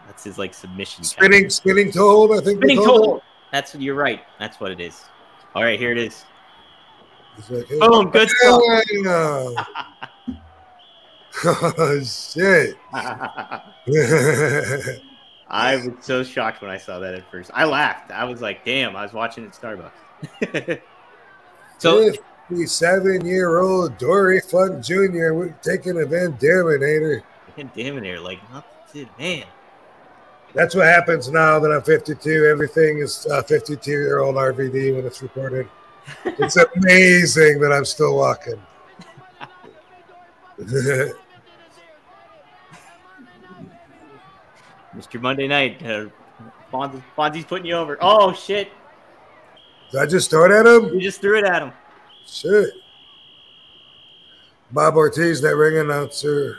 That's 0.07 0.25
his 0.25 0.37
like 0.39 0.53
submission. 0.53 1.05
kind 1.05 1.33
of- 1.33 1.51
spinning 1.51 1.51
spinning 1.51 1.91
toe 1.93 2.11
hold. 2.11 2.33
I 2.33 2.41
think. 2.41 2.59
Spinning 2.59 2.85
toe. 2.85 3.23
That's 3.51 3.75
you're 3.75 3.95
right. 3.95 4.23
That's 4.39 4.61
what 4.61 4.71
it 4.71 4.81
is. 4.81 5.03
All 5.55 5.63
right, 5.63 5.79
here 5.79 5.93
it 5.93 5.99
is. 5.99 6.25
Like, 7.49 7.67
hey, 7.69 7.79
Boom, 7.79 8.11
good 8.11 8.29
stuff. 8.29 8.61
oh 11.45 12.01
shit. 12.05 12.77
I 15.49 15.77
was 15.77 15.89
so 16.01 16.23
shocked 16.23 16.63
when 16.63 16.71
I 16.71 16.79
saw 16.79 16.99
that 17.01 17.15
at 17.15 17.31
first. 17.31 17.51
I 17.55 17.65
laughed. 17.65 18.11
I 18.11 18.25
was 18.25 18.41
like, 18.41 18.65
"Damn!" 18.65 18.97
I 18.97 19.03
was 19.03 19.13
watching 19.13 19.45
at 19.45 19.53
Starbucks. 19.53 20.81
so 21.79 22.13
57 22.49 23.25
year 23.25 23.59
old 23.61 23.97
Dory 23.97 24.41
Funk 24.41 24.85
Jr. 24.85 25.33
We're 25.33 25.57
taking 25.63 26.03
a 26.03 26.05
Van 26.05 26.35
Daminator. 26.35 27.23
damn 27.57 28.05
it, 28.05 28.21
like, 28.21 28.39
man. 29.19 29.45
That's 30.55 30.75
what 30.75 30.87
happens 30.87 31.31
now 31.31 31.59
that 31.59 31.73
I'm 31.73 31.83
52. 31.83 32.47
Everything 32.47 32.99
is 32.99 33.27
52 33.49 33.91
year 33.91 34.19
old 34.21 34.37
RVD 34.37 34.95
when 34.95 35.07
it's 35.07 35.23
recorded. 35.23 35.69
It's 36.25 36.57
amazing 36.77 37.61
that 37.61 37.73
I'm 37.73 37.85
still 37.85 38.17
walking. 38.17 38.61
Mr. 44.95 45.21
Monday 45.21 45.49
Night, 45.49 45.83
uh, 45.83 46.07
Fonz, 46.73 47.03
Fonzie's 47.17 47.45
putting 47.45 47.67
you 47.67 47.75
over. 47.75 47.99
Oh 48.01 48.33
shit! 48.33 48.71
Did 49.91 50.01
I 50.01 50.07
just 50.07 50.31
throw 50.31 50.45
it 50.45 50.53
at 50.53 50.67
him? 50.67 50.95
You 50.95 51.01
just 51.01 51.21
threw 51.21 51.37
it 51.37 51.45
at 51.45 51.63
him. 51.63 51.73
Shit. 52.27 52.71
Bob 54.71 54.95
Artese, 54.95 55.41
that 55.43 55.57
ring 55.57 55.79
announcer, 55.79 56.59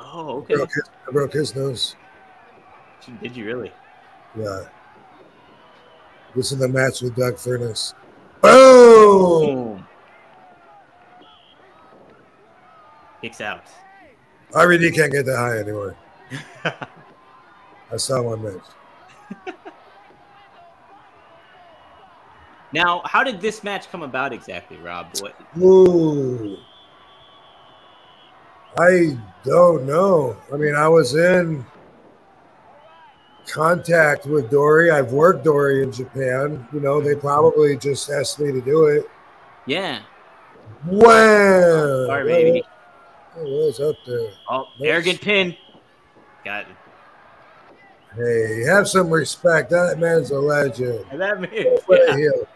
Oh, 0.00 0.38
okay. 0.38 0.54
broke 0.54 0.70
his, 0.72 0.90
broke 1.12 1.32
his 1.32 1.54
nose. 1.54 1.96
Did 3.22 3.36
you 3.36 3.44
really? 3.44 3.72
Yeah. 4.38 4.64
This 6.34 6.52
is 6.52 6.58
the 6.58 6.68
match 6.68 7.02
with 7.02 7.16
Doug. 7.16 7.36
Boom! 8.42 9.46
Boom. 9.46 9.86
Kicks 13.20 13.40
out. 13.40 13.64
RVD 14.52 14.94
can't 14.94 15.12
get 15.12 15.26
that 15.26 15.36
high 15.36 15.58
anymore. 15.58 15.96
I 16.64 17.96
saw 17.96 18.22
one 18.22 18.42
match. 18.42 19.54
Now, 22.72 23.02
how 23.04 23.24
did 23.24 23.40
this 23.40 23.64
match 23.64 23.90
come 23.90 24.02
about 24.02 24.32
exactly, 24.32 24.76
Rob? 24.76 25.08
What? 25.20 25.34
Ooh. 25.58 26.58
I 28.78 29.18
don't 29.44 29.86
know. 29.86 30.36
I 30.52 30.56
mean, 30.56 30.74
I 30.74 30.86
was 30.88 31.14
in 31.14 31.64
contact 33.46 34.26
with 34.26 34.50
Dory. 34.50 34.90
I've 34.90 35.12
worked 35.12 35.44
Dory 35.44 35.82
in 35.82 35.90
Japan. 35.90 36.68
You 36.72 36.80
know, 36.80 37.00
they 37.00 37.14
probably 37.14 37.76
just 37.76 38.10
asked 38.10 38.38
me 38.38 38.52
to 38.52 38.60
do 38.60 38.86
it. 38.86 39.08
Yeah. 39.66 40.02
Wow. 40.86 42.06
Sorry, 42.06 42.24
baby. 42.24 42.58
It 43.38 43.44
was 43.44 43.80
up 43.80 43.96
there. 44.06 44.30
Oh, 44.50 44.66
arrogant 44.82 45.20
pin. 45.20 45.56
Got 46.44 46.66
it. 46.66 46.76
Hey, 48.14 48.64
have 48.64 48.88
some 48.88 49.10
respect. 49.10 49.70
That 49.70 49.98
man's 49.98 50.30
a 50.30 50.38
legend. 50.38 51.04
And 51.10 51.20
that 51.20 51.40
man. 51.40 51.78
What 51.86 52.10
a 52.10 52.16
heel. 52.16 52.46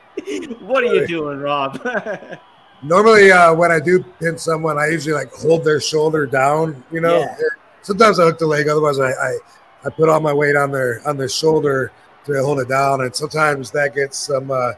What 0.61 0.85
are 0.85 0.95
you 0.95 1.07
doing, 1.07 1.39
Rob? 1.41 1.81
Normally, 2.83 3.31
uh, 3.31 3.55
when 3.55 3.71
I 3.71 3.79
do 3.79 4.03
pin 4.21 4.37
someone, 4.37 4.77
I 4.79 4.89
usually 4.89 5.15
like 5.15 5.33
hold 5.33 5.65
their 5.65 5.81
shoulder 5.81 6.27
down. 6.27 6.83
You 6.91 7.01
know, 7.01 7.21
Yeah. 7.21 7.37
sometimes 7.83 8.19
I 8.19 8.25
hook 8.25 8.39
the 8.39 8.47
leg. 8.47 8.69
Otherwise, 8.69 8.99
I, 8.99 9.11
I 9.13 9.39
I 9.85 9.91
put 9.91 10.09
all 10.09 10.21
my 10.21 10.33
weight 10.33 10.57
on 10.57 10.71
their 10.73 11.01
on 11.07 11.17
their 11.17 11.29
shoulder 11.29 11.93
to 12.27 12.43
hold 12.43 12.61
it 12.61 12.69
down, 12.69 13.01
and 13.03 13.15
sometimes 13.15 13.71
that 13.73 13.95
gets 13.95 14.19
some 14.19 14.51
uh, 14.51 14.73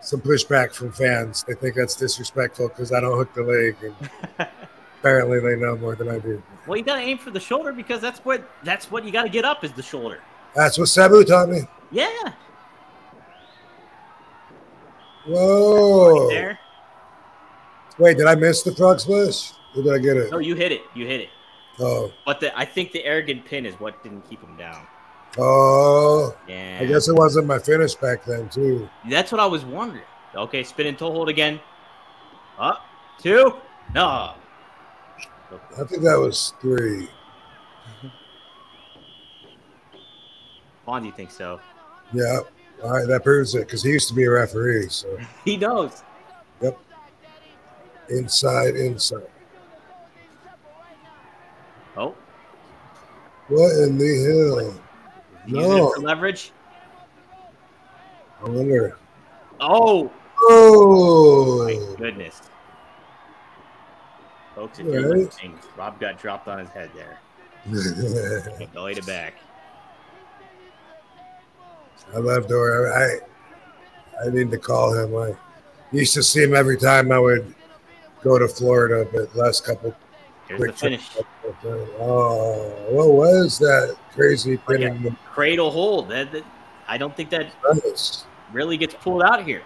some 0.00 0.20
pushback 0.20 0.72
from 0.74 0.92
fans. 0.92 1.44
They 1.46 1.54
think 1.54 1.74
that's 1.74 1.94
disrespectful 1.94 2.68
because 2.68 2.90
I 2.92 3.00
don't 3.00 3.16
hook 3.16 3.34
the 3.34 3.42
leg, 3.42 3.76
and 4.38 4.48
apparently 5.00 5.40
they 5.40 5.56
know 5.56 5.76
more 5.76 5.94
than 5.94 6.08
I 6.08 6.18
do. 6.18 6.42
well, 6.66 6.76
you 6.78 6.84
gotta 6.84 7.02
aim 7.02 7.18
for 7.18 7.30
the 7.30 7.40
shoulder 7.40 7.72
because 7.72 8.00
that's 8.00 8.20
what 8.20 8.48
that's 8.64 8.90
what 8.90 9.04
you 9.04 9.12
gotta 9.12 9.28
get 9.28 9.44
up 9.44 9.62
is 9.62 9.72
the 9.72 9.82
shoulder. 9.82 10.20
That's 10.54 10.78
what 10.78 10.88
Sabu 10.88 11.22
taught 11.24 11.48
me. 11.50 11.62
Yeah. 11.90 12.32
Whoa! 15.26 16.28
There. 16.28 16.58
Wait, 17.98 18.16
did 18.16 18.26
I 18.26 18.34
miss 18.34 18.62
the 18.62 18.74
frog 18.74 19.00
splash? 19.00 19.52
Or 19.76 19.82
did 19.82 19.92
I 19.92 19.98
get 19.98 20.16
it? 20.16 20.30
No, 20.30 20.38
you 20.38 20.54
hit 20.54 20.72
it. 20.72 20.82
You 20.94 21.06
hit 21.06 21.20
it. 21.20 21.28
Oh, 21.78 22.12
But 22.26 22.40
the, 22.40 22.56
I 22.58 22.64
think 22.64 22.92
the 22.92 23.04
arrogant 23.04 23.44
pin 23.44 23.64
is 23.64 23.74
what 23.80 24.02
didn't 24.02 24.28
keep 24.28 24.40
him 24.42 24.56
down. 24.56 24.86
oh! 25.38 26.36
Yeah. 26.46 26.78
I 26.82 26.86
guess 26.86 27.08
it 27.08 27.14
wasn't 27.14 27.46
my 27.46 27.58
finish 27.58 27.94
back 27.94 28.24
then 28.24 28.48
too. 28.50 28.88
That's 29.08 29.32
what 29.32 29.40
I 29.40 29.46
was 29.46 29.64
wondering. 29.64 30.04
Okay, 30.34 30.62
spinning 30.64 30.96
toe 30.96 31.10
hold 31.12 31.28
again. 31.28 31.60
Up, 32.58 32.84
two, 33.18 33.54
no. 33.94 34.34
I 35.78 35.84
think 35.84 36.02
that 36.02 36.18
was 36.18 36.52
three. 36.60 37.08
Fonzie 40.86 41.14
thinks 41.14 41.34
so. 41.36 41.60
Yeah. 42.12 42.40
All 42.82 42.90
right, 42.90 43.06
that 43.06 43.22
proves 43.22 43.54
it 43.54 43.60
because 43.66 43.82
he 43.82 43.90
used 43.90 44.08
to 44.08 44.14
be 44.14 44.24
a 44.24 44.30
referee. 44.30 44.88
So 44.88 45.16
He 45.44 45.56
knows. 45.56 46.02
Yep. 46.60 46.78
Inside, 48.10 48.76
inside. 48.76 49.22
Oh, 51.96 52.14
What 53.48 53.70
in 53.82 53.98
the 53.98 54.64
hell? 54.66 54.70
it 54.70 55.52
No. 55.52 55.94
leverage. 55.98 56.52
I 58.44 58.48
wonder. 58.48 58.96
Oh, 59.60 60.10
oh. 60.40 61.64
my 61.66 61.72
Oh, 61.74 61.94
goodness. 61.96 62.40
Folks, 64.56 64.78
if 64.80 64.86
you're 64.86 65.16
listening, 65.16 65.58
Rob 65.76 66.00
got 66.00 66.18
dropped 66.18 66.48
on 66.48 66.58
his 66.58 66.68
head 66.70 66.90
there. 66.94 67.18
Belly 68.74 68.94
to 68.94 69.02
back. 69.04 69.34
I 72.14 72.18
love 72.18 72.48
Dory. 72.48 72.90
I 72.90 74.26
I 74.26 74.30
need 74.30 74.50
to 74.50 74.58
call 74.58 74.94
him. 74.94 75.16
I 75.16 75.34
used 75.96 76.14
to 76.14 76.22
see 76.22 76.42
him 76.42 76.54
every 76.54 76.76
time 76.76 77.10
I 77.12 77.18
would 77.18 77.54
go 78.22 78.38
to 78.38 78.46
Florida, 78.48 79.08
but 79.12 79.34
last 79.34 79.64
couple 79.64 79.94
Here's 80.48 80.60
the 80.60 80.72
finish. 80.72 81.08
Oh, 81.98 82.72
what 82.90 83.08
was 83.10 83.58
that 83.58 83.96
crazy 84.12 84.58
Oh, 84.58 84.70
pinning? 84.70 85.16
Cradle 85.32 85.70
hold. 85.70 86.08
That, 86.10 86.32
that- 86.32 86.44
I 86.88 86.98
don't 86.98 87.16
think 87.16 87.30
that 87.30 87.46
Nice. 87.84 88.24
really 88.52 88.76
gets 88.76 88.94
pulled 88.94 89.22
out 89.22 89.44
here. 89.44 89.62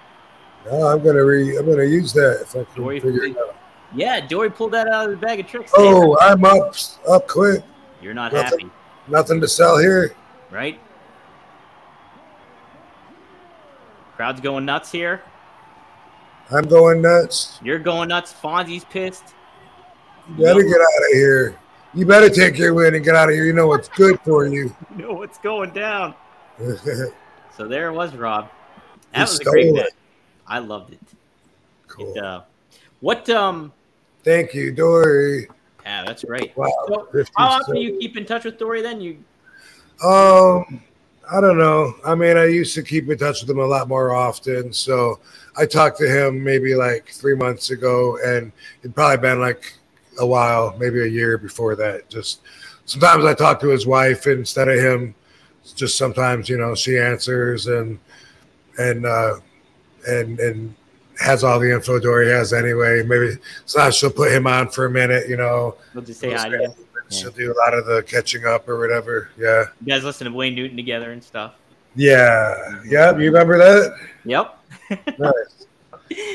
No, 0.66 0.86
I'm 0.86 1.02
gonna 1.02 1.24
re. 1.24 1.56
I'm 1.56 1.66
gonna 1.68 1.84
use 1.84 2.12
that 2.12 2.40
if 2.42 2.50
I 2.56 2.64
can 2.64 2.82
Dory- 2.82 3.00
figure 3.00 3.24
it 3.24 3.36
out. 3.38 3.54
Yeah, 3.94 4.20
Dory 4.26 4.50
pulled 4.50 4.72
that 4.72 4.86
out 4.88 5.06
of 5.06 5.10
the 5.12 5.16
bag 5.26 5.40
of 5.40 5.46
tricks. 5.46 5.72
Oh, 5.76 6.16
I'm 6.20 6.44
up, 6.44 6.74
up 7.08 7.26
quick. 7.28 7.62
You're 8.02 8.14
not 8.14 8.32
Nothing. 8.32 8.58
happy, 8.68 8.72
Nothing 9.08 9.40
to 9.40 9.48
sell 9.48 9.78
here. 9.78 10.14
right? 10.50 10.78
Crowd's 14.16 14.40
going 14.40 14.64
nuts 14.64 14.90
here. 14.90 15.22
I'm 16.51 16.64
going 16.66 17.02
nuts. 17.02 17.59
You're 17.62 17.78
going 17.78 18.09
nuts. 18.09 18.32
Fonzie's 18.32 18.84
pissed. 18.84 19.34
You 20.30 20.44
better 20.44 20.62
get 20.62 20.80
out 20.80 21.10
of 21.10 21.12
here. 21.12 21.59
You 21.93 22.06
better 22.06 22.30
take 22.30 22.59
your 22.59 22.72
win 22.72 22.94
and 22.94 23.05
get 23.05 23.14
out 23.14 23.28
of 23.28 23.34
here. 23.34 23.44
You 23.44 23.52
know 23.52 23.66
what's 23.66 23.88
good 23.88 24.18
for 24.20 24.47
you. 24.47 24.74
You 24.97 25.09
know 25.09 25.12
what's 25.12 25.38
going 25.38 25.70
down. 25.70 26.14
So 27.56 27.66
there 27.66 27.88
it 27.88 27.93
was, 27.94 28.14
Rob. 28.14 28.51
That 29.14 29.22
was 29.22 29.40
a 29.40 29.44
great 29.44 29.74
it. 29.74 29.94
I 30.47 30.59
loved 30.59 30.93
it. 30.93 31.01
It, 31.98 32.22
uh, 32.22 32.43
what? 33.01 33.30
Um. 33.30 33.72
Thank 34.24 34.52
you, 34.52 34.72
Dory. 34.72 35.48
Yeah, 35.82 36.05
that's 36.05 36.22
right. 36.24 36.55
Wow. 36.55 36.68
So, 36.86 37.24
how 37.34 37.48
often 37.48 37.76
do 37.76 37.80
you 37.80 37.98
keep 37.98 38.18
in 38.18 38.26
touch 38.26 38.44
with 38.44 38.59
Dory? 38.59 38.82
Then 38.82 39.01
you. 39.01 39.16
Um, 40.05 40.82
I 41.31 41.40
don't 41.40 41.59
know. 41.59 41.94
I 42.05 42.15
mean, 42.15 42.36
I 42.36 42.47
used 42.47 42.74
to 42.77 42.82
keep 42.82 43.09
in 43.09 43.19
touch 43.19 43.40
with 43.40 43.51
him 43.51 43.59
a 43.59 43.66
lot 43.66 43.89
more 43.89 44.15
often. 44.15 44.73
So 44.73 45.19
I 45.57 45.66
talked 45.66 45.98
to 45.98 46.09
him 46.09 46.43
maybe 46.43 46.74
like 46.74 47.09
three 47.09 47.35
months 47.35 47.70
ago, 47.70 48.19
and 48.24 48.53
it'd 48.81 48.94
probably 48.94 49.16
been 49.19 49.40
like 49.40 49.74
a 50.20 50.27
while, 50.27 50.77
maybe 50.78 51.03
a 51.03 51.07
year 51.07 51.36
before 51.36 51.74
that. 51.77 52.09
Just 52.09 52.40
sometimes 52.85 53.24
I 53.24 53.35
talk 53.35 53.61
to 53.61 53.69
his 53.69 53.86
wife 53.86 54.27
instead 54.27 54.69
of 54.69 54.78
him. 54.78 55.15
Just 55.74 55.98
sometimes, 55.98 56.48
you 56.48 56.59
know, 56.59 56.77
she 56.77 56.97
answers 56.97 57.66
and 57.66 57.98
and 58.78 59.05
uh, 59.05 59.40
and 60.07 60.39
and 60.39 60.74
has 61.19 61.43
all 61.43 61.59
the 61.59 61.73
info 61.73 61.98
Dory 61.98 62.28
has 62.28 62.53
anyway. 62.53 63.03
Maybe 63.03 63.36
sometimes 63.65 63.97
she'll 63.97 64.11
put 64.11 64.31
him 64.31 64.47
on 64.47 64.69
for 64.69 64.85
a 64.85 64.90
minute, 64.90 65.28
you 65.28 65.36
know. 65.36 65.77
We'll 65.93 66.05
just 66.05 66.20
say 66.20 66.32
hi 66.32 66.51
you. 67.11 67.16
She'll 67.19 67.31
do 67.31 67.53
a 67.53 67.59
lot 67.59 67.74
of 67.74 67.87
the 67.87 68.03
catching 68.03 68.45
up 68.45 68.69
or 68.69 68.78
whatever. 68.78 69.31
Yeah. 69.39 69.65
You 69.81 69.87
guys 69.95 70.05
listen 70.05 70.27
to 70.27 70.33
Wayne 70.33 70.55
Newton 70.55 70.77
together 70.77 71.12
and 71.12 71.23
stuff. 71.23 71.55
Yeah. 71.95 72.83
Yeah. 72.87 73.16
You 73.16 73.27
remember 73.27 73.59
that? 73.59 73.97
Yep. 74.24 74.53
Nice. 75.19 75.66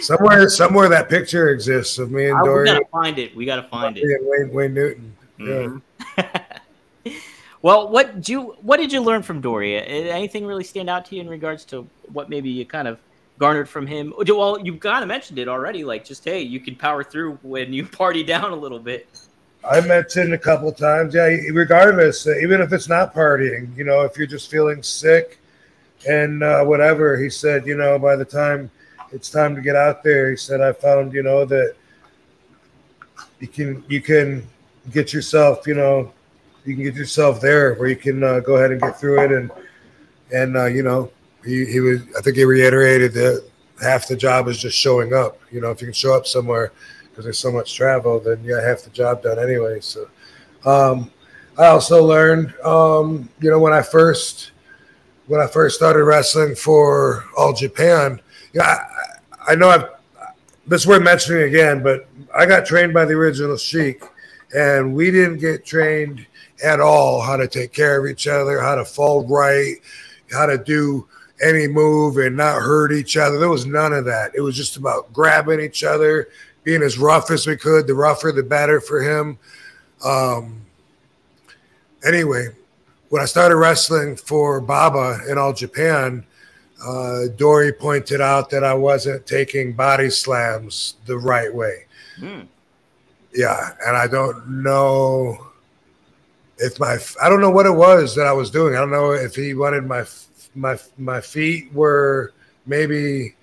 Somewhere, 0.01 0.49
somewhere 0.49 0.89
that 0.89 1.07
picture 1.07 1.49
exists 1.49 1.97
of 1.97 2.11
me 2.11 2.25
and 2.29 2.37
Uh, 2.37 2.43
we 2.43 2.65
gotta 2.65 2.85
find 2.91 3.17
it. 3.17 3.33
We 3.35 3.45
gotta 3.45 3.63
find 3.63 3.97
it. 3.97 4.03
Wayne, 4.21 4.51
Wayne 4.51 4.73
Newton. 4.73 5.15
Yeah. 5.39 5.77
Mhm. 6.17 6.41
well, 7.61 7.87
what 7.89 8.21
do 8.21 8.31
you 8.33 8.41
what 8.61 8.77
did 8.77 8.91
you 8.91 9.01
learn 9.01 9.21
from 9.23 9.39
Dory? 9.39 9.77
Uh, 9.77 9.81
Anything 10.13 10.45
really 10.45 10.63
stand 10.65 10.89
out 10.89 11.05
to 11.05 11.15
you 11.15 11.21
in 11.21 11.29
regards 11.29 11.63
to 11.65 11.87
what 12.11 12.29
maybe 12.29 12.49
you 12.49 12.65
kind 12.65 12.87
of 12.87 12.99
garnered 13.39 13.69
from 13.69 13.87
him? 13.87 14.13
Well, 14.17 14.59
you 14.59 14.75
kind 14.77 15.03
of 15.03 15.07
mentioned 15.07 15.39
it 15.39 15.47
already. 15.47 15.83
Like 15.85 16.03
just 16.03 16.23
hey, 16.25 16.41
you 16.41 16.59
can 16.59 16.75
power 16.75 17.03
through 17.03 17.39
when 17.41 17.71
you 17.71 17.85
party 18.01 18.23
down 18.23 18.51
a 18.51 18.55
little 18.55 18.79
bit. 18.79 19.07
I 19.63 19.79
met 19.81 19.87
mentioned 19.87 20.33
a 20.33 20.37
couple 20.37 20.71
times. 20.71 21.13
Yeah, 21.13 21.27
regardless, 21.51 22.25
uh, 22.25 22.35
even 22.37 22.61
if 22.61 22.73
it's 22.73 22.89
not 22.89 23.13
partying, 23.13 23.75
you 23.77 23.83
know, 23.83 24.01
if 24.01 24.17
you're 24.17 24.27
just 24.27 24.49
feeling 24.49 24.81
sick 24.81 25.39
and 26.07 26.43
uh, 26.43 26.63
whatever, 26.63 27.17
he 27.17 27.29
said, 27.29 27.67
you 27.67 27.77
know, 27.77 27.99
by 27.99 28.15
the 28.15 28.25
time 28.25 28.71
it's 29.11 29.29
time 29.29 29.55
to 29.55 29.61
get 29.61 29.75
out 29.75 30.03
there, 30.03 30.31
he 30.31 30.35
said, 30.35 30.61
I 30.61 30.73
found, 30.73 31.13
you 31.13 31.21
know, 31.21 31.45
that 31.45 31.75
you 33.39 33.47
can 33.47 33.83
you 33.87 34.01
can 34.01 34.47
get 34.91 35.13
yourself, 35.13 35.67
you 35.67 35.75
know, 35.75 36.11
you 36.65 36.75
can 36.75 36.83
get 36.83 36.95
yourself 36.95 37.39
there 37.39 37.75
where 37.75 37.89
you 37.89 37.95
can 37.95 38.23
uh, 38.23 38.39
go 38.39 38.55
ahead 38.55 38.71
and 38.71 38.81
get 38.81 38.99
through 38.99 39.21
it, 39.23 39.31
and 39.31 39.51
and 40.31 40.57
uh, 40.57 40.65
you 40.65 40.81
know, 40.81 41.11
he 41.45 41.65
he 41.65 41.79
was, 41.79 42.01
I 42.17 42.21
think 42.21 42.35
he 42.35 42.45
reiterated 42.45 43.13
that 43.13 43.43
half 43.81 44.07
the 44.07 44.15
job 44.15 44.47
is 44.47 44.57
just 44.57 44.77
showing 44.77 45.13
up. 45.13 45.39
You 45.51 45.61
know, 45.61 45.69
if 45.69 45.81
you 45.81 45.87
can 45.87 45.93
show 45.93 46.15
up 46.15 46.25
somewhere 46.25 46.71
because 47.11 47.25
there's 47.25 47.39
so 47.39 47.51
much 47.51 47.75
travel, 47.75 48.19
then 48.19 48.43
you 48.43 48.55
got 48.55 48.63
half 48.63 48.81
the 48.81 48.89
job 48.89 49.21
done 49.21 49.37
anyway. 49.37 49.79
So, 49.81 50.09
um, 50.65 51.11
I 51.57 51.67
also 51.67 52.03
learned, 52.03 52.55
um, 52.63 53.29
you 53.39 53.49
know, 53.49 53.59
when 53.59 53.73
I 53.73 53.81
first 53.81 54.51
when 55.27 55.39
I 55.39 55.47
first 55.47 55.75
started 55.75 56.03
wrestling 56.03 56.55
for 56.55 57.25
All 57.37 57.53
Japan, 57.53 58.19
yeah, 58.53 58.63
I, 58.63 59.51
I 59.51 59.55
know 59.55 59.69
I've 59.69 59.89
this 60.67 60.81
is 60.81 60.87
worth 60.87 61.03
mentioning 61.03 61.43
again, 61.43 61.83
but 61.83 62.07
I 62.35 62.45
got 62.45 62.65
trained 62.65 62.93
by 62.93 63.05
the 63.05 63.13
original 63.13 63.57
Sheik, 63.57 64.03
and 64.55 64.93
we 64.93 65.11
didn't 65.11 65.39
get 65.39 65.65
trained 65.65 66.25
at 66.63 66.79
all 66.79 67.21
how 67.21 67.35
to 67.35 67.47
take 67.47 67.73
care 67.73 67.99
of 67.99 68.09
each 68.09 68.27
other, 68.27 68.61
how 68.61 68.75
to 68.75 68.85
fold 68.85 69.29
right, 69.29 69.75
how 70.31 70.45
to 70.45 70.57
do 70.57 71.07
any 71.43 71.67
move 71.67 72.17
and 72.17 72.37
not 72.37 72.61
hurt 72.61 72.91
each 72.91 73.17
other. 73.17 73.39
There 73.39 73.49
was 73.49 73.65
none 73.65 73.93
of 73.93 74.05
that. 74.05 74.31
It 74.35 74.41
was 74.41 74.55
just 74.55 74.77
about 74.77 75.11
grabbing 75.11 75.59
each 75.59 75.83
other, 75.83 76.29
being 76.63 76.83
as 76.83 76.97
rough 76.97 77.31
as 77.31 77.47
we 77.47 77.57
could. 77.57 77.87
The 77.87 77.93
rougher, 77.93 78.31
the 78.31 78.43
better 78.43 78.79
for 78.79 79.01
him. 79.01 79.37
Um, 80.03 80.61
anyway, 82.05 82.49
when 83.09 83.21
I 83.21 83.25
started 83.25 83.57
wrestling 83.57 84.15
for 84.15 84.61
Baba 84.61 85.19
in 85.29 85.37
All 85.37 85.53
Japan, 85.53 86.25
uh, 86.85 87.27
Dory 87.35 87.71
pointed 87.71 88.21
out 88.21 88.49
that 88.49 88.63
I 88.63 88.73
wasn't 88.73 89.27
taking 89.27 89.73
body 89.73 90.09
slams 90.09 90.95
the 91.05 91.17
right 91.17 91.53
way. 91.53 91.85
Hmm. 92.17 92.41
Yeah, 93.33 93.71
and 93.85 93.95
I 93.95 94.07
don't 94.07 94.63
know 94.63 95.51
if 96.57 96.79
my 96.79 96.97
I 97.21 97.29
don't 97.29 97.41
know 97.41 97.49
what 97.49 97.65
it 97.65 97.71
was 97.71 98.15
that 98.15 98.27
I 98.27 98.33
was 98.33 98.51
doing. 98.51 98.75
I 98.75 98.79
don't 98.79 98.91
know 98.91 99.11
if 99.11 99.35
he 99.35 99.53
wanted 99.53 99.85
my 99.85 100.05
my 100.55 100.77
my 100.97 101.21
feet 101.21 101.71
were 101.73 102.33
maybe 102.65 103.35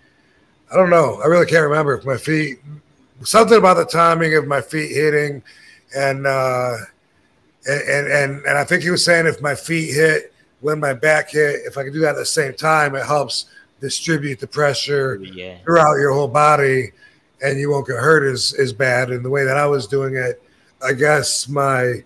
I 0.73 0.77
don't 0.77 0.91
know. 0.91 1.21
I 1.23 1.27
really 1.27 1.47
can't 1.47 1.65
remember 1.65 1.95
if 1.95 2.05
my 2.05 2.17
feet 2.17 2.59
something 3.25 3.59
about 3.59 3.77
the 3.77 3.85
timing 3.85 4.35
of 4.35 4.47
my 4.47 4.61
feet 4.61 4.95
hitting 4.95 5.43
and 5.97 6.27
uh 6.27 6.75
and 7.67 8.07
and 8.09 8.45
and 8.47 8.59
I 8.59 8.65
think 8.65 8.83
he 8.83 8.91
was 8.91 9.05
saying 9.05 9.27
if 9.27 9.41
my 9.43 9.55
feet 9.55 9.93
hit 9.93 10.33
when 10.61 10.81
my 10.81 10.93
back 10.93 11.31
hit, 11.31 11.61
if 11.67 11.79
I 11.79 11.85
can 11.85 11.93
do 11.93 12.01
that 12.01 12.11
at 12.11 12.17
the 12.17 12.27
same 12.27 12.53
time, 12.55 12.95
it 12.95 13.05
helps 13.07 13.47
distribute 13.81 14.41
the 14.41 14.47
pressure 14.47 15.17
Yeah. 15.23 15.57
throughout 15.65 15.95
your 15.99 16.13
whole 16.13 16.29
body 16.29 16.91
and 17.43 17.59
you 17.59 17.71
won't 17.71 17.87
get 17.87 17.97
hurt 17.97 18.29
as, 18.29 18.55
as 18.55 18.73
bad. 18.73 19.11
And 19.11 19.25
the 19.25 19.31
way 19.31 19.45
that 19.45 19.57
I 19.57 19.67
was 19.67 19.87
doing 19.87 20.17
it, 20.17 20.43
I 20.83 20.93
guess 20.95 21.49
my 21.49 22.03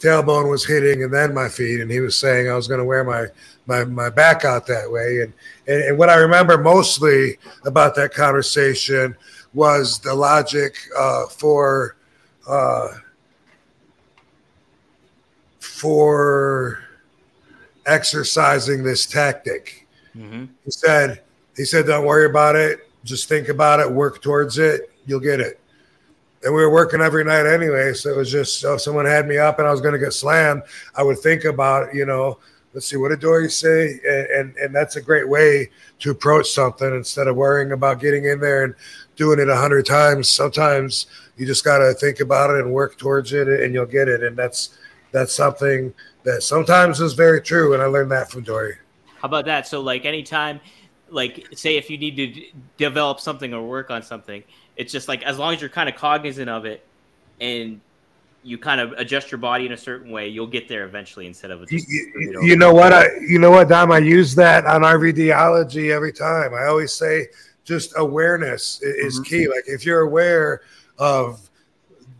tailbone 0.00 0.50
was 0.50 0.64
hitting 0.64 1.02
and 1.02 1.12
then 1.12 1.34
my 1.34 1.48
feet. 1.48 1.80
And 1.80 1.90
he 1.90 2.00
was 2.00 2.16
saying 2.16 2.48
I 2.48 2.54
was 2.54 2.68
going 2.68 2.78
to 2.80 2.84
wear 2.86 3.04
my, 3.04 3.26
my, 3.66 3.84
my 3.84 4.08
back 4.08 4.46
out 4.46 4.66
that 4.68 4.90
way. 4.90 5.20
And, 5.20 5.32
and, 5.68 5.82
and 5.82 5.98
what 5.98 6.08
I 6.08 6.14
remember 6.14 6.56
mostly 6.56 7.36
about 7.66 7.94
that 7.96 8.14
conversation 8.14 9.14
was 9.54 9.98
the 10.00 10.14
logic 10.14 10.76
uh, 10.96 11.26
for, 11.26 11.96
uh, 12.48 12.88
for 15.60 16.80
exercising 17.86 18.82
this 18.82 19.06
tactic. 19.06 19.86
Hmm 20.12 20.44
he 20.64 20.70
said 20.70 21.22
he 21.56 21.64
said 21.64 21.86
don't 21.86 22.04
worry 22.04 22.26
about 22.26 22.56
it. 22.56 22.88
Just 23.04 23.28
think 23.28 23.48
about 23.48 23.80
it. 23.80 23.90
Work 23.90 24.22
towards 24.22 24.58
it. 24.58 24.90
You'll 25.06 25.20
get 25.20 25.40
it. 25.40 25.60
And 26.42 26.54
we 26.54 26.60
were 26.62 26.70
working 26.70 27.00
every 27.00 27.24
night 27.24 27.46
anyway 27.46 27.94
so 27.94 28.10
it 28.10 28.16
was 28.16 28.30
just 28.30 28.60
so 28.60 28.74
if 28.74 28.80
someone 28.82 29.06
had 29.06 29.26
me 29.26 29.38
up 29.38 29.58
and 29.58 29.66
i 29.66 29.70
was 29.70 29.80
going 29.80 29.94
to 29.94 29.98
get 29.98 30.12
slammed 30.12 30.62
i 30.94 31.02
would 31.02 31.18
think 31.18 31.44
about 31.44 31.94
you 31.94 32.04
know 32.04 32.38
let's 32.74 32.86
see 32.86 32.96
what 32.96 33.10
did 33.10 33.20
dory 33.20 33.48
say? 33.48 34.00
And, 34.06 34.26
and 34.26 34.56
and 34.56 34.74
that's 34.74 34.96
a 34.96 35.00
great 35.00 35.28
way 35.28 35.70
to 36.00 36.10
approach 36.10 36.50
something 36.50 36.94
instead 36.94 37.28
of 37.28 37.36
worrying 37.36 37.72
about 37.72 38.00
getting 38.00 38.24
in 38.24 38.40
there 38.40 38.64
and 38.64 38.74
doing 39.16 39.38
it 39.38 39.48
a 39.48 39.56
hundred 39.56 39.86
times 39.86 40.28
sometimes 40.28 41.06
you 41.36 41.46
just 41.46 41.64
got 41.64 41.78
to 41.78 41.94
think 41.94 42.20
about 42.20 42.50
it 42.50 42.60
and 42.64 42.72
work 42.72 42.96
towards 42.98 43.32
it 43.32 43.48
and 43.48 43.72
you'll 43.74 43.86
get 43.86 44.08
it 44.08 44.22
and 44.22 44.36
that's 44.36 44.78
that's 45.12 45.34
something 45.34 45.92
that 46.24 46.42
sometimes 46.42 47.00
is 47.00 47.12
very 47.14 47.40
true 47.40 47.74
and 47.74 47.82
i 47.82 47.86
learned 47.86 48.10
that 48.10 48.30
from 48.30 48.42
dory 48.42 48.76
How 49.20 49.26
about 49.26 49.44
that? 49.46 49.66
So, 49.66 49.80
like, 49.80 50.04
anytime, 50.04 50.60
like, 51.08 51.46
say 51.54 51.76
if 51.76 51.88
you 51.88 51.96
need 51.96 52.16
to 52.16 52.26
d- 52.26 52.52
develop 52.76 53.20
something 53.20 53.54
or 53.54 53.62
work 53.66 53.90
on 53.90 54.02
something, 54.02 54.42
it's 54.76 54.92
just 54.92 55.08
like 55.08 55.22
as 55.22 55.38
long 55.38 55.54
as 55.54 55.60
you're 55.62 55.70
kind 55.70 55.88
of 55.88 55.94
cognizant 55.96 56.50
of 56.50 56.66
it 56.66 56.84
and 57.40 57.80
you 58.42 58.58
kind 58.58 58.80
of 58.82 58.92
adjust 58.98 59.30
your 59.32 59.38
body 59.38 59.64
in 59.64 59.72
a 59.72 59.76
certain 59.78 60.10
way, 60.10 60.28
you'll 60.28 60.46
get 60.58 60.68
there 60.68 60.84
eventually 60.84 61.26
instead 61.26 61.50
of 61.50 61.60
you, 61.70 61.78
just. 61.78 61.88
you- 61.88 62.40
you 62.42 62.56
know 62.56 62.74
what 62.74 62.92
I 62.92 63.06
you 63.26 63.38
know 63.38 63.50
what 63.50 63.68
Dom 63.68 63.90
I 63.92 63.98
use 63.98 64.34
that 64.34 64.66
on 64.66 64.82
RVDology 64.82 65.90
every 65.90 66.12
time. 66.12 66.52
I 66.52 66.66
always 66.66 66.92
say 66.92 67.28
just 67.64 67.92
awareness 67.96 68.80
i- 68.82 68.86
is 68.86 69.20
Mhm. 69.20 69.24
key. 69.26 69.48
Like 69.48 69.64
if 69.66 69.84
you're 69.84 70.00
aware 70.00 70.60
of 70.98 71.50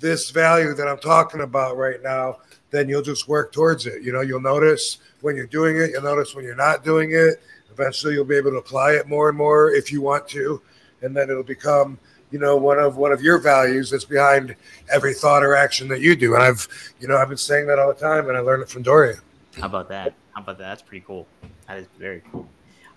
this 0.01 0.31
value 0.31 0.75
that 0.75 0.89
I'm 0.89 0.99
talking 0.99 1.41
about 1.43 1.77
right 1.77 2.03
now, 2.03 2.39
then 2.71 2.89
you'll 2.89 3.03
just 3.03 3.29
work 3.29 3.53
towards 3.53 3.87
it. 3.87 4.03
You 4.03 4.13
know, 4.13 4.21
you'll 4.21 4.41
notice 4.41 4.99
when 5.21 5.37
you're 5.37 5.47
doing 5.47 5.77
it, 5.77 5.91
you'll 5.91 6.03
notice 6.03 6.35
when 6.35 6.45
you're 6.45 6.57
not 6.57 6.85
doing 6.85 7.13
it. 7.13 7.41
Eventually 7.73 8.15
you'll 8.15 8.25
be 8.25 8.37
able 8.37 8.51
to 8.53 8.57
apply 8.59 8.93
it 8.93 9.07
more 9.09 9.29
and 9.29 9.39
more 9.39 9.71
if 9.71 9.93
you 9.93 10.01
want 10.01 10.29
to, 10.29 10.61
and 11.03 11.17
then 11.17 11.31
it'll 11.31 11.43
become 11.43 11.99
you 12.31 12.39
know 12.41 12.57
one 12.57 12.79
of 12.81 12.97
one 12.97 13.13
of 13.13 13.23
your 13.23 13.39
values 13.39 13.91
that's 13.91 14.05
behind 14.05 14.57
every 14.91 15.15
thought 15.15 15.45
or 15.45 15.55
action 15.55 15.87
that 15.87 16.01
you 16.01 16.17
do 16.17 16.35
and 16.35 16.43
i've 16.43 16.67
you 16.99 17.07
know 17.07 17.17
i've 17.17 17.29
been 17.29 17.37
saying 17.39 17.65
that 17.67 17.79
all 17.79 17.87
the 17.93 18.01
time 18.01 18.29
and 18.29 18.37
i 18.37 18.41
learned 18.41 18.63
it 18.63 18.69
from 18.69 18.83
dorian 18.83 19.19
How 19.61 19.67
about 19.67 19.89
that? 19.91 20.15
How 20.33 20.41
about 20.43 20.59
that? 20.59 20.65
That's 20.65 20.83
pretty 20.83 21.05
cool. 21.07 21.29
That 21.69 21.79
is 21.79 21.87
very 21.97 22.23
cool. 22.33 22.49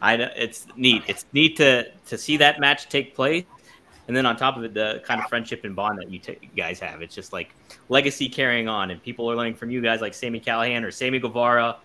I 0.02 0.18
know 0.18 0.30
it's 0.36 0.68
neat. 0.76 1.03
It's 1.07 1.26
neat 1.34 1.57
to 1.57 1.91
to 2.07 2.18
see 2.18 2.38
that 2.38 2.60
match 2.60 2.90
take 2.90 3.15
place, 3.15 3.45
and 4.07 4.15
then 4.15 4.26
on 4.26 4.38
top 4.38 4.57
of 4.57 4.64
it, 4.64 4.74
the 4.74 5.02
kind 5.06 5.22
of 5.22 5.28
friendship 5.28 5.64
and 5.64 5.76
bond 5.76 5.99
that 5.99 6.11
you, 6.11 6.19
ta- 6.19 6.34
you 6.41 6.49
guys 6.56 6.80
have. 6.80 7.02
It's 7.02 7.15
just 7.15 7.34
like 7.34 7.53
legacy 7.90 8.30
carrying 8.30 8.68
on, 8.68 8.91
and 8.91 9.02
people 9.02 9.30
are 9.32 9.36
learning 9.36 9.56
from 9.56 9.72
you 9.72 9.82
guys 9.82 10.02
like 10.02 10.14
Sami 10.14 10.40
Callihan 10.40 10.84
or 10.84 10.91
Sammy 10.91 11.19
Guevara, 11.19 11.78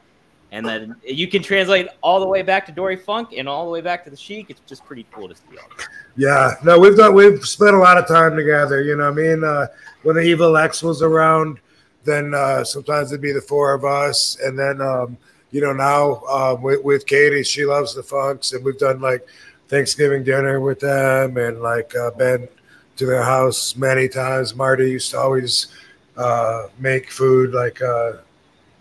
and 0.51 0.67
then 0.67 0.95
you 1.03 1.27
can 1.27 1.43
translate 1.43 1.89
all 2.03 2.21
the 2.21 2.27
way 2.27 2.43
back 2.43 2.67
to 2.67 2.73
Dory 2.73 2.97
Funk 2.97 3.31
and 3.35 3.49
all 3.49 3.65
the 3.65 3.71
way 3.71 3.81
back 3.81 4.05
to 4.05 4.11
the 4.11 4.17
Sheik. 4.17 4.51
It's 4.51 4.61
just 4.67 4.85
pretty 4.85 5.07
cool 5.11 5.29
to 5.29 5.35
see 5.35 5.57
all. 5.57 5.69
Yeah, 6.17 6.55
no, 6.63 6.79
we've 6.79 6.97
done 6.97 7.15
we've 7.15 7.43
spent 7.47 7.75
a 7.75 7.79
lot 7.79 7.97
of 7.97 8.07
time 8.07 8.37
together. 8.37 8.83
You 8.83 8.97
know, 8.97 9.09
I 9.09 9.13
mean, 9.13 9.43
uh, 9.43 9.69
when 10.03 10.17
the 10.17 10.23
Evil 10.23 10.57
X 10.59 10.83
was 10.83 11.01
around, 11.01 11.61
then 12.05 12.35
uh, 12.35 12.63
sometimes 12.65 13.11
it'd 13.11 13.23
be 13.23 13.33
the 13.33 13.41
four 13.41 13.73
of 13.73 13.87
us, 13.87 14.37
and 14.45 14.59
then 14.59 14.83
um, 14.83 15.17
you 15.53 15.61
know 15.61 15.73
now 15.73 16.23
uh, 16.29 16.57
with, 16.61 16.83
with 16.83 17.07
Katie, 17.07 17.45
she 17.45 17.65
loves 17.65 17.95
the 17.95 18.03
Funks, 18.03 18.53
and 18.53 18.65
we've 18.65 18.79
done 18.79 19.01
like 19.01 19.27
Thanksgiving 19.69 20.25
dinner 20.25 20.61
with 20.61 20.81
them, 20.81 21.37
and 21.37 21.63
like 21.63 21.95
uh, 21.95 22.11
been 22.11 22.49
to 22.97 23.07
their 23.07 23.23
house 23.23 23.77
many 23.77 24.09
times. 24.09 24.55
Marti 24.55 24.91
used 24.91 25.13
to 25.13 25.19
always 25.19 25.69
uh, 26.17 26.67
make 26.79 27.11
food 27.11 27.55
like 27.55 27.81
uh, 27.81 28.13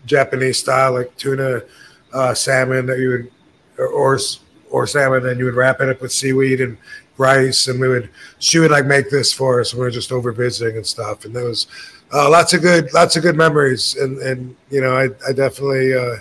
Japanese 0.06 0.58
style, 0.58 0.94
like 0.94 1.16
tuna 1.16 1.62
uh, 2.12 2.34
salmon 2.34 2.86
that 2.86 2.98
you 2.98 3.08
would, 3.08 3.30
or, 3.78 4.18
or 4.70 4.86
salmon, 4.86 5.26
and 5.26 5.38
you 5.38 5.44
would 5.44 5.54
wrap 5.54 5.80
it 5.80 5.88
up 5.88 6.00
with 6.00 6.12
seaweed 6.12 6.60
and 6.60 6.76
rice, 7.18 7.68
and 7.68 7.80
we 7.80 7.88
would 7.88 8.10
she 8.38 8.58
would 8.58 8.70
like 8.70 8.86
make 8.86 9.10
this 9.10 9.32
for 9.32 9.60
us. 9.60 9.74
We 9.74 9.80
were 9.80 9.90
just 9.90 10.12
over 10.12 10.32
visiting 10.32 10.76
and 10.76 10.86
stuff, 10.86 11.24
and 11.24 11.34
there 11.34 11.44
was 11.44 11.66
uh, 12.12 12.28
lots 12.30 12.52
of 12.52 12.62
good 12.62 12.92
lots 12.92 13.16
of 13.16 13.22
good 13.22 13.36
memories, 13.36 13.96
and 13.96 14.18
and 14.18 14.56
you 14.70 14.80
know 14.80 14.96
I 14.96 15.04
I 15.28 15.32
definitely 15.32 15.94
uh, 15.94 16.16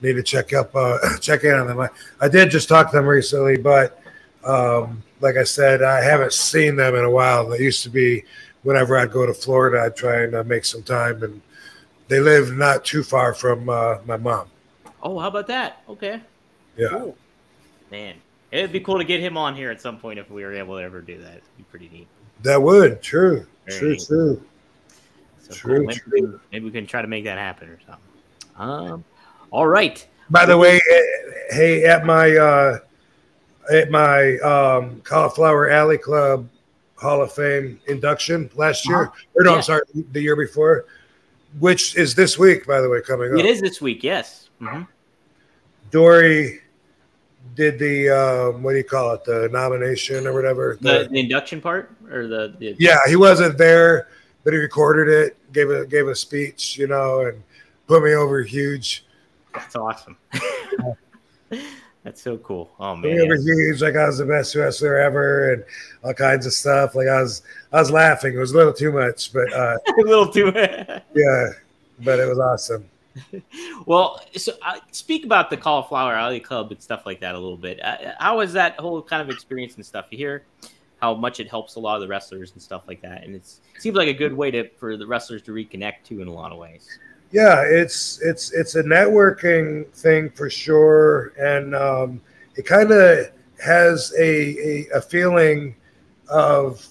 need 0.00 0.14
to 0.14 0.22
check 0.22 0.52
up 0.52 0.74
uh, 0.74 0.98
check 1.20 1.44
in 1.44 1.54
on 1.54 1.66
them. 1.66 1.80
I, 1.80 1.88
I 2.20 2.28
did 2.28 2.50
just 2.50 2.68
talk 2.68 2.90
to 2.90 2.96
them 2.96 3.06
recently, 3.06 3.56
but 3.56 4.00
um, 4.44 5.02
like 5.20 5.36
I 5.36 5.44
said, 5.44 5.82
I 5.82 6.02
haven't 6.02 6.32
seen 6.32 6.76
them 6.76 6.94
in 6.94 7.04
a 7.04 7.10
while. 7.10 7.48
They 7.48 7.58
used 7.58 7.82
to 7.84 7.90
be 7.90 8.24
whenever 8.62 8.98
I'd 8.98 9.12
go 9.12 9.26
to 9.26 9.34
Florida, 9.34 9.82
I'd 9.82 9.96
try 9.96 10.22
and 10.22 10.34
uh, 10.34 10.44
make 10.44 10.64
some 10.64 10.82
time, 10.82 11.22
and 11.22 11.40
they 12.08 12.20
live 12.20 12.52
not 12.52 12.84
too 12.84 13.02
far 13.02 13.34
from 13.34 13.68
uh, 13.68 13.98
my 14.06 14.16
mom. 14.16 14.48
Oh, 15.02 15.18
how 15.18 15.28
about 15.28 15.46
that? 15.48 15.82
Okay. 15.88 16.20
Yeah. 16.76 16.88
Cool. 16.88 17.16
Man, 17.90 18.16
it'd 18.50 18.72
be 18.72 18.80
cool 18.80 18.98
to 18.98 19.04
get 19.04 19.20
him 19.20 19.36
on 19.36 19.54
here 19.54 19.70
at 19.70 19.80
some 19.80 19.98
point 19.98 20.18
if 20.18 20.30
we 20.30 20.42
were 20.42 20.52
able 20.54 20.76
to 20.76 20.82
ever 20.82 21.00
do 21.00 21.18
that. 21.18 21.32
It'd 21.32 21.56
be 21.56 21.62
pretty 21.64 21.88
neat. 21.90 22.08
That 22.42 22.60
would 22.60 23.00
true, 23.00 23.46
Very 23.66 23.78
true, 23.78 23.90
neat. 23.92 24.06
true. 24.06 24.42
So 25.40 25.54
True, 25.54 25.78
cool. 25.78 25.86
Maybe, 25.86 26.00
can, 26.00 26.40
maybe 26.52 26.64
we 26.64 26.70
can 26.70 26.86
try 26.86 27.02
to 27.02 27.08
make 27.08 27.24
that 27.24 27.36
happen 27.38 27.68
or 27.68 27.78
something. 27.86 28.04
Um, 28.56 29.04
all 29.54 29.68
right. 29.68 30.04
By 30.30 30.46
the 30.46 30.58
way, 30.58 30.80
eh, 30.90 31.00
hey, 31.50 31.84
at 31.84 32.04
my 32.04 32.36
uh, 32.36 32.78
at 33.72 33.88
my 33.88 34.36
um, 34.38 35.00
Cauliflower 35.02 35.70
Alley 35.70 35.96
Club 35.96 36.48
Hall 36.96 37.22
of 37.22 37.32
Fame 37.32 37.80
induction 37.86 38.50
last 38.56 38.86
year, 38.88 39.12
or 39.34 39.44
no, 39.44 39.50
Yeah. 39.50 39.56
I'm 39.58 39.62
sorry, 39.62 39.82
the 40.10 40.20
year 40.20 40.34
before, 40.34 40.86
which 41.60 41.94
is 41.96 42.16
this 42.16 42.36
week, 42.36 42.66
by 42.66 42.80
the 42.80 42.88
way, 42.88 43.00
coming 43.00 43.32
up. 43.32 43.38
It 43.38 43.46
is 43.46 43.60
this 43.60 43.80
week. 43.80 44.02
Yes. 44.02 44.48
hmm 44.58 44.82
Dory 45.92 46.60
did 47.54 47.78
the 47.78 48.08
um, 48.10 48.62
what 48.64 48.72
do 48.72 48.78
you 48.78 48.84
call 48.84 49.12
it, 49.14 49.24
the 49.24 49.48
nomination 49.52 50.26
or 50.26 50.32
whatever. 50.32 50.78
The, 50.80 51.04
The- 51.04 51.08
the 51.10 51.20
induction 51.20 51.60
part 51.60 51.92
or 52.10 52.26
the, 52.26 52.56
the 52.58 52.74
yeah, 52.80 52.98
he 53.06 53.14
wasn't 53.14 53.56
there, 53.56 54.08
but 54.42 54.52
he 54.52 54.58
recorded 54.58 55.08
it, 55.08 55.52
gave 55.52 55.70
a 55.70 55.86
gave 55.86 56.08
a 56.08 56.14
speech, 56.16 56.76
you 56.76 56.88
know, 56.88 57.20
and 57.26 57.40
put 57.86 58.02
me 58.02 58.14
over 58.14 58.42
huge. 58.42 59.04
That's 59.54 59.76
awesome. 59.76 60.16
That's 62.04 62.20
so 62.20 62.36
cool. 62.38 62.70
Oh 62.78 62.94
man, 62.94 63.12
it 63.12 63.28
was 63.28 63.46
huge, 63.46 63.80
like 63.80 63.96
I 63.96 64.06
was 64.06 64.18
the 64.18 64.26
best 64.26 64.54
wrestler 64.54 64.98
ever, 64.98 65.54
and 65.54 65.64
all 66.04 66.12
kinds 66.12 66.44
of 66.44 66.52
stuff. 66.52 66.94
Like 66.94 67.08
I 67.08 67.22
was, 67.22 67.40
I 67.72 67.80
was 67.80 67.90
laughing. 67.90 68.34
It 68.34 68.38
was 68.38 68.52
a 68.52 68.56
little 68.58 68.74
too 68.74 68.92
much, 68.92 69.32
but 69.32 69.50
uh, 69.54 69.78
a 69.88 70.02
little 70.02 70.28
too. 70.28 70.52
yeah, 70.54 71.48
but 72.00 72.20
it 72.20 72.28
was 72.28 72.38
awesome. 72.38 72.84
well, 73.86 74.20
so 74.36 74.52
uh, 74.60 74.80
speak 74.92 75.24
about 75.24 75.48
the 75.48 75.56
Cauliflower 75.56 76.14
Alley 76.14 76.40
Club 76.40 76.70
and 76.72 76.82
stuff 76.82 77.06
like 77.06 77.20
that 77.20 77.34
a 77.34 77.38
little 77.38 77.56
bit. 77.56 77.82
Uh, 77.82 78.12
how 78.18 78.36
was 78.38 78.52
that 78.52 78.78
whole 78.78 79.00
kind 79.00 79.22
of 79.22 79.30
experience 79.30 79.76
and 79.76 79.86
stuff? 79.86 80.06
You 80.10 80.18
hear 80.18 80.44
how 81.00 81.14
much 81.14 81.40
it 81.40 81.48
helps 81.48 81.76
a 81.76 81.80
lot 81.80 81.94
of 81.94 82.02
the 82.02 82.08
wrestlers 82.08 82.52
and 82.52 82.60
stuff 82.60 82.82
like 82.86 83.00
that, 83.00 83.24
and 83.24 83.34
it's, 83.34 83.60
it 83.74 83.80
seems 83.80 83.96
like 83.96 84.08
a 84.08 84.14
good 84.14 84.34
way 84.34 84.50
to 84.50 84.68
for 84.76 84.98
the 84.98 85.06
wrestlers 85.06 85.40
to 85.42 85.52
reconnect 85.52 86.02
too 86.04 86.20
in 86.20 86.28
a 86.28 86.32
lot 86.32 86.52
of 86.52 86.58
ways. 86.58 86.86
Yeah, 87.34 87.62
it's 87.62 88.20
it's 88.22 88.52
it's 88.52 88.76
a 88.76 88.82
networking 88.84 89.88
thing 89.90 90.30
for 90.30 90.48
sure, 90.48 91.32
and 91.36 91.74
um, 91.74 92.20
it 92.54 92.64
kind 92.64 92.92
of 92.92 93.28
has 93.60 94.14
a, 94.16 94.84
a 94.84 94.86
a 94.98 95.00
feeling 95.00 95.74
of 96.28 96.86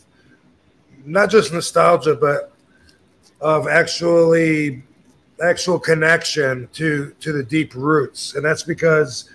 not 1.05 1.29
just 1.31 1.53
nostalgia, 1.53 2.15
but 2.15 2.51
of 3.39 3.69
actually 3.69 4.83
actual 5.41 5.79
connection 5.79 6.67
to 6.73 7.15
to 7.21 7.31
the 7.31 7.43
deep 7.43 7.73
roots, 7.73 8.35
and 8.35 8.43
that's 8.43 8.63
because 8.63 9.29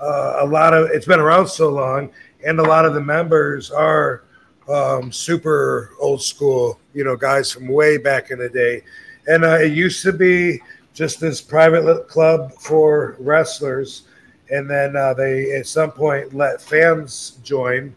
uh, 0.00 0.36
a 0.42 0.46
lot 0.46 0.74
of 0.74 0.90
it's 0.90 1.06
been 1.06 1.18
around 1.18 1.48
so 1.48 1.70
long, 1.70 2.08
and 2.46 2.60
a 2.60 2.62
lot 2.62 2.84
of 2.84 2.94
the 2.94 3.00
members 3.00 3.72
are 3.72 4.22
um, 4.68 5.10
super 5.10 5.90
old 5.98 6.22
school, 6.22 6.78
you 6.94 7.02
know, 7.02 7.16
guys 7.16 7.50
from 7.50 7.66
way 7.66 7.98
back 7.98 8.30
in 8.30 8.38
the 8.38 8.48
day 8.48 8.84
and 9.26 9.44
uh, 9.44 9.58
it 9.58 9.72
used 9.72 10.02
to 10.02 10.12
be 10.12 10.60
just 10.94 11.20
this 11.20 11.40
private 11.40 12.08
club 12.08 12.52
for 12.54 13.16
wrestlers. 13.18 14.02
And 14.50 14.68
then 14.68 14.96
uh, 14.96 15.14
they 15.14 15.52
at 15.52 15.66
some 15.66 15.90
point 15.90 16.34
let 16.34 16.60
fans 16.60 17.38
join. 17.42 17.96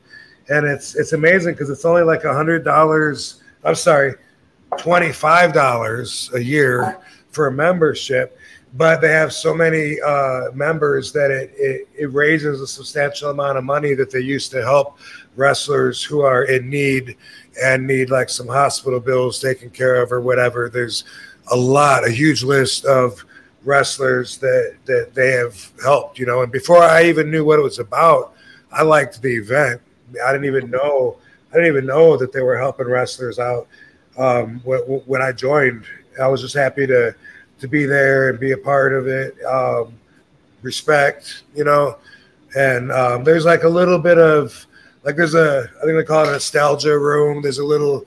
And 0.49 0.65
it's 0.65 0.95
it's 0.95 1.13
amazing 1.13 1.55
because 1.55 1.69
it's 1.69 1.85
only 1.85 2.03
like 2.03 2.23
a 2.23 2.33
hundred 2.33 2.63
dollars 2.63 3.41
i'm 3.63 3.75
sorry 3.75 4.13
$25 4.71 6.33
a 6.33 6.43
year 6.43 6.99
for 7.31 7.47
a 7.47 7.51
membership. 7.51 8.37
But 8.73 8.99
they 8.99 9.11
have 9.11 9.31
so 9.31 9.53
many 9.53 10.01
uh, 10.01 10.51
members 10.53 11.13
that 11.13 11.31
it, 11.31 11.53
it, 11.55 11.87
it 11.97 12.05
raises 12.07 12.59
a 12.59 12.67
substantial 12.67 13.29
amount 13.29 13.57
of 13.57 13.63
money 13.63 13.93
that 13.93 14.11
they 14.11 14.19
use 14.19 14.49
to 14.49 14.61
help 14.61 14.99
wrestlers 15.37 16.03
who 16.03 16.21
are 16.21 16.43
in 16.43 16.69
need 16.69 17.15
and 17.61 17.87
need 17.87 18.09
like 18.09 18.29
some 18.29 18.47
hospital 18.47 18.99
bills 18.99 19.39
taken 19.39 19.69
care 19.69 20.01
of 20.01 20.11
or 20.11 20.21
whatever. 20.21 20.69
There's 20.69 21.03
a 21.51 21.55
lot, 21.55 22.05
a 22.05 22.11
huge 22.11 22.43
list 22.43 22.85
of 22.85 23.23
wrestlers 23.63 24.37
that 24.37 24.75
that 24.85 25.13
they 25.13 25.31
have 25.31 25.71
helped, 25.83 26.19
you 26.19 26.25
know. 26.25 26.41
And 26.41 26.51
before 26.51 26.83
I 26.83 27.03
even 27.03 27.31
knew 27.31 27.45
what 27.45 27.59
it 27.59 27.63
was 27.63 27.79
about, 27.79 28.33
I 28.71 28.83
liked 28.83 29.21
the 29.21 29.35
event. 29.35 29.81
I 30.23 30.31
didn't 30.31 30.45
even 30.45 30.69
know 30.69 31.17
I 31.51 31.55
didn't 31.55 31.71
even 31.71 31.85
know 31.85 32.17
that 32.17 32.33
they 32.33 32.41
were 32.41 32.57
helping 32.57 32.87
wrestlers 32.87 33.39
out. 33.39 33.67
Um, 34.17 34.59
when, 34.63 35.21
I 35.21 35.31
joined, 35.31 35.85
I 36.21 36.27
was 36.27 36.41
just 36.41 36.55
happy 36.55 36.85
to 36.87 37.15
to 37.59 37.67
be 37.69 37.85
there 37.85 38.29
and 38.29 38.37
be 38.37 38.51
a 38.51 38.57
part 38.57 38.93
of 38.93 39.07
it. 39.07 39.41
Um, 39.45 39.93
respect, 40.61 41.43
you 41.55 41.63
know, 41.63 41.97
and 42.57 42.91
um, 42.91 43.23
there's 43.23 43.45
like 43.45 43.63
a 43.63 43.69
little 43.69 43.99
bit 43.99 44.17
of 44.17 44.65
like 45.05 45.15
there's 45.15 45.35
a 45.35 45.69
I 45.77 45.85
think 45.85 45.97
they 45.97 46.03
call 46.03 46.25
it 46.25 46.29
a 46.29 46.33
nostalgia 46.33 46.97
room. 46.97 47.41
There's 47.41 47.59
a 47.59 47.65
little 47.65 48.05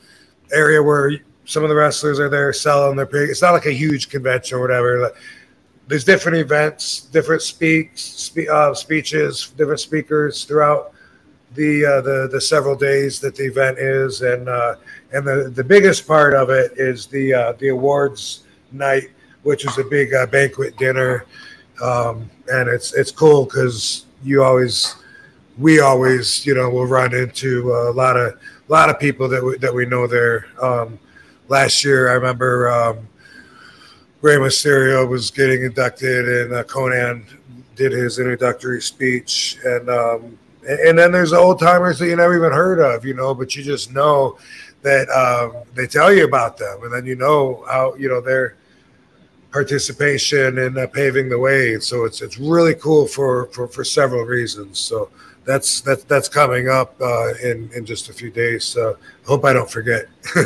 area 0.53 0.83
where 0.83 1.12
some 1.45 1.62
of 1.62 1.70
the 1.70 1.75
wrestlers 1.75 2.19
are 2.19 2.29
there 2.29 2.53
selling 2.53 2.97
their 2.97 3.07
pig. 3.07 3.31
It's 3.31 3.41
not 3.41 3.53
like 3.53 3.66
a 3.66 3.73
huge 3.73 4.11
convention 4.11 4.59
or 4.59 4.61
whatever. 4.61 5.01
Like, 5.01 5.15
there's 5.87 6.05
different 6.05 6.37
events, 6.37 7.03
different 7.03 7.41
speaks, 7.41 8.03
spe- 8.03 8.51
uh, 8.51 8.75
speeches, 8.75 9.55
different 9.57 9.81
speakers 9.81 10.45
throughout 10.45 10.93
the 11.55 11.87
uh, 11.87 12.01
the 12.03 12.29
the 12.31 12.41
several 12.41 12.77
days 12.77 13.20
that 13.20 13.35
the 13.37 13.45
event 13.45 13.79
is, 13.79 14.20
and 14.20 14.49
uh, 14.49 14.75
and 15.12 15.27
the 15.27 15.51
the 15.55 15.65
biggest 15.65 16.07
part 16.07 16.35
of 16.35 16.51
it 16.51 16.73
is 16.77 17.07
the 17.07 17.33
uh, 17.33 17.53
the 17.53 17.69
awards 17.69 18.43
night, 18.73 19.09
which 19.45 19.65
is 19.65 19.79
a 19.79 19.85
big 19.85 20.12
uh, 20.12 20.27
banquet 20.27 20.77
dinner, 20.77 21.25
um, 21.83 22.29
and 22.49 22.69
it's 22.69 22.93
it's 22.93 23.11
cool 23.11 23.45
because 23.45 24.05
you 24.23 24.43
always 24.43 24.97
we 25.59 25.81
always 25.81 26.47
you 26.47 26.55
know 26.55 26.71
will 26.71 26.87
run 26.87 27.15
into 27.15 27.73
a 27.73 27.91
lot 27.91 28.17
of 28.17 28.35
a 28.35 28.73
lot 28.73 28.91
of 28.91 28.99
people 28.99 29.29
that 29.29 29.45
we, 29.45 29.57
that 29.59 29.75
we 29.75 29.87
know 29.87 30.07
there. 30.07 30.47
Um, 30.63 30.99
last 31.49 31.85
year, 31.85 32.11
I 32.11 32.15
remember 32.15 32.71
um, 32.71 33.09
Rey 34.21 34.37
Mysterio 34.37 35.09
was 35.09 35.31
getting 35.31 35.63
inducted, 35.63 36.29
and 36.29 36.55
uh, 36.55 36.65
Konnan 36.65 37.25
did 37.77 37.93
his 37.93 38.19
introductory 38.19 38.83
speech, 38.83 39.59
and 39.65 39.89
um, 39.89 40.39
and, 40.69 40.99
then 40.99 41.13
there's 41.13 41.31
the 41.31 41.39
old 41.39 41.59
timers 41.59 41.99
that 41.99 42.09
you 42.09 42.17
never 42.17 42.37
even 42.37 42.53
heard 42.53 42.79
of, 42.79 43.05
you 43.05 43.15
know, 43.15 43.35
but 43.35 43.57
you 43.57 43.63
just 43.63 43.93
know 43.95 44.37
that 44.83 45.09
um, 45.09 45.63
they 45.75 45.87
tell 45.87 46.13
you 46.13 46.25
about 46.25 46.59
them, 46.59 46.83
and 46.83 46.93
then 46.93 47.07
you 47.07 47.15
know 47.15 47.65
how 47.69 47.95
you 47.95 48.09
know 48.09 48.21
their 48.21 48.57
participation 49.51 50.59
in 50.59 50.77
uh, 50.77 50.87
paving 50.89 51.29
the 51.29 51.39
way. 51.39 51.79
So 51.81 52.05
it's 52.05 52.21
it's 52.21 52.39
really 52.39 52.75
cool 52.75 53.07
for 53.07 53.47
for, 53.47 53.67
for 53.67 53.85
several 53.85 54.25
reasons. 54.25 54.79
So 54.79 55.11
that's 55.49 55.81
that's 55.81 56.05
that's 56.05 56.29
coming 56.29 56.69
up 56.69 56.95
uh, 57.01 57.33
in 57.43 57.70
in 57.75 57.87
just 57.87 58.11
a 58.11 58.12
few 58.12 58.31
days. 58.31 58.65
So 58.65 58.99
I 59.25 59.27
hope 59.27 59.47
I 59.47 59.55
don't 59.55 59.70
forget. 59.70 60.07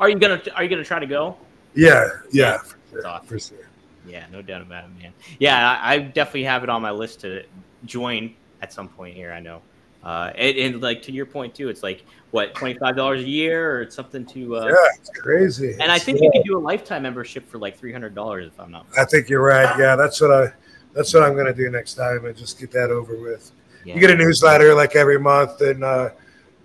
are 0.00 0.08
you 0.08 0.18
gonna 0.18 0.40
Are 0.56 0.62
you 0.64 0.70
gonna 0.70 0.84
try 0.84 0.98
to 0.98 1.06
go? 1.06 1.36
yeah, 1.74 2.08
yeah, 2.32 2.58
for 2.58 2.76
sure, 2.90 3.06
awesome. 3.06 3.26
for 3.26 3.38
sure. 3.38 3.68
Yeah, 4.06 4.24
no 4.32 4.40
doubt 4.40 4.62
about 4.62 4.84
it, 4.84 5.02
man. 5.02 5.12
Yeah, 5.38 5.78
I, 5.82 5.94
I 5.94 5.98
definitely 5.98 6.44
have 6.44 6.62
it 6.64 6.70
on 6.70 6.80
my 6.80 6.90
list 6.90 7.20
to 7.20 7.44
join 7.84 8.34
at 8.62 8.72
some 8.72 8.88
point 8.88 9.14
here. 9.14 9.32
I 9.32 9.40
know, 9.40 9.60
uh, 10.02 10.32
and, 10.34 10.56
and 10.56 10.80
like 10.82 11.02
to 11.02 11.12
your 11.12 11.26
point 11.26 11.54
too, 11.54 11.68
it's 11.68 11.82
like 11.82 12.06
what 12.30 12.54
twenty 12.54 12.78
five 12.78 12.96
dollars 12.96 13.20
a 13.20 13.28
year 13.28 13.70
or 13.70 13.82
it's 13.82 13.94
something 13.94 14.24
to. 14.26 14.56
Uh, 14.56 14.64
Yeah, 14.68 14.74
it's 14.98 15.10
crazy. 15.10 15.72
And 15.72 15.92
I 15.92 15.96
It's- 15.96 16.04
think 16.04 16.22
you 16.22 16.30
can 16.30 16.40
do 16.42 16.56
a 16.56 16.58
lifetime 16.58 17.02
membership 17.02 17.46
for 17.46 17.58
like 17.58 17.76
three 17.76 17.92
hundred 17.92 18.14
dollars 18.14 18.46
if 18.46 18.58
I'm 18.58 18.70
not. 18.70 18.86
I 18.96 19.04
think 19.04 19.28
you're 19.28 19.44
right. 19.44 19.78
Yeah, 19.78 19.94
that's 19.94 20.22
what 20.22 20.30
I 20.30 20.52
that's 20.94 21.12
what 21.12 21.22
I'm 21.22 21.36
gonna 21.36 21.52
do 21.52 21.68
next 21.70 21.94
time 21.94 22.24
and 22.24 22.34
just 22.34 22.58
get 22.58 22.70
that 22.72 22.90
over 22.90 23.14
with. 23.14 23.52
Yeah. 23.84 23.94
You 23.94 24.00
get 24.00 24.10
a 24.10 24.16
newsletter 24.16 24.74
like 24.74 24.96
every 24.96 25.18
month, 25.18 25.60
and 25.60 25.84
uh, 25.84 26.10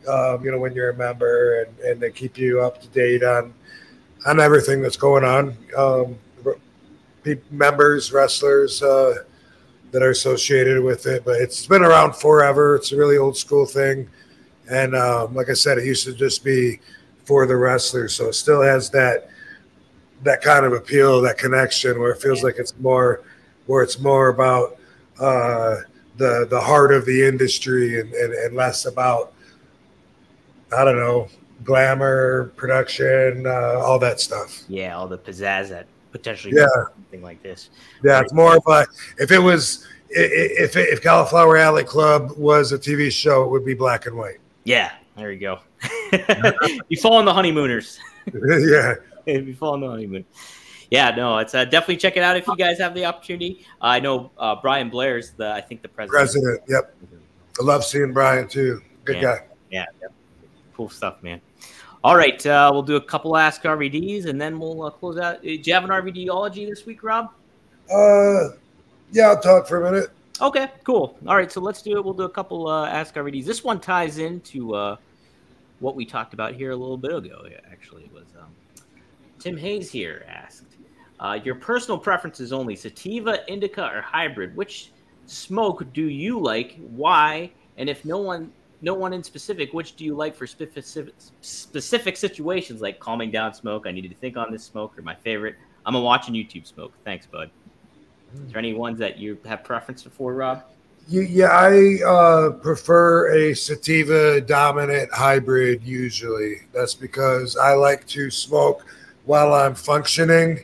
um, 0.07 0.43
you 0.43 0.51
know 0.51 0.59
when 0.59 0.73
you're 0.73 0.89
a 0.89 0.97
member, 0.97 1.61
and, 1.61 1.79
and 1.79 2.01
they 2.01 2.11
keep 2.11 2.37
you 2.37 2.61
up 2.61 2.81
to 2.81 2.87
date 2.89 3.23
on 3.23 3.53
on 4.25 4.39
everything 4.39 4.81
that's 4.81 4.97
going 4.97 5.23
on. 5.23 5.57
Um, 5.77 6.17
members, 7.51 8.11
wrestlers 8.11 8.83
uh, 8.83 9.23
that 9.91 10.03
are 10.03 10.09
associated 10.09 10.83
with 10.83 11.05
it, 11.05 11.23
but 11.23 11.39
it's 11.39 11.65
been 11.65 11.83
around 11.83 12.15
forever. 12.15 12.75
It's 12.75 12.91
a 12.91 12.97
really 12.97 13.17
old 13.17 13.37
school 13.37 13.65
thing, 13.65 14.09
and 14.69 14.95
um, 14.95 15.33
like 15.33 15.49
I 15.49 15.53
said, 15.53 15.77
it 15.77 15.85
used 15.85 16.05
to 16.05 16.13
just 16.13 16.43
be 16.43 16.79
for 17.25 17.45
the 17.45 17.55
wrestlers, 17.55 18.13
so 18.13 18.27
it 18.27 18.33
still 18.33 18.61
has 18.61 18.89
that 18.89 19.29
that 20.23 20.41
kind 20.41 20.65
of 20.65 20.73
appeal, 20.73 21.21
that 21.21 21.37
connection, 21.37 21.99
where 21.99 22.11
it 22.11 22.21
feels 22.21 22.43
like 22.43 22.55
it's 22.57 22.77
more 22.79 23.21
where 23.65 23.83
it's 23.83 23.99
more 23.99 24.29
about 24.29 24.77
uh, 25.19 25.77
the 26.17 26.47
the 26.49 26.59
heart 26.61 26.93
of 26.93 27.05
the 27.05 27.25
industry 27.25 27.99
and, 27.99 28.13
and, 28.13 28.33
and 28.33 28.55
less 28.55 28.85
about 28.85 29.33
I 30.75 30.83
don't 30.83 30.97
know 30.97 31.27
glamour, 31.63 32.51
production, 32.57 33.47
uh, 33.47 33.79
all 33.79 33.97
that 33.99 34.19
stuff. 34.19 34.63
Yeah, 34.67 34.97
all 34.97 35.07
the 35.07 35.17
pizzazz 35.17 35.69
that 35.69 35.87
potentially 36.11 36.53
Yeah. 36.55 36.67
something 36.93 37.21
like 37.21 37.41
this. 37.41 37.69
Yeah, 38.03 38.19
it's 38.19 38.33
more 38.33 38.57
of 38.57 38.63
a 38.67 38.85
if 39.17 39.31
it 39.31 39.39
was 39.39 39.87
if 40.09 40.75
if 40.75 41.01
Cauliflower 41.01 41.57
Alley 41.57 41.83
Club 41.83 42.31
was 42.37 42.71
a 42.71 42.77
TV 42.77 43.11
show, 43.11 43.43
it 43.43 43.49
would 43.49 43.65
be 43.65 43.73
black 43.73 44.05
and 44.05 44.15
white. 44.15 44.37
Yeah, 44.63 44.91
there 45.15 45.31
you 45.31 45.39
go. 45.39 45.59
you 46.89 46.97
fall 46.97 47.15
on 47.15 47.25
the 47.25 47.33
honeymooners. 47.33 47.99
yeah, 48.33 48.95
you 49.25 49.55
fall 49.55 49.73
on 49.73 49.81
the 49.81 49.89
honeymoon. 49.89 50.25
Yeah, 50.91 51.11
no, 51.15 51.37
it's 51.39 51.55
uh, 51.55 51.65
definitely 51.65 51.97
check 51.97 52.17
it 52.17 52.23
out 52.23 52.37
if 52.37 52.47
you 52.47 52.55
guys 52.55 52.77
have 52.79 52.93
the 52.93 53.05
opportunity. 53.05 53.65
I 53.81 53.99
know 53.99 54.31
uh, 54.37 54.55
Brian 54.61 54.89
Blair's 54.89 55.31
the 55.31 55.51
I 55.51 55.61
think 55.61 55.81
the 55.81 55.87
president. 55.87 56.11
president. 56.19 56.61
Yep, 56.67 56.95
I 57.59 57.63
love 57.63 57.83
seeing 57.83 58.13
Brian 58.13 58.47
too. 58.47 58.81
Good 59.05 59.17
Yeah. 59.17 59.21
guy. 59.21 59.43
Yeah, 59.71 59.85
yeah. 60.01 60.07
cool 60.75 60.89
stuff, 60.89 61.21
man. 61.23 61.41
All 62.03 62.15
right, 62.17 62.45
uh, 62.45 62.69
we'll 62.73 62.83
do 62.83 62.97
a 62.97 63.01
couple 63.01 63.37
Ask 63.37 63.63
RVDs 63.63 64.25
and 64.25 64.39
then 64.39 64.59
we'll 64.59 64.83
uh, 64.83 64.89
close 64.89 65.17
out. 65.17 65.37
Uh, 65.37 65.41
Do 65.41 65.49
you 65.63 65.73
have 65.73 65.83
an 65.85 65.89
RVDology 65.89 66.67
this 66.69 66.85
week, 66.85 67.01
Rob? 67.01 67.29
Uh, 67.89 68.49
yeah, 69.11 69.29
I'll 69.29 69.39
talk 69.39 69.67
for 69.67 69.85
a 69.85 69.91
minute. 69.91 70.09
Okay, 70.41 70.69
cool. 70.83 71.17
All 71.27 71.35
right, 71.37 71.51
so 71.51 71.61
let's 71.61 71.81
do 71.81 71.95
it. 71.95 72.03
We'll 72.03 72.13
do 72.13 72.23
a 72.23 72.29
couple 72.29 72.67
uh, 72.67 72.87
Ask 72.89 73.15
RVDs. 73.15 73.45
This 73.45 73.63
one 73.63 73.79
ties 73.79 74.17
into 74.17 74.75
uh, 74.75 74.97
what 75.79 75.95
we 75.95 76.05
talked 76.05 76.33
about 76.33 76.53
here 76.55 76.71
a 76.71 76.75
little 76.75 76.97
bit 76.97 77.13
ago. 77.15 77.45
Actually, 77.71 78.03
it 78.03 78.13
was 78.13 78.25
um, 78.37 78.47
Tim 79.43 79.57
Hayes 79.57 79.91
here 79.91 80.25
asked, 80.29 80.77
uh, 81.19 81.37
"Your 81.43 81.55
personal 81.55 81.97
preferences 81.97 82.53
only: 82.53 82.77
sativa, 82.77 83.39
indica, 83.51 83.91
or 83.93 84.01
hybrid. 84.01 84.55
Which 84.55 84.91
smoke 85.25 85.91
do 85.91 86.05
you 86.05 86.39
like? 86.39 86.77
Why? 86.95 87.51
And 87.77 87.89
if 87.89 88.05
no 88.05 88.19
one, 88.19 88.53
no 88.81 88.93
one 88.93 89.11
in 89.11 89.21
specific, 89.21 89.73
which 89.73 89.97
do 89.97 90.05
you 90.05 90.15
like 90.15 90.33
for 90.33 90.47
specific 90.47 91.13
specific 91.41 92.15
situations 92.15 92.79
like 92.81 92.99
calming 92.99 93.31
down 93.31 93.53
smoke? 93.53 93.85
I 93.85 93.91
needed 93.91 94.11
to 94.11 94.17
think 94.17 94.37
on 94.37 94.49
this 94.49 94.63
smoke, 94.63 94.97
or 94.97 95.01
my 95.01 95.15
favorite. 95.15 95.55
I'm 95.85 95.95
a 95.95 96.01
watching 96.01 96.33
YouTube 96.33 96.65
smoke. 96.65 96.93
Thanks, 97.03 97.25
bud." 97.25 97.49
Is 98.33 98.51
there 98.51 98.59
any 98.59 98.73
ones 98.73 98.97
that 98.99 99.19
you 99.19 99.37
have 99.45 99.63
preference 99.63 100.03
for, 100.03 100.33
Rob? 100.33 100.63
Yeah, 101.07 101.49
I 101.49 102.01
uh, 102.03 102.49
prefer 102.51 103.31
a 103.35 103.53
sativa 103.53 104.39
dominant 104.39 105.11
hybrid 105.13 105.83
usually. 105.83 106.61
That's 106.73 106.95
because 106.95 107.57
I 107.57 107.73
like 107.73 108.07
to 108.07 108.31
smoke 108.31 108.85
while 109.25 109.53
I'm 109.53 109.75
functioning. 109.75 110.63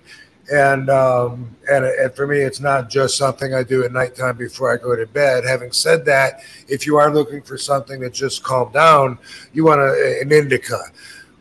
And, 0.52 0.90
um, 0.90 1.56
and 1.72 1.86
and 1.86 2.14
for 2.16 2.26
me, 2.26 2.40
it's 2.40 2.60
not 2.60 2.90
just 2.90 3.18
something 3.18 3.54
I 3.54 3.62
do 3.62 3.84
at 3.84 3.92
nighttime 3.92 4.36
before 4.36 4.74
I 4.74 4.78
go 4.78 4.96
to 4.96 5.06
bed. 5.06 5.44
Having 5.46 5.74
said 5.74 6.06
that, 6.06 6.42
if 6.68 6.88
you 6.88 6.98
are 6.98 7.14
looking 7.14 7.44
for 7.44 7.56
something 7.56 8.02
to 8.02 8.10
just 8.10 8.42
calm 8.42 8.72
down, 8.72 9.20
you 9.54 9.66
want 9.66 9.80
a, 9.80 10.20
an 10.22 10.32
indica. 10.32 10.80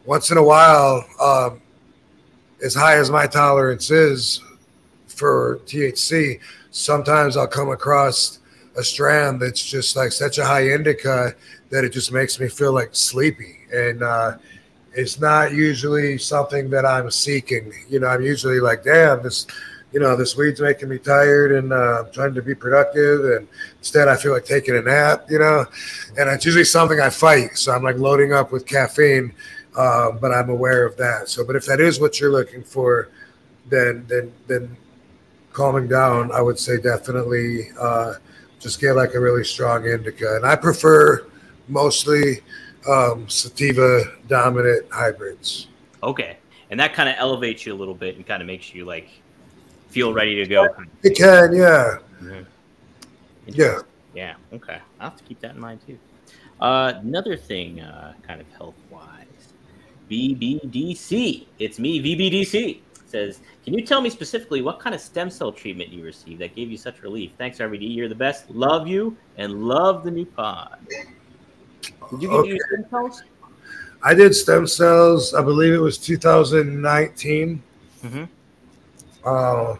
Once 0.04 0.30
in 0.30 0.36
a 0.36 0.42
while, 0.42 1.06
um, 1.20 1.62
as 2.62 2.74
high 2.74 2.96
as 2.98 3.10
my 3.10 3.26
tolerance 3.26 3.90
is 3.90 4.42
for 5.06 5.60
THC, 5.64 6.40
sometimes 6.70 7.36
I'll 7.36 7.46
come 7.46 7.70
across 7.70 8.40
a 8.76 8.84
strand 8.84 9.40
that's 9.40 9.64
just 9.64 9.96
like 9.96 10.12
such 10.12 10.38
a 10.38 10.44
high 10.44 10.70
indica 10.70 11.34
that 11.70 11.84
it 11.84 11.92
just 11.92 12.12
makes 12.12 12.38
me 12.38 12.48
feel 12.48 12.72
like 12.72 12.90
sleepy. 12.92 13.58
And 13.72 14.02
uh, 14.02 14.38
it's 14.98 15.20
not 15.20 15.52
usually 15.52 16.18
something 16.18 16.68
that 16.70 16.84
I'm 16.84 17.08
seeking. 17.12 17.72
You 17.88 18.00
know, 18.00 18.08
I'm 18.08 18.20
usually 18.20 18.58
like, 18.58 18.82
damn, 18.82 19.22
this, 19.22 19.46
you 19.92 20.00
know, 20.00 20.16
this 20.16 20.36
weed's 20.36 20.60
making 20.60 20.88
me 20.88 20.98
tired 20.98 21.52
and 21.52 21.72
uh, 21.72 22.02
I'm 22.04 22.12
trying 22.12 22.34
to 22.34 22.42
be 22.42 22.52
productive. 22.52 23.24
And 23.24 23.46
instead, 23.78 24.08
I 24.08 24.16
feel 24.16 24.32
like 24.32 24.44
taking 24.44 24.76
a 24.76 24.82
nap, 24.82 25.26
you 25.30 25.38
know, 25.38 25.64
and 26.18 26.28
it's 26.28 26.44
usually 26.44 26.64
something 26.64 26.98
I 26.98 27.10
fight. 27.10 27.56
So 27.56 27.72
I'm 27.72 27.84
like 27.84 27.96
loading 27.96 28.32
up 28.32 28.50
with 28.50 28.66
caffeine, 28.66 29.32
uh, 29.76 30.10
but 30.10 30.32
I'm 30.32 30.50
aware 30.50 30.84
of 30.84 30.96
that. 30.96 31.28
So, 31.28 31.44
but 31.44 31.54
if 31.54 31.64
that 31.66 31.78
is 31.78 32.00
what 32.00 32.18
you're 32.18 32.32
looking 32.32 32.64
for, 32.64 33.08
then, 33.68 34.04
then, 34.08 34.32
then 34.48 34.76
calming 35.52 35.86
down, 35.86 36.32
I 36.32 36.42
would 36.42 36.58
say 36.58 36.76
definitely 36.76 37.68
uh, 37.78 38.14
just 38.58 38.80
get 38.80 38.96
like 38.96 39.14
a 39.14 39.20
really 39.20 39.44
strong 39.44 39.86
indica. 39.86 40.34
And 40.34 40.44
I 40.44 40.56
prefer 40.56 41.24
mostly 41.68 42.40
um, 42.88 43.28
sativa 43.28 44.02
dominant 44.26 44.86
hybrids. 44.90 45.68
Okay, 46.02 46.38
and 46.70 46.78
that 46.80 46.94
kind 46.94 47.08
of 47.08 47.16
elevates 47.18 47.66
you 47.66 47.74
a 47.74 47.76
little 47.76 47.94
bit 47.94 48.16
and 48.16 48.26
kind 48.26 48.42
of 48.42 48.46
makes 48.46 48.74
you 48.74 48.84
like 48.84 49.08
feel 49.88 50.12
ready 50.12 50.34
to 50.36 50.46
go. 50.46 50.68
It 51.02 51.16
can, 51.16 51.54
yeah. 51.54 51.98
Yeah. 53.46 53.80
Yeah. 54.14 54.34
Okay, 54.52 54.78
I'll 55.00 55.10
have 55.10 55.18
to 55.18 55.24
keep 55.24 55.40
that 55.40 55.54
in 55.54 55.60
mind 55.60 55.80
too. 55.86 55.98
Uh, 56.60 56.94
another 56.96 57.36
thing, 57.36 57.80
uh, 57.80 58.14
kind 58.26 58.40
of 58.40 58.46
health 58.52 58.74
wise, 58.90 59.52
BBDC. 60.10 61.46
It's 61.58 61.78
me, 61.78 62.00
VBDC. 62.02 62.80
Says, 63.06 63.40
can 63.64 63.72
you 63.72 63.86
tell 63.86 64.02
me 64.02 64.10
specifically 64.10 64.60
what 64.60 64.80
kind 64.80 64.94
of 64.94 65.00
stem 65.00 65.30
cell 65.30 65.50
treatment 65.50 65.90
you 65.90 66.02
received 66.02 66.40
that 66.42 66.54
gave 66.54 66.70
you 66.70 66.76
such 66.76 67.02
relief? 67.02 67.32
Thanks, 67.38 67.58
RVD. 67.58 67.94
You're 67.94 68.08
the 68.08 68.14
best. 68.14 68.50
Love 68.50 68.86
you 68.86 69.16
and 69.38 69.64
love 69.64 70.04
the 70.04 70.10
new 70.10 70.26
pod. 70.26 70.78
Did 72.10 72.22
you 72.22 72.28
get 72.28 72.36
Okay. 72.36 72.48
your 72.50 72.66
stem 72.68 72.84
cells? 72.90 73.22
I 74.02 74.14
did 74.14 74.34
stem 74.34 74.66
cells, 74.66 75.34
I 75.34 75.42
believe 75.42 75.74
it 75.74 75.80
was 75.80 75.98
2019. 75.98 77.62
Mm-hmm. 78.04 78.24
Uh, 79.24 79.76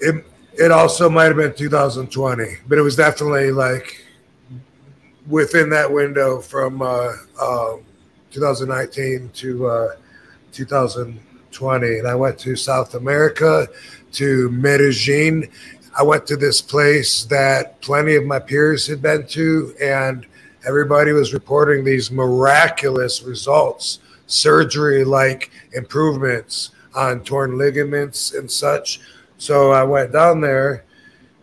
it, 0.00 0.24
it 0.54 0.70
also 0.70 1.10
might 1.10 1.24
have 1.24 1.36
been 1.36 1.54
2020, 1.54 2.58
but 2.68 2.78
it 2.78 2.82
was 2.82 2.96
definitely 2.96 3.50
like 3.50 4.04
within 5.26 5.68
that 5.70 5.90
window 5.90 6.40
from 6.40 6.82
uh, 6.82 7.12
um 7.40 7.82
2019 8.30 9.30
to 9.34 9.66
uh, 9.66 9.88
2020. 10.52 11.98
And 11.98 12.06
I 12.06 12.14
went 12.14 12.38
to 12.38 12.54
South 12.56 12.94
America, 12.94 13.66
to 14.12 14.50
Medellin. 14.50 15.48
I 15.98 16.02
went 16.02 16.26
to 16.28 16.36
this 16.36 16.60
place 16.60 17.24
that 17.24 17.80
plenty 17.80 18.14
of 18.14 18.24
my 18.24 18.38
peers 18.38 18.86
had 18.86 19.02
been 19.02 19.26
to, 19.28 19.74
and 19.80 20.26
everybody 20.66 21.12
was 21.12 21.34
reporting 21.34 21.84
these 21.84 22.10
miraculous 22.10 23.22
results, 23.22 23.98
surgery 24.26 25.04
like 25.04 25.50
improvements 25.72 26.70
on 26.94 27.22
torn 27.24 27.58
ligaments 27.58 28.34
and 28.34 28.50
such. 28.50 29.00
So 29.38 29.72
I 29.72 29.82
went 29.82 30.12
down 30.12 30.40
there 30.40 30.84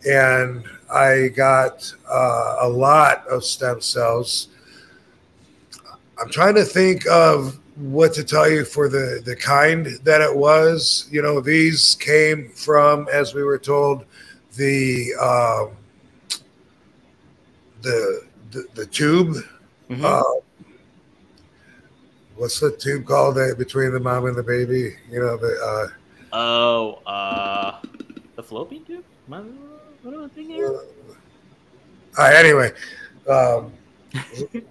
and 0.08 0.64
I 0.90 1.28
got 1.28 1.92
uh, 2.10 2.56
a 2.60 2.68
lot 2.68 3.26
of 3.26 3.44
stem 3.44 3.80
cells. 3.80 4.48
I'm 6.20 6.30
trying 6.30 6.54
to 6.54 6.64
think 6.64 7.06
of 7.06 7.58
what 7.76 8.12
to 8.14 8.24
tell 8.24 8.50
you 8.50 8.64
for 8.64 8.88
the 8.88 9.22
the 9.24 9.36
kind 9.36 9.86
that 10.02 10.20
it 10.20 10.34
was. 10.34 11.08
You 11.10 11.22
know, 11.22 11.40
these 11.40 11.96
came 12.00 12.50
from, 12.50 13.08
as 13.12 13.34
we 13.34 13.42
were 13.42 13.58
told, 13.58 14.04
the 14.58 15.14
um, 15.20 15.76
the, 17.82 18.22
the 18.50 18.66
the 18.74 18.86
tube. 18.86 19.36
Mhm. 19.88 20.04
Uh, 20.04 20.40
what's 22.36 22.60
the 22.60 22.70
tube 22.72 23.06
called 23.06 23.38
uh, 23.38 23.54
between 23.56 23.92
the 23.92 24.00
mom 24.00 24.26
and 24.26 24.36
the 24.36 24.42
baby? 24.42 24.96
You 25.10 25.20
know, 25.20 25.36
the 25.36 25.56
uh, 25.64 25.88
Oh, 26.32 27.00
uh, 27.06 27.80
the 28.36 28.42
fallopian 28.42 28.84
tube? 28.84 29.04
What 29.28 29.38
am 29.38 30.24
I 30.24 30.28
thinking 30.28 30.56
here? 30.56 30.78
Uh, 32.18 32.22
anyway, 32.34 32.72
um, 33.28 33.72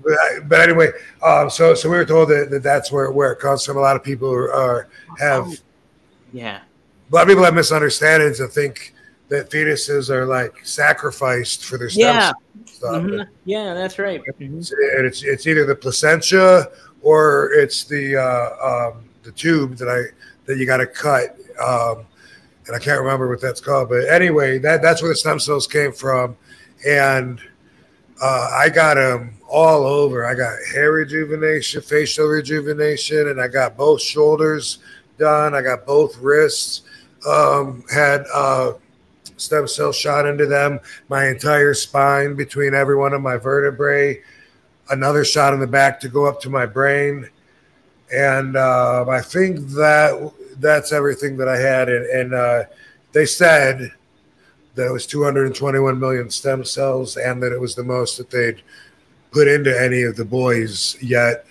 but, 0.03 0.17
but 0.49 0.59
anyway, 0.59 0.89
um, 1.23 1.49
so 1.49 1.73
so 1.73 1.89
we 1.89 1.95
were 1.97 2.05
told 2.05 2.29
that, 2.29 2.49
that 2.51 2.61
that's 2.61 2.91
where 2.91 3.09
where 3.11 3.31
it 3.31 3.39
comes 3.39 3.65
from. 3.65 3.77
A 3.77 3.79
lot 3.79 3.95
of 3.95 4.03
people 4.03 4.31
are, 4.31 4.51
are 4.53 4.87
have 5.17 5.47
Yeah. 6.33 6.59
a 7.11 7.15
lot 7.15 7.23
of 7.23 7.27
people 7.29 7.43
have 7.43 7.53
misunderstandings 7.55 8.39
and 8.41 8.51
think 8.51 8.93
that 9.29 9.49
fetuses 9.49 10.09
are 10.09 10.25
like 10.25 10.53
sacrificed 10.65 11.65
for 11.65 11.77
their 11.77 11.89
stem 11.89 12.01
Yeah. 12.15 12.19
cells 12.21 12.35
and 12.55 12.69
stuff. 12.69 13.03
Mhm. 13.03 13.27
Yeah, 13.45 13.73
that's 13.73 13.99
right. 13.99 14.21
Mhm. 14.39 14.59
It's, 14.59 14.71
and 14.71 15.05
it's 15.05 15.23
it's 15.23 15.47
either 15.47 15.65
the 15.65 15.75
placenta 15.75 16.71
or 17.01 17.51
it's 17.53 17.83
the 17.83 18.15
uh, 18.15 18.89
um, 18.91 19.03
the 19.23 19.31
tube 19.31 19.77
that 19.77 19.89
I 19.89 20.03
that 20.45 20.57
you 20.57 20.65
got 20.65 20.77
to 20.77 20.87
cut. 20.87 21.35
Um, 21.61 22.05
and 22.67 22.75
I 22.75 22.79
can't 22.79 22.99
remember 23.01 23.27
what 23.29 23.41
that's 23.41 23.61
called, 23.61 23.89
but 23.89 24.07
anyway, 24.09 24.59
that 24.59 24.81
that's 24.81 25.01
where 25.01 25.09
the 25.09 25.15
stem 25.15 25.39
cells 25.39 25.67
came 25.67 25.91
from, 25.93 26.35
and 26.85 27.39
uh, 28.21 28.49
I 28.53 28.69
got 28.69 28.95
them 28.95 29.35
all 29.49 29.85
over. 29.85 30.25
I 30.25 30.33
got 30.35 30.53
hair 30.73 30.91
rejuvenation, 30.91 31.81
facial 31.81 32.27
rejuvenation, 32.27 33.29
and 33.29 33.39
I 33.41 33.47
got 33.47 33.77
both 33.77 34.01
shoulders 34.01 34.79
done. 35.17 35.53
I 35.55 35.61
got 35.61 35.85
both 35.85 36.17
wrists 36.17 36.81
um, 37.27 37.83
had 37.91 38.25
uh, 38.33 38.73
stem 39.37 39.67
cells 39.67 39.95
shot 39.95 40.27
into 40.27 40.45
them. 40.45 40.79
My 41.09 41.27
entire 41.27 41.73
spine 41.73 42.35
between 42.35 42.73
every 42.73 42.95
one 42.95 43.13
of 43.13 43.21
my 43.21 43.37
vertebrae. 43.37 44.21
Another 44.89 45.23
shot 45.23 45.53
in 45.53 45.59
the 45.59 45.67
back 45.67 45.99
to 46.01 46.09
go 46.09 46.25
up 46.25 46.41
to 46.41 46.49
my 46.49 46.65
brain, 46.65 47.29
and 48.13 48.55
uh, 48.55 49.05
I 49.07 49.21
think 49.21 49.59
that 49.69 50.31
that's 50.59 50.91
everything 50.91 51.37
that 51.37 51.49
I 51.49 51.57
had, 51.57 51.89
and, 51.89 52.05
and 52.05 52.33
uh, 52.33 52.63
they 53.11 53.25
said 53.25 53.91
that 54.75 54.87
it 54.87 54.91
was 54.91 55.05
221 55.05 55.99
million 55.99 56.29
stem 56.29 56.63
cells, 56.63 57.17
and 57.17 57.43
that 57.43 57.51
it 57.51 57.59
was 57.59 57.75
the 57.75 57.83
most 57.83 58.17
that 58.17 58.29
they'd 58.29 58.61
put 59.31 59.47
into 59.47 59.77
any 59.77 60.03
of 60.03 60.15
the 60.15 60.25
boys 60.25 60.95
yet. 61.01 61.45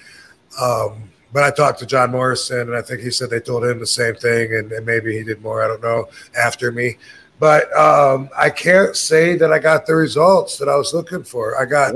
Um, 0.60 1.10
but 1.32 1.44
I 1.44 1.50
talked 1.50 1.80
to 1.80 1.86
John 1.86 2.12
Morrison, 2.12 2.60
and 2.60 2.74
I 2.74 2.80
think 2.80 3.02
he 3.02 3.10
said 3.10 3.28
they 3.28 3.40
told 3.40 3.64
him 3.64 3.78
the 3.78 3.86
same 3.86 4.14
thing, 4.14 4.54
and, 4.54 4.72
and 4.72 4.86
maybe 4.86 5.16
he 5.16 5.22
did 5.22 5.42
more. 5.42 5.62
I 5.62 5.68
don't 5.68 5.82
know 5.82 6.08
after 6.38 6.72
me, 6.72 6.96
but 7.38 7.74
um, 7.76 8.30
I 8.36 8.50
can't 8.50 8.96
say 8.96 9.36
that 9.36 9.52
I 9.52 9.58
got 9.58 9.86
the 9.86 9.94
results 9.94 10.58
that 10.58 10.68
I 10.68 10.76
was 10.76 10.94
looking 10.94 11.22
for. 11.22 11.60
I 11.60 11.64
got 11.66 11.94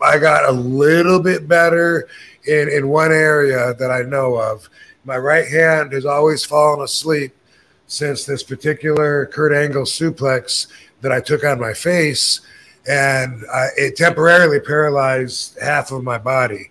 I 0.00 0.18
got 0.18 0.48
a 0.48 0.52
little 0.52 1.20
bit 1.20 1.48
better 1.48 2.08
in 2.46 2.68
in 2.68 2.88
one 2.88 3.12
area 3.12 3.74
that 3.74 3.90
I 3.90 4.02
know 4.02 4.36
of. 4.36 4.68
My 5.04 5.18
right 5.18 5.46
hand 5.46 5.92
has 5.92 6.06
always 6.06 6.44
fallen 6.44 6.82
asleep 6.82 7.34
since 7.86 8.24
this 8.24 8.42
particular 8.42 9.26
Kurt 9.26 9.52
Angle 9.52 9.84
suplex 9.84 10.68
that 11.00 11.12
I 11.12 11.20
took 11.20 11.44
on 11.44 11.60
my 11.60 11.72
face, 11.72 12.40
and 12.88 13.44
I, 13.52 13.68
it 13.76 13.96
temporarily 13.96 14.60
paralyzed 14.60 15.58
half 15.60 15.90
of 15.90 16.04
my 16.04 16.16
body, 16.18 16.70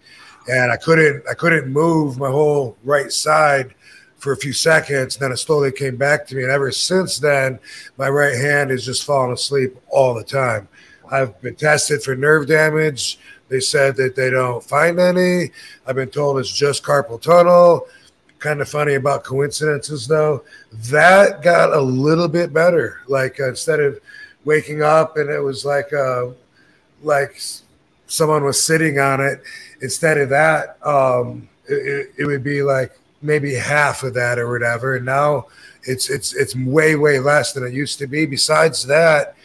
and 0.50 0.72
I 0.72 0.78
couldn't 0.78 1.24
I 1.30 1.34
couldn't 1.36 1.72
move 1.72 2.18
my 2.18 2.30
whole 2.30 2.78
right 2.84 3.12
side 3.12 3.76
for 4.20 4.34
a 4.34 4.38
few 4.38 4.54
seconds. 4.54 5.18
Then 5.18 5.32
it 5.32 5.38
slowly 5.38 5.72
came 5.72 5.96
back 5.96 6.28
to 6.28 6.36
me, 6.36 6.44
and 6.44 6.52
ever 6.52 6.72
since 6.72 7.18
then, 7.18 7.60
my 7.98 8.10
right 8.10 8.36
hand 8.36 8.70
has 8.70 8.86
just 8.86 9.06
fallen 9.06 9.32
asleep 9.32 9.76
all 9.90 10.14
the 10.14 10.24
time. 10.24 10.68
I've 11.12 11.42
been 11.42 11.56
tested 11.56 12.04
for 12.04 12.16
nerve 12.16 12.48
damage. 12.48 13.18
They 13.48 13.60
said 13.60 13.96
that 13.96 14.16
they 14.16 14.30
don't 14.30 14.64
find 14.64 15.00
any. 15.00 15.52
I've 15.88 15.96
been 15.96 16.10
told 16.10 16.38
it's 16.38 16.56
just 16.56 16.84
carpal 16.84 17.20
tunnel. 17.20 17.88
Kind 18.38 18.62
of 18.62 18.70
funny 18.70 18.94
about 18.94 19.24
coincidences, 19.24 20.08
though. 20.08 20.44
That 20.92 21.42
got 21.42 21.74
a 21.74 21.82
little 21.82 22.28
bit 22.28 22.54
better. 22.54 23.02
Like 23.08 23.40
uh, 23.40 23.50
instead 23.50 23.80
of 23.80 24.00
waking 24.46 24.84
up 24.84 25.18
and 25.18 25.30
it 25.30 25.40
was 25.40 25.66
like 25.66 25.92
uh, 25.92 26.28
like 27.02 27.42
someone 28.06 28.44
was 28.44 28.62
sitting 28.62 29.00
on 29.00 29.20
it, 29.20 29.42
instead 29.82 30.18
of 30.18 30.30
that, 30.30 30.78
um, 30.86 31.50
it, 31.68 32.12
it 32.18 32.26
would 32.26 32.44
be 32.44 32.62
like 32.62 32.98
maybe 33.22 33.54
half 33.54 34.04
of 34.04 34.14
that 34.14 34.40
or 34.40 34.50
whatever. 34.50 34.96
And 34.96 35.06
now 35.06 35.48
it's 35.84 36.10
it's 36.10 36.34
it's 36.34 36.56
way 36.56 36.96
way 36.96 37.20
less 37.20 37.54
than 37.54 37.64
it 37.64 37.74
used 37.74 38.00
to 38.00 38.08
be. 38.08 38.26
Besides 38.26 38.86
that, 38.88 39.36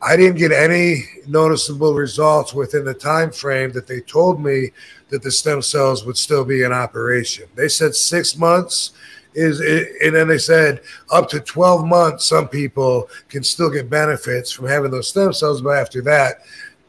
I 0.00 0.16
didn't 0.16 0.38
get 0.38 0.52
any 0.52 1.04
noticeable 1.26 1.94
results 1.94 2.52
within 2.52 2.84
the 2.84 2.94
time 2.94 3.32
frame 3.32 3.72
that 3.72 3.86
they 3.86 4.00
told 4.00 4.40
me 4.40 4.70
that 5.08 5.22
the 5.22 5.30
stem 5.30 5.62
cells 5.62 6.04
would 6.04 6.18
still 6.18 6.44
be 6.44 6.62
in 6.62 6.72
operation. 6.72 7.46
They 7.54 7.68
said 7.68 7.94
six 7.94 8.36
months 8.36 8.92
is, 9.34 9.60
and 9.60 10.14
then 10.14 10.28
they 10.28 10.38
said 10.38 10.80
up 11.10 11.28
to 11.30 11.40
12 11.40 11.86
months, 11.86 12.26
some 12.26 12.48
people 12.48 13.08
can 13.28 13.42
still 13.42 13.70
get 13.70 13.90
benefits 13.90 14.52
from 14.52 14.66
having 14.66 14.90
those 14.90 15.08
stem 15.08 15.32
cells, 15.32 15.62
but 15.62 15.76
after 15.76 16.02
that, 16.02 16.42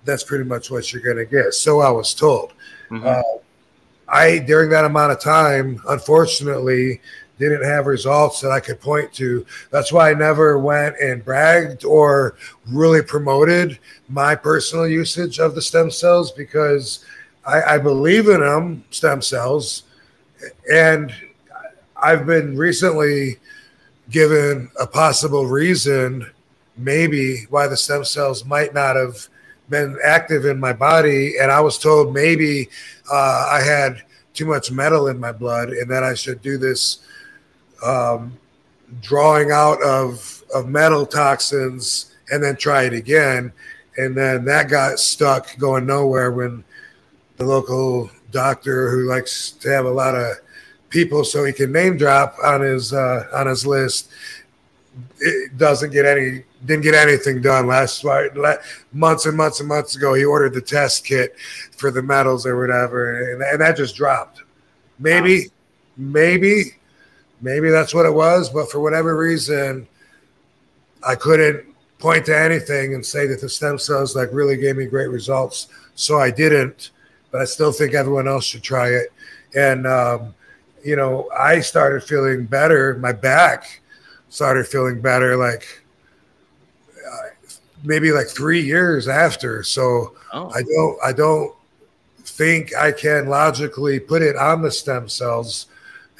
that's 0.03 0.23
pretty 0.23 0.43
much 0.43 0.69
what 0.69 0.91
you're 0.91 1.01
going 1.01 1.17
to 1.17 1.25
get. 1.25 1.53
So 1.53 1.79
I 1.79 1.89
was 1.89 2.13
told. 2.13 2.53
Mm-hmm. 2.91 3.07
Uh, 3.07 3.39
I, 4.07 4.39
during 4.39 4.69
that 4.69 4.85
amount 4.85 5.11
of 5.11 5.19
time, 5.19 5.81
unfortunately, 5.89 7.01
didn't 7.37 7.63
have 7.63 7.85
results 7.85 8.39
that 8.41 8.51
I 8.51 8.59
could 8.59 8.79
point 8.79 9.11
to. 9.13 9.45
That's 9.71 9.91
why 9.91 10.11
I 10.11 10.13
never 10.13 10.57
went 10.57 10.95
and 11.01 11.23
bragged 11.23 11.83
or 11.83 12.35
really 12.67 13.01
promoted 13.01 13.79
my 14.07 14.35
personal 14.35 14.87
usage 14.87 15.39
of 15.39 15.55
the 15.55 15.61
stem 15.61 15.91
cells 15.91 16.31
because 16.31 17.03
I, 17.45 17.61
I 17.75 17.77
believe 17.77 18.29
in 18.29 18.39
them, 18.39 18.85
stem 18.89 19.21
cells. 19.21 19.83
And 20.71 21.13
I've 22.01 22.25
been 22.25 22.55
recently 22.55 23.37
given 24.09 24.69
a 24.79 24.87
possible 24.87 25.47
reason, 25.47 26.29
maybe, 26.77 27.45
why 27.49 27.67
the 27.67 27.77
stem 27.77 28.05
cells 28.05 28.45
might 28.45 28.73
not 28.73 28.95
have 28.95 29.27
been 29.69 29.97
active 30.03 30.45
in 30.45 30.59
my 30.59 30.73
body. 30.73 31.37
And 31.39 31.51
I 31.51 31.59
was 31.61 31.77
told 31.77 32.13
maybe 32.13 32.69
uh, 33.11 33.49
I 33.51 33.61
had 33.61 34.03
too 34.33 34.45
much 34.45 34.71
metal 34.71 35.07
in 35.07 35.19
my 35.19 35.31
blood 35.31 35.69
and 35.69 35.89
that 35.89 36.03
I 36.03 36.13
should 36.13 36.41
do 36.41 36.57
this 36.57 36.99
um, 37.83 38.37
drawing 39.01 39.51
out 39.51 39.81
of 39.81 40.43
of 40.53 40.67
metal 40.67 41.05
toxins 41.05 42.13
and 42.31 42.43
then 42.43 42.55
try 42.55 42.83
it 42.83 42.93
again 42.93 43.51
and 43.97 44.15
then 44.15 44.45
that 44.45 44.69
got 44.69 44.99
stuck 44.99 45.57
going 45.57 45.85
nowhere 45.85 46.31
when 46.31 46.63
the 47.37 47.45
local 47.45 48.09
doctor 48.31 48.89
who 48.89 49.07
likes 49.07 49.51
to 49.51 49.69
have 49.69 49.85
a 49.85 49.89
lot 49.89 50.15
of 50.15 50.35
people 50.89 51.23
so 51.23 51.43
he 51.43 51.51
can 51.51 51.71
name 51.71 51.97
drop 51.97 52.35
on 52.43 52.61
his 52.61 52.93
uh, 52.93 53.27
on 53.33 53.47
his 53.47 53.65
list 53.65 54.11
it 55.19 55.57
doesn't 55.57 55.91
get 55.91 56.05
any 56.05 56.43
didn't 56.65 56.83
get 56.83 56.93
anything 56.93 57.41
done 57.41 57.67
last 57.67 58.03
month. 58.03 58.33
months 58.91 59.25
and 59.25 59.37
months 59.37 59.59
and 59.59 59.69
months 59.69 59.95
ago 59.95 60.13
he 60.13 60.25
ordered 60.25 60.53
the 60.53 60.61
test 60.61 61.05
kit 61.05 61.35
for 61.77 61.91
the 61.91 62.01
metals 62.01 62.45
or 62.45 62.59
whatever 62.59 63.33
and, 63.33 63.41
and 63.41 63.61
that 63.61 63.77
just 63.77 63.95
dropped 63.95 64.41
maybe 64.99 65.49
maybe 65.97 66.71
maybe 67.41 67.69
that's 67.69 67.93
what 67.93 68.05
it 68.05 68.13
was, 68.13 68.49
but 68.49 68.71
for 68.71 68.79
whatever 68.79 69.15
reason, 69.15 69.87
I 71.07 71.15
couldn't 71.15 71.65
point 71.99 72.25
to 72.25 72.37
anything 72.37 72.93
and 72.93 73.05
say 73.05 73.27
that 73.27 73.41
the 73.41 73.49
stem 73.49 73.77
cells 73.77 74.15
like 74.15 74.29
really 74.31 74.57
gave 74.57 74.75
me 74.75 74.85
great 74.85 75.09
results. 75.09 75.67
So 75.95 76.19
I 76.19 76.31
didn't, 76.31 76.91
but 77.31 77.41
I 77.41 77.45
still 77.45 77.71
think 77.71 77.93
everyone 77.93 78.27
else 78.27 78.45
should 78.45 78.63
try 78.63 78.89
it. 78.89 79.13
And 79.55 79.87
um, 79.87 80.33
you 80.83 80.95
know, 80.95 81.29
I 81.37 81.61
started 81.61 82.03
feeling 82.03 82.45
better. 82.45 82.95
My 82.95 83.11
back 83.11 83.81
started 84.29 84.67
feeling 84.67 85.01
better, 85.01 85.37
like 85.37 85.83
maybe 87.85 88.11
like 88.11 88.27
three 88.27 88.61
years 88.61 89.07
after. 89.07 89.63
So 89.63 90.15
oh. 90.33 90.49
I 90.49 90.63
don't, 90.63 90.97
I 91.03 91.13
don't 91.13 91.55
think 92.23 92.75
I 92.75 92.91
can 92.91 93.27
logically 93.27 93.99
put 93.99 94.21
it 94.21 94.35
on 94.35 94.61
the 94.61 94.71
stem 94.71 95.07
cells 95.07 95.67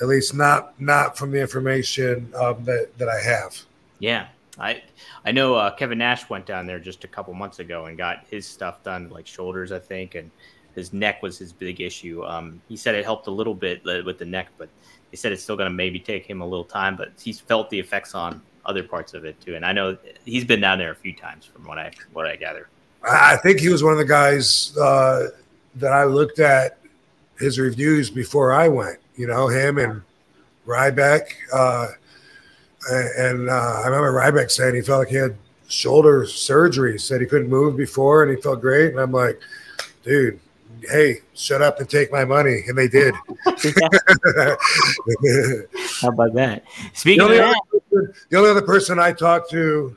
at 0.01 0.07
least 0.07 0.33
not 0.33 0.79
not 0.79 1.17
from 1.17 1.31
the 1.31 1.39
information 1.39 2.31
um, 2.35 2.63
that 2.65 2.97
that 2.97 3.09
I 3.09 3.19
have. 3.19 3.61
Yeah, 3.99 4.27
I 4.59 4.83
I 5.23 5.31
know 5.31 5.55
uh, 5.55 5.71
Kevin 5.71 5.97
Nash 5.97 6.29
went 6.29 6.45
down 6.45 6.65
there 6.65 6.79
just 6.79 7.03
a 7.03 7.07
couple 7.07 7.33
months 7.33 7.59
ago 7.59 7.85
and 7.85 7.97
got 7.97 8.25
his 8.29 8.45
stuff 8.45 8.83
done, 8.83 9.09
like 9.09 9.27
shoulders, 9.27 9.71
I 9.71 9.79
think, 9.79 10.15
and 10.15 10.29
his 10.75 10.91
neck 10.91 11.21
was 11.23 11.37
his 11.37 11.53
big 11.53 11.79
issue. 11.79 12.23
Um, 12.25 12.61
he 12.67 12.75
said 12.75 12.95
it 12.95 13.05
helped 13.05 13.27
a 13.27 13.31
little 13.31 13.55
bit 13.55 13.83
with 14.05 14.17
the 14.17 14.25
neck, 14.25 14.49
but 14.57 14.69
he 15.11 15.17
said 15.17 15.31
it's 15.31 15.43
still 15.43 15.55
going 15.55 15.69
to 15.69 15.75
maybe 15.75 15.99
take 15.99 16.25
him 16.25 16.41
a 16.41 16.45
little 16.45 16.65
time. 16.65 16.97
But 16.97 17.13
he's 17.21 17.39
felt 17.39 17.69
the 17.69 17.79
effects 17.79 18.13
on 18.13 18.41
other 18.65 18.83
parts 18.83 19.13
of 19.13 19.25
it 19.25 19.39
too, 19.41 19.55
and 19.55 19.65
I 19.65 19.71
know 19.71 19.97
he's 20.25 20.43
been 20.43 20.61
down 20.61 20.77
there 20.77 20.91
a 20.91 20.95
few 20.95 21.13
times 21.13 21.45
from 21.45 21.65
what 21.65 21.77
I 21.77 21.91
what 22.13 22.25
I 22.25 22.35
gather. 22.35 22.67
I 23.03 23.37
think 23.37 23.59
he 23.59 23.69
was 23.69 23.83
one 23.83 23.93
of 23.93 23.99
the 23.99 24.05
guys 24.05 24.75
uh, 24.77 25.27
that 25.75 25.93
I 25.93 26.05
looked 26.05 26.39
at 26.39 26.79
his 27.39 27.59
reviews 27.59 28.09
before 28.09 28.51
I 28.51 28.67
went 28.67 28.99
you 29.17 29.27
know, 29.27 29.47
him 29.47 29.77
and 29.77 30.01
Ryback. 30.65 31.27
Uh, 31.53 31.87
and 32.89 33.49
uh, 33.49 33.81
I 33.83 33.87
remember 33.87 34.13
Ryback 34.13 34.51
saying 34.51 34.75
he 34.75 34.81
felt 34.81 34.99
like 34.99 35.09
he 35.09 35.15
had 35.15 35.35
shoulder 35.67 36.25
surgery, 36.25 36.99
said 36.99 37.21
he 37.21 37.27
couldn't 37.27 37.49
move 37.49 37.75
before 37.75 38.23
and 38.23 38.35
he 38.35 38.41
felt 38.41 38.61
great. 38.61 38.91
And 38.91 38.99
I'm 38.99 39.11
like, 39.11 39.39
dude, 40.03 40.39
hey, 40.89 41.21
shut 41.33 41.61
up 41.61 41.79
and 41.79 41.89
take 41.89 42.11
my 42.11 42.25
money. 42.25 42.63
And 42.67 42.77
they 42.77 42.87
did. 42.87 43.15
How 46.01 46.09
about 46.09 46.33
that? 46.33 46.63
Speaking 46.93 47.27
the 47.27 47.33
of 47.33 47.37
that, 47.37 47.61
person, 47.91 48.13
the 48.29 48.37
only 48.37 48.49
other 48.49 48.61
person 48.61 48.99
I 48.99 49.11
talked 49.11 49.49
to 49.51 49.95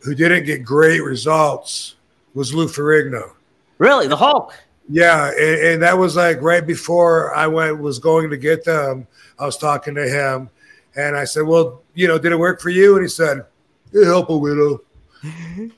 who 0.00 0.14
didn't 0.14 0.44
get 0.44 0.64
great 0.64 1.02
results 1.02 1.96
was 2.34 2.54
Lou 2.54 2.66
Ferrigno. 2.66 3.32
Really? 3.78 4.06
The 4.06 4.16
Hulk? 4.16 4.54
Yeah, 4.88 5.30
and, 5.30 5.60
and, 5.66 5.82
that 5.82 5.98
was 5.98 6.14
like 6.14 6.40
right 6.40 6.64
before 6.64 7.34
I 7.34 7.48
went 7.48 7.80
was 7.80 7.98
going 7.98 8.30
to 8.30 8.36
get 8.36 8.64
them. 8.64 9.06
I 9.38 9.44
was 9.44 9.56
talking 9.56 9.96
to 9.96 10.08
him, 10.08 10.48
and 10.94 11.16
I 11.16 11.24
said, 11.24 11.42
"Well, 11.42 11.82
you 11.94 12.06
know, 12.06 12.18
did 12.18 12.30
it 12.30 12.38
work 12.38 12.60
for 12.60 12.70
you?" 12.70 12.94
And 12.94 13.02
he 13.02 13.08
said, 13.08 13.44
"It 13.92 14.04
helped 14.04 14.30
a 14.30 14.34
little." 14.34 14.84
I 15.24 15.70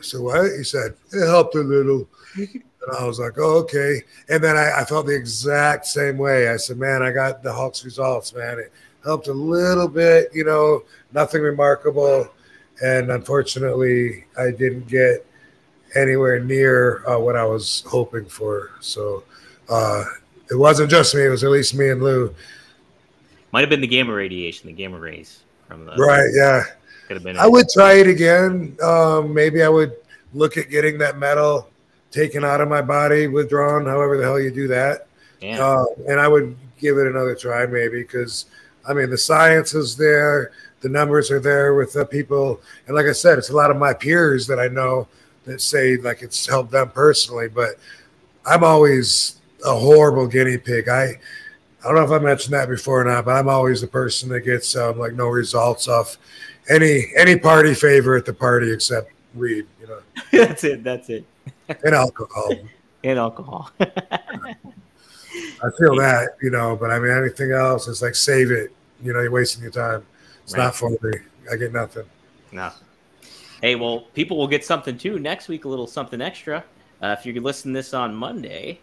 said, 0.00 0.20
"What?" 0.20 0.50
He 0.56 0.64
said, 0.64 0.94
"It 1.12 1.26
helped 1.26 1.56
a 1.56 1.60
little." 1.60 2.08
And 2.86 2.96
I 2.96 3.04
was 3.04 3.18
like, 3.18 3.38
"Oh, 3.38 3.58
okay." 3.58 4.02
And 4.28 4.42
then 4.42 4.56
I, 4.56 4.80
I 4.80 4.84
felt 4.84 5.06
the 5.06 5.14
exact 5.14 5.86
same 5.86 6.18
way. 6.18 6.48
I 6.48 6.56
said, 6.56 6.78
"Man, 6.78 7.02
I 7.02 7.12
got 7.12 7.42
the 7.42 7.52
Hulk's 7.52 7.84
results, 7.84 8.34
man. 8.34 8.58
It 8.58 8.72
helped 9.04 9.28
a 9.28 9.32
little 9.32 9.88
bit, 9.88 10.30
you 10.34 10.44
know, 10.44 10.84
nothing 11.12 11.42
remarkable." 11.42 12.28
And 12.82 13.10
unfortunately, 13.10 14.24
I 14.38 14.50
didn't 14.50 14.88
get 14.88 15.24
anywhere 15.94 16.40
near 16.40 17.06
uh, 17.08 17.18
what 17.18 17.36
I 17.36 17.44
was 17.44 17.84
hoping 17.86 18.26
for. 18.26 18.72
So 18.80 19.22
uh, 19.68 20.04
it 20.50 20.56
wasn't 20.56 20.90
just 20.90 21.14
me; 21.14 21.24
it 21.24 21.28
was 21.28 21.44
at 21.44 21.50
least 21.50 21.74
me 21.74 21.90
and 21.90 22.02
Lou. 22.02 22.34
Might 23.52 23.60
have 23.60 23.70
been 23.70 23.80
the 23.80 23.86
gamma 23.86 24.12
radiation, 24.12 24.66
the 24.66 24.72
gamma 24.72 24.98
rays 24.98 25.44
from 25.68 25.86
the 25.86 25.94
right. 25.96 26.28
Yeah, 26.34 26.64
could 27.06 27.16
have 27.16 27.24
been. 27.24 27.36
I 27.36 27.46
would 27.46 27.68
try 27.68 27.94
it 27.94 28.08
again. 28.08 28.76
Um, 28.82 29.32
maybe 29.32 29.62
I 29.62 29.68
would 29.68 29.94
look 30.34 30.56
at 30.56 30.68
getting 30.68 30.98
that 30.98 31.16
metal 31.16 31.70
taken 32.14 32.44
out 32.44 32.60
of 32.60 32.68
my 32.68 32.80
body, 32.80 33.26
withdrawn. 33.26 33.84
However 33.84 34.16
the 34.16 34.22
hell 34.22 34.40
you 34.40 34.50
do 34.50 34.68
that. 34.68 35.08
Yeah. 35.40 35.64
Uh, 35.64 35.84
and 36.08 36.20
I 36.20 36.28
would 36.28 36.56
give 36.78 36.96
it 36.96 37.08
another 37.08 37.34
try, 37.34 37.66
maybe 37.66 38.02
because 38.02 38.46
I 38.86 38.94
mean, 38.94 39.10
the 39.10 39.18
science 39.18 39.74
is 39.74 39.96
there, 39.96 40.52
the 40.80 40.88
numbers 40.88 41.30
are 41.30 41.40
there 41.40 41.74
with 41.74 41.94
the 41.94 42.04
people, 42.06 42.60
and 42.86 42.94
like 42.94 43.06
I 43.06 43.12
said, 43.12 43.38
it's 43.38 43.50
a 43.50 43.56
lot 43.56 43.70
of 43.70 43.76
my 43.76 43.92
peers 43.92 44.46
that 44.46 44.60
I 44.60 44.68
know 44.68 45.08
that 45.44 45.60
say 45.60 45.96
like 45.96 46.22
it's 46.22 46.46
helped 46.46 46.70
them 46.70 46.90
personally. 46.90 47.48
But 47.48 47.78
I'm 48.46 48.62
always 48.62 49.40
a 49.66 49.74
horrible 49.74 50.28
guinea 50.28 50.58
pig. 50.58 50.88
I 50.88 51.18
I 51.82 51.88
don't 51.88 51.96
know 51.96 52.04
if 52.04 52.20
I 52.22 52.22
mentioned 52.22 52.54
that 52.54 52.68
before 52.68 53.00
or 53.00 53.04
not, 53.04 53.24
but 53.24 53.32
I'm 53.32 53.48
always 53.48 53.80
the 53.80 53.88
person 53.88 54.28
that 54.30 54.40
gets 54.40 54.76
um, 54.76 54.98
like 54.98 55.14
no 55.14 55.26
results 55.26 55.88
off 55.88 56.16
any 56.68 57.12
any 57.16 57.36
party 57.36 57.74
favor 57.74 58.16
at 58.16 58.24
the 58.24 58.32
party 58.32 58.72
except 58.72 59.10
weed, 59.34 59.66
you 59.80 59.88
know, 59.88 60.00
that's 60.32 60.62
it. 60.64 60.84
That's 60.84 61.10
it. 61.10 61.24
And 61.68 61.94
alcohol. 61.94 62.52
And 63.04 63.18
alcohol. 63.18 63.70
I 63.80 65.70
feel 65.78 65.94
that, 65.96 66.36
you 66.42 66.48
know, 66.50 66.74
but 66.74 66.90
I 66.90 66.98
mean 66.98 67.10
anything 67.10 67.52
else, 67.52 67.86
it's 67.86 68.00
like 68.00 68.14
save 68.14 68.50
it. 68.50 68.72
You 69.02 69.12
know, 69.12 69.20
you're 69.20 69.30
wasting 69.30 69.62
your 69.62 69.72
time. 69.72 70.06
It's 70.42 70.54
Right. 70.54 70.64
not 70.64 70.74
for 70.74 70.88
me. 70.88 71.12
I 71.52 71.56
get 71.56 71.70
nothing. 71.70 72.04
No. 72.50 72.70
Hey, 73.60 73.74
well, 73.74 74.06
people 74.14 74.38
will 74.38 74.46
get 74.48 74.64
something 74.64 74.96
too 74.96 75.18
next 75.18 75.48
week. 75.48 75.66
A 75.66 75.68
little 75.68 75.86
something 75.86 76.22
extra. 76.22 76.64
Uh, 77.02 77.14
if 77.18 77.26
you 77.26 77.34
could 77.34 77.42
listen 77.42 77.74
this 77.74 77.92
on 77.92 78.14
Monday, 78.14 78.80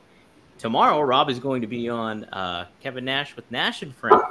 tomorrow 0.60 1.02
Rob 1.02 1.32
is 1.32 1.40
going 1.40 1.62
to 1.62 1.68
be 1.68 1.90
on 1.90 2.26
uh, 2.26 2.68
Kevin 2.80 3.06
Nash 3.06 3.36
with 3.36 3.50
Nash 3.52 3.82
and 3.82 3.96
Friends, 3.96 4.22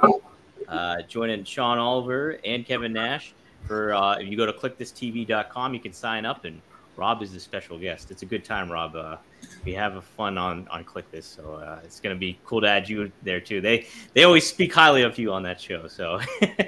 uh, 0.69 1.01
joining 1.09 1.43
Sean 1.43 1.77
Oliver 1.77 2.39
and 2.45 2.65
Kevin 2.65 2.93
Nash. 2.93 3.33
For 3.67 3.93
uh, 3.93 4.15
if 4.19 4.29
you 4.29 4.37
go 4.37 4.45
to 4.45 4.53
clickthisTV.com, 4.53 5.73
you 5.73 5.79
can 5.81 5.91
sign 5.91 6.25
up, 6.25 6.45
and 6.45 6.61
Rob 6.95 7.21
is 7.21 7.31
the 7.33 7.39
special 7.39 7.79
guest. 7.79 8.11
It's 8.11 8.21
a 8.21 8.25
good 8.25 8.43
time, 8.43 8.71
Rob. 8.71 8.95
Uh, 8.95 9.17
we 9.65 9.73
have 9.73 9.95
a 9.95 10.01
fun 10.01 10.37
on 10.37 10.67
on 10.69 10.83
Click 10.83 11.09
This, 11.11 11.25
so 11.25 11.55
uh, 11.55 11.79
it's 11.83 11.99
going 11.99 12.15
to 12.15 12.19
be 12.19 12.37
cool 12.45 12.61
to 12.61 12.67
add 12.67 12.87
you 12.87 13.11
there 13.23 13.39
too. 13.39 13.61
They 13.61 13.87
they 14.13 14.23
always 14.23 14.47
speak 14.47 14.73
highly 14.73 15.03
of 15.03 15.17
you 15.17 15.33
on 15.33 15.43
that 15.43 15.59
show, 15.59 15.87
so. 15.87 16.19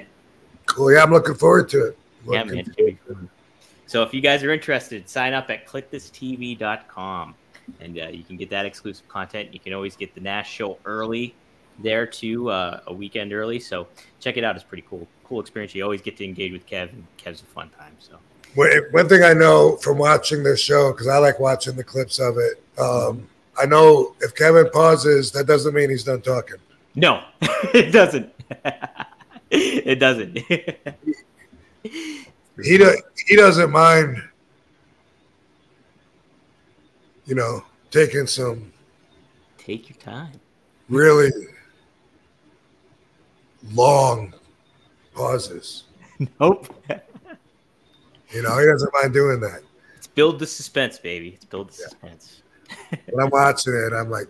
Cool. 0.66 0.92
Yeah, 0.92 1.02
I'm 1.02 1.10
looking 1.10 1.34
forward 1.34 1.68
to 1.70 1.88
it. 1.88 1.98
Yeah, 2.28 2.44
man. 2.44 2.64
gonna 2.76 2.96
fun. 3.06 3.28
So 3.86 4.02
if 4.02 4.14
you 4.14 4.20
guys 4.20 4.42
are 4.42 4.52
interested, 4.52 5.08
sign 5.08 5.34
up 5.34 5.50
at 5.50 5.66
clickthisTV.com 5.66 7.34
and 7.80 7.98
uh, 7.98 8.06
you 8.08 8.24
can 8.24 8.36
get 8.36 8.50
that 8.50 8.66
exclusive 8.66 9.06
content. 9.08 9.52
You 9.52 9.60
can 9.60 9.72
always 9.72 9.94
get 9.96 10.14
the 10.14 10.20
Nash 10.20 10.50
show 10.50 10.78
early 10.84 11.34
there 11.78 12.06
too, 12.06 12.50
uh, 12.50 12.80
a 12.86 12.92
weekend 12.92 13.32
early. 13.32 13.60
So 13.60 13.86
check 14.20 14.36
it 14.36 14.44
out. 14.44 14.56
It's 14.56 14.64
pretty 14.64 14.84
cool. 14.88 15.06
Cool 15.24 15.40
experience. 15.40 15.74
You 15.74 15.84
always 15.84 16.02
get 16.02 16.16
to 16.18 16.24
engage 16.24 16.52
with 16.52 16.66
Kev, 16.66 16.92
and 16.92 17.06
Kev's 17.18 17.42
a 17.42 17.46
fun 17.46 17.70
time. 17.78 17.94
So 17.98 18.18
One 18.54 18.70
one 18.92 19.08
thing 19.08 19.22
I 19.22 19.32
know 19.32 19.76
from 19.76 19.98
watching 19.98 20.42
this 20.42 20.60
show, 20.60 20.92
because 20.92 21.08
I 21.08 21.18
like 21.18 21.40
watching 21.40 21.74
the 21.76 21.84
clips 21.84 22.18
of 22.20 22.36
it, 22.38 22.62
um, 22.78 23.26
I 23.60 23.66
know 23.66 24.14
if 24.20 24.34
Kevin 24.34 24.68
pauses, 24.70 25.30
that 25.32 25.46
doesn't 25.46 25.74
mean 25.74 25.90
he's 25.90 26.04
done 26.04 26.20
talking. 26.22 26.56
no, 26.94 27.22
it 27.42 27.92
doesn't. 27.92 28.32
it 29.50 29.98
doesn't. 29.98 30.38
He 32.62 32.78
do, 32.78 32.96
he 33.26 33.34
doesn't 33.36 33.70
mind, 33.72 34.22
you 37.26 37.34
know, 37.34 37.64
taking 37.90 38.26
some 38.26 38.72
Take 39.58 39.88
your 39.88 39.98
time. 39.98 40.32
really 40.88 41.30
long 43.72 44.32
pauses. 45.14 45.84
Nope. 46.38 46.72
You 48.34 48.42
know, 48.42 48.58
he 48.58 48.66
doesn't 48.66 48.92
mind 48.92 49.12
doing 49.12 49.40
that. 49.40 49.60
It's 49.96 50.06
build 50.06 50.38
the 50.38 50.46
suspense, 50.46 50.98
baby. 50.98 51.30
It's 51.30 51.44
build 51.44 51.68
the 51.70 51.74
suspense. 51.74 52.40
When 53.10 53.22
I'm 53.24 53.30
watching 53.30 53.74
it, 53.74 53.92
I'm 53.92 54.10
like, 54.10 54.26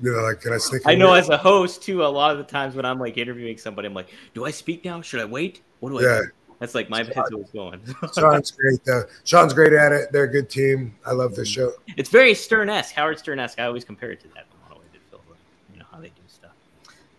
you 0.00 0.12
know, 0.12 0.22
like, 0.22 0.40
can 0.40 0.52
I 0.52 0.58
sneak? 0.58 0.82
I 0.86 0.94
know 0.94 1.14
as 1.14 1.28
a 1.28 1.36
host 1.36 1.82
too, 1.82 2.04
a 2.04 2.06
lot 2.06 2.30
of 2.30 2.38
the 2.38 2.44
times 2.44 2.74
when 2.76 2.84
I'm 2.84 2.98
like 3.00 3.16
interviewing 3.18 3.56
somebody, 3.58 3.86
I'm 3.86 3.94
like, 3.94 4.10
do 4.34 4.44
I 4.44 4.50
speak 4.50 4.84
now? 4.84 5.00
Should 5.00 5.20
I 5.20 5.24
wait? 5.24 5.62
What 5.80 5.90
do 5.90 5.98
I 5.98 6.02
Yeah. 6.02 6.18
do? 6.22 6.28
That's 6.60 6.74
like 6.74 6.88
my 6.90 6.98
head's 6.98 7.16
always 7.32 7.50
going. 7.50 7.80
Sean's 8.14 8.50
great. 8.52 8.84
Though. 8.84 9.04
Sean's 9.24 9.54
great 9.54 9.72
at 9.72 9.92
it. 9.92 10.12
They're 10.12 10.24
a 10.24 10.30
good 10.30 10.50
team. 10.50 10.94
I 11.06 11.12
love 11.12 11.34
the 11.34 11.44
show. 11.44 11.72
it's 11.96 12.10
very 12.10 12.34
Stern-esque, 12.34 12.94
Howard 12.94 13.18
Stern-esque. 13.18 13.58
I 13.58 13.64
always 13.64 13.84
compare 13.84 14.10
it 14.10 14.20
to 14.20 14.28
that. 14.28 14.46
a 14.50 14.68
lot 14.68 14.76
of 14.76 14.82
ways 14.82 14.90
it 14.94 15.00
feels 15.10 15.22
like, 15.28 15.38
You 15.72 15.80
know 15.80 15.86
how 15.90 15.98
they 16.00 16.08
do 16.08 16.22
stuff. 16.28 16.52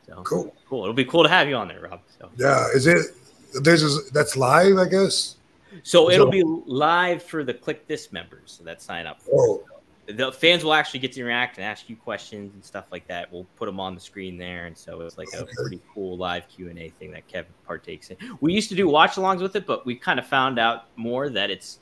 So 0.07 0.21
Cool. 0.23 0.53
cool. 0.67 0.83
It'll 0.83 0.93
be 0.93 1.05
cool 1.05 1.23
to 1.23 1.29
have 1.29 1.47
you 1.49 1.55
on 1.55 1.67
there, 1.69 1.81
Rob. 1.81 2.01
So, 2.19 2.29
Yeah. 2.37 2.67
Is 2.73 2.85
it? 2.87 3.15
There's 3.61 3.83
a, 3.83 4.01
that's 4.11 4.35
live, 4.37 4.77
I 4.77 4.87
guess. 4.87 5.35
so 5.83 6.09
it'll 6.09 6.27
So- 6.27 6.31
be 6.31 6.43
live 6.43 7.23
for 7.23 7.43
the 7.43 7.53
Click 7.53 7.87
This 7.87 8.11
members 8.11 8.59
that 8.63 8.81
sign 8.81 9.05
up. 9.07 9.19
Oh, 9.31 9.63
the 10.07 10.31
fans 10.31 10.63
will 10.63 10.73
actually 10.73 10.99
get 11.01 11.11
to 11.13 11.19
interact 11.21 11.57
and 11.57 11.65
ask 11.65 11.87
you 11.87 11.95
questions 11.95 12.51
and 12.55 12.63
stuff 12.65 12.85
like 12.91 13.07
that. 13.07 13.31
We'll 13.31 13.45
put 13.57 13.67
them 13.67 13.79
on 13.79 13.93
the 13.93 14.01
screen 14.01 14.37
there, 14.39 14.65
and 14.65 14.75
so 14.75 15.01
it's 15.01 15.19
like 15.19 15.27
a 15.35 15.43
Okay. 15.43 15.51
pretty 15.55 15.79
cool 15.93 16.17
live 16.17 16.47
Q 16.47 16.69
and 16.69 16.79
A 16.79 16.89
thing 16.89 17.11
that 17.11 17.27
Kevin 17.27 17.51
partakes 17.67 18.09
in. 18.09 18.17
We 18.41 18.51
used 18.53 18.69
to 18.69 18.75
do 18.75 18.87
watch-alongs 18.87 19.39
with 19.41 19.55
it, 19.55 19.67
but 19.67 19.85
we 19.85 19.93
kind 19.95 20.17
of 20.19 20.25
found 20.25 20.57
out 20.57 20.85
more 20.95 21.29
that 21.29 21.51
it's 21.51 21.77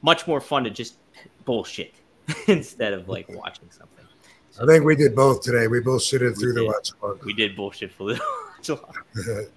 much 0.00 0.26
more 0.26 0.40
fun 0.40 0.64
to 0.64 0.70
just 0.70 0.94
bullshit 1.44 1.92
instead 2.48 2.94
of 2.94 3.10
like 3.10 3.28
watching 3.28 3.68
something. 3.70 4.06
So 4.52 4.64
I 4.64 4.66
think 4.66 4.84
we 4.86 4.96
did 4.96 5.14
both 5.14 5.42
today. 5.42 5.66
We 5.68 5.80
both 5.80 6.00
shitted 6.00 6.38
through 6.40 6.54
the 6.54 6.64
watch 6.64 6.92
along. 7.02 7.20
we 7.24 7.34
did 7.34 7.54
bullshit 7.54 7.92
for 7.92 8.14
the 8.14 8.20
watch-along, 8.68 8.94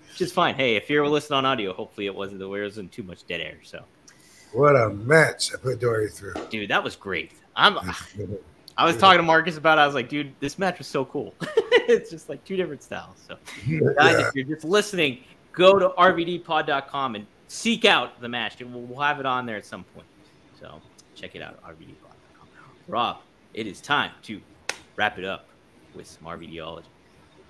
which 0.10 0.22
is 0.22 0.32
fine. 0.32 0.56
Hey, 0.56 0.76
if 0.76 0.90
you're 0.90 1.08
listening 1.08 1.38
on 1.38 1.46
audio, 1.46 1.74
hopefully 1.74 2.06
it 2.06 2.16
wasn't 2.16 2.40
there 2.40 2.48
wasn't 2.48 2.92
too 2.92 3.04
much 3.04 3.26
dead 3.28 3.42
air. 3.42 3.58
So, 3.64 3.84
what 4.54 4.76
a 4.76 4.90
match 4.90 5.54
I 5.54 5.58
put 5.58 5.80
Dory 5.80 6.10
through. 6.10 6.34
dude, 6.50 6.70
that 6.70 6.84
was 6.84 6.96
great. 6.96 7.32
I'm. 7.56 7.78
I 8.76 8.86
was 8.86 8.98
talking 8.98 9.20
to 9.20 9.24
Marcus 9.24 9.58
about. 9.58 9.78
it. 9.78 9.82
I 9.82 9.86
was 9.86 9.94
like, 9.94 10.10
dude, 10.10 10.34
this 10.40 10.58
match 10.58 10.80
was 10.80 10.88
so 10.88 11.06
cool. 11.06 11.36
it's 11.42 12.10
just 12.10 12.28
like 12.28 12.44
two 12.44 12.56
different 12.56 12.82
styles. 12.82 13.18
So, 13.28 13.36
guys, 13.68 14.20
Yeah. 14.20 14.28
if 14.28 14.36
you're 14.36 14.46
just 14.46 14.66
listening, 14.66 15.20
go 15.52 15.78
to 15.78 15.90
rvdpod.com 15.90 17.14
and 17.16 17.28
seek 17.48 17.86
out 17.86 18.20
the 18.20 18.28
match. 18.30 18.60
We'll, 18.60 18.82
we'll 18.82 19.00
have 19.02 19.20
it 19.20 19.28
on 19.28 19.46
there 19.46 19.58
at 19.58 19.66
some 19.66 19.84
point. 19.84 20.08
So 20.60 20.82
check 21.14 21.36
it 21.36 21.44
out, 21.44 21.62
rvdpod.com. 21.64 22.48
Rob, 22.88 23.18
it 23.54 23.68
is 23.68 23.80
time 23.80 24.10
to 24.24 24.42
wrap 24.96 25.20
it 25.20 25.26
up 25.26 25.46
with 25.94 26.08
some 26.08 26.24
RVDology. 26.24 26.86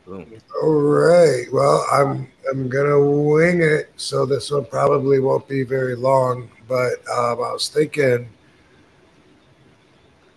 Boom. 0.06 0.34
All 0.62 0.74
right. 0.74 1.46
Well, 1.54 1.86
I'm 1.92 2.28
I'm 2.52 2.68
gonna 2.68 3.00
wing 3.00 3.62
it, 3.62 3.90
so 3.96 4.26
this 4.26 4.52
one 4.52 4.66
probably 4.66 5.20
won't 5.20 5.48
be 5.48 5.64
very 5.64 5.96
long. 5.96 6.50
But 6.68 6.96
um, 7.10 7.40
I 7.42 7.54
was 7.54 7.70
thinking, 7.70 8.28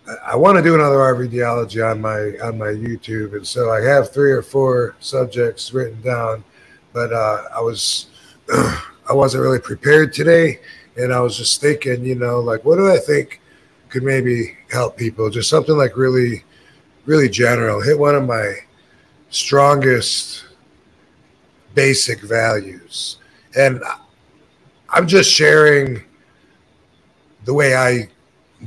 I, 0.07 0.31
I 0.31 0.35
want 0.37 0.57
to 0.57 0.63
do 0.63 0.75
another 0.75 0.95
RVDology 0.95 1.89
on 1.89 1.99
my 1.99 2.39
on 2.45 2.57
my 2.57 2.67
YouTube, 2.67 3.35
and 3.35 3.45
so 3.45 3.69
I 3.69 3.81
have 3.81 4.13
three 4.13 4.31
or 4.31 4.41
four 4.41 4.95
subjects 5.01 5.73
written 5.73 6.01
down. 6.01 6.45
But 6.93 7.11
uh, 7.11 7.43
I 7.53 7.59
was 7.59 8.07
I 8.49 9.13
wasn't 9.13 9.43
really 9.43 9.59
prepared 9.59 10.13
today, 10.13 10.61
and 10.95 11.13
I 11.13 11.19
was 11.19 11.35
just 11.37 11.59
thinking, 11.59 12.05
you 12.05 12.15
know, 12.15 12.39
like 12.39 12.63
what 12.63 12.77
do 12.77 12.89
I 12.89 12.99
think 12.99 13.41
could 13.89 14.03
maybe 14.03 14.55
help 14.71 14.95
people? 14.95 15.29
Just 15.29 15.49
something 15.49 15.75
like 15.75 15.97
really, 15.97 16.45
really 17.05 17.27
general. 17.27 17.81
Hit 17.81 17.99
one 17.99 18.15
of 18.15 18.25
my 18.25 18.59
strongest 19.29 20.45
basic 21.73 22.21
values. 22.21 23.17
And 23.55 23.81
I'm 24.89 25.07
just 25.07 25.31
sharing 25.31 26.03
the 27.45 27.53
way 27.53 27.75
I 27.75 28.09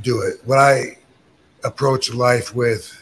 do 0.01 0.21
it, 0.21 0.35
what 0.45 0.59
I 0.59 0.97
approach 1.63 2.13
life 2.13 2.55
with. 2.55 2.97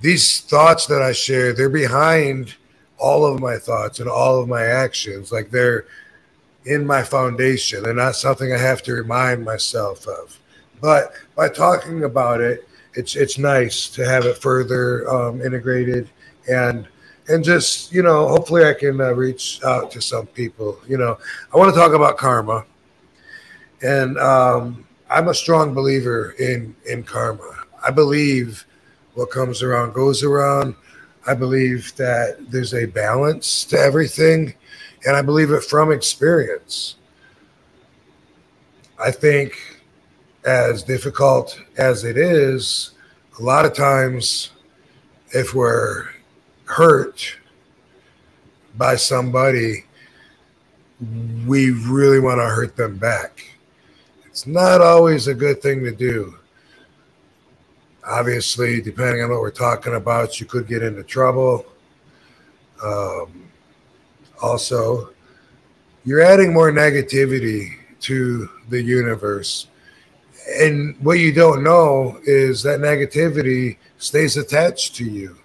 These 0.00 0.40
thoughts 0.40 0.86
that 0.86 1.02
I 1.02 1.12
share, 1.12 1.52
they're 1.52 1.70
behind 1.70 2.54
all 2.98 3.24
of 3.26 3.40
my 3.40 3.56
thoughts 3.56 4.00
and 4.00 4.08
all 4.08 4.40
of 4.40 4.48
my 4.48 4.62
actions. 4.62 5.32
Like 5.32 5.50
they're 5.50 5.86
in 6.66 6.86
my 6.86 7.02
foundation. 7.02 7.82
They're 7.82 7.94
not 7.94 8.16
something 8.16 8.52
I 8.52 8.58
have 8.58 8.82
to 8.84 8.94
remind 8.94 9.44
myself 9.44 10.06
of. 10.06 10.38
But 10.80 11.12
by 11.36 11.48
talking 11.48 12.04
about 12.04 12.40
it, 12.40 12.68
it's 12.94 13.16
it's 13.16 13.38
nice 13.38 13.88
to 13.90 14.04
have 14.04 14.24
it 14.24 14.38
further 14.38 15.08
um, 15.08 15.40
integrated 15.42 16.08
and 16.48 16.86
and 17.28 17.42
just 17.42 17.92
you 17.92 18.02
know 18.02 18.28
hopefully 18.28 18.64
i 18.64 18.74
can 18.74 19.00
uh, 19.00 19.12
reach 19.12 19.62
out 19.64 19.90
to 19.90 20.00
some 20.00 20.26
people 20.28 20.78
you 20.86 20.98
know. 20.98 21.18
I 21.52 21.56
want 21.56 21.72
to 21.72 21.78
talk 21.78 21.92
about 21.92 22.16
karma. 22.16 22.64
And 23.82 24.18
um, 24.18 24.86
i'm 25.10 25.28
a 25.28 25.34
strong 25.34 25.74
believer 25.74 26.34
in 26.38 26.74
in 26.86 27.02
karma. 27.02 27.64
I 27.86 27.90
believe 27.90 28.64
what 29.14 29.30
comes 29.30 29.62
around 29.62 29.94
goes 29.94 30.22
around. 30.22 30.74
I 31.26 31.34
believe 31.34 31.94
that 31.96 32.50
there's 32.50 32.74
a 32.74 32.86
balance 32.86 33.64
to 33.66 33.78
everything 33.78 34.54
and 35.06 35.16
i 35.16 35.22
believe 35.22 35.50
it 35.50 35.64
from 35.64 35.92
experience. 35.92 36.96
I 38.98 39.10
think 39.10 39.58
as 40.44 40.82
difficult 40.82 41.58
as 41.78 42.04
it 42.04 42.18
is 42.18 42.92
a 43.38 43.42
lot 43.42 43.64
of 43.64 43.74
times 43.74 44.50
if 45.30 45.54
we're 45.54 46.08
hurt 46.64 47.36
by 48.76 48.96
somebody, 48.96 49.84
we 51.46 51.70
really 51.70 52.20
want 52.20 52.40
to 52.40 52.46
hurt 52.46 52.76
them 52.76 52.96
back. 52.96 53.44
It's 54.26 54.46
not 54.46 54.80
always 54.80 55.28
a 55.28 55.34
good 55.34 55.62
thing 55.62 55.84
to 55.84 55.92
do. 55.92 56.36
Obviously, 58.06 58.80
depending 58.80 59.22
on 59.22 59.30
what 59.30 59.40
we're 59.40 59.50
talking 59.50 59.94
about, 59.94 60.40
you 60.40 60.46
could 60.46 60.66
get 60.66 60.82
into 60.82 61.02
trouble. 61.02 61.66
Um, 62.82 63.48
also, 64.42 65.10
you're 66.04 66.20
adding 66.20 66.52
more 66.52 66.70
negativity 66.70 67.76
to 68.00 68.50
the 68.68 68.82
universe. 68.82 69.68
And 70.60 70.96
what 71.00 71.18
you 71.18 71.32
don't 71.32 71.62
know 71.62 72.20
is 72.24 72.62
that 72.64 72.80
negativity 72.80 73.78
stays 73.98 74.36
attached 74.36 74.94
to 74.96 75.04
you. 75.04 75.38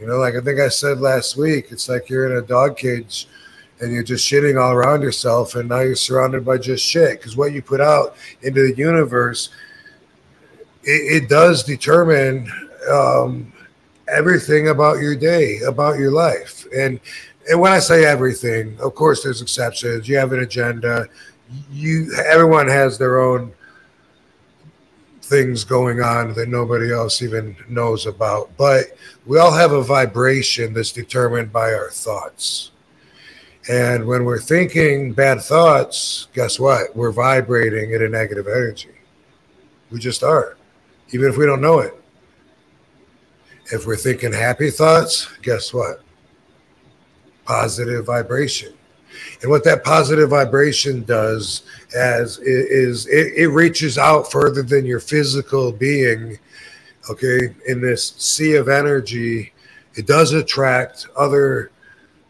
You 0.00 0.06
know, 0.06 0.18
like 0.18 0.34
I 0.34 0.40
think 0.40 0.60
I 0.60 0.68
said 0.68 1.00
last 1.00 1.36
week, 1.36 1.68
it's 1.70 1.88
like 1.88 2.08
you're 2.08 2.30
in 2.30 2.42
a 2.42 2.46
dog 2.46 2.76
cage 2.76 3.26
and 3.80 3.92
you're 3.92 4.02
just 4.02 4.30
shitting 4.30 4.60
all 4.60 4.72
around 4.72 5.02
yourself, 5.02 5.54
and 5.54 5.68
now 5.68 5.80
you're 5.80 5.96
surrounded 5.96 6.44
by 6.44 6.58
just 6.58 6.84
shit. 6.84 7.18
Because 7.18 7.36
what 7.36 7.52
you 7.52 7.62
put 7.62 7.80
out 7.80 8.16
into 8.42 8.62
the 8.62 8.76
universe, 8.76 9.50
it, 10.82 11.22
it 11.22 11.28
does 11.28 11.62
determine 11.62 12.50
um, 12.90 13.52
everything 14.08 14.68
about 14.68 14.98
your 14.98 15.14
day, 15.14 15.60
about 15.66 15.98
your 15.98 16.10
life. 16.10 16.66
And 16.76 17.00
and 17.50 17.60
when 17.60 17.72
I 17.72 17.78
say 17.78 18.04
everything, 18.04 18.76
of 18.80 18.94
course 18.94 19.22
there's 19.22 19.42
exceptions. 19.42 20.08
You 20.08 20.16
have 20.18 20.32
an 20.32 20.40
agenda. 20.40 21.08
You 21.70 22.12
everyone 22.26 22.68
has 22.68 22.98
their 22.98 23.20
own 23.20 23.52
things 25.28 25.62
going 25.62 26.00
on 26.00 26.32
that 26.34 26.48
nobody 26.48 26.92
else 26.92 27.22
even 27.22 27.54
knows 27.68 28.06
about. 28.06 28.50
But 28.56 28.96
we 29.26 29.38
all 29.38 29.52
have 29.52 29.72
a 29.72 29.82
vibration 29.82 30.72
that's 30.72 30.92
determined 30.92 31.52
by 31.52 31.72
our 31.74 31.90
thoughts. 31.90 32.72
And 33.68 34.06
when 34.06 34.24
we're 34.24 34.40
thinking 34.40 35.12
bad 35.12 35.42
thoughts, 35.42 36.28
guess 36.32 36.58
what? 36.58 36.96
We're 36.96 37.12
vibrating 37.12 37.92
at 37.92 38.00
a 38.00 38.08
negative 38.08 38.46
energy. 38.46 38.94
We 39.90 39.98
just 39.98 40.22
are, 40.22 40.56
even 41.10 41.28
if 41.28 41.36
we 41.36 41.44
don't 41.44 41.60
know 41.60 41.80
it. 41.80 41.94
If 43.70 43.86
we're 43.86 43.96
thinking 43.96 44.32
happy 44.32 44.70
thoughts, 44.70 45.28
guess 45.42 45.74
what? 45.74 46.00
Positive 47.44 48.06
vibration. 48.06 48.72
And 49.42 49.50
what 49.50 49.64
that 49.64 49.84
positive 49.84 50.30
vibration 50.30 51.04
does 51.04 51.62
as 51.94 52.38
is 52.38 53.06
it, 53.06 53.34
it 53.34 53.48
reaches 53.48 53.98
out 53.98 54.30
further 54.30 54.62
than 54.62 54.86
your 54.86 55.00
physical 55.00 55.72
being. 55.72 56.38
Okay, 57.10 57.54
in 57.66 57.80
this 57.80 58.14
sea 58.18 58.56
of 58.56 58.68
energy, 58.68 59.52
it 59.94 60.06
does 60.06 60.32
attract 60.32 61.06
other 61.16 61.70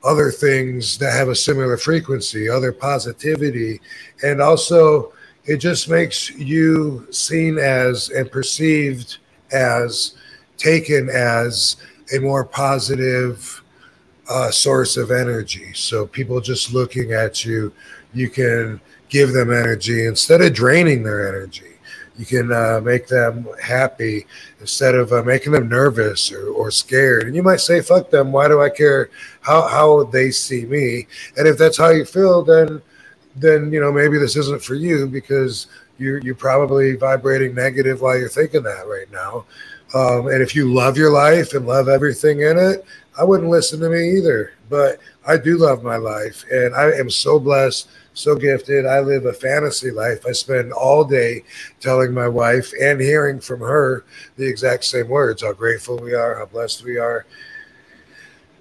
other 0.05 0.31
things 0.31 0.97
that 0.99 1.13
have 1.13 1.29
a 1.29 1.35
similar 1.35 1.77
frequency, 1.77 2.49
other 2.49 2.73
positivity, 2.73 3.81
and 4.23 4.41
also 4.41 5.13
it 5.45 5.57
just 5.57 5.89
makes 5.89 6.31
you 6.31 7.07
seen 7.11 7.59
as 7.59 8.11
and 8.11 8.31
perceived 8.31 9.19
as 9.51 10.15
taken 10.59 11.09
as 11.09 11.77
a 12.15 12.19
more 12.19 12.45
positive 12.45 13.63
uh, 14.29 14.51
source 14.51 14.97
of 14.97 15.11
energy. 15.11 15.73
So 15.75 16.07
people 16.07 16.41
just 16.41 16.73
looking 16.73 17.13
at 17.13 17.45
you, 17.45 17.73
you 18.13 18.29
can 18.29 18.81
give 19.09 19.33
them 19.33 19.53
energy 19.53 20.07
instead 20.07 20.41
of 20.43 20.53
draining 20.53 21.03
their 21.03 21.29
energy. 21.29 21.65
You 22.19 22.27
can 22.27 22.53
uh, 22.53 22.81
make 22.83 23.07
them 23.07 23.47
happy 23.63 24.27
instead 24.61 24.97
of 24.97 25.13
uh, 25.13 25.23
making 25.23 25.53
them 25.53 25.69
nervous 25.69 26.33
or, 26.33 26.49
or 26.49 26.71
scared. 26.73 27.25
And 27.25 27.37
you 27.37 27.45
might 27.45 27.61
say, 27.61 27.81
fuck 27.81 28.11
them. 28.11 28.33
Why 28.33 28.49
do 28.49 28.61
I 28.61 28.71
care 28.71 29.09
how, 29.41 29.69
how 29.69 30.03
they 30.05 30.33
see 30.33 30.67
me? 30.67 31.07
And 31.37 31.47
if 31.47 31.57
that's 31.57 31.79
how 31.79 31.91
you 31.91 32.05
feel, 32.05 32.43
then, 32.43 32.83
then, 33.37 33.73
you 33.73 33.81
know, 33.81 33.93
maybe 33.93 34.19
this 34.19 34.35
isn't 34.35 34.65
for 34.65 34.75
you 34.75 35.07
because 35.07 35.69
you're, 35.97 36.19
you're 36.19 36.35
probably 36.35 36.97
vibrating 36.97 37.55
negative 37.55 38.01
while 38.01 38.19
you're 38.19 38.29
thinking 38.29 38.65
that 38.65 38.89
right 38.89 39.11
now. 39.13 39.45
Um, 39.95 40.27
and 40.27 40.43
if 40.43 40.57
you 40.57 40.73
love 40.73 40.97
your 40.99 41.13
life 41.13 41.55
and 41.55 41.67
love 41.67 41.89
everything 41.89 42.41
in 42.43 42.59
it, 42.59 42.85
I 43.19 43.25
wouldn't 43.25 43.51
listen 43.51 43.81
to 43.81 43.89
me 43.89 44.17
either. 44.17 44.53
But 44.71 45.01
I 45.27 45.37
do 45.37 45.57
love 45.57 45.83
my 45.83 45.97
life 45.97 46.45
and 46.51 46.75
I 46.75 46.93
am 46.93 47.11
so 47.11 47.39
blessed 47.39 47.89
so 48.15 48.35
gifted. 48.35 48.85
I 48.85 49.01
live 49.01 49.27
a 49.27 49.33
fantasy 49.33 49.91
life. 49.91 50.27
I 50.27 50.33
spend 50.33 50.73
all 50.73 51.05
day 51.05 51.45
telling 51.81 52.13
my 52.13 52.27
wife 52.29 52.73
and 52.81 53.01
hearing 53.01 53.39
from 53.41 53.61
her 53.61 54.05
the 54.37 54.47
exact 54.47 54.85
same 54.85 55.09
words 55.09 55.43
how 55.43 55.53
grateful 55.53 55.99
we 55.99 56.15
are, 56.15 56.37
how 56.37 56.47
blessed 56.47 56.85
we 56.85 56.99
are. 56.99 57.27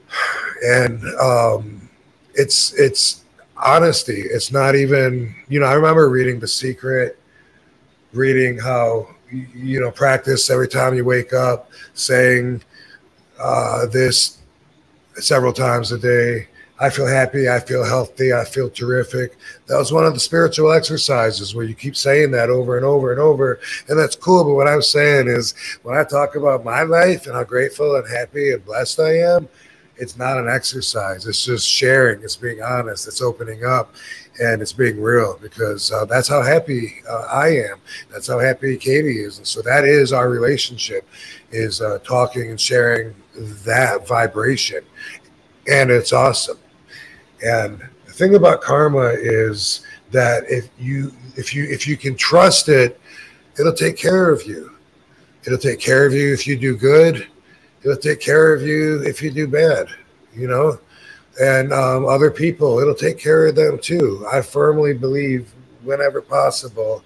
And 0.65 1.03
um, 1.19 1.88
it's, 2.34 2.73
it's, 2.73 3.23
honesty 3.59 4.21
it's 4.21 4.51
not 4.51 4.75
even 4.75 5.34
you 5.49 5.59
know 5.59 5.65
i 5.65 5.73
remember 5.73 6.09
reading 6.09 6.39
the 6.39 6.47
secret 6.47 7.19
reading 8.13 8.57
how 8.57 9.07
you 9.31 9.79
know 9.79 9.89
practice 9.89 10.49
every 10.49 10.67
time 10.67 10.93
you 10.93 11.03
wake 11.03 11.34
up 11.34 11.71
saying 11.93 12.61
uh, 13.39 13.85
this 13.88 14.36
several 15.19 15.53
times 15.53 15.91
a 15.91 15.98
day 15.98 16.48
I 16.80 16.89
feel 16.91 17.07
happy. 17.07 17.49
I 17.49 17.60
feel 17.60 17.84
healthy. 17.84 18.34
I 18.34 18.45
feel 18.45 18.69
terrific. 18.69 19.35
That 19.65 19.77
was 19.77 19.91
one 19.91 20.06
of 20.06 20.14
the 20.14 20.19
spiritual 20.19 20.72
exercises 20.72 21.56
where 21.56 21.65
you 21.65 21.73
keep 21.73 21.95
saying 21.95 22.31
that 22.31 22.49
over 22.49 22.77
and 22.77 22.85
over 22.85 23.11
and 23.11 23.19
over. 23.19 23.60
And 23.89 23.98
that's 23.98 24.15
cool. 24.15 24.44
But 24.44 24.53
what 24.53 24.68
I'm 24.68 24.84
saying 24.84 25.27
is 25.27 25.56
when 25.81 25.98
I 25.98 26.03
talk 26.03 26.35
about 26.35 26.64
my 26.64 26.84
life 26.84 27.26
and 27.26 27.35
how 27.35 27.44
grateful 27.44 27.95
and 27.95 28.07
happy 28.07 28.52
and 28.52 28.64
blessed 28.64 28.99
I 28.99 29.18
am, 29.18 29.49
it's 29.95 30.18
not 30.18 30.38
an 30.38 30.48
exercise. 30.48 31.26
It's 31.26 31.44
just 31.44 31.68
sharing. 31.68 32.22
It's 32.22 32.35
being 32.35 32.61
honest. 32.61 33.07
It's 33.07 33.23
opening 33.23 33.65
up 33.65 33.95
and 34.39 34.61
it's 34.61 34.73
being 34.73 35.02
real 35.02 35.39
because 35.41 35.91
uh, 35.91 36.06
that's 36.06 36.27
how 36.27 36.44
happy 36.44 37.02
uh, 37.10 37.27
I 37.31 37.48
am. 37.48 37.77
That's 38.11 38.27
how 38.27 38.38
happy 38.38 38.77
Katie 38.77 39.22
is. 39.22 39.39
And 39.39 39.48
so 39.48 39.64
that 39.64 39.84
is 39.84 40.14
our 40.14 40.30
relationship 40.30 41.10
is 41.49 41.81
uh, 41.81 41.98
talking 42.03 42.52
and 42.52 42.61
sharing 42.61 43.15
that 43.38 44.07
vibration. 44.07 44.84
And 45.68 45.91
it's 45.91 46.14
awesome. 46.14 46.57
And 47.45 47.80
the 48.05 48.14
thing 48.14 48.35
about 48.35 48.61
karma 48.61 49.09
is 49.09 49.81
that 50.11 50.43
if 50.49 50.69
you 50.80 51.14
if 51.35 51.53
you 51.53 51.65
if 51.65 51.88
you 51.88 51.97
can 51.97 52.15
trust 52.15 52.69
it, 52.69 52.99
it'll 53.59 53.73
take 53.73 53.97
care 53.97 54.30
of 54.30 54.45
you. 54.45 54.72
It'll 55.45 55.57
take 55.57 55.80
care 55.80 56.05
of 56.05 56.14
you 56.14 56.34
if 56.34 56.47
you 56.47 56.57
do 56.57 56.76
good. 56.76 57.27
It'll 57.84 57.97
take 57.97 58.19
care 58.19 58.53
of 58.53 58.61
you 58.64 59.01
if 59.03 59.22
you 59.22 59.31
do 59.31 59.47
bad. 59.47 59.88
You 60.34 60.47
know, 60.47 60.80
and 61.39 61.72
um, 61.72 62.05
other 62.05 62.31
people, 62.31 62.80
it'll 62.80 62.95
take 62.95 63.18
care 63.19 63.47
of 63.47 63.55
them 63.55 63.80
too. 63.80 64.26
I 64.31 64.41
firmly 64.41 64.93
believe, 64.93 65.53
whenever 65.84 66.22
possible, 66.22 67.03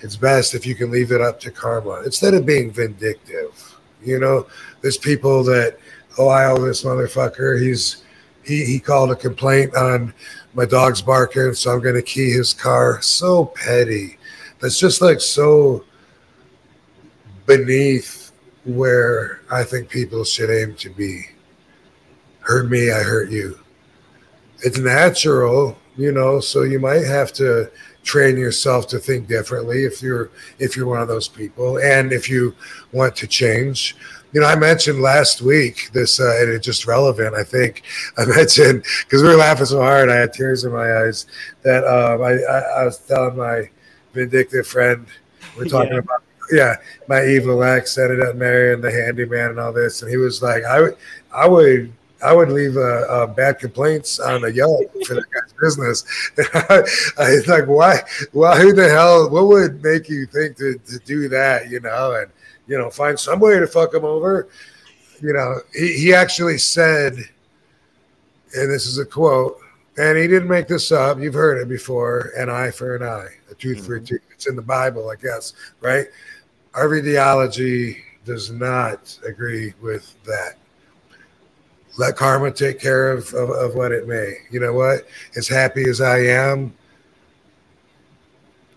it's 0.00 0.16
best 0.16 0.54
if 0.54 0.66
you 0.66 0.74
can 0.74 0.90
leave 0.90 1.12
it 1.12 1.20
up 1.20 1.38
to 1.40 1.50
karma 1.50 2.02
instead 2.04 2.34
of 2.34 2.46
being 2.46 2.70
vindictive. 2.70 3.78
You 4.02 4.18
know, 4.18 4.46
there's 4.82 4.98
people 4.98 5.42
that, 5.44 5.78
oh, 6.18 6.28
I 6.28 6.46
owe 6.46 6.58
this 6.58 6.84
motherfucker. 6.84 7.60
He's 7.60 8.02
he, 8.44 8.64
he 8.64 8.80
called 8.80 9.12
a 9.12 9.16
complaint 9.16 9.74
on 9.76 10.12
my 10.54 10.64
dog's 10.64 11.00
barking, 11.00 11.54
so 11.54 11.72
I'm 11.72 11.82
to 11.82 12.02
key 12.02 12.30
his 12.30 12.52
car. 12.52 13.00
So 13.00 13.46
petty. 13.46 14.18
That's 14.60 14.78
just 14.78 15.00
like 15.00 15.20
so 15.20 15.84
beneath 17.46 18.32
where 18.64 19.40
I 19.50 19.64
think 19.64 19.88
people 19.88 20.24
should 20.24 20.50
aim 20.50 20.74
to 20.76 20.90
be. 20.90 21.24
Hurt 22.40 22.68
me, 22.70 22.90
I 22.90 23.00
hurt 23.00 23.30
you. 23.30 23.58
It's 24.64 24.78
natural, 24.78 25.76
you 25.96 26.12
know, 26.12 26.40
so 26.40 26.62
you 26.62 26.78
might 26.78 27.04
have 27.04 27.32
to 27.34 27.70
train 28.02 28.36
yourself 28.36 28.88
to 28.88 28.98
think 28.98 29.28
differently 29.28 29.84
if 29.84 30.02
you're 30.02 30.30
if 30.58 30.76
you're 30.76 30.88
one 30.88 31.00
of 31.00 31.06
those 31.06 31.28
people 31.28 31.78
and 31.78 32.12
if 32.12 32.28
you 32.28 32.52
want 32.90 33.14
to 33.14 33.28
change 33.28 33.96
you 34.32 34.40
know, 34.40 34.46
I 34.46 34.56
mentioned 34.56 35.00
last 35.00 35.42
week 35.42 35.90
this, 35.92 36.18
uh, 36.18 36.36
and 36.40 36.50
it's 36.50 36.64
just 36.64 36.86
relevant. 36.86 37.34
I 37.34 37.44
think 37.44 37.82
I 38.18 38.24
mentioned 38.24 38.84
because 39.04 39.22
we 39.22 39.28
were 39.28 39.36
laughing 39.36 39.66
so 39.66 39.80
hard, 39.80 40.10
I 40.10 40.16
had 40.16 40.32
tears 40.32 40.64
in 40.64 40.72
my 40.72 41.04
eyes. 41.04 41.26
That 41.62 41.84
um, 41.84 42.22
I, 42.22 42.32
I, 42.32 42.80
I, 42.80 42.84
was 42.84 42.98
telling 42.98 43.36
my 43.36 43.68
vindictive 44.14 44.66
friend, 44.66 45.06
we're 45.56 45.66
talking 45.66 45.92
yeah. 45.92 45.98
about, 45.98 46.22
yeah, 46.50 46.76
my 47.08 47.24
evil 47.24 47.62
ex 47.62 47.96
ended 47.98 48.20
up 48.20 48.36
marrying 48.36 48.80
the 48.80 48.90
handyman 48.90 49.50
and 49.50 49.60
all 49.60 49.72
this, 49.72 50.02
and 50.02 50.10
he 50.10 50.16
was 50.16 50.42
like, 50.42 50.64
I 50.64 50.80
would, 50.80 50.96
I 51.32 51.46
would. 51.48 51.92
I 52.24 52.32
would 52.32 52.50
leave 52.50 52.76
uh, 52.76 52.80
uh, 52.80 53.26
bad 53.26 53.58
complaints 53.58 54.20
on 54.20 54.44
a 54.44 54.48
Yelp 54.48 54.92
for 55.06 55.14
that 55.14 55.24
guy's 55.34 55.52
business. 55.60 56.04
I, 56.54 56.84
I 57.18 57.40
like, 57.48 57.66
why? 57.66 58.02
Well, 58.32 58.56
Who 58.56 58.72
the 58.72 58.88
hell? 58.88 59.28
What 59.28 59.48
would 59.48 59.82
make 59.82 60.08
you 60.08 60.26
think 60.26 60.56
to, 60.58 60.78
to 60.86 61.00
do 61.00 61.28
that? 61.30 61.68
You 61.68 61.80
know, 61.80 62.12
and 62.12 62.30
you 62.72 62.78
know, 62.78 62.88
find 62.88 63.20
some 63.20 63.38
way 63.38 63.58
to 63.60 63.66
fuck 63.66 63.92
him 63.92 64.06
over. 64.06 64.48
You 65.20 65.34
know, 65.34 65.56
he, 65.74 65.92
he 65.92 66.14
actually 66.14 66.56
said, 66.56 67.12
and 67.12 68.72
this 68.72 68.86
is 68.86 68.96
a 68.96 69.04
quote, 69.04 69.58
and 69.98 70.16
he 70.16 70.26
didn't 70.26 70.48
make 70.48 70.68
this 70.68 70.90
up. 70.90 71.20
You've 71.20 71.34
heard 71.34 71.60
it 71.60 71.68
before 71.68 72.32
an 72.34 72.48
eye 72.48 72.70
for 72.70 72.96
an 72.96 73.02
eye, 73.02 73.28
a 73.50 73.54
tooth 73.54 73.76
mm-hmm. 73.76 73.86
for 73.86 73.96
a 73.96 73.98
mm-hmm. 73.98 74.06
tooth. 74.06 74.22
It's 74.30 74.48
in 74.48 74.56
the 74.56 74.62
Bible, 74.62 75.10
I 75.10 75.16
guess, 75.16 75.52
right? 75.82 76.06
Our 76.72 76.96
ideology 76.96 77.98
does 78.24 78.50
not 78.50 79.18
agree 79.26 79.74
with 79.82 80.14
that. 80.24 80.54
Let 81.98 82.16
karma 82.16 82.52
take 82.52 82.80
care 82.80 83.12
of, 83.12 83.34
of, 83.34 83.50
of 83.50 83.74
what 83.74 83.92
it 83.92 84.08
may. 84.08 84.36
You 84.50 84.60
know 84.60 84.72
what? 84.72 85.06
As 85.36 85.46
happy 85.46 85.86
as 85.90 86.00
I 86.00 86.20
am, 86.20 86.72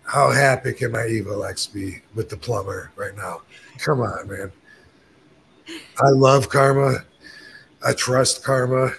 how 0.05 0.31
happy 0.31 0.71
can 0.73 0.91
my 0.91 1.07
evil 1.07 1.43
ex 1.43 1.65
be 1.65 2.01
with 2.13 2.29
the 2.29 2.37
plumber 2.37 2.91
right 2.95 3.15
now? 3.15 3.41
Come 3.79 4.01
on, 4.01 4.27
man. 4.27 4.51
I 6.01 6.09
love 6.09 6.49
karma. 6.49 7.03
I 7.85 7.93
trust 7.93 8.43
karma. 8.43 8.91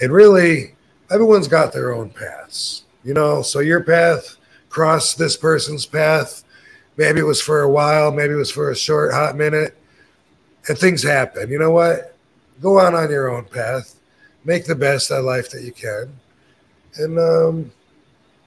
And 0.00 0.12
really, 0.12 0.74
everyone's 1.10 1.48
got 1.48 1.72
their 1.72 1.94
own 1.94 2.10
paths, 2.10 2.84
you 3.04 3.14
know. 3.14 3.42
So 3.42 3.60
your 3.60 3.82
path 3.82 4.36
crossed 4.68 5.18
this 5.18 5.36
person's 5.36 5.86
path. 5.86 6.44
Maybe 6.96 7.20
it 7.20 7.24
was 7.24 7.40
for 7.40 7.62
a 7.62 7.70
while, 7.70 8.12
maybe 8.12 8.34
it 8.34 8.38
was 8.38 8.50
for 8.50 8.70
a 8.70 8.76
short, 8.76 9.12
hot 9.12 9.36
minute, 9.36 9.76
and 10.68 10.78
things 10.78 11.02
happen. 11.02 11.50
You 11.50 11.58
know 11.58 11.70
what? 11.70 12.16
Go 12.60 12.78
on 12.78 12.94
on 12.94 13.10
your 13.10 13.30
own 13.30 13.46
path, 13.46 13.98
make 14.44 14.64
the 14.64 14.76
best 14.76 15.10
of 15.10 15.24
life 15.24 15.50
that 15.50 15.62
you 15.62 15.72
can, 15.72 16.12
and 16.96 17.18
um, 17.18 17.72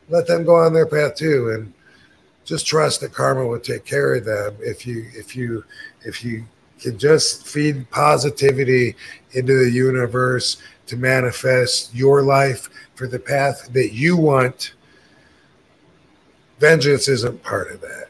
let 0.10 0.28
them 0.28 0.45
go 0.45 0.56
on 0.56 0.74
their 0.74 0.86
path 0.86 1.15
too. 1.15 1.49
And 1.49 1.74
just 2.48 2.65
trust 2.65 3.02
that 3.02 3.14
karma 3.14 3.45
will 3.45 3.60
take 3.60 3.84
care 3.84 4.15
of 4.15 4.26
them. 4.26 4.56
If 4.61 4.88
you 4.88 5.06
if 5.14 5.36
you 5.36 5.65
if 6.06 6.24
you 6.24 6.45
can 6.80 6.98
just 6.98 7.45
feed 7.45 7.90
positivity 7.91 8.95
into 9.34 9.64
the 9.64 9.69
universe 9.69 10.57
to 10.86 10.95
manifest 10.95 11.94
your 11.94 12.22
life 12.22 12.69
for 12.95 13.06
the 13.06 13.19
path 13.19 13.68
that 13.74 13.94
you 13.94 14.15
want 14.15 14.74
vengeance 16.60 17.07
isn't 17.07 17.44
part 17.44 17.69
of 17.69 17.82
that. 17.82 18.06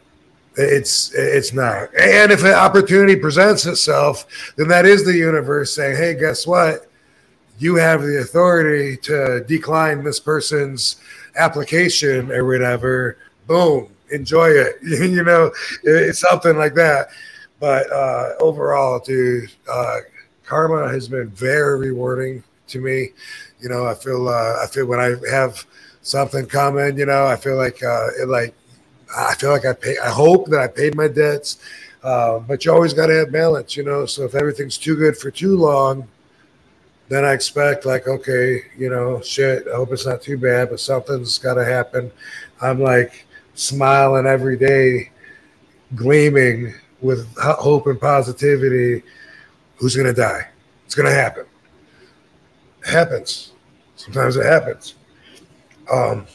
It's 0.56 1.14
it's 1.16 1.52
not. 1.52 1.90
And 2.00 2.32
if 2.32 2.44
an 2.44 2.54
opportunity 2.54 3.16
presents 3.16 3.66
itself 3.66 4.54
then 4.56 4.68
that 4.68 4.86
is 4.86 5.04
the 5.04 5.18
universe 5.18 5.74
saying 5.74 5.98
hey 5.98 6.14
guess 6.14 6.46
what? 6.46 6.88
You 7.58 7.76
have 7.78 8.04
the 8.04 8.20
authority 8.20 8.98
to 8.98 9.44
decline 9.48 10.04
this 10.04 10.20
person's 10.20 10.98
application 11.36 12.32
or 12.32 12.46
whatever. 12.46 13.18
Boom 13.48 13.90
enjoy 14.12 14.50
it 14.50 14.76
you 14.84 15.24
know 15.24 15.52
it's 15.84 16.20
something 16.20 16.58
like 16.58 16.74
that. 16.76 17.10
But 17.60 17.92
uh 17.92 18.34
overall 18.40 19.00
dude 19.00 19.52
uh 19.70 20.00
karma 20.46 20.90
has 20.90 21.08
been 21.08 21.30
very 21.30 21.78
rewarding 21.90 22.44
to 22.68 22.82
me. 22.82 23.10
You 23.60 23.70
know 23.70 23.86
i 23.86 23.94
feel 23.94 24.28
uh 24.28 24.64
i 24.64 24.68
feel 24.68 24.86
when 24.86 25.00
i 25.00 25.16
have 25.30 25.66
something 26.02 26.46
coming 26.46 26.98
you 26.98 27.06
know 27.06 27.26
i 27.26 27.36
feel 27.36 27.58
like 27.58 27.84
uh 27.84 28.08
it 28.22 28.30
like 28.30 28.54
i 29.18 29.34
feel 29.36 29.52
like 29.52 29.66
i 29.66 29.74
pay 29.74 29.98
i 29.98 30.10
hope 30.10 30.48
that 30.48 30.60
i 30.60 30.68
paid 30.68 30.96
my 30.96 31.08
debts. 31.08 31.58
Uh, 32.04 32.40
but 32.40 32.64
you 32.64 32.72
always 32.72 32.94
got 32.94 33.08
to 33.08 33.14
have 33.14 33.32
balance 33.32 33.76
you 33.76 33.84
know. 33.84 34.06
So 34.06 34.24
if 34.24 34.36
everything's 34.36 34.78
too 34.78 34.96
good 34.96 35.18
for 35.18 35.32
too 35.32 35.58
long 35.58 36.08
then 37.10 37.24
i 37.24 37.34
expect 37.34 37.86
like 37.86 38.08
okay 38.08 38.62
you 38.78 38.90
know 38.90 39.22
shit 39.22 39.66
i 39.68 39.76
hope 39.76 39.92
it's 39.92 40.06
not 40.06 40.22
too 40.22 40.38
bad 40.38 40.70
but 40.70 40.80
something's 40.80 41.38
got 41.38 41.56
to 41.56 41.66
happen. 41.66 42.12
I'm 42.62 42.82
like 42.82 43.27
smiling 43.58 44.26
every 44.26 44.58
day 44.58 45.10
gleaming 45.96 46.74
with 47.02 47.28
hope 47.38 47.88
and 47.88 48.00
positivity 48.00 49.04
who's 49.78 49.96
going 49.96 50.08
to 50.08 50.14
die 50.14 50.48
it's 50.86 50.96
going 50.96 51.08
to 51.08 51.14
happen 51.14 51.46
It 52.84 52.90
happens. 52.90 53.52
Sometimes 53.98 54.38
it 54.38 54.46
happens. 54.46 54.96
Um, 55.92 56.26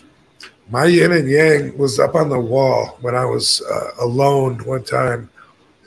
my 0.68 0.84
yin 0.84 1.12
and 1.12 1.28
yang 1.28 1.78
was 1.78 1.98
up 1.98 2.14
on 2.14 2.28
the 2.28 2.38
wall 2.38 2.98
when 3.00 3.14
I 3.14 3.24
was 3.24 3.62
uh, 3.62 4.04
alone 4.04 4.58
one 4.64 4.84
time. 4.84 5.30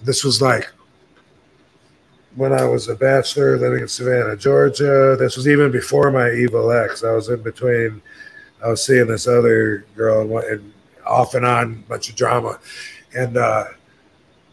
This 0.04 0.24
was 0.24 0.42
like 0.42 0.72
when 2.36 2.54
I 2.54 2.66
was 2.66 2.90
a 2.90 2.96
bachelor 2.96 3.58
living 3.58 3.82
in 3.82 3.88
Savannah, 3.88 4.36
Georgia. 4.36 5.16
This 5.18 5.38
was 5.38 5.48
even 5.48 5.72
before 5.72 6.12
my 6.12 6.32
evil 6.32 6.72
ex. 6.72 7.04
I 7.04 7.12
was 7.12 7.30
in 7.30 7.42
between. 7.44 8.02
I 8.64 8.70
was 8.70 8.84
seeing 8.86 9.08
this 9.08 9.28
other 9.28 9.86
girl 9.96 10.38
and 10.40 10.74
off 11.06 11.34
and 11.36 11.46
on, 11.46 11.84
bunch 11.88 12.10
of 12.10 12.16
drama, 12.16 12.60
and 13.16 13.38
uh, 13.38 13.66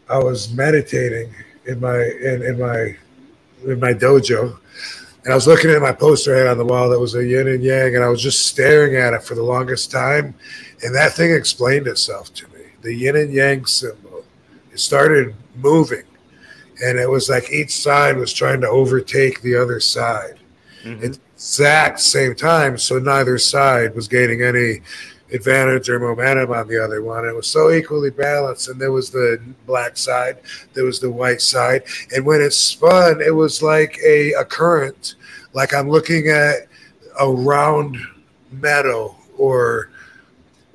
I 0.09 0.17
was 0.19 0.53
meditating 0.53 1.33
in 1.65 1.79
my 1.79 2.01
in, 2.03 2.41
in 2.43 2.59
my 2.59 2.95
in 3.65 3.79
my 3.79 3.93
dojo, 3.93 4.57
and 5.23 5.31
I 5.31 5.35
was 5.35 5.47
looking 5.47 5.71
at 5.71 5.81
my 5.81 5.91
poster 5.93 6.35
I 6.35 6.39
had 6.39 6.47
on 6.47 6.57
the 6.57 6.65
wall 6.65 6.89
that 6.89 6.99
was 6.99 7.15
a 7.15 7.25
yin 7.25 7.47
and 7.47 7.63
yang, 7.63 7.95
and 7.95 8.03
I 8.03 8.09
was 8.09 8.21
just 8.21 8.45
staring 8.47 8.95
at 8.95 9.13
it 9.13 9.23
for 9.23 9.35
the 9.35 9.43
longest 9.43 9.91
time. 9.91 10.35
And 10.83 10.93
that 10.95 11.13
thing 11.13 11.31
explained 11.33 11.87
itself 11.87 12.33
to 12.33 12.47
me. 12.49 12.59
The 12.81 12.93
yin 12.93 13.15
and 13.15 13.31
yang 13.33 13.65
symbol. 13.65 14.25
It 14.71 14.79
started 14.79 15.33
moving, 15.55 16.03
and 16.83 16.97
it 16.99 17.09
was 17.09 17.29
like 17.29 17.49
each 17.51 17.71
side 17.71 18.17
was 18.17 18.33
trying 18.33 18.59
to 18.61 18.67
overtake 18.67 19.41
the 19.41 19.55
other 19.55 19.79
side 19.79 20.39
Mhm. 20.83 20.95
at 21.05 21.13
the 21.13 21.19
exact 21.35 22.01
same 22.01 22.35
time. 22.35 22.77
So 22.77 22.99
neither 22.99 23.37
side 23.37 23.95
was 23.95 24.07
gaining 24.09 24.41
any 24.41 24.81
advantage 25.33 25.89
or 25.89 25.99
momentum 25.99 26.51
on 26.51 26.67
the 26.67 26.83
other 26.83 27.01
one. 27.01 27.25
It 27.25 27.35
was 27.35 27.47
so 27.47 27.71
equally 27.71 28.11
balanced. 28.11 28.69
And 28.69 28.79
there 28.79 28.91
was 28.91 29.09
the 29.09 29.41
black 29.65 29.97
side, 29.97 30.37
there 30.73 30.85
was 30.85 30.99
the 30.99 31.11
white 31.11 31.41
side. 31.41 31.83
And 32.15 32.25
when 32.25 32.41
it 32.41 32.53
spun, 32.53 33.21
it 33.21 33.33
was 33.33 33.61
like 33.61 33.97
a, 34.05 34.33
a 34.33 34.45
current, 34.45 35.15
like 35.53 35.73
I'm 35.73 35.89
looking 35.89 36.29
at 36.29 36.67
a 37.19 37.29
round 37.29 37.97
meadow 38.51 39.15
or 39.37 39.89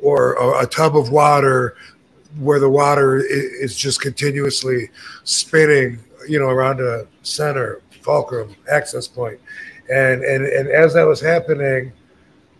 or 0.00 0.34
a, 0.34 0.64
a 0.64 0.66
tub 0.66 0.96
of 0.96 1.10
water 1.10 1.76
where 2.38 2.60
the 2.60 2.68
water 2.68 3.18
is 3.18 3.76
just 3.76 4.00
continuously 4.00 4.90
spinning, 5.24 5.98
you 6.28 6.38
know, 6.38 6.46
around 6.48 6.80
a 6.80 7.06
center, 7.22 7.80
fulcrum, 8.02 8.54
access 8.70 9.08
point. 9.08 9.40
And 9.90 10.22
and 10.22 10.44
and 10.46 10.68
as 10.68 10.94
that 10.94 11.04
was 11.04 11.20
happening, 11.20 11.92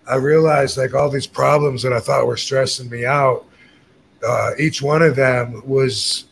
I 0.08 0.16
realized 0.16 0.78
like 0.78 0.94
all 0.94 1.10
these 1.10 1.26
problems 1.26 1.82
that 1.82 1.92
I 1.92 2.00
thought 2.00 2.26
were 2.26 2.36
stressing 2.36 2.88
me 2.88 3.04
out, 3.04 3.44
uh, 4.26 4.52
each 4.58 4.82
one 4.82 5.02
of 5.02 5.16
them 5.16 5.62
was 5.66 6.24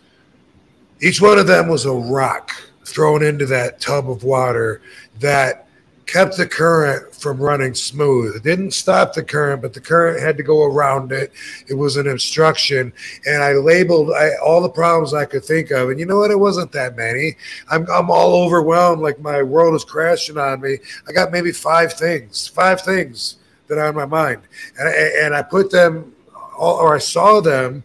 each 1.01 1.21
one 1.21 1.39
of 1.39 1.47
them 1.47 1.69
was 1.69 1.85
a 1.85 1.93
rock 1.93 2.53
thrown 2.87 3.23
into 3.23 3.45
that 3.47 3.81
tub 3.81 4.11
of 4.11 4.25
water 4.25 4.81
that 5.21 5.67
kept 6.07 6.37
the 6.37 6.47
current 6.47 7.15
from 7.15 7.37
running 7.37 7.75
smooth. 7.75 8.37
It 8.37 8.45
didn't 8.45 8.71
stop 8.71 9.13
the 9.13 9.25
current, 9.25 9.61
but 9.61 9.75
the 9.75 9.81
current 9.81 10.23
had 10.23 10.37
to 10.37 10.43
go 10.43 10.65
around 10.65 11.13
it. 11.13 11.33
It 11.69 11.75
was 11.75 11.97
an 11.97 12.09
obstruction, 12.09 12.93
and 13.27 13.43
I 13.43 13.53
labeled 13.53 14.13
I, 14.13 14.37
all 14.37 14.63
the 14.63 14.69
problems 14.69 15.13
I 15.13 15.25
could 15.25 15.45
think 15.45 15.71
of. 15.71 15.91
And 15.91 16.01
you 16.01 16.07
know 16.07 16.19
what? 16.19 16.31
It 16.31 16.39
wasn't 16.39 16.73
that 16.73 16.97
many. 16.97 17.37
I'm 17.69 17.87
I'm 17.91 18.11
all 18.11 18.43
overwhelmed, 18.45 19.03
like 19.03 19.21
my 19.21 19.43
world 19.43 19.75
is 19.75 19.85
crashing 19.85 20.39
on 20.39 20.61
me. 20.61 20.79
I 21.09 21.13
got 21.13 21.33
maybe 21.33 21.53
five 21.53 21.93
things, 21.93 22.47
five 22.47 22.81
things 22.81 23.36
that 23.69 23.79
are 23.79 23.87
on 23.87 23.95
my 23.95 24.07
mind, 24.07 24.43
and 24.79 24.89
I, 24.89 24.93
and 25.25 25.35
I 25.35 25.43
put 25.43 25.71
them, 25.71 26.15
or 26.59 26.95
I 26.95 26.99
saw 26.99 27.41
them, 27.41 27.83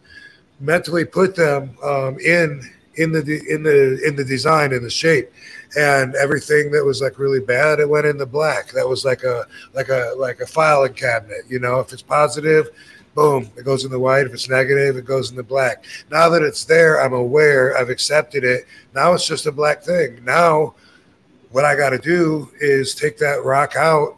mentally 0.60 1.06
put 1.06 1.36
them 1.36 1.76
um, 1.84 2.18
in 2.20 2.62
in 2.96 3.12
the 3.12 3.20
in 3.50 3.64
the 3.64 4.02
in 4.06 4.16
the 4.16 4.24
design 4.24 4.72
in 4.72 4.84
the 4.84 4.90
shape. 4.90 5.32
And 5.78 6.16
everything 6.16 6.70
that 6.72 6.84
was 6.84 7.02
like 7.02 7.18
really 7.18 7.40
bad 7.40 7.80
it 7.80 7.88
went 7.88 8.06
in 8.06 8.18
the 8.18 8.26
black. 8.26 8.72
That 8.72 8.88
was 8.88 9.06
like 9.06 9.24
a 9.24 9.46
like 9.74 9.90
a 9.90 10.14
like 10.18 10.42
a 10.42 10.46
filing 10.46 10.94
cabinet 10.94 11.46
you 11.50 11.60
know? 11.60 11.80
If 11.80 11.94
it's 11.94 12.02
positive 12.02 12.70
boom 13.16 13.50
it 13.58 13.66
goes 13.66 13.86
in 13.86 13.92
the 13.92 14.00
white. 14.00 14.26
If 14.26 14.34
it's 14.34 14.50
negative 14.50 14.98
it 14.98 15.06
goes 15.06 15.32
in 15.32 15.38
the 15.38 15.44
black. 15.44 15.86
Now 16.12 16.30
that 16.30 16.42
it's 16.42 16.66
there 16.66 17.02
i'm 17.02 17.14
aware 17.14 17.78
i've 17.78 17.90
accepted 17.90 18.44
it. 18.44 18.66
Now 18.94 19.14
it's 19.14 19.28
just 19.28 19.46
a 19.46 19.52
black 19.52 19.84
thing. 19.84 20.24
Now 20.26 20.76
what 21.52 21.66
i 21.66 21.76
got 21.76 21.92
to 21.92 21.98
do 21.98 22.52
is 22.60 22.94
take 22.94 23.18
that 23.20 23.44
rock 23.46 23.76
out 23.76 24.18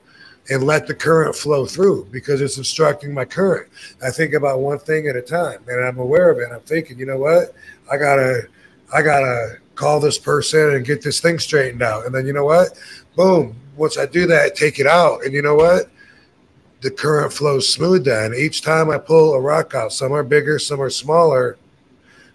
and 0.50 0.64
let 0.64 0.88
the 0.88 0.94
current 0.94 1.36
flow 1.36 1.66
through 1.66 2.06
because 2.12 2.42
it's 2.42 2.58
obstructing 2.58 3.14
my 3.14 3.24
current 3.26 3.70
i 4.04 4.10
think 4.10 4.34
about 4.34 4.60
one 4.60 4.80
thing 4.80 5.08
at 5.08 5.16
a 5.16 5.22
time 5.22 5.60
and 5.68 5.84
i'm 5.86 6.00
aware 6.00 6.30
of 6.30 6.38
it 6.38 6.50
i'm 6.54 6.60
thinking 6.62 7.00
you 7.00 7.06
know 7.06 7.18
what 7.18 7.56
i 7.92 7.98
gotta 7.98 8.42
i 8.94 9.02
gotta 9.02 9.58
call 9.76 10.00
this 10.00 10.18
person 10.18 10.76
and 10.76 10.86
get 10.86 11.02
this 11.02 11.20
thing 11.20 11.40
straightened 11.40 11.82
out. 11.82 12.06
And 12.06 12.14
then 12.14 12.26
you 12.26 12.34
know 12.34 12.46
what? 12.46 12.78
Boom. 13.16 13.56
Once 13.76 13.98
I 13.98 14.06
do 14.06 14.28
that, 14.28 14.56
take 14.56 14.80
it 14.80 14.88
out. 14.88 15.24
And 15.24 15.34
you 15.34 15.42
know 15.42 15.56
what? 15.56 15.90
The 16.82 16.92
current 16.92 17.34
flows 17.34 17.68
smooth 17.68 18.06
then. 18.06 18.34
Each 18.36 18.62
time 18.62 18.90
I 18.90 18.98
pull 18.98 19.34
a 19.34 19.42
rock 19.42 19.74
out, 19.74 19.94
some 19.94 20.12
are 20.12 20.24
bigger, 20.24 20.60
some 20.60 20.82
are 20.82 20.90
smaller, 20.90 21.58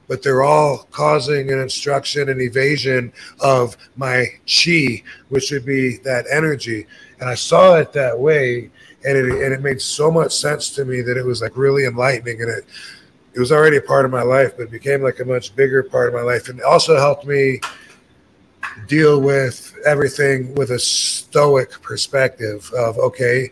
but 0.09 0.23
they're 0.23 0.43
all 0.43 0.89
causing 0.91 1.53
an 1.53 1.61
obstruction 1.61 2.31
and 2.31 2.41
evasion 2.41 3.13
of 3.41 3.77
my 3.97 4.27
chi, 4.47 5.03
which 5.29 5.51
would 5.51 5.67
be 5.67 5.99
that 5.99 6.25
energy. 6.31 6.87
And 7.21 7.29
I 7.29 7.35
saw 7.35 7.77
it 7.77 7.93
that 7.93 8.19
way. 8.19 8.71
And 9.05 9.17
it, 9.17 9.25
and 9.43 9.55
it 9.55 9.63
made 9.63 9.81
so 9.81 10.11
much 10.11 10.33
sense 10.33 10.71
to 10.71 10.85
me 10.85 11.03
that 11.03 11.17
it 11.17 11.25
was 11.25 11.41
like 11.41 11.57
really 11.57 11.85
enlightening. 11.85 12.43
And 12.43 12.51
it, 12.51 12.65
it 13.35 13.39
was 13.39 13.53
already 13.53 13.77
a 13.77 13.83
part 13.83 14.05
of 14.05 14.11
my 14.11 14.23
life, 14.23 14.57
but 14.57 14.65
it 14.65 14.71
became 14.71 15.03
like 15.03 15.21
a 15.21 15.25
much 15.25 15.55
bigger 15.55 15.83
part 15.83 16.09
of 16.09 16.15
my 16.15 16.23
life. 16.23 16.49
And 16.49 16.59
it 16.59 16.65
also 16.65 16.97
helped 16.97 17.25
me 17.25 17.61
deal 18.87 19.21
with 19.21 19.77
everything 19.87 20.55
with 20.55 20.71
a 20.71 20.79
stoic 20.79 21.81
perspective 21.83 22.71
of, 22.77 22.99
okay, 22.99 23.51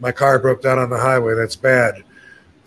my 0.00 0.12
car 0.12 0.38
broke 0.38 0.62
down 0.62 0.78
on 0.78 0.90
the 0.90 0.98
highway. 0.98 1.34
That's 1.34 1.56
bad. 1.56 2.04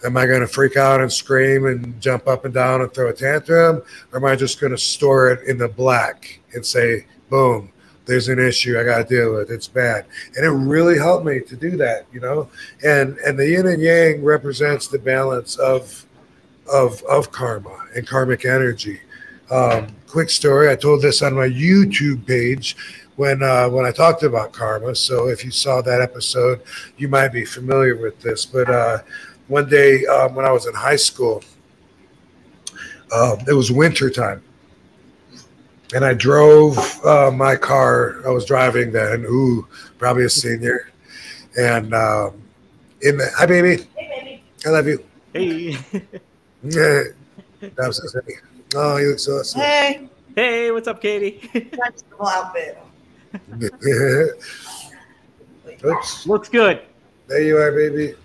Am 0.05 0.15
I 0.15 0.25
going 0.25 0.41
to 0.41 0.47
freak 0.47 0.77
out 0.77 1.01
and 1.01 1.11
scream 1.11 1.65
and 1.65 1.99
jump 1.99 2.27
up 2.27 2.45
and 2.45 2.53
down 2.53 2.81
and 2.81 2.93
throw 2.93 3.09
a 3.09 3.13
tantrum? 3.13 3.81
Or 4.11 4.19
am 4.19 4.25
I 4.25 4.35
just 4.35 4.59
going 4.59 4.71
to 4.71 4.77
store 4.77 5.31
it 5.31 5.47
in 5.47 5.57
the 5.57 5.67
black 5.67 6.39
and 6.53 6.65
say, 6.65 7.07
boom, 7.29 7.71
there's 8.07 8.29
an 8.29 8.39
issue 8.39 8.79
I 8.79 8.83
got 8.83 8.97
to 8.97 9.03
deal 9.03 9.33
with. 9.33 9.51
It's 9.51 9.67
bad. 9.67 10.05
And 10.35 10.45
it 10.45 10.49
really 10.49 10.97
helped 10.97 11.25
me 11.25 11.41
to 11.41 11.55
do 11.55 11.77
that, 11.77 12.05
you 12.11 12.19
know? 12.19 12.49
And 12.83 13.17
and 13.19 13.37
the 13.37 13.47
yin 13.47 13.67
and 13.67 13.81
yang 13.81 14.23
represents 14.23 14.87
the 14.87 14.99
balance 14.99 15.57
of 15.57 16.05
of 16.71 17.03
of 17.03 17.31
karma 17.31 17.85
and 17.95 18.07
karmic 18.07 18.45
energy. 18.45 19.01
Um, 19.51 19.87
quick 20.07 20.29
story: 20.29 20.69
I 20.69 20.75
told 20.75 21.01
this 21.01 21.21
on 21.21 21.35
my 21.35 21.47
YouTube 21.47 22.25
page 22.25 22.75
when 23.15 23.43
uh, 23.43 23.69
when 23.69 23.85
I 23.85 23.91
talked 23.91 24.23
about 24.23 24.53
karma. 24.53 24.95
So 24.95 25.27
if 25.27 25.43
you 25.43 25.51
saw 25.51 25.81
that 25.81 26.01
episode, 26.01 26.61
you 26.97 27.07
might 27.07 27.29
be 27.29 27.45
familiar 27.45 27.95
with 27.95 28.19
this. 28.21 28.45
But 28.45 28.69
uh, 28.69 28.99
one 29.47 29.69
day 29.69 30.05
um, 30.05 30.35
when 30.35 30.45
I 30.45 30.51
was 30.51 30.65
in 30.65 30.73
high 30.73 30.95
school, 30.97 31.43
um, 33.13 33.39
it 33.47 33.53
was 33.53 33.71
winter 33.71 34.09
time, 34.09 34.43
and 35.95 36.03
I 36.05 36.13
drove 36.13 36.77
uh, 37.05 37.31
my 37.31 37.55
car. 37.55 38.17
I 38.25 38.29
was 38.29 38.45
driving 38.45 38.91
then. 38.91 39.25
Ooh, 39.25 39.67
probably 39.97 40.25
a 40.25 40.29
senior, 40.29 40.91
and 41.57 41.93
um, 41.93 42.41
in 43.01 43.17
the 43.17 43.29
hi 43.37 43.45
baby, 43.45 43.83
Hey, 43.95 44.19
baby. 44.19 44.43
I 44.65 44.69
love 44.69 44.87
you. 44.87 45.03
Hey, 45.33 45.77
Yeah, 46.63 47.03
that 47.61 47.73
was 47.77 48.15
it. 48.27 48.35
Oh, 48.75 48.97
you 48.97 49.09
look 49.09 49.19
so 49.19 49.33
awesome. 49.33 49.61
Hey. 49.61 50.09
hey, 50.35 50.71
what's 50.71 50.87
up, 50.87 51.01
Katie? 51.01 51.39
Festival 51.75 52.27
outfit. 52.27 52.77
Oops, 55.85 56.25
Looks 56.25 56.49
good. 56.49 56.81
there 57.27 57.43
you 57.43 57.57
are, 57.57 57.71
baby. 57.71 58.15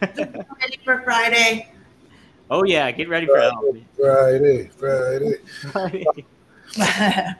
Ready 0.00 0.78
for 0.84 1.00
Friday? 1.02 1.68
Oh 2.50 2.64
yeah, 2.64 2.90
get 2.90 3.08
ready 3.08 3.26
for 3.26 3.40
Halloween. 3.40 3.86
Friday, 3.96 4.68
Friday. 4.76 5.36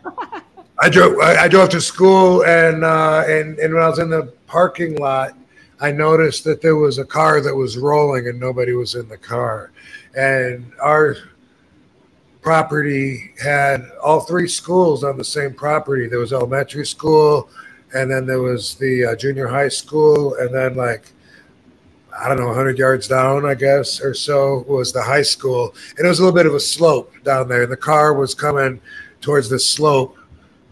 I 0.81 0.89
drove. 0.91 1.19
I, 1.21 1.45
I 1.45 1.49
drove 1.49 1.69
to 1.71 1.81
school, 1.81 2.45
and 2.45 2.85
uh, 2.85 3.25
and 3.27 3.59
and 3.59 3.75
when 3.75 3.83
I 3.83 3.89
was 3.89 3.99
in 3.99 4.11
the 4.11 4.33
parking 4.47 4.97
lot, 4.97 5.37
I 5.81 5.93
noticed 5.93 6.45
that 6.45 6.63
there 6.63 6.77
was 6.77 6.99
a 6.99 7.05
car 7.05 7.41
that 7.41 7.55
was 7.55 7.77
rolling, 7.77 8.29
and 8.29 8.41
nobody 8.41 8.73
was 8.73 8.95
in 8.95 9.09
the 9.09 9.19
car. 9.19 9.71
And 10.17 10.73
our 10.81 11.17
property 12.41 13.33
had 13.43 13.91
all 14.03 14.21
three 14.21 14.49
schools 14.49 15.05
on 15.05 15.17
the 15.17 15.25
same 15.25 15.55
property. 15.55 16.09
There 16.09 16.19
was 16.19 16.33
elementary 16.33 16.87
school, 16.87 17.51
and 17.95 18.11
then 18.11 18.27
there 18.27 18.43
was 18.43 18.75
the 18.77 19.07
uh, 19.07 19.17
junior 19.17 19.49
high 19.49 19.69
school, 19.69 20.35
and 20.37 20.55
then 20.55 20.75
like 20.75 21.13
I 22.19 22.28
don't 22.28 22.39
know, 22.39 22.47
100 22.47 22.78
yards 22.78 23.09
down, 23.09 23.45
I 23.45 23.55
guess, 23.55 24.01
or 24.01 24.15
so 24.15 24.65
was 24.69 24.93
the 24.93 25.03
high 25.03 25.23
school. 25.23 25.74
And 25.97 26.07
it 26.07 26.09
was 26.09 26.20
a 26.20 26.23
little 26.23 26.36
bit 26.36 26.47
of 26.47 26.55
a 26.55 26.61
slope 26.61 27.12
down 27.24 27.49
there. 27.49 27.65
And 27.65 27.73
the 27.73 27.77
car 27.77 28.15
was 28.15 28.35
coming 28.35 28.81
towards 29.20 29.49
the 29.49 29.59
slope 29.59 30.16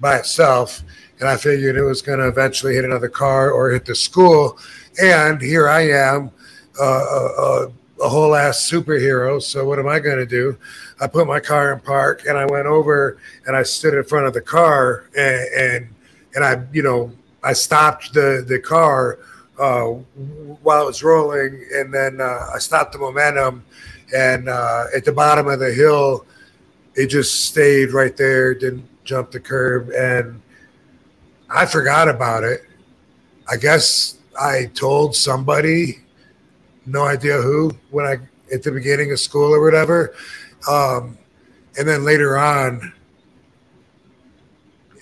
by 0.01 0.17
itself. 0.17 0.83
And 1.19 1.29
I 1.29 1.37
figured 1.37 1.77
it 1.77 1.83
was 1.83 2.03
going 2.03 2.21
to 2.21 2.29
eventually 2.29 2.75
hit 2.75 2.85
another 2.85 3.09
car 3.09 3.51
or 3.51 3.71
hit 3.71 3.85
the 3.85 3.95
school. 3.95 4.59
And 5.03 5.41
here 5.41 5.69
I 5.69 5.89
am, 5.89 6.31
uh, 6.81 6.85
a, 6.85 7.43
a, 7.43 7.73
a 8.05 8.09
whole 8.09 8.35
ass 8.35 8.69
superhero. 8.71 9.43
So 9.43 9.65
what 9.65 9.79
am 9.79 9.89
I 9.89 9.99
going 9.99 10.19
to 10.19 10.27
do? 10.27 10.57
I 11.01 11.07
put 11.07 11.27
my 11.27 11.41
car 11.41 11.73
in 11.73 11.81
park 11.81 12.25
and 12.29 12.39
I 12.39 12.47
went 12.47 12.67
over 12.67 13.19
and 13.47 13.57
I 13.57 13.63
stood 13.63 13.95
in 13.95 14.05
front 14.05 14.27
of 14.27 14.35
the 14.35 14.41
car 14.41 15.07
and, 15.17 15.49
and, 15.57 15.89
and 16.35 16.45
I, 16.45 16.65
you 16.73 16.83
know, 16.83 17.13
I 17.43 17.53
stopped 17.53 18.15
the, 18.15 18.45
the 18.47 18.61
car 18.61 19.19
uh, 19.59 19.85
while 20.63 20.83
it 20.83 20.87
was 20.87 21.03
rolling, 21.03 21.65
and 21.75 21.93
then 21.93 22.21
uh, 22.21 22.51
I 22.55 22.59
stopped 22.59 22.93
the 22.93 22.99
momentum. 22.99 23.65
And 24.15 24.49
uh, 24.49 24.87
at 24.95 25.05
the 25.05 25.13
bottom 25.13 25.49
of 25.49 25.59
the 25.59 25.73
hill, 25.73 26.27
it 26.95 27.07
just 27.07 27.47
stayed 27.47 27.93
right 27.93 28.17
there, 28.17 28.55
didn't 28.55 28.87
jump 29.05 29.31
the 29.31 29.41
curb, 29.41 29.91
and 29.91 30.41
I 31.49 31.67
forgot 31.67 32.09
about 32.09 32.45
it. 32.45 32.63
I 33.49 33.57
guess 33.57 34.19
I 34.39 34.71
told 34.75 35.17
somebody, 35.17 36.01
no 36.85 37.05
idea 37.05 37.41
who, 37.41 37.73
when 37.91 38.05
I 38.07 38.19
at 38.53 38.63
the 38.63 38.71
beginning 38.71 39.13
of 39.13 39.21
school 39.21 39.55
or 39.55 39.63
whatever, 39.63 40.15
um, 40.69 41.17
and 41.79 41.89
then 41.89 42.05
later 42.05 42.37
on. 42.37 42.93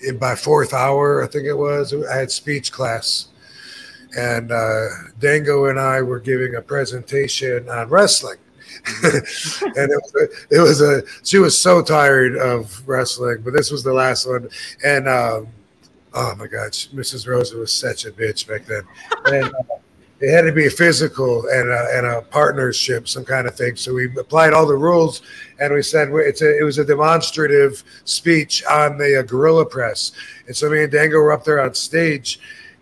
In 0.03 0.17
my 0.17 0.33
fourth 0.33 0.73
hour, 0.73 1.23
I 1.23 1.27
think 1.27 1.45
it 1.45 1.53
was, 1.53 1.93
I 1.93 2.15
had 2.15 2.31
speech 2.31 2.71
class 2.71 3.27
and 4.17 4.51
uh, 4.51 4.87
Dango 5.19 5.65
and 5.65 5.79
I 5.79 6.01
were 6.01 6.19
giving 6.19 6.55
a 6.55 6.61
presentation 6.61 7.69
on 7.69 7.89
wrestling. 7.89 8.37
and 9.03 9.13
it 9.13 10.01
was, 10.01 10.15
a, 10.15 10.55
it 10.55 10.59
was 10.59 10.81
a 10.81 11.03
she 11.23 11.37
was 11.37 11.55
so 11.57 11.81
tired 11.81 12.35
of 12.37 12.87
wrestling, 12.87 13.41
but 13.43 13.53
this 13.53 13.69
was 13.69 13.83
the 13.83 13.93
last 13.93 14.27
one. 14.27 14.49
And 14.83 15.07
um, 15.07 15.47
oh 16.13 16.35
my 16.35 16.47
gosh, 16.47 16.89
Mrs. 16.89 17.27
Rosa 17.27 17.57
was 17.57 17.71
such 17.71 18.05
a 18.05 18.11
bitch 18.11 18.47
back 18.47 18.65
then. 18.65 18.83
And 19.25 19.53
uh, 19.53 19.77
it 20.21 20.31
had 20.31 20.43
to 20.43 20.51
be 20.51 20.69
physical 20.69 21.47
and 21.47 21.69
a, 21.69 21.87
and 21.93 22.05
a 22.05 22.21
partnership, 22.21 23.07
some 23.07 23.25
kind 23.25 23.47
of 23.47 23.55
thing. 23.55 23.75
So 23.75 23.93
we 23.93 24.05
applied 24.17 24.53
all 24.53 24.67
the 24.67 24.75
rules, 24.75 25.23
and 25.59 25.73
we 25.73 25.81
said 25.81 26.09
it's 26.11 26.43
a, 26.43 26.59
it 26.59 26.63
was 26.63 26.77
a 26.77 26.85
demonstrative 26.85 27.83
speech 28.05 28.63
on 28.65 28.99
the 28.99 29.19
uh, 29.19 29.23
gorilla 29.23 29.65
press. 29.65 30.11
And 30.45 30.55
so 30.55 30.69
me 30.69 30.83
and 30.83 30.91
Dango 30.91 31.17
were 31.17 31.31
up 31.31 31.43
there 31.43 31.59
on 31.59 31.73
stage 31.73 32.39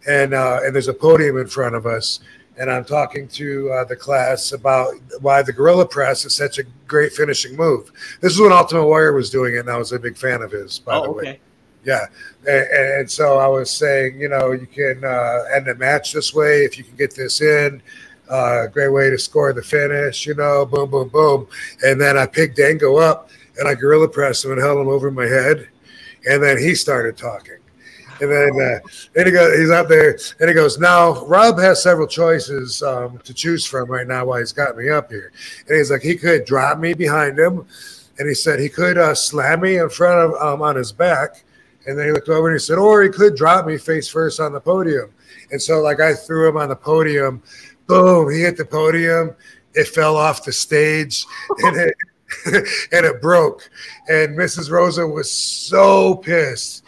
and 0.07 0.33
uh, 0.33 0.59
and 0.63 0.73
there's 0.73 0.87
a 0.87 0.93
podium 0.93 1.37
in 1.37 1.47
front 1.47 1.75
of 1.75 1.85
us, 1.85 2.19
and 2.57 2.71
I'm 2.71 2.85
talking 2.85 3.27
to 3.29 3.71
uh, 3.71 3.83
the 3.85 3.95
class 3.95 4.51
about 4.53 4.93
why 5.21 5.41
the 5.41 5.53
gorilla 5.53 5.85
press 5.87 6.25
is 6.25 6.35
such 6.35 6.57
a 6.59 6.63
great 6.87 7.13
finishing 7.13 7.55
move. 7.55 7.91
This 8.21 8.33
is 8.33 8.39
when 8.39 8.51
Ultimate 8.51 8.85
Warrior 8.85 9.13
was 9.13 9.29
doing 9.29 9.55
it, 9.55 9.59
and 9.59 9.69
I 9.69 9.77
was 9.77 9.91
a 9.91 9.99
big 9.99 10.17
fan 10.17 10.41
of 10.41 10.51
his. 10.51 10.79
By 10.79 10.95
the 10.95 11.07
Oh, 11.07 11.11
way, 11.11 11.21
okay. 11.23 11.39
yeah, 11.83 12.05
and, 12.47 12.67
and 12.99 13.11
so 13.11 13.37
I 13.37 13.47
was 13.47 13.69
saying, 13.71 14.19
you 14.19 14.29
know, 14.29 14.51
you 14.51 14.67
can 14.67 15.03
uh, 15.03 15.43
end 15.53 15.67
a 15.67 15.75
match 15.75 16.13
this 16.13 16.33
way 16.33 16.63
if 16.63 16.77
you 16.77 16.83
can 16.83 16.95
get 16.95 17.15
this 17.15 17.41
in. 17.41 17.81
Uh, 18.29 18.67
great 18.67 18.89
way 18.89 19.09
to 19.09 19.17
score 19.17 19.53
the 19.53 19.61
finish, 19.63 20.27
you 20.27 20.35
know, 20.35 20.63
boom, 20.65 20.89
boom, 20.91 21.09
boom. 21.09 21.47
And 21.83 21.99
then 21.99 22.15
I 22.15 22.27
picked 22.27 22.57
Dango 22.57 22.97
up 22.97 23.29
and 23.57 23.67
I 23.67 23.73
gorilla 23.73 24.07
pressed 24.07 24.45
him 24.45 24.51
and 24.51 24.61
held 24.61 24.77
him 24.79 24.87
over 24.87 25.09
my 25.09 25.25
head. 25.25 25.67
And 26.29 26.43
then 26.43 26.59
he 26.59 26.75
started 26.75 27.17
talking. 27.17 27.57
And 28.21 28.31
then, 28.31 28.49
uh, 28.61 28.79
then 29.13 29.25
he 29.25 29.31
goes, 29.31 29.57
he's 29.57 29.69
up 29.69 29.87
there 29.87 30.17
and 30.39 30.49
he 30.49 30.53
goes, 30.53 30.77
Now, 30.77 31.25
Rob 31.25 31.57
has 31.59 31.81
several 31.81 32.07
choices 32.07 32.83
um, 32.83 33.19
to 33.19 33.33
choose 33.33 33.65
from 33.65 33.89
right 33.89 34.07
now 34.07 34.25
while 34.25 34.39
he's 34.39 34.51
got 34.51 34.77
me 34.77 34.89
up 34.89 35.09
here. 35.09 35.31
And 35.67 35.77
he's 35.77 35.91
like, 35.91 36.01
He 36.01 36.15
could 36.15 36.45
drop 36.45 36.79
me 36.79 36.93
behind 36.93 37.39
him. 37.39 37.65
And 38.19 38.27
he 38.27 38.33
said 38.33 38.59
he 38.59 38.67
could 38.67 38.97
uh, 38.97 39.15
slam 39.15 39.61
me 39.61 39.77
in 39.77 39.89
front 39.89 40.19
of 40.19 40.41
um, 40.41 40.61
on 40.61 40.75
his 40.75 40.91
back. 40.91 41.43
And 41.87 41.97
then 41.97 42.07
he 42.07 42.11
looked 42.11 42.27
over 42.27 42.49
and 42.49 42.55
he 42.55 42.59
said, 42.59 42.77
Or 42.77 43.01
he 43.01 43.09
could 43.09 43.35
drop 43.35 43.65
me 43.65 43.77
face 43.77 44.09
first 44.09 44.41
on 44.41 44.51
the 44.51 44.59
podium. 44.59 45.11
And 45.51 45.61
so, 45.61 45.81
like, 45.81 46.01
I 46.01 46.13
threw 46.13 46.49
him 46.49 46.57
on 46.57 46.69
the 46.69 46.75
podium. 46.75 47.41
Boom, 47.87 48.29
he 48.29 48.41
hit 48.41 48.57
the 48.57 48.65
podium. 48.65 49.35
It 49.73 49.87
fell 49.87 50.17
off 50.17 50.43
the 50.43 50.51
stage 50.51 51.25
and 51.59 51.77
it, 51.77 51.95
and 52.91 53.05
it 53.05 53.21
broke. 53.21 53.69
And 54.09 54.37
Mrs. 54.37 54.69
Rosa 54.69 55.07
was 55.07 55.31
so 55.31 56.15
pissed 56.15 56.83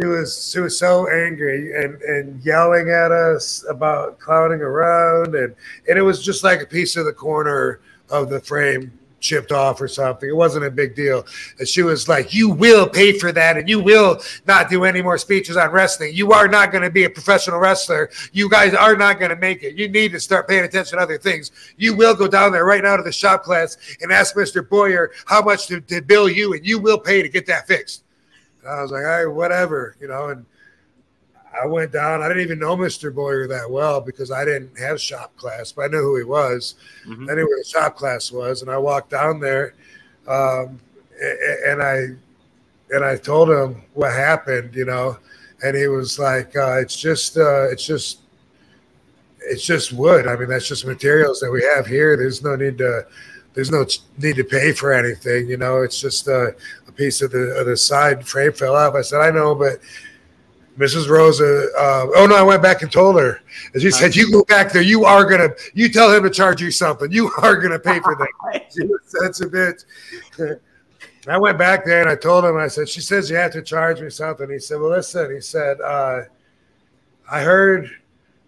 she 0.00 0.06
was 0.06 0.50
she 0.50 0.60
was 0.60 0.78
so 0.78 1.08
angry 1.08 1.72
and 1.74 2.00
and 2.02 2.44
yelling 2.44 2.88
at 2.88 3.12
us 3.12 3.64
about 3.68 4.18
clowning 4.18 4.60
around 4.60 5.34
and 5.34 5.54
and 5.88 5.98
it 5.98 6.02
was 6.02 6.22
just 6.22 6.44
like 6.44 6.62
a 6.62 6.66
piece 6.66 6.96
of 6.96 7.04
the 7.04 7.12
corner 7.12 7.80
of 8.08 8.30
the 8.30 8.40
frame 8.40 8.98
chipped 9.22 9.52
off 9.52 9.80
or 9.80 9.86
something. 9.86 10.28
It 10.28 10.36
wasn't 10.36 10.64
a 10.64 10.70
big 10.70 10.96
deal. 10.96 11.24
And 11.58 11.66
she 11.66 11.82
was 11.82 12.08
like 12.08 12.34
you 12.34 12.50
will 12.50 12.88
pay 12.88 13.18
for 13.18 13.32
that 13.32 13.56
and 13.56 13.68
you 13.68 13.80
will 13.80 14.20
not 14.46 14.68
do 14.68 14.84
any 14.84 15.00
more 15.00 15.16
speeches 15.16 15.56
on 15.56 15.70
wrestling. 15.70 16.14
You 16.14 16.32
are 16.32 16.48
not 16.48 16.72
going 16.72 16.82
to 16.82 16.90
be 16.90 17.04
a 17.04 17.10
professional 17.10 17.58
wrestler. 17.58 18.10
You 18.32 18.50
guys 18.50 18.74
are 18.74 18.96
not 18.96 19.18
going 19.18 19.30
to 19.30 19.36
make 19.36 19.62
it. 19.62 19.76
You 19.76 19.88
need 19.88 20.12
to 20.12 20.20
start 20.20 20.48
paying 20.48 20.64
attention 20.64 20.98
to 20.98 21.02
other 21.04 21.18
things. 21.18 21.52
You 21.76 21.94
will 21.94 22.14
go 22.14 22.26
down 22.26 22.52
there 22.52 22.64
right 22.64 22.82
now 22.82 22.96
to 22.96 23.02
the 23.02 23.12
shop 23.12 23.44
class 23.44 23.76
and 24.00 24.10
ask 24.10 24.34
mr 24.34 24.68
boyer 24.68 25.12
how 25.26 25.42
much 25.42 25.68
to, 25.68 25.80
to 25.82 26.02
bill 26.02 26.28
you 26.28 26.54
and 26.54 26.66
you 26.66 26.78
will 26.78 26.98
pay 26.98 27.22
to 27.22 27.28
get 27.28 27.46
that 27.46 27.68
fixed 27.68 28.02
and 28.62 28.70
I 28.72 28.82
was 28.82 28.90
like, 28.90 29.02
all 29.04 29.24
right, 29.24 29.26
whatever, 29.26 29.96
you 30.00 30.08
know. 30.08 30.28
And 30.30 30.44
I 31.62 31.66
went 31.66 31.92
down. 31.92 32.22
I 32.22 32.28
didn't 32.28 32.44
even 32.44 32.58
know 32.58 32.76
Mr. 32.76 33.14
Boyer 33.14 33.46
that 33.48 33.70
well 33.70 34.00
because 34.00 34.30
I 34.30 34.44
didn't 34.44 34.78
have 34.78 35.00
shop 35.00 35.36
class, 35.36 35.72
but 35.72 35.82
I 35.82 35.88
knew 35.88 36.00
who 36.00 36.16
he 36.16 36.24
was. 36.24 36.76
Mhm. 37.06 37.30
I 37.30 37.34
knew 37.34 37.46
where 37.46 37.58
the 37.58 37.64
shop 37.68 37.96
class 37.96 38.32
was, 38.32 38.62
and 38.62 38.70
I 38.70 38.78
walked 38.78 39.10
down 39.10 39.40
there, 39.40 39.74
um, 40.26 40.80
and 41.66 41.82
I 41.82 42.06
and 42.94 43.04
I 43.04 43.16
told 43.16 43.48
him 43.50 43.82
what 43.94 44.12
happened, 44.12 44.74
you 44.74 44.84
know, 44.84 45.16
and 45.62 45.76
he 45.76 45.88
was 45.88 46.18
like, 46.18 46.54
uh, 46.56 46.78
"It's 46.80 46.96
just, 46.96 47.36
uh, 47.36 47.68
it's 47.70 47.84
just." 47.86 48.18
It's 49.44 49.64
just 49.66 49.92
wood. 49.92 50.28
I 50.28 50.36
mean, 50.36 50.48
that's 50.48 50.68
just 50.68 50.86
materials 50.86 51.40
that 51.40 51.50
we 51.50 51.64
have 51.64 51.84
here. 51.84 52.16
There's 52.16 52.44
no 52.44 52.54
need 52.54 52.78
to, 52.78 53.04
there's 53.54 53.72
no 53.72 53.84
need 54.16 54.36
to 54.36 54.44
pay 54.44 54.70
for 54.70 54.92
anything. 54.92 55.48
You 55.48 55.56
know, 55.56 55.82
it's 55.82 56.00
just 56.00 56.28
uh, 56.28 56.52
piece 57.02 57.22
of 57.22 57.30
the 57.32 57.56
of 57.58 57.66
the 57.66 57.76
side 57.76 58.26
frame 58.26 58.52
fell 58.52 58.76
off. 58.76 58.94
I 58.94 59.02
said, 59.02 59.20
I 59.20 59.30
know, 59.30 59.54
but 59.54 59.78
Mrs. 60.78 61.08
Rosa. 61.08 61.68
Uh, 61.76 62.06
oh 62.16 62.26
no, 62.28 62.36
I 62.36 62.42
went 62.42 62.62
back 62.62 62.82
and 62.82 62.90
told 62.90 63.20
her, 63.20 63.40
and 63.74 63.82
she 63.82 63.90
said, 63.90 64.16
"You 64.16 64.30
go 64.30 64.44
back 64.44 64.72
there. 64.72 64.82
You 64.82 65.04
are 65.04 65.24
gonna. 65.24 65.50
You 65.74 65.88
tell 65.88 66.14
him 66.14 66.22
to 66.22 66.30
charge 66.30 66.62
you 66.62 66.70
something. 66.70 67.10
You 67.12 67.30
are 67.42 67.56
gonna 67.56 67.78
pay 67.78 68.00
for 68.00 68.14
that." 68.16 68.28
She 68.72 68.86
was 68.86 69.00
such 69.04 69.46
a 69.46 69.50
bitch. 69.50 69.84
I 71.28 71.38
went 71.38 71.58
back 71.58 71.84
there 71.84 72.00
and 72.00 72.08
I 72.08 72.16
told 72.16 72.44
him. 72.44 72.56
I 72.56 72.68
said, 72.68 72.88
"She 72.88 73.00
says 73.00 73.28
you 73.28 73.36
have 73.36 73.52
to 73.52 73.62
charge 73.62 74.00
me 74.00 74.08
something." 74.08 74.48
He 74.48 74.58
said, 74.58 74.80
"Well, 74.80 74.90
listen." 74.90 75.34
He 75.34 75.40
said, 75.40 75.80
uh, 75.80 76.22
"I 77.30 77.40
heard." 77.42 77.90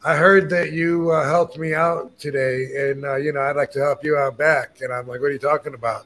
I 0.05 0.17
heard 0.17 0.51
that 0.51 0.73
you 0.73 1.11
uh, 1.11 1.27
helped 1.27 1.59
me 1.59 1.73
out 1.73 2.19
today, 2.19 2.91
and 2.91 3.07
uh, 3.07 3.17
you 3.17 3.33
know 3.33 3.41
I'd 3.41 3.57
like 3.57 3.73
to 3.73 3.81
help 3.81 4.05
you 4.05 4.17
out 4.19 4.37
back." 4.37 4.83
And 4.83 4.93
I'm 4.93 5.09
like, 5.09 5.21
"What 5.21 5.29
are 5.29 5.33
you 5.33 5.39
talking 5.39 5.73
about?" 5.73 6.05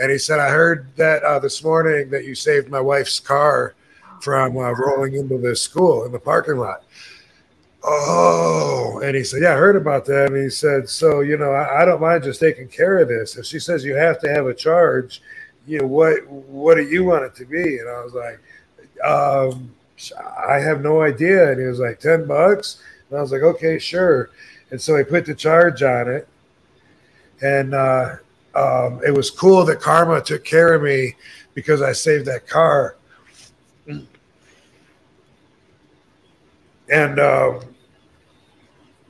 And 0.00 0.10
he 0.10 0.18
said, 0.18 0.38
"I 0.38 0.50
heard 0.50 0.86
that 0.96 1.24
uh, 1.24 1.40
this 1.40 1.62
morning 1.64 2.10
that 2.10 2.24
you 2.24 2.36
saved 2.36 2.68
my 2.68 2.80
wife's 2.80 3.18
car 3.18 3.74
from 4.20 4.56
uh, 4.56 4.70
rolling 4.72 5.14
into 5.14 5.36
the 5.36 5.56
school 5.56 6.04
in 6.04 6.12
the 6.12 6.18
parking 6.20 6.58
lot." 6.58 6.84
Oh, 7.82 9.00
and 9.02 9.16
he 9.16 9.24
said, 9.24 9.42
"Yeah, 9.42 9.54
I 9.54 9.56
heard 9.56 9.74
about 9.74 10.04
that." 10.06 10.26
And 10.26 10.40
he 10.40 10.50
said, 10.50 10.88
"So 10.88 11.20
you 11.20 11.36
know, 11.36 11.50
I, 11.50 11.82
I 11.82 11.84
don't 11.84 12.00
mind 12.00 12.22
just 12.22 12.38
taking 12.38 12.68
care 12.68 12.98
of 12.98 13.08
this. 13.08 13.36
If 13.36 13.46
she 13.46 13.58
says 13.58 13.84
you 13.84 13.96
have 13.96 14.20
to 14.20 14.28
have 14.28 14.46
a 14.46 14.54
charge, 14.54 15.22
you 15.66 15.80
know 15.80 15.86
what? 15.88 16.24
What 16.28 16.76
do 16.76 16.84
you 16.88 17.02
want 17.04 17.24
it 17.24 17.34
to 17.36 17.46
be?" 17.46 17.78
And 17.78 17.88
I 17.88 18.04
was 18.04 18.14
like, 18.14 18.38
um, 19.04 19.74
"I 20.46 20.60
have 20.60 20.82
no 20.82 21.02
idea." 21.02 21.50
And 21.50 21.60
he 21.60 21.66
was 21.66 21.80
like, 21.80 21.98
10 21.98 22.28
bucks." 22.28 22.80
And 23.10 23.18
I 23.18 23.22
was 23.22 23.32
like, 23.32 23.42
okay, 23.42 23.78
sure. 23.78 24.30
And 24.70 24.80
so 24.80 24.96
he 24.96 25.04
put 25.04 25.26
the 25.26 25.34
charge 25.34 25.82
on 25.82 26.08
it. 26.08 26.28
And 27.42 27.74
uh, 27.74 28.16
um, 28.54 29.00
it 29.04 29.12
was 29.12 29.30
cool 29.30 29.64
that 29.64 29.80
Karma 29.80 30.20
took 30.20 30.44
care 30.44 30.74
of 30.74 30.82
me 30.82 31.16
because 31.54 31.82
I 31.82 31.92
saved 31.92 32.26
that 32.26 32.46
car. 32.46 32.96
And 36.92 37.20
um, 37.20 37.60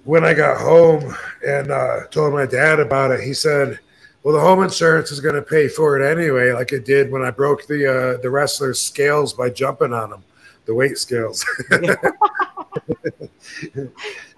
when 0.05 0.25
I 0.25 0.35
got 0.35 0.61
home 0.61 1.15
and 1.47 1.71
uh, 1.71 2.07
told 2.11 2.35
my 2.35 2.47
dad 2.47 2.79
about 2.79 3.11
it, 3.11 3.21
he 3.21 3.33
said, 3.33 3.79
"Well, 4.23 4.35
the 4.35 4.41
home 4.41 4.63
insurance 4.63 5.11
is 5.11 5.21
going 5.21 5.35
to 5.35 5.43
pay 5.43 5.67
for 5.67 5.99
it 5.99 6.07
anyway, 6.07 6.53
like 6.53 6.73
it 6.73 6.85
did 6.85 7.11
when 7.11 7.23
I 7.23 7.31
broke 7.31 7.67
the 7.67 7.87
uh, 8.17 8.21
the 8.21 8.29
wrestler's 8.29 8.83
scales 8.83 9.33
by 9.33 9.49
jumping 9.49 9.95
on 9.95 10.11
them, 10.11 10.25
the 10.67 10.75
weight 10.75 10.99
scales." 10.99 11.45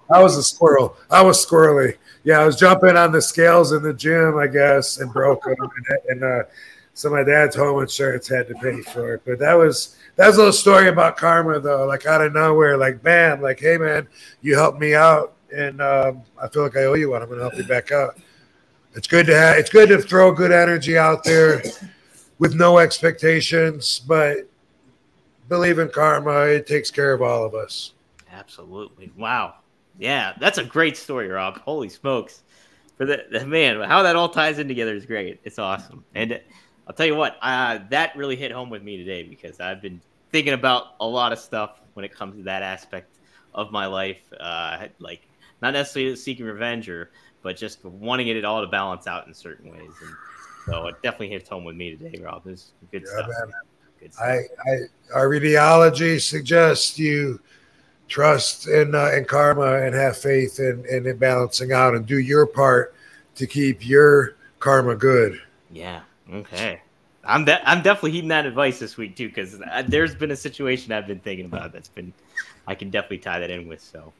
I 0.09 0.21
was 0.21 0.37
a 0.37 0.43
squirrel. 0.43 0.97
I 1.09 1.21
was 1.21 1.45
squirrely. 1.45 1.97
Yeah, 2.23 2.39
I 2.39 2.45
was 2.45 2.55
jumping 2.55 2.95
on 2.95 3.11
the 3.11 3.21
scales 3.21 3.71
in 3.71 3.83
the 3.83 3.93
gym, 3.93 4.37
I 4.37 4.47
guess, 4.47 4.99
and 4.99 5.11
broke 5.11 5.43
them. 5.43 5.55
And, 5.59 5.99
and 6.09 6.23
uh, 6.23 6.43
so 6.93 7.09
my 7.09 7.23
dad's 7.23 7.55
home 7.55 7.81
insurance 7.81 8.27
had 8.27 8.47
to 8.47 8.55
pay 8.55 8.81
for 8.81 9.15
it. 9.15 9.21
But 9.25 9.39
that 9.39 9.53
was 9.53 9.97
that 10.15 10.27
was 10.27 10.35
a 10.35 10.39
little 10.39 10.53
story 10.53 10.89
about 10.89 11.17
karma, 11.17 11.59
though. 11.59 11.85
Like 11.85 12.05
out 12.05 12.21
of 12.21 12.33
nowhere, 12.33 12.77
like 12.77 13.01
bam, 13.01 13.41
like 13.41 13.59
hey 13.59 13.77
man, 13.77 14.07
you 14.41 14.55
helped 14.55 14.79
me 14.79 14.93
out, 14.93 15.35
and 15.53 15.81
um, 15.81 16.21
I 16.41 16.47
feel 16.47 16.63
like 16.63 16.77
I 16.77 16.83
owe 16.83 16.93
you 16.93 17.11
one. 17.11 17.21
I'm 17.21 17.29
to 17.29 17.39
help 17.39 17.57
you 17.57 17.63
back 17.63 17.91
out. 17.91 18.17
It's 18.95 19.07
good 19.07 19.25
to 19.25 19.35
have. 19.35 19.57
It's 19.57 19.69
good 19.69 19.89
to 19.89 20.01
throw 20.01 20.31
good 20.31 20.51
energy 20.51 20.97
out 20.97 21.23
there 21.23 21.63
with 22.37 22.53
no 22.55 22.77
expectations, 22.77 23.99
but 24.07 24.47
believe 25.49 25.79
in 25.79 25.89
karma. 25.89 26.41
It 26.41 26.67
takes 26.67 26.91
care 26.91 27.13
of 27.13 27.21
all 27.21 27.43
of 27.43 27.55
us. 27.55 27.93
Absolutely. 28.33 29.11
Wow. 29.15 29.55
Yeah, 29.97 30.33
that's 30.39 30.57
a 30.57 30.63
great 30.63 30.97
story, 30.97 31.27
Rob. 31.27 31.59
Holy 31.61 31.87
smokes. 31.89 32.43
For 32.97 33.05
the, 33.05 33.25
the 33.31 33.45
man, 33.45 33.79
how 33.81 34.03
that 34.03 34.15
all 34.15 34.29
ties 34.29 34.59
in 34.59 34.67
together 34.67 34.95
is 34.95 35.05
great. 35.05 35.39
It's 35.43 35.59
awesome. 35.59 36.03
And 36.15 36.39
I'll 36.87 36.95
tell 36.95 37.05
you 37.05 37.15
what, 37.15 37.37
uh, 37.41 37.79
that 37.89 38.15
really 38.15 38.35
hit 38.35 38.51
home 38.51 38.69
with 38.69 38.83
me 38.83 38.97
today 38.97 39.23
because 39.23 39.59
I've 39.59 39.81
been 39.81 40.01
thinking 40.31 40.53
about 40.53 40.95
a 40.99 41.05
lot 41.05 41.31
of 41.31 41.39
stuff 41.39 41.79
when 41.93 42.05
it 42.05 42.13
comes 42.13 42.35
to 42.37 42.43
that 42.43 42.63
aspect 42.63 43.17
of 43.53 43.71
my 43.71 43.85
life. 43.85 44.21
Uh, 44.39 44.87
like, 44.99 45.27
not 45.61 45.73
necessarily 45.73 46.15
seeking 46.15 46.45
revenge 46.45 46.89
or, 46.89 47.11
but 47.41 47.55
just 47.55 47.83
wanting 47.85 48.27
it 48.27 48.43
all 48.45 48.61
to 48.61 48.67
balance 48.67 49.07
out 49.07 49.27
in 49.27 49.33
certain 49.33 49.71
ways. 49.71 49.91
And 50.01 50.15
so 50.65 50.87
it 50.87 50.95
definitely 51.03 51.29
hits 51.29 51.49
home 51.49 51.63
with 51.65 51.75
me 51.75 51.95
today, 51.95 52.19
Rob. 52.21 52.47
It's 52.47 52.73
good 52.91 53.03
Yeah, 53.05 53.11
stuff. 53.11 53.27
man. 53.27 53.51
Good 53.99 54.13
stuff. 54.13 54.25
I, 54.25 54.71
I, 54.71 54.77
our 55.13 55.33
ideology 55.33 56.19
suggests 56.19 56.97
you 56.97 57.39
trust 58.07 58.67
in 58.67 58.95
uh, 58.95 59.11
in 59.11 59.25
karma 59.25 59.81
and 59.83 59.95
have 59.95 60.17
faith 60.17 60.59
in, 60.59 60.85
in 60.89 61.05
it 61.05 61.19
balancing 61.19 61.71
out 61.71 61.95
and 61.95 62.05
do 62.05 62.19
your 62.19 62.45
part 62.45 62.95
to 63.35 63.47
keep 63.47 63.87
your 63.87 64.35
karma 64.59 64.95
good. 64.95 65.41
Yeah. 65.71 66.01
Okay. 66.31 66.81
I'm 67.25 67.45
de- 67.45 67.69
I'm 67.69 67.81
definitely 67.81 68.11
heeding 68.11 68.29
that 68.29 68.45
advice 68.45 68.79
this 68.79 68.97
week 68.97 69.15
too, 69.15 69.29
because 69.29 69.61
there's 69.87 70.13
been 70.13 70.31
a 70.31 70.35
situation 70.35 70.91
I've 70.91 71.07
been 71.07 71.19
thinking 71.19 71.45
about 71.45 71.71
that's 71.71 71.87
been 71.87 72.13
I 72.67 72.75
can 72.75 72.89
definitely 72.89 73.19
tie 73.19 73.39
that 73.39 73.49
in 73.49 73.67
with. 73.67 73.81
So 73.81 74.13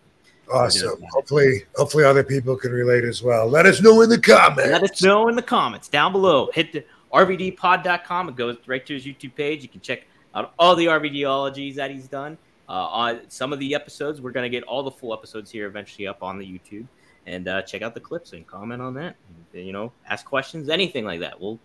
Awesome. 0.52 1.02
Hopefully, 1.12 1.64
hopefully 1.76 2.04
other 2.04 2.24
people 2.24 2.56
can 2.56 2.72
relate 2.72 3.04
as 3.04 3.24
well. 3.24 3.48
Let 3.48 3.66
us 3.66 3.82
know 3.82 4.02
in 4.02 4.10
the 4.10 4.20
comments. 4.20 4.72
let 4.72 4.84
us 4.84 5.02
know 5.02 5.28
in 5.30 5.36
the 5.36 5.42
comments 5.42 5.88
down 5.88 6.12
below. 6.12 6.50
Hit 6.54 6.74
the 6.74 6.84
rvdpod.com. 7.14 8.30
It 8.30 8.36
goes 8.36 8.58
right 8.68 8.86
to 8.86 8.94
his 8.94 9.06
YouTube 9.06 9.36
page. 9.36 9.64
You 9.64 9.70
can 9.70 9.82
check 9.82 10.06
out 10.36 10.54
all 10.60 10.76
the 10.76 10.88
RVDologies 10.88 11.76
that 11.76 11.92
he's 11.92 12.08
done. 12.08 12.38
Uh, 12.70 12.72
on 12.72 13.20
some 13.30 13.52
of 13.54 13.60
the 13.60 13.76
episodes, 13.76 14.22
we're 14.22 14.32
gonna 14.32 14.50
get 14.50 14.64
all 14.64 14.84
the 14.84 14.92
full 14.92 15.14
episodes 15.14 15.52
here 15.52 15.68
eventually 15.68 16.08
up 16.08 16.24
on 16.24 16.38
the 16.38 16.46
YouTube. 16.46 16.86
And 17.26 17.48
uh, 17.48 17.62
check 17.62 17.82
out 17.82 17.94
the 17.94 18.00
clips 18.02 18.34
and 18.34 18.46
comment 18.46 18.82
on 18.82 18.94
that. 18.96 19.16
You 19.54 19.72
know, 19.72 19.92
ask 20.10 20.26
questions, 20.26 20.68
anything 20.70 21.06
like 21.06 21.22
that. 21.22 21.40
We'll 21.40 21.60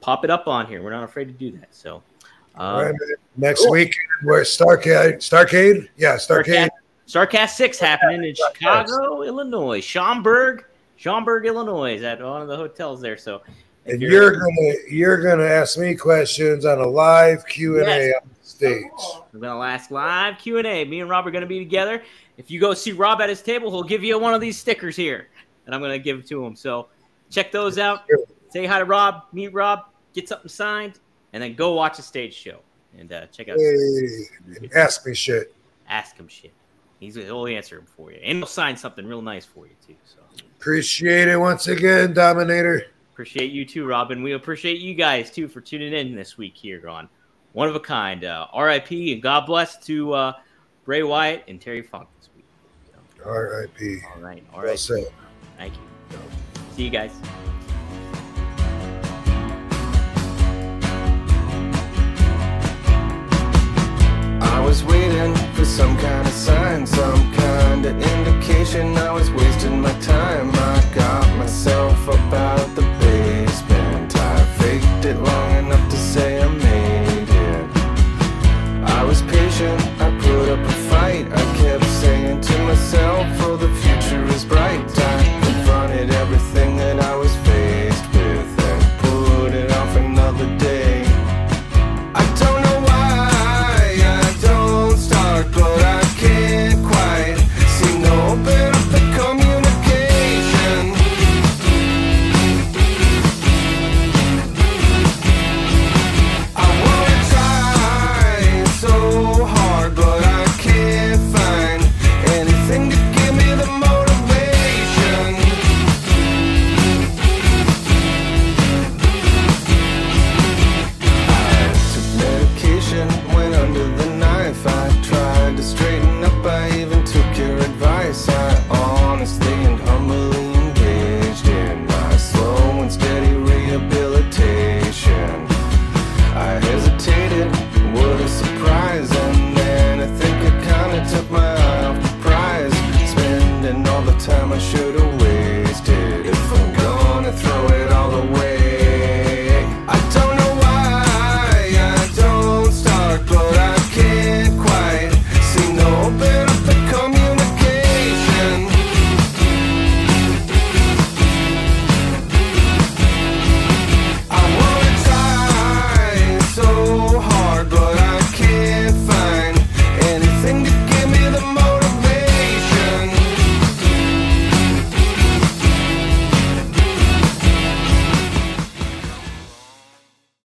pop 0.00 0.24
it 0.24 0.30
up 0.30 0.46
on 0.46 0.66
here. 0.66 0.82
We're 0.82 0.90
not 0.92 1.04
afraid 1.04 1.26
to 1.26 1.32
do 1.32 1.50
that. 1.58 1.68
So. 1.74 2.02
Uh, 2.58 2.82
right, 2.90 2.94
next 3.36 3.62
Cool. 3.62 3.70
week 3.72 3.94
we're 4.24 4.40
Starcade. 4.42 5.16
Starcade, 5.18 5.88
yeah, 5.96 6.16
Starcade. 6.16 6.68
Starrcast 7.06 7.50
6 7.50 7.78
happening 7.78 8.24
in 8.24 8.34
Chicago, 8.34 9.22
Illinois. 9.22 9.80
Schaumburg, 9.80 10.64
Schaumburg, 10.96 11.46
Illinois 11.46 11.94
is 11.96 12.02
at 12.02 12.20
one 12.20 12.42
of 12.42 12.48
the 12.48 12.56
hotels 12.56 13.00
there. 13.00 13.16
So 13.16 13.42
And 13.86 14.02
you're 14.02 14.32
gonna 14.32 14.72
you're 14.88 15.22
gonna 15.22 15.44
ask 15.44 15.78
me 15.78 15.94
questions 15.94 16.64
on 16.66 16.78
a 16.80 16.86
live 16.86 17.46
Q 17.46 17.78
and 17.80 17.88
A 17.88 18.06
Yes. 18.08 18.14
on 18.22 18.28
the 18.39 18.39
stage. 18.60 18.84
we're 19.32 19.40
gonna 19.40 19.58
last 19.58 19.90
live 19.90 20.38
Q&A. 20.38 20.84
Me 20.84 21.00
and 21.00 21.08
Rob 21.08 21.26
are 21.26 21.30
gonna 21.30 21.46
be 21.46 21.58
together. 21.58 22.02
If 22.36 22.50
you 22.50 22.60
go 22.60 22.74
see 22.74 22.92
Rob 22.92 23.20
at 23.20 23.28
his 23.28 23.42
table, 23.42 23.70
he'll 23.70 23.82
give 23.82 24.04
you 24.04 24.18
one 24.18 24.34
of 24.34 24.40
these 24.40 24.58
stickers 24.58 24.96
here. 24.96 25.28
And 25.66 25.74
I'm 25.74 25.80
gonna 25.80 25.98
give 25.98 26.18
it 26.18 26.26
to 26.28 26.44
him. 26.44 26.54
So 26.56 26.88
check 27.30 27.52
those 27.52 27.78
out. 27.78 28.02
Say 28.50 28.66
hi 28.66 28.78
to 28.78 28.84
Rob, 28.84 29.24
meet 29.32 29.48
Rob, 29.54 29.80
get 30.12 30.28
something 30.28 30.48
signed, 30.48 30.98
and 31.32 31.42
then 31.42 31.54
go 31.54 31.72
watch 31.72 31.98
a 31.98 32.02
stage 32.02 32.34
show. 32.34 32.60
And 32.98 33.12
uh, 33.12 33.26
check 33.26 33.48
out 33.48 33.56
Hey, 33.58 34.68
ask 34.74 35.06
me 35.06 35.14
shit. 35.14 35.54
ask 35.88 36.16
him 36.16 36.28
shit. 36.28 36.52
He's 36.98 37.14
he'll 37.14 37.46
answer 37.46 37.78
him 37.78 37.86
for 37.96 38.10
you. 38.12 38.18
And 38.22 38.38
he'll 38.38 38.46
sign 38.46 38.76
something 38.76 39.06
real 39.06 39.22
nice 39.22 39.46
for 39.46 39.66
you 39.66 39.72
too. 39.86 39.94
So 40.04 40.18
Appreciate 40.58 41.28
it 41.28 41.36
once 41.38 41.68
again, 41.68 42.12
Dominator. 42.12 42.86
Appreciate 43.12 43.50
you 43.52 43.64
too, 43.64 43.86
Robin. 43.86 44.22
We 44.22 44.32
appreciate 44.32 44.80
you 44.80 44.94
guys 44.94 45.30
too 45.30 45.46
for 45.48 45.60
tuning 45.60 45.92
in 45.92 46.14
this 46.14 46.36
week 46.36 46.54
here 46.56 46.88
on 46.88 47.08
One 47.52 47.68
of 47.68 47.74
a 47.74 47.80
Kind. 47.80 48.24
Uh, 48.24 48.46
RIP 48.56 48.90
and 48.90 49.22
God 49.22 49.46
bless 49.46 49.76
to 49.86 50.12
uh, 50.12 50.32
Bray 50.84 51.02
Wyatt 51.02 51.44
and 51.48 51.60
Terry 51.60 51.82
Funk 51.82 52.08
this 52.18 52.28
week. 52.36 52.44
R.I.P. 53.24 54.00
All 54.14 54.22
right. 54.22 54.42
All 54.54 54.62
Well 54.62 54.76
Thank 55.58 55.74
you. 55.74 55.80
See 56.76 56.84
you 56.84 56.90
guys. 56.90 57.12
I 64.42 64.60
was 64.64 64.84
waiting 64.84 65.34
for 65.54 65.64
some 65.64 65.96
kind 65.98 66.26
of 66.26 66.32
sign, 66.32 66.86
some 66.86 67.32
kind 67.34 67.84
of 67.84 68.00
indication 68.00 68.96
I 68.96 69.12
was 69.12 69.30
wasting 69.30 69.80
my 69.80 69.92
time. 70.00 70.50
I 70.54 70.92
got 70.94 71.36
myself 71.36 72.08
up 72.08 72.32
out 72.32 72.74
the 72.76 72.82
basement. 73.00 74.16
I 74.16 74.44
faked 74.58 75.04
it 75.04 75.16
long 75.18 75.56
enough 75.56 75.69
I 79.00 79.02
was 79.02 79.22
patient, 79.22 79.80
I 79.98 80.10
put 80.20 80.50
up 80.50 80.58
a 80.58 80.72
fight. 80.90 81.26
I 81.32 81.56
kept 81.56 81.86
saying 81.86 82.42
to 82.42 82.58
myself, 82.64 83.26
Oh, 83.40 83.56
the 83.56 83.72
future 83.76 84.22
is 84.26 84.44
bright. 84.44 84.86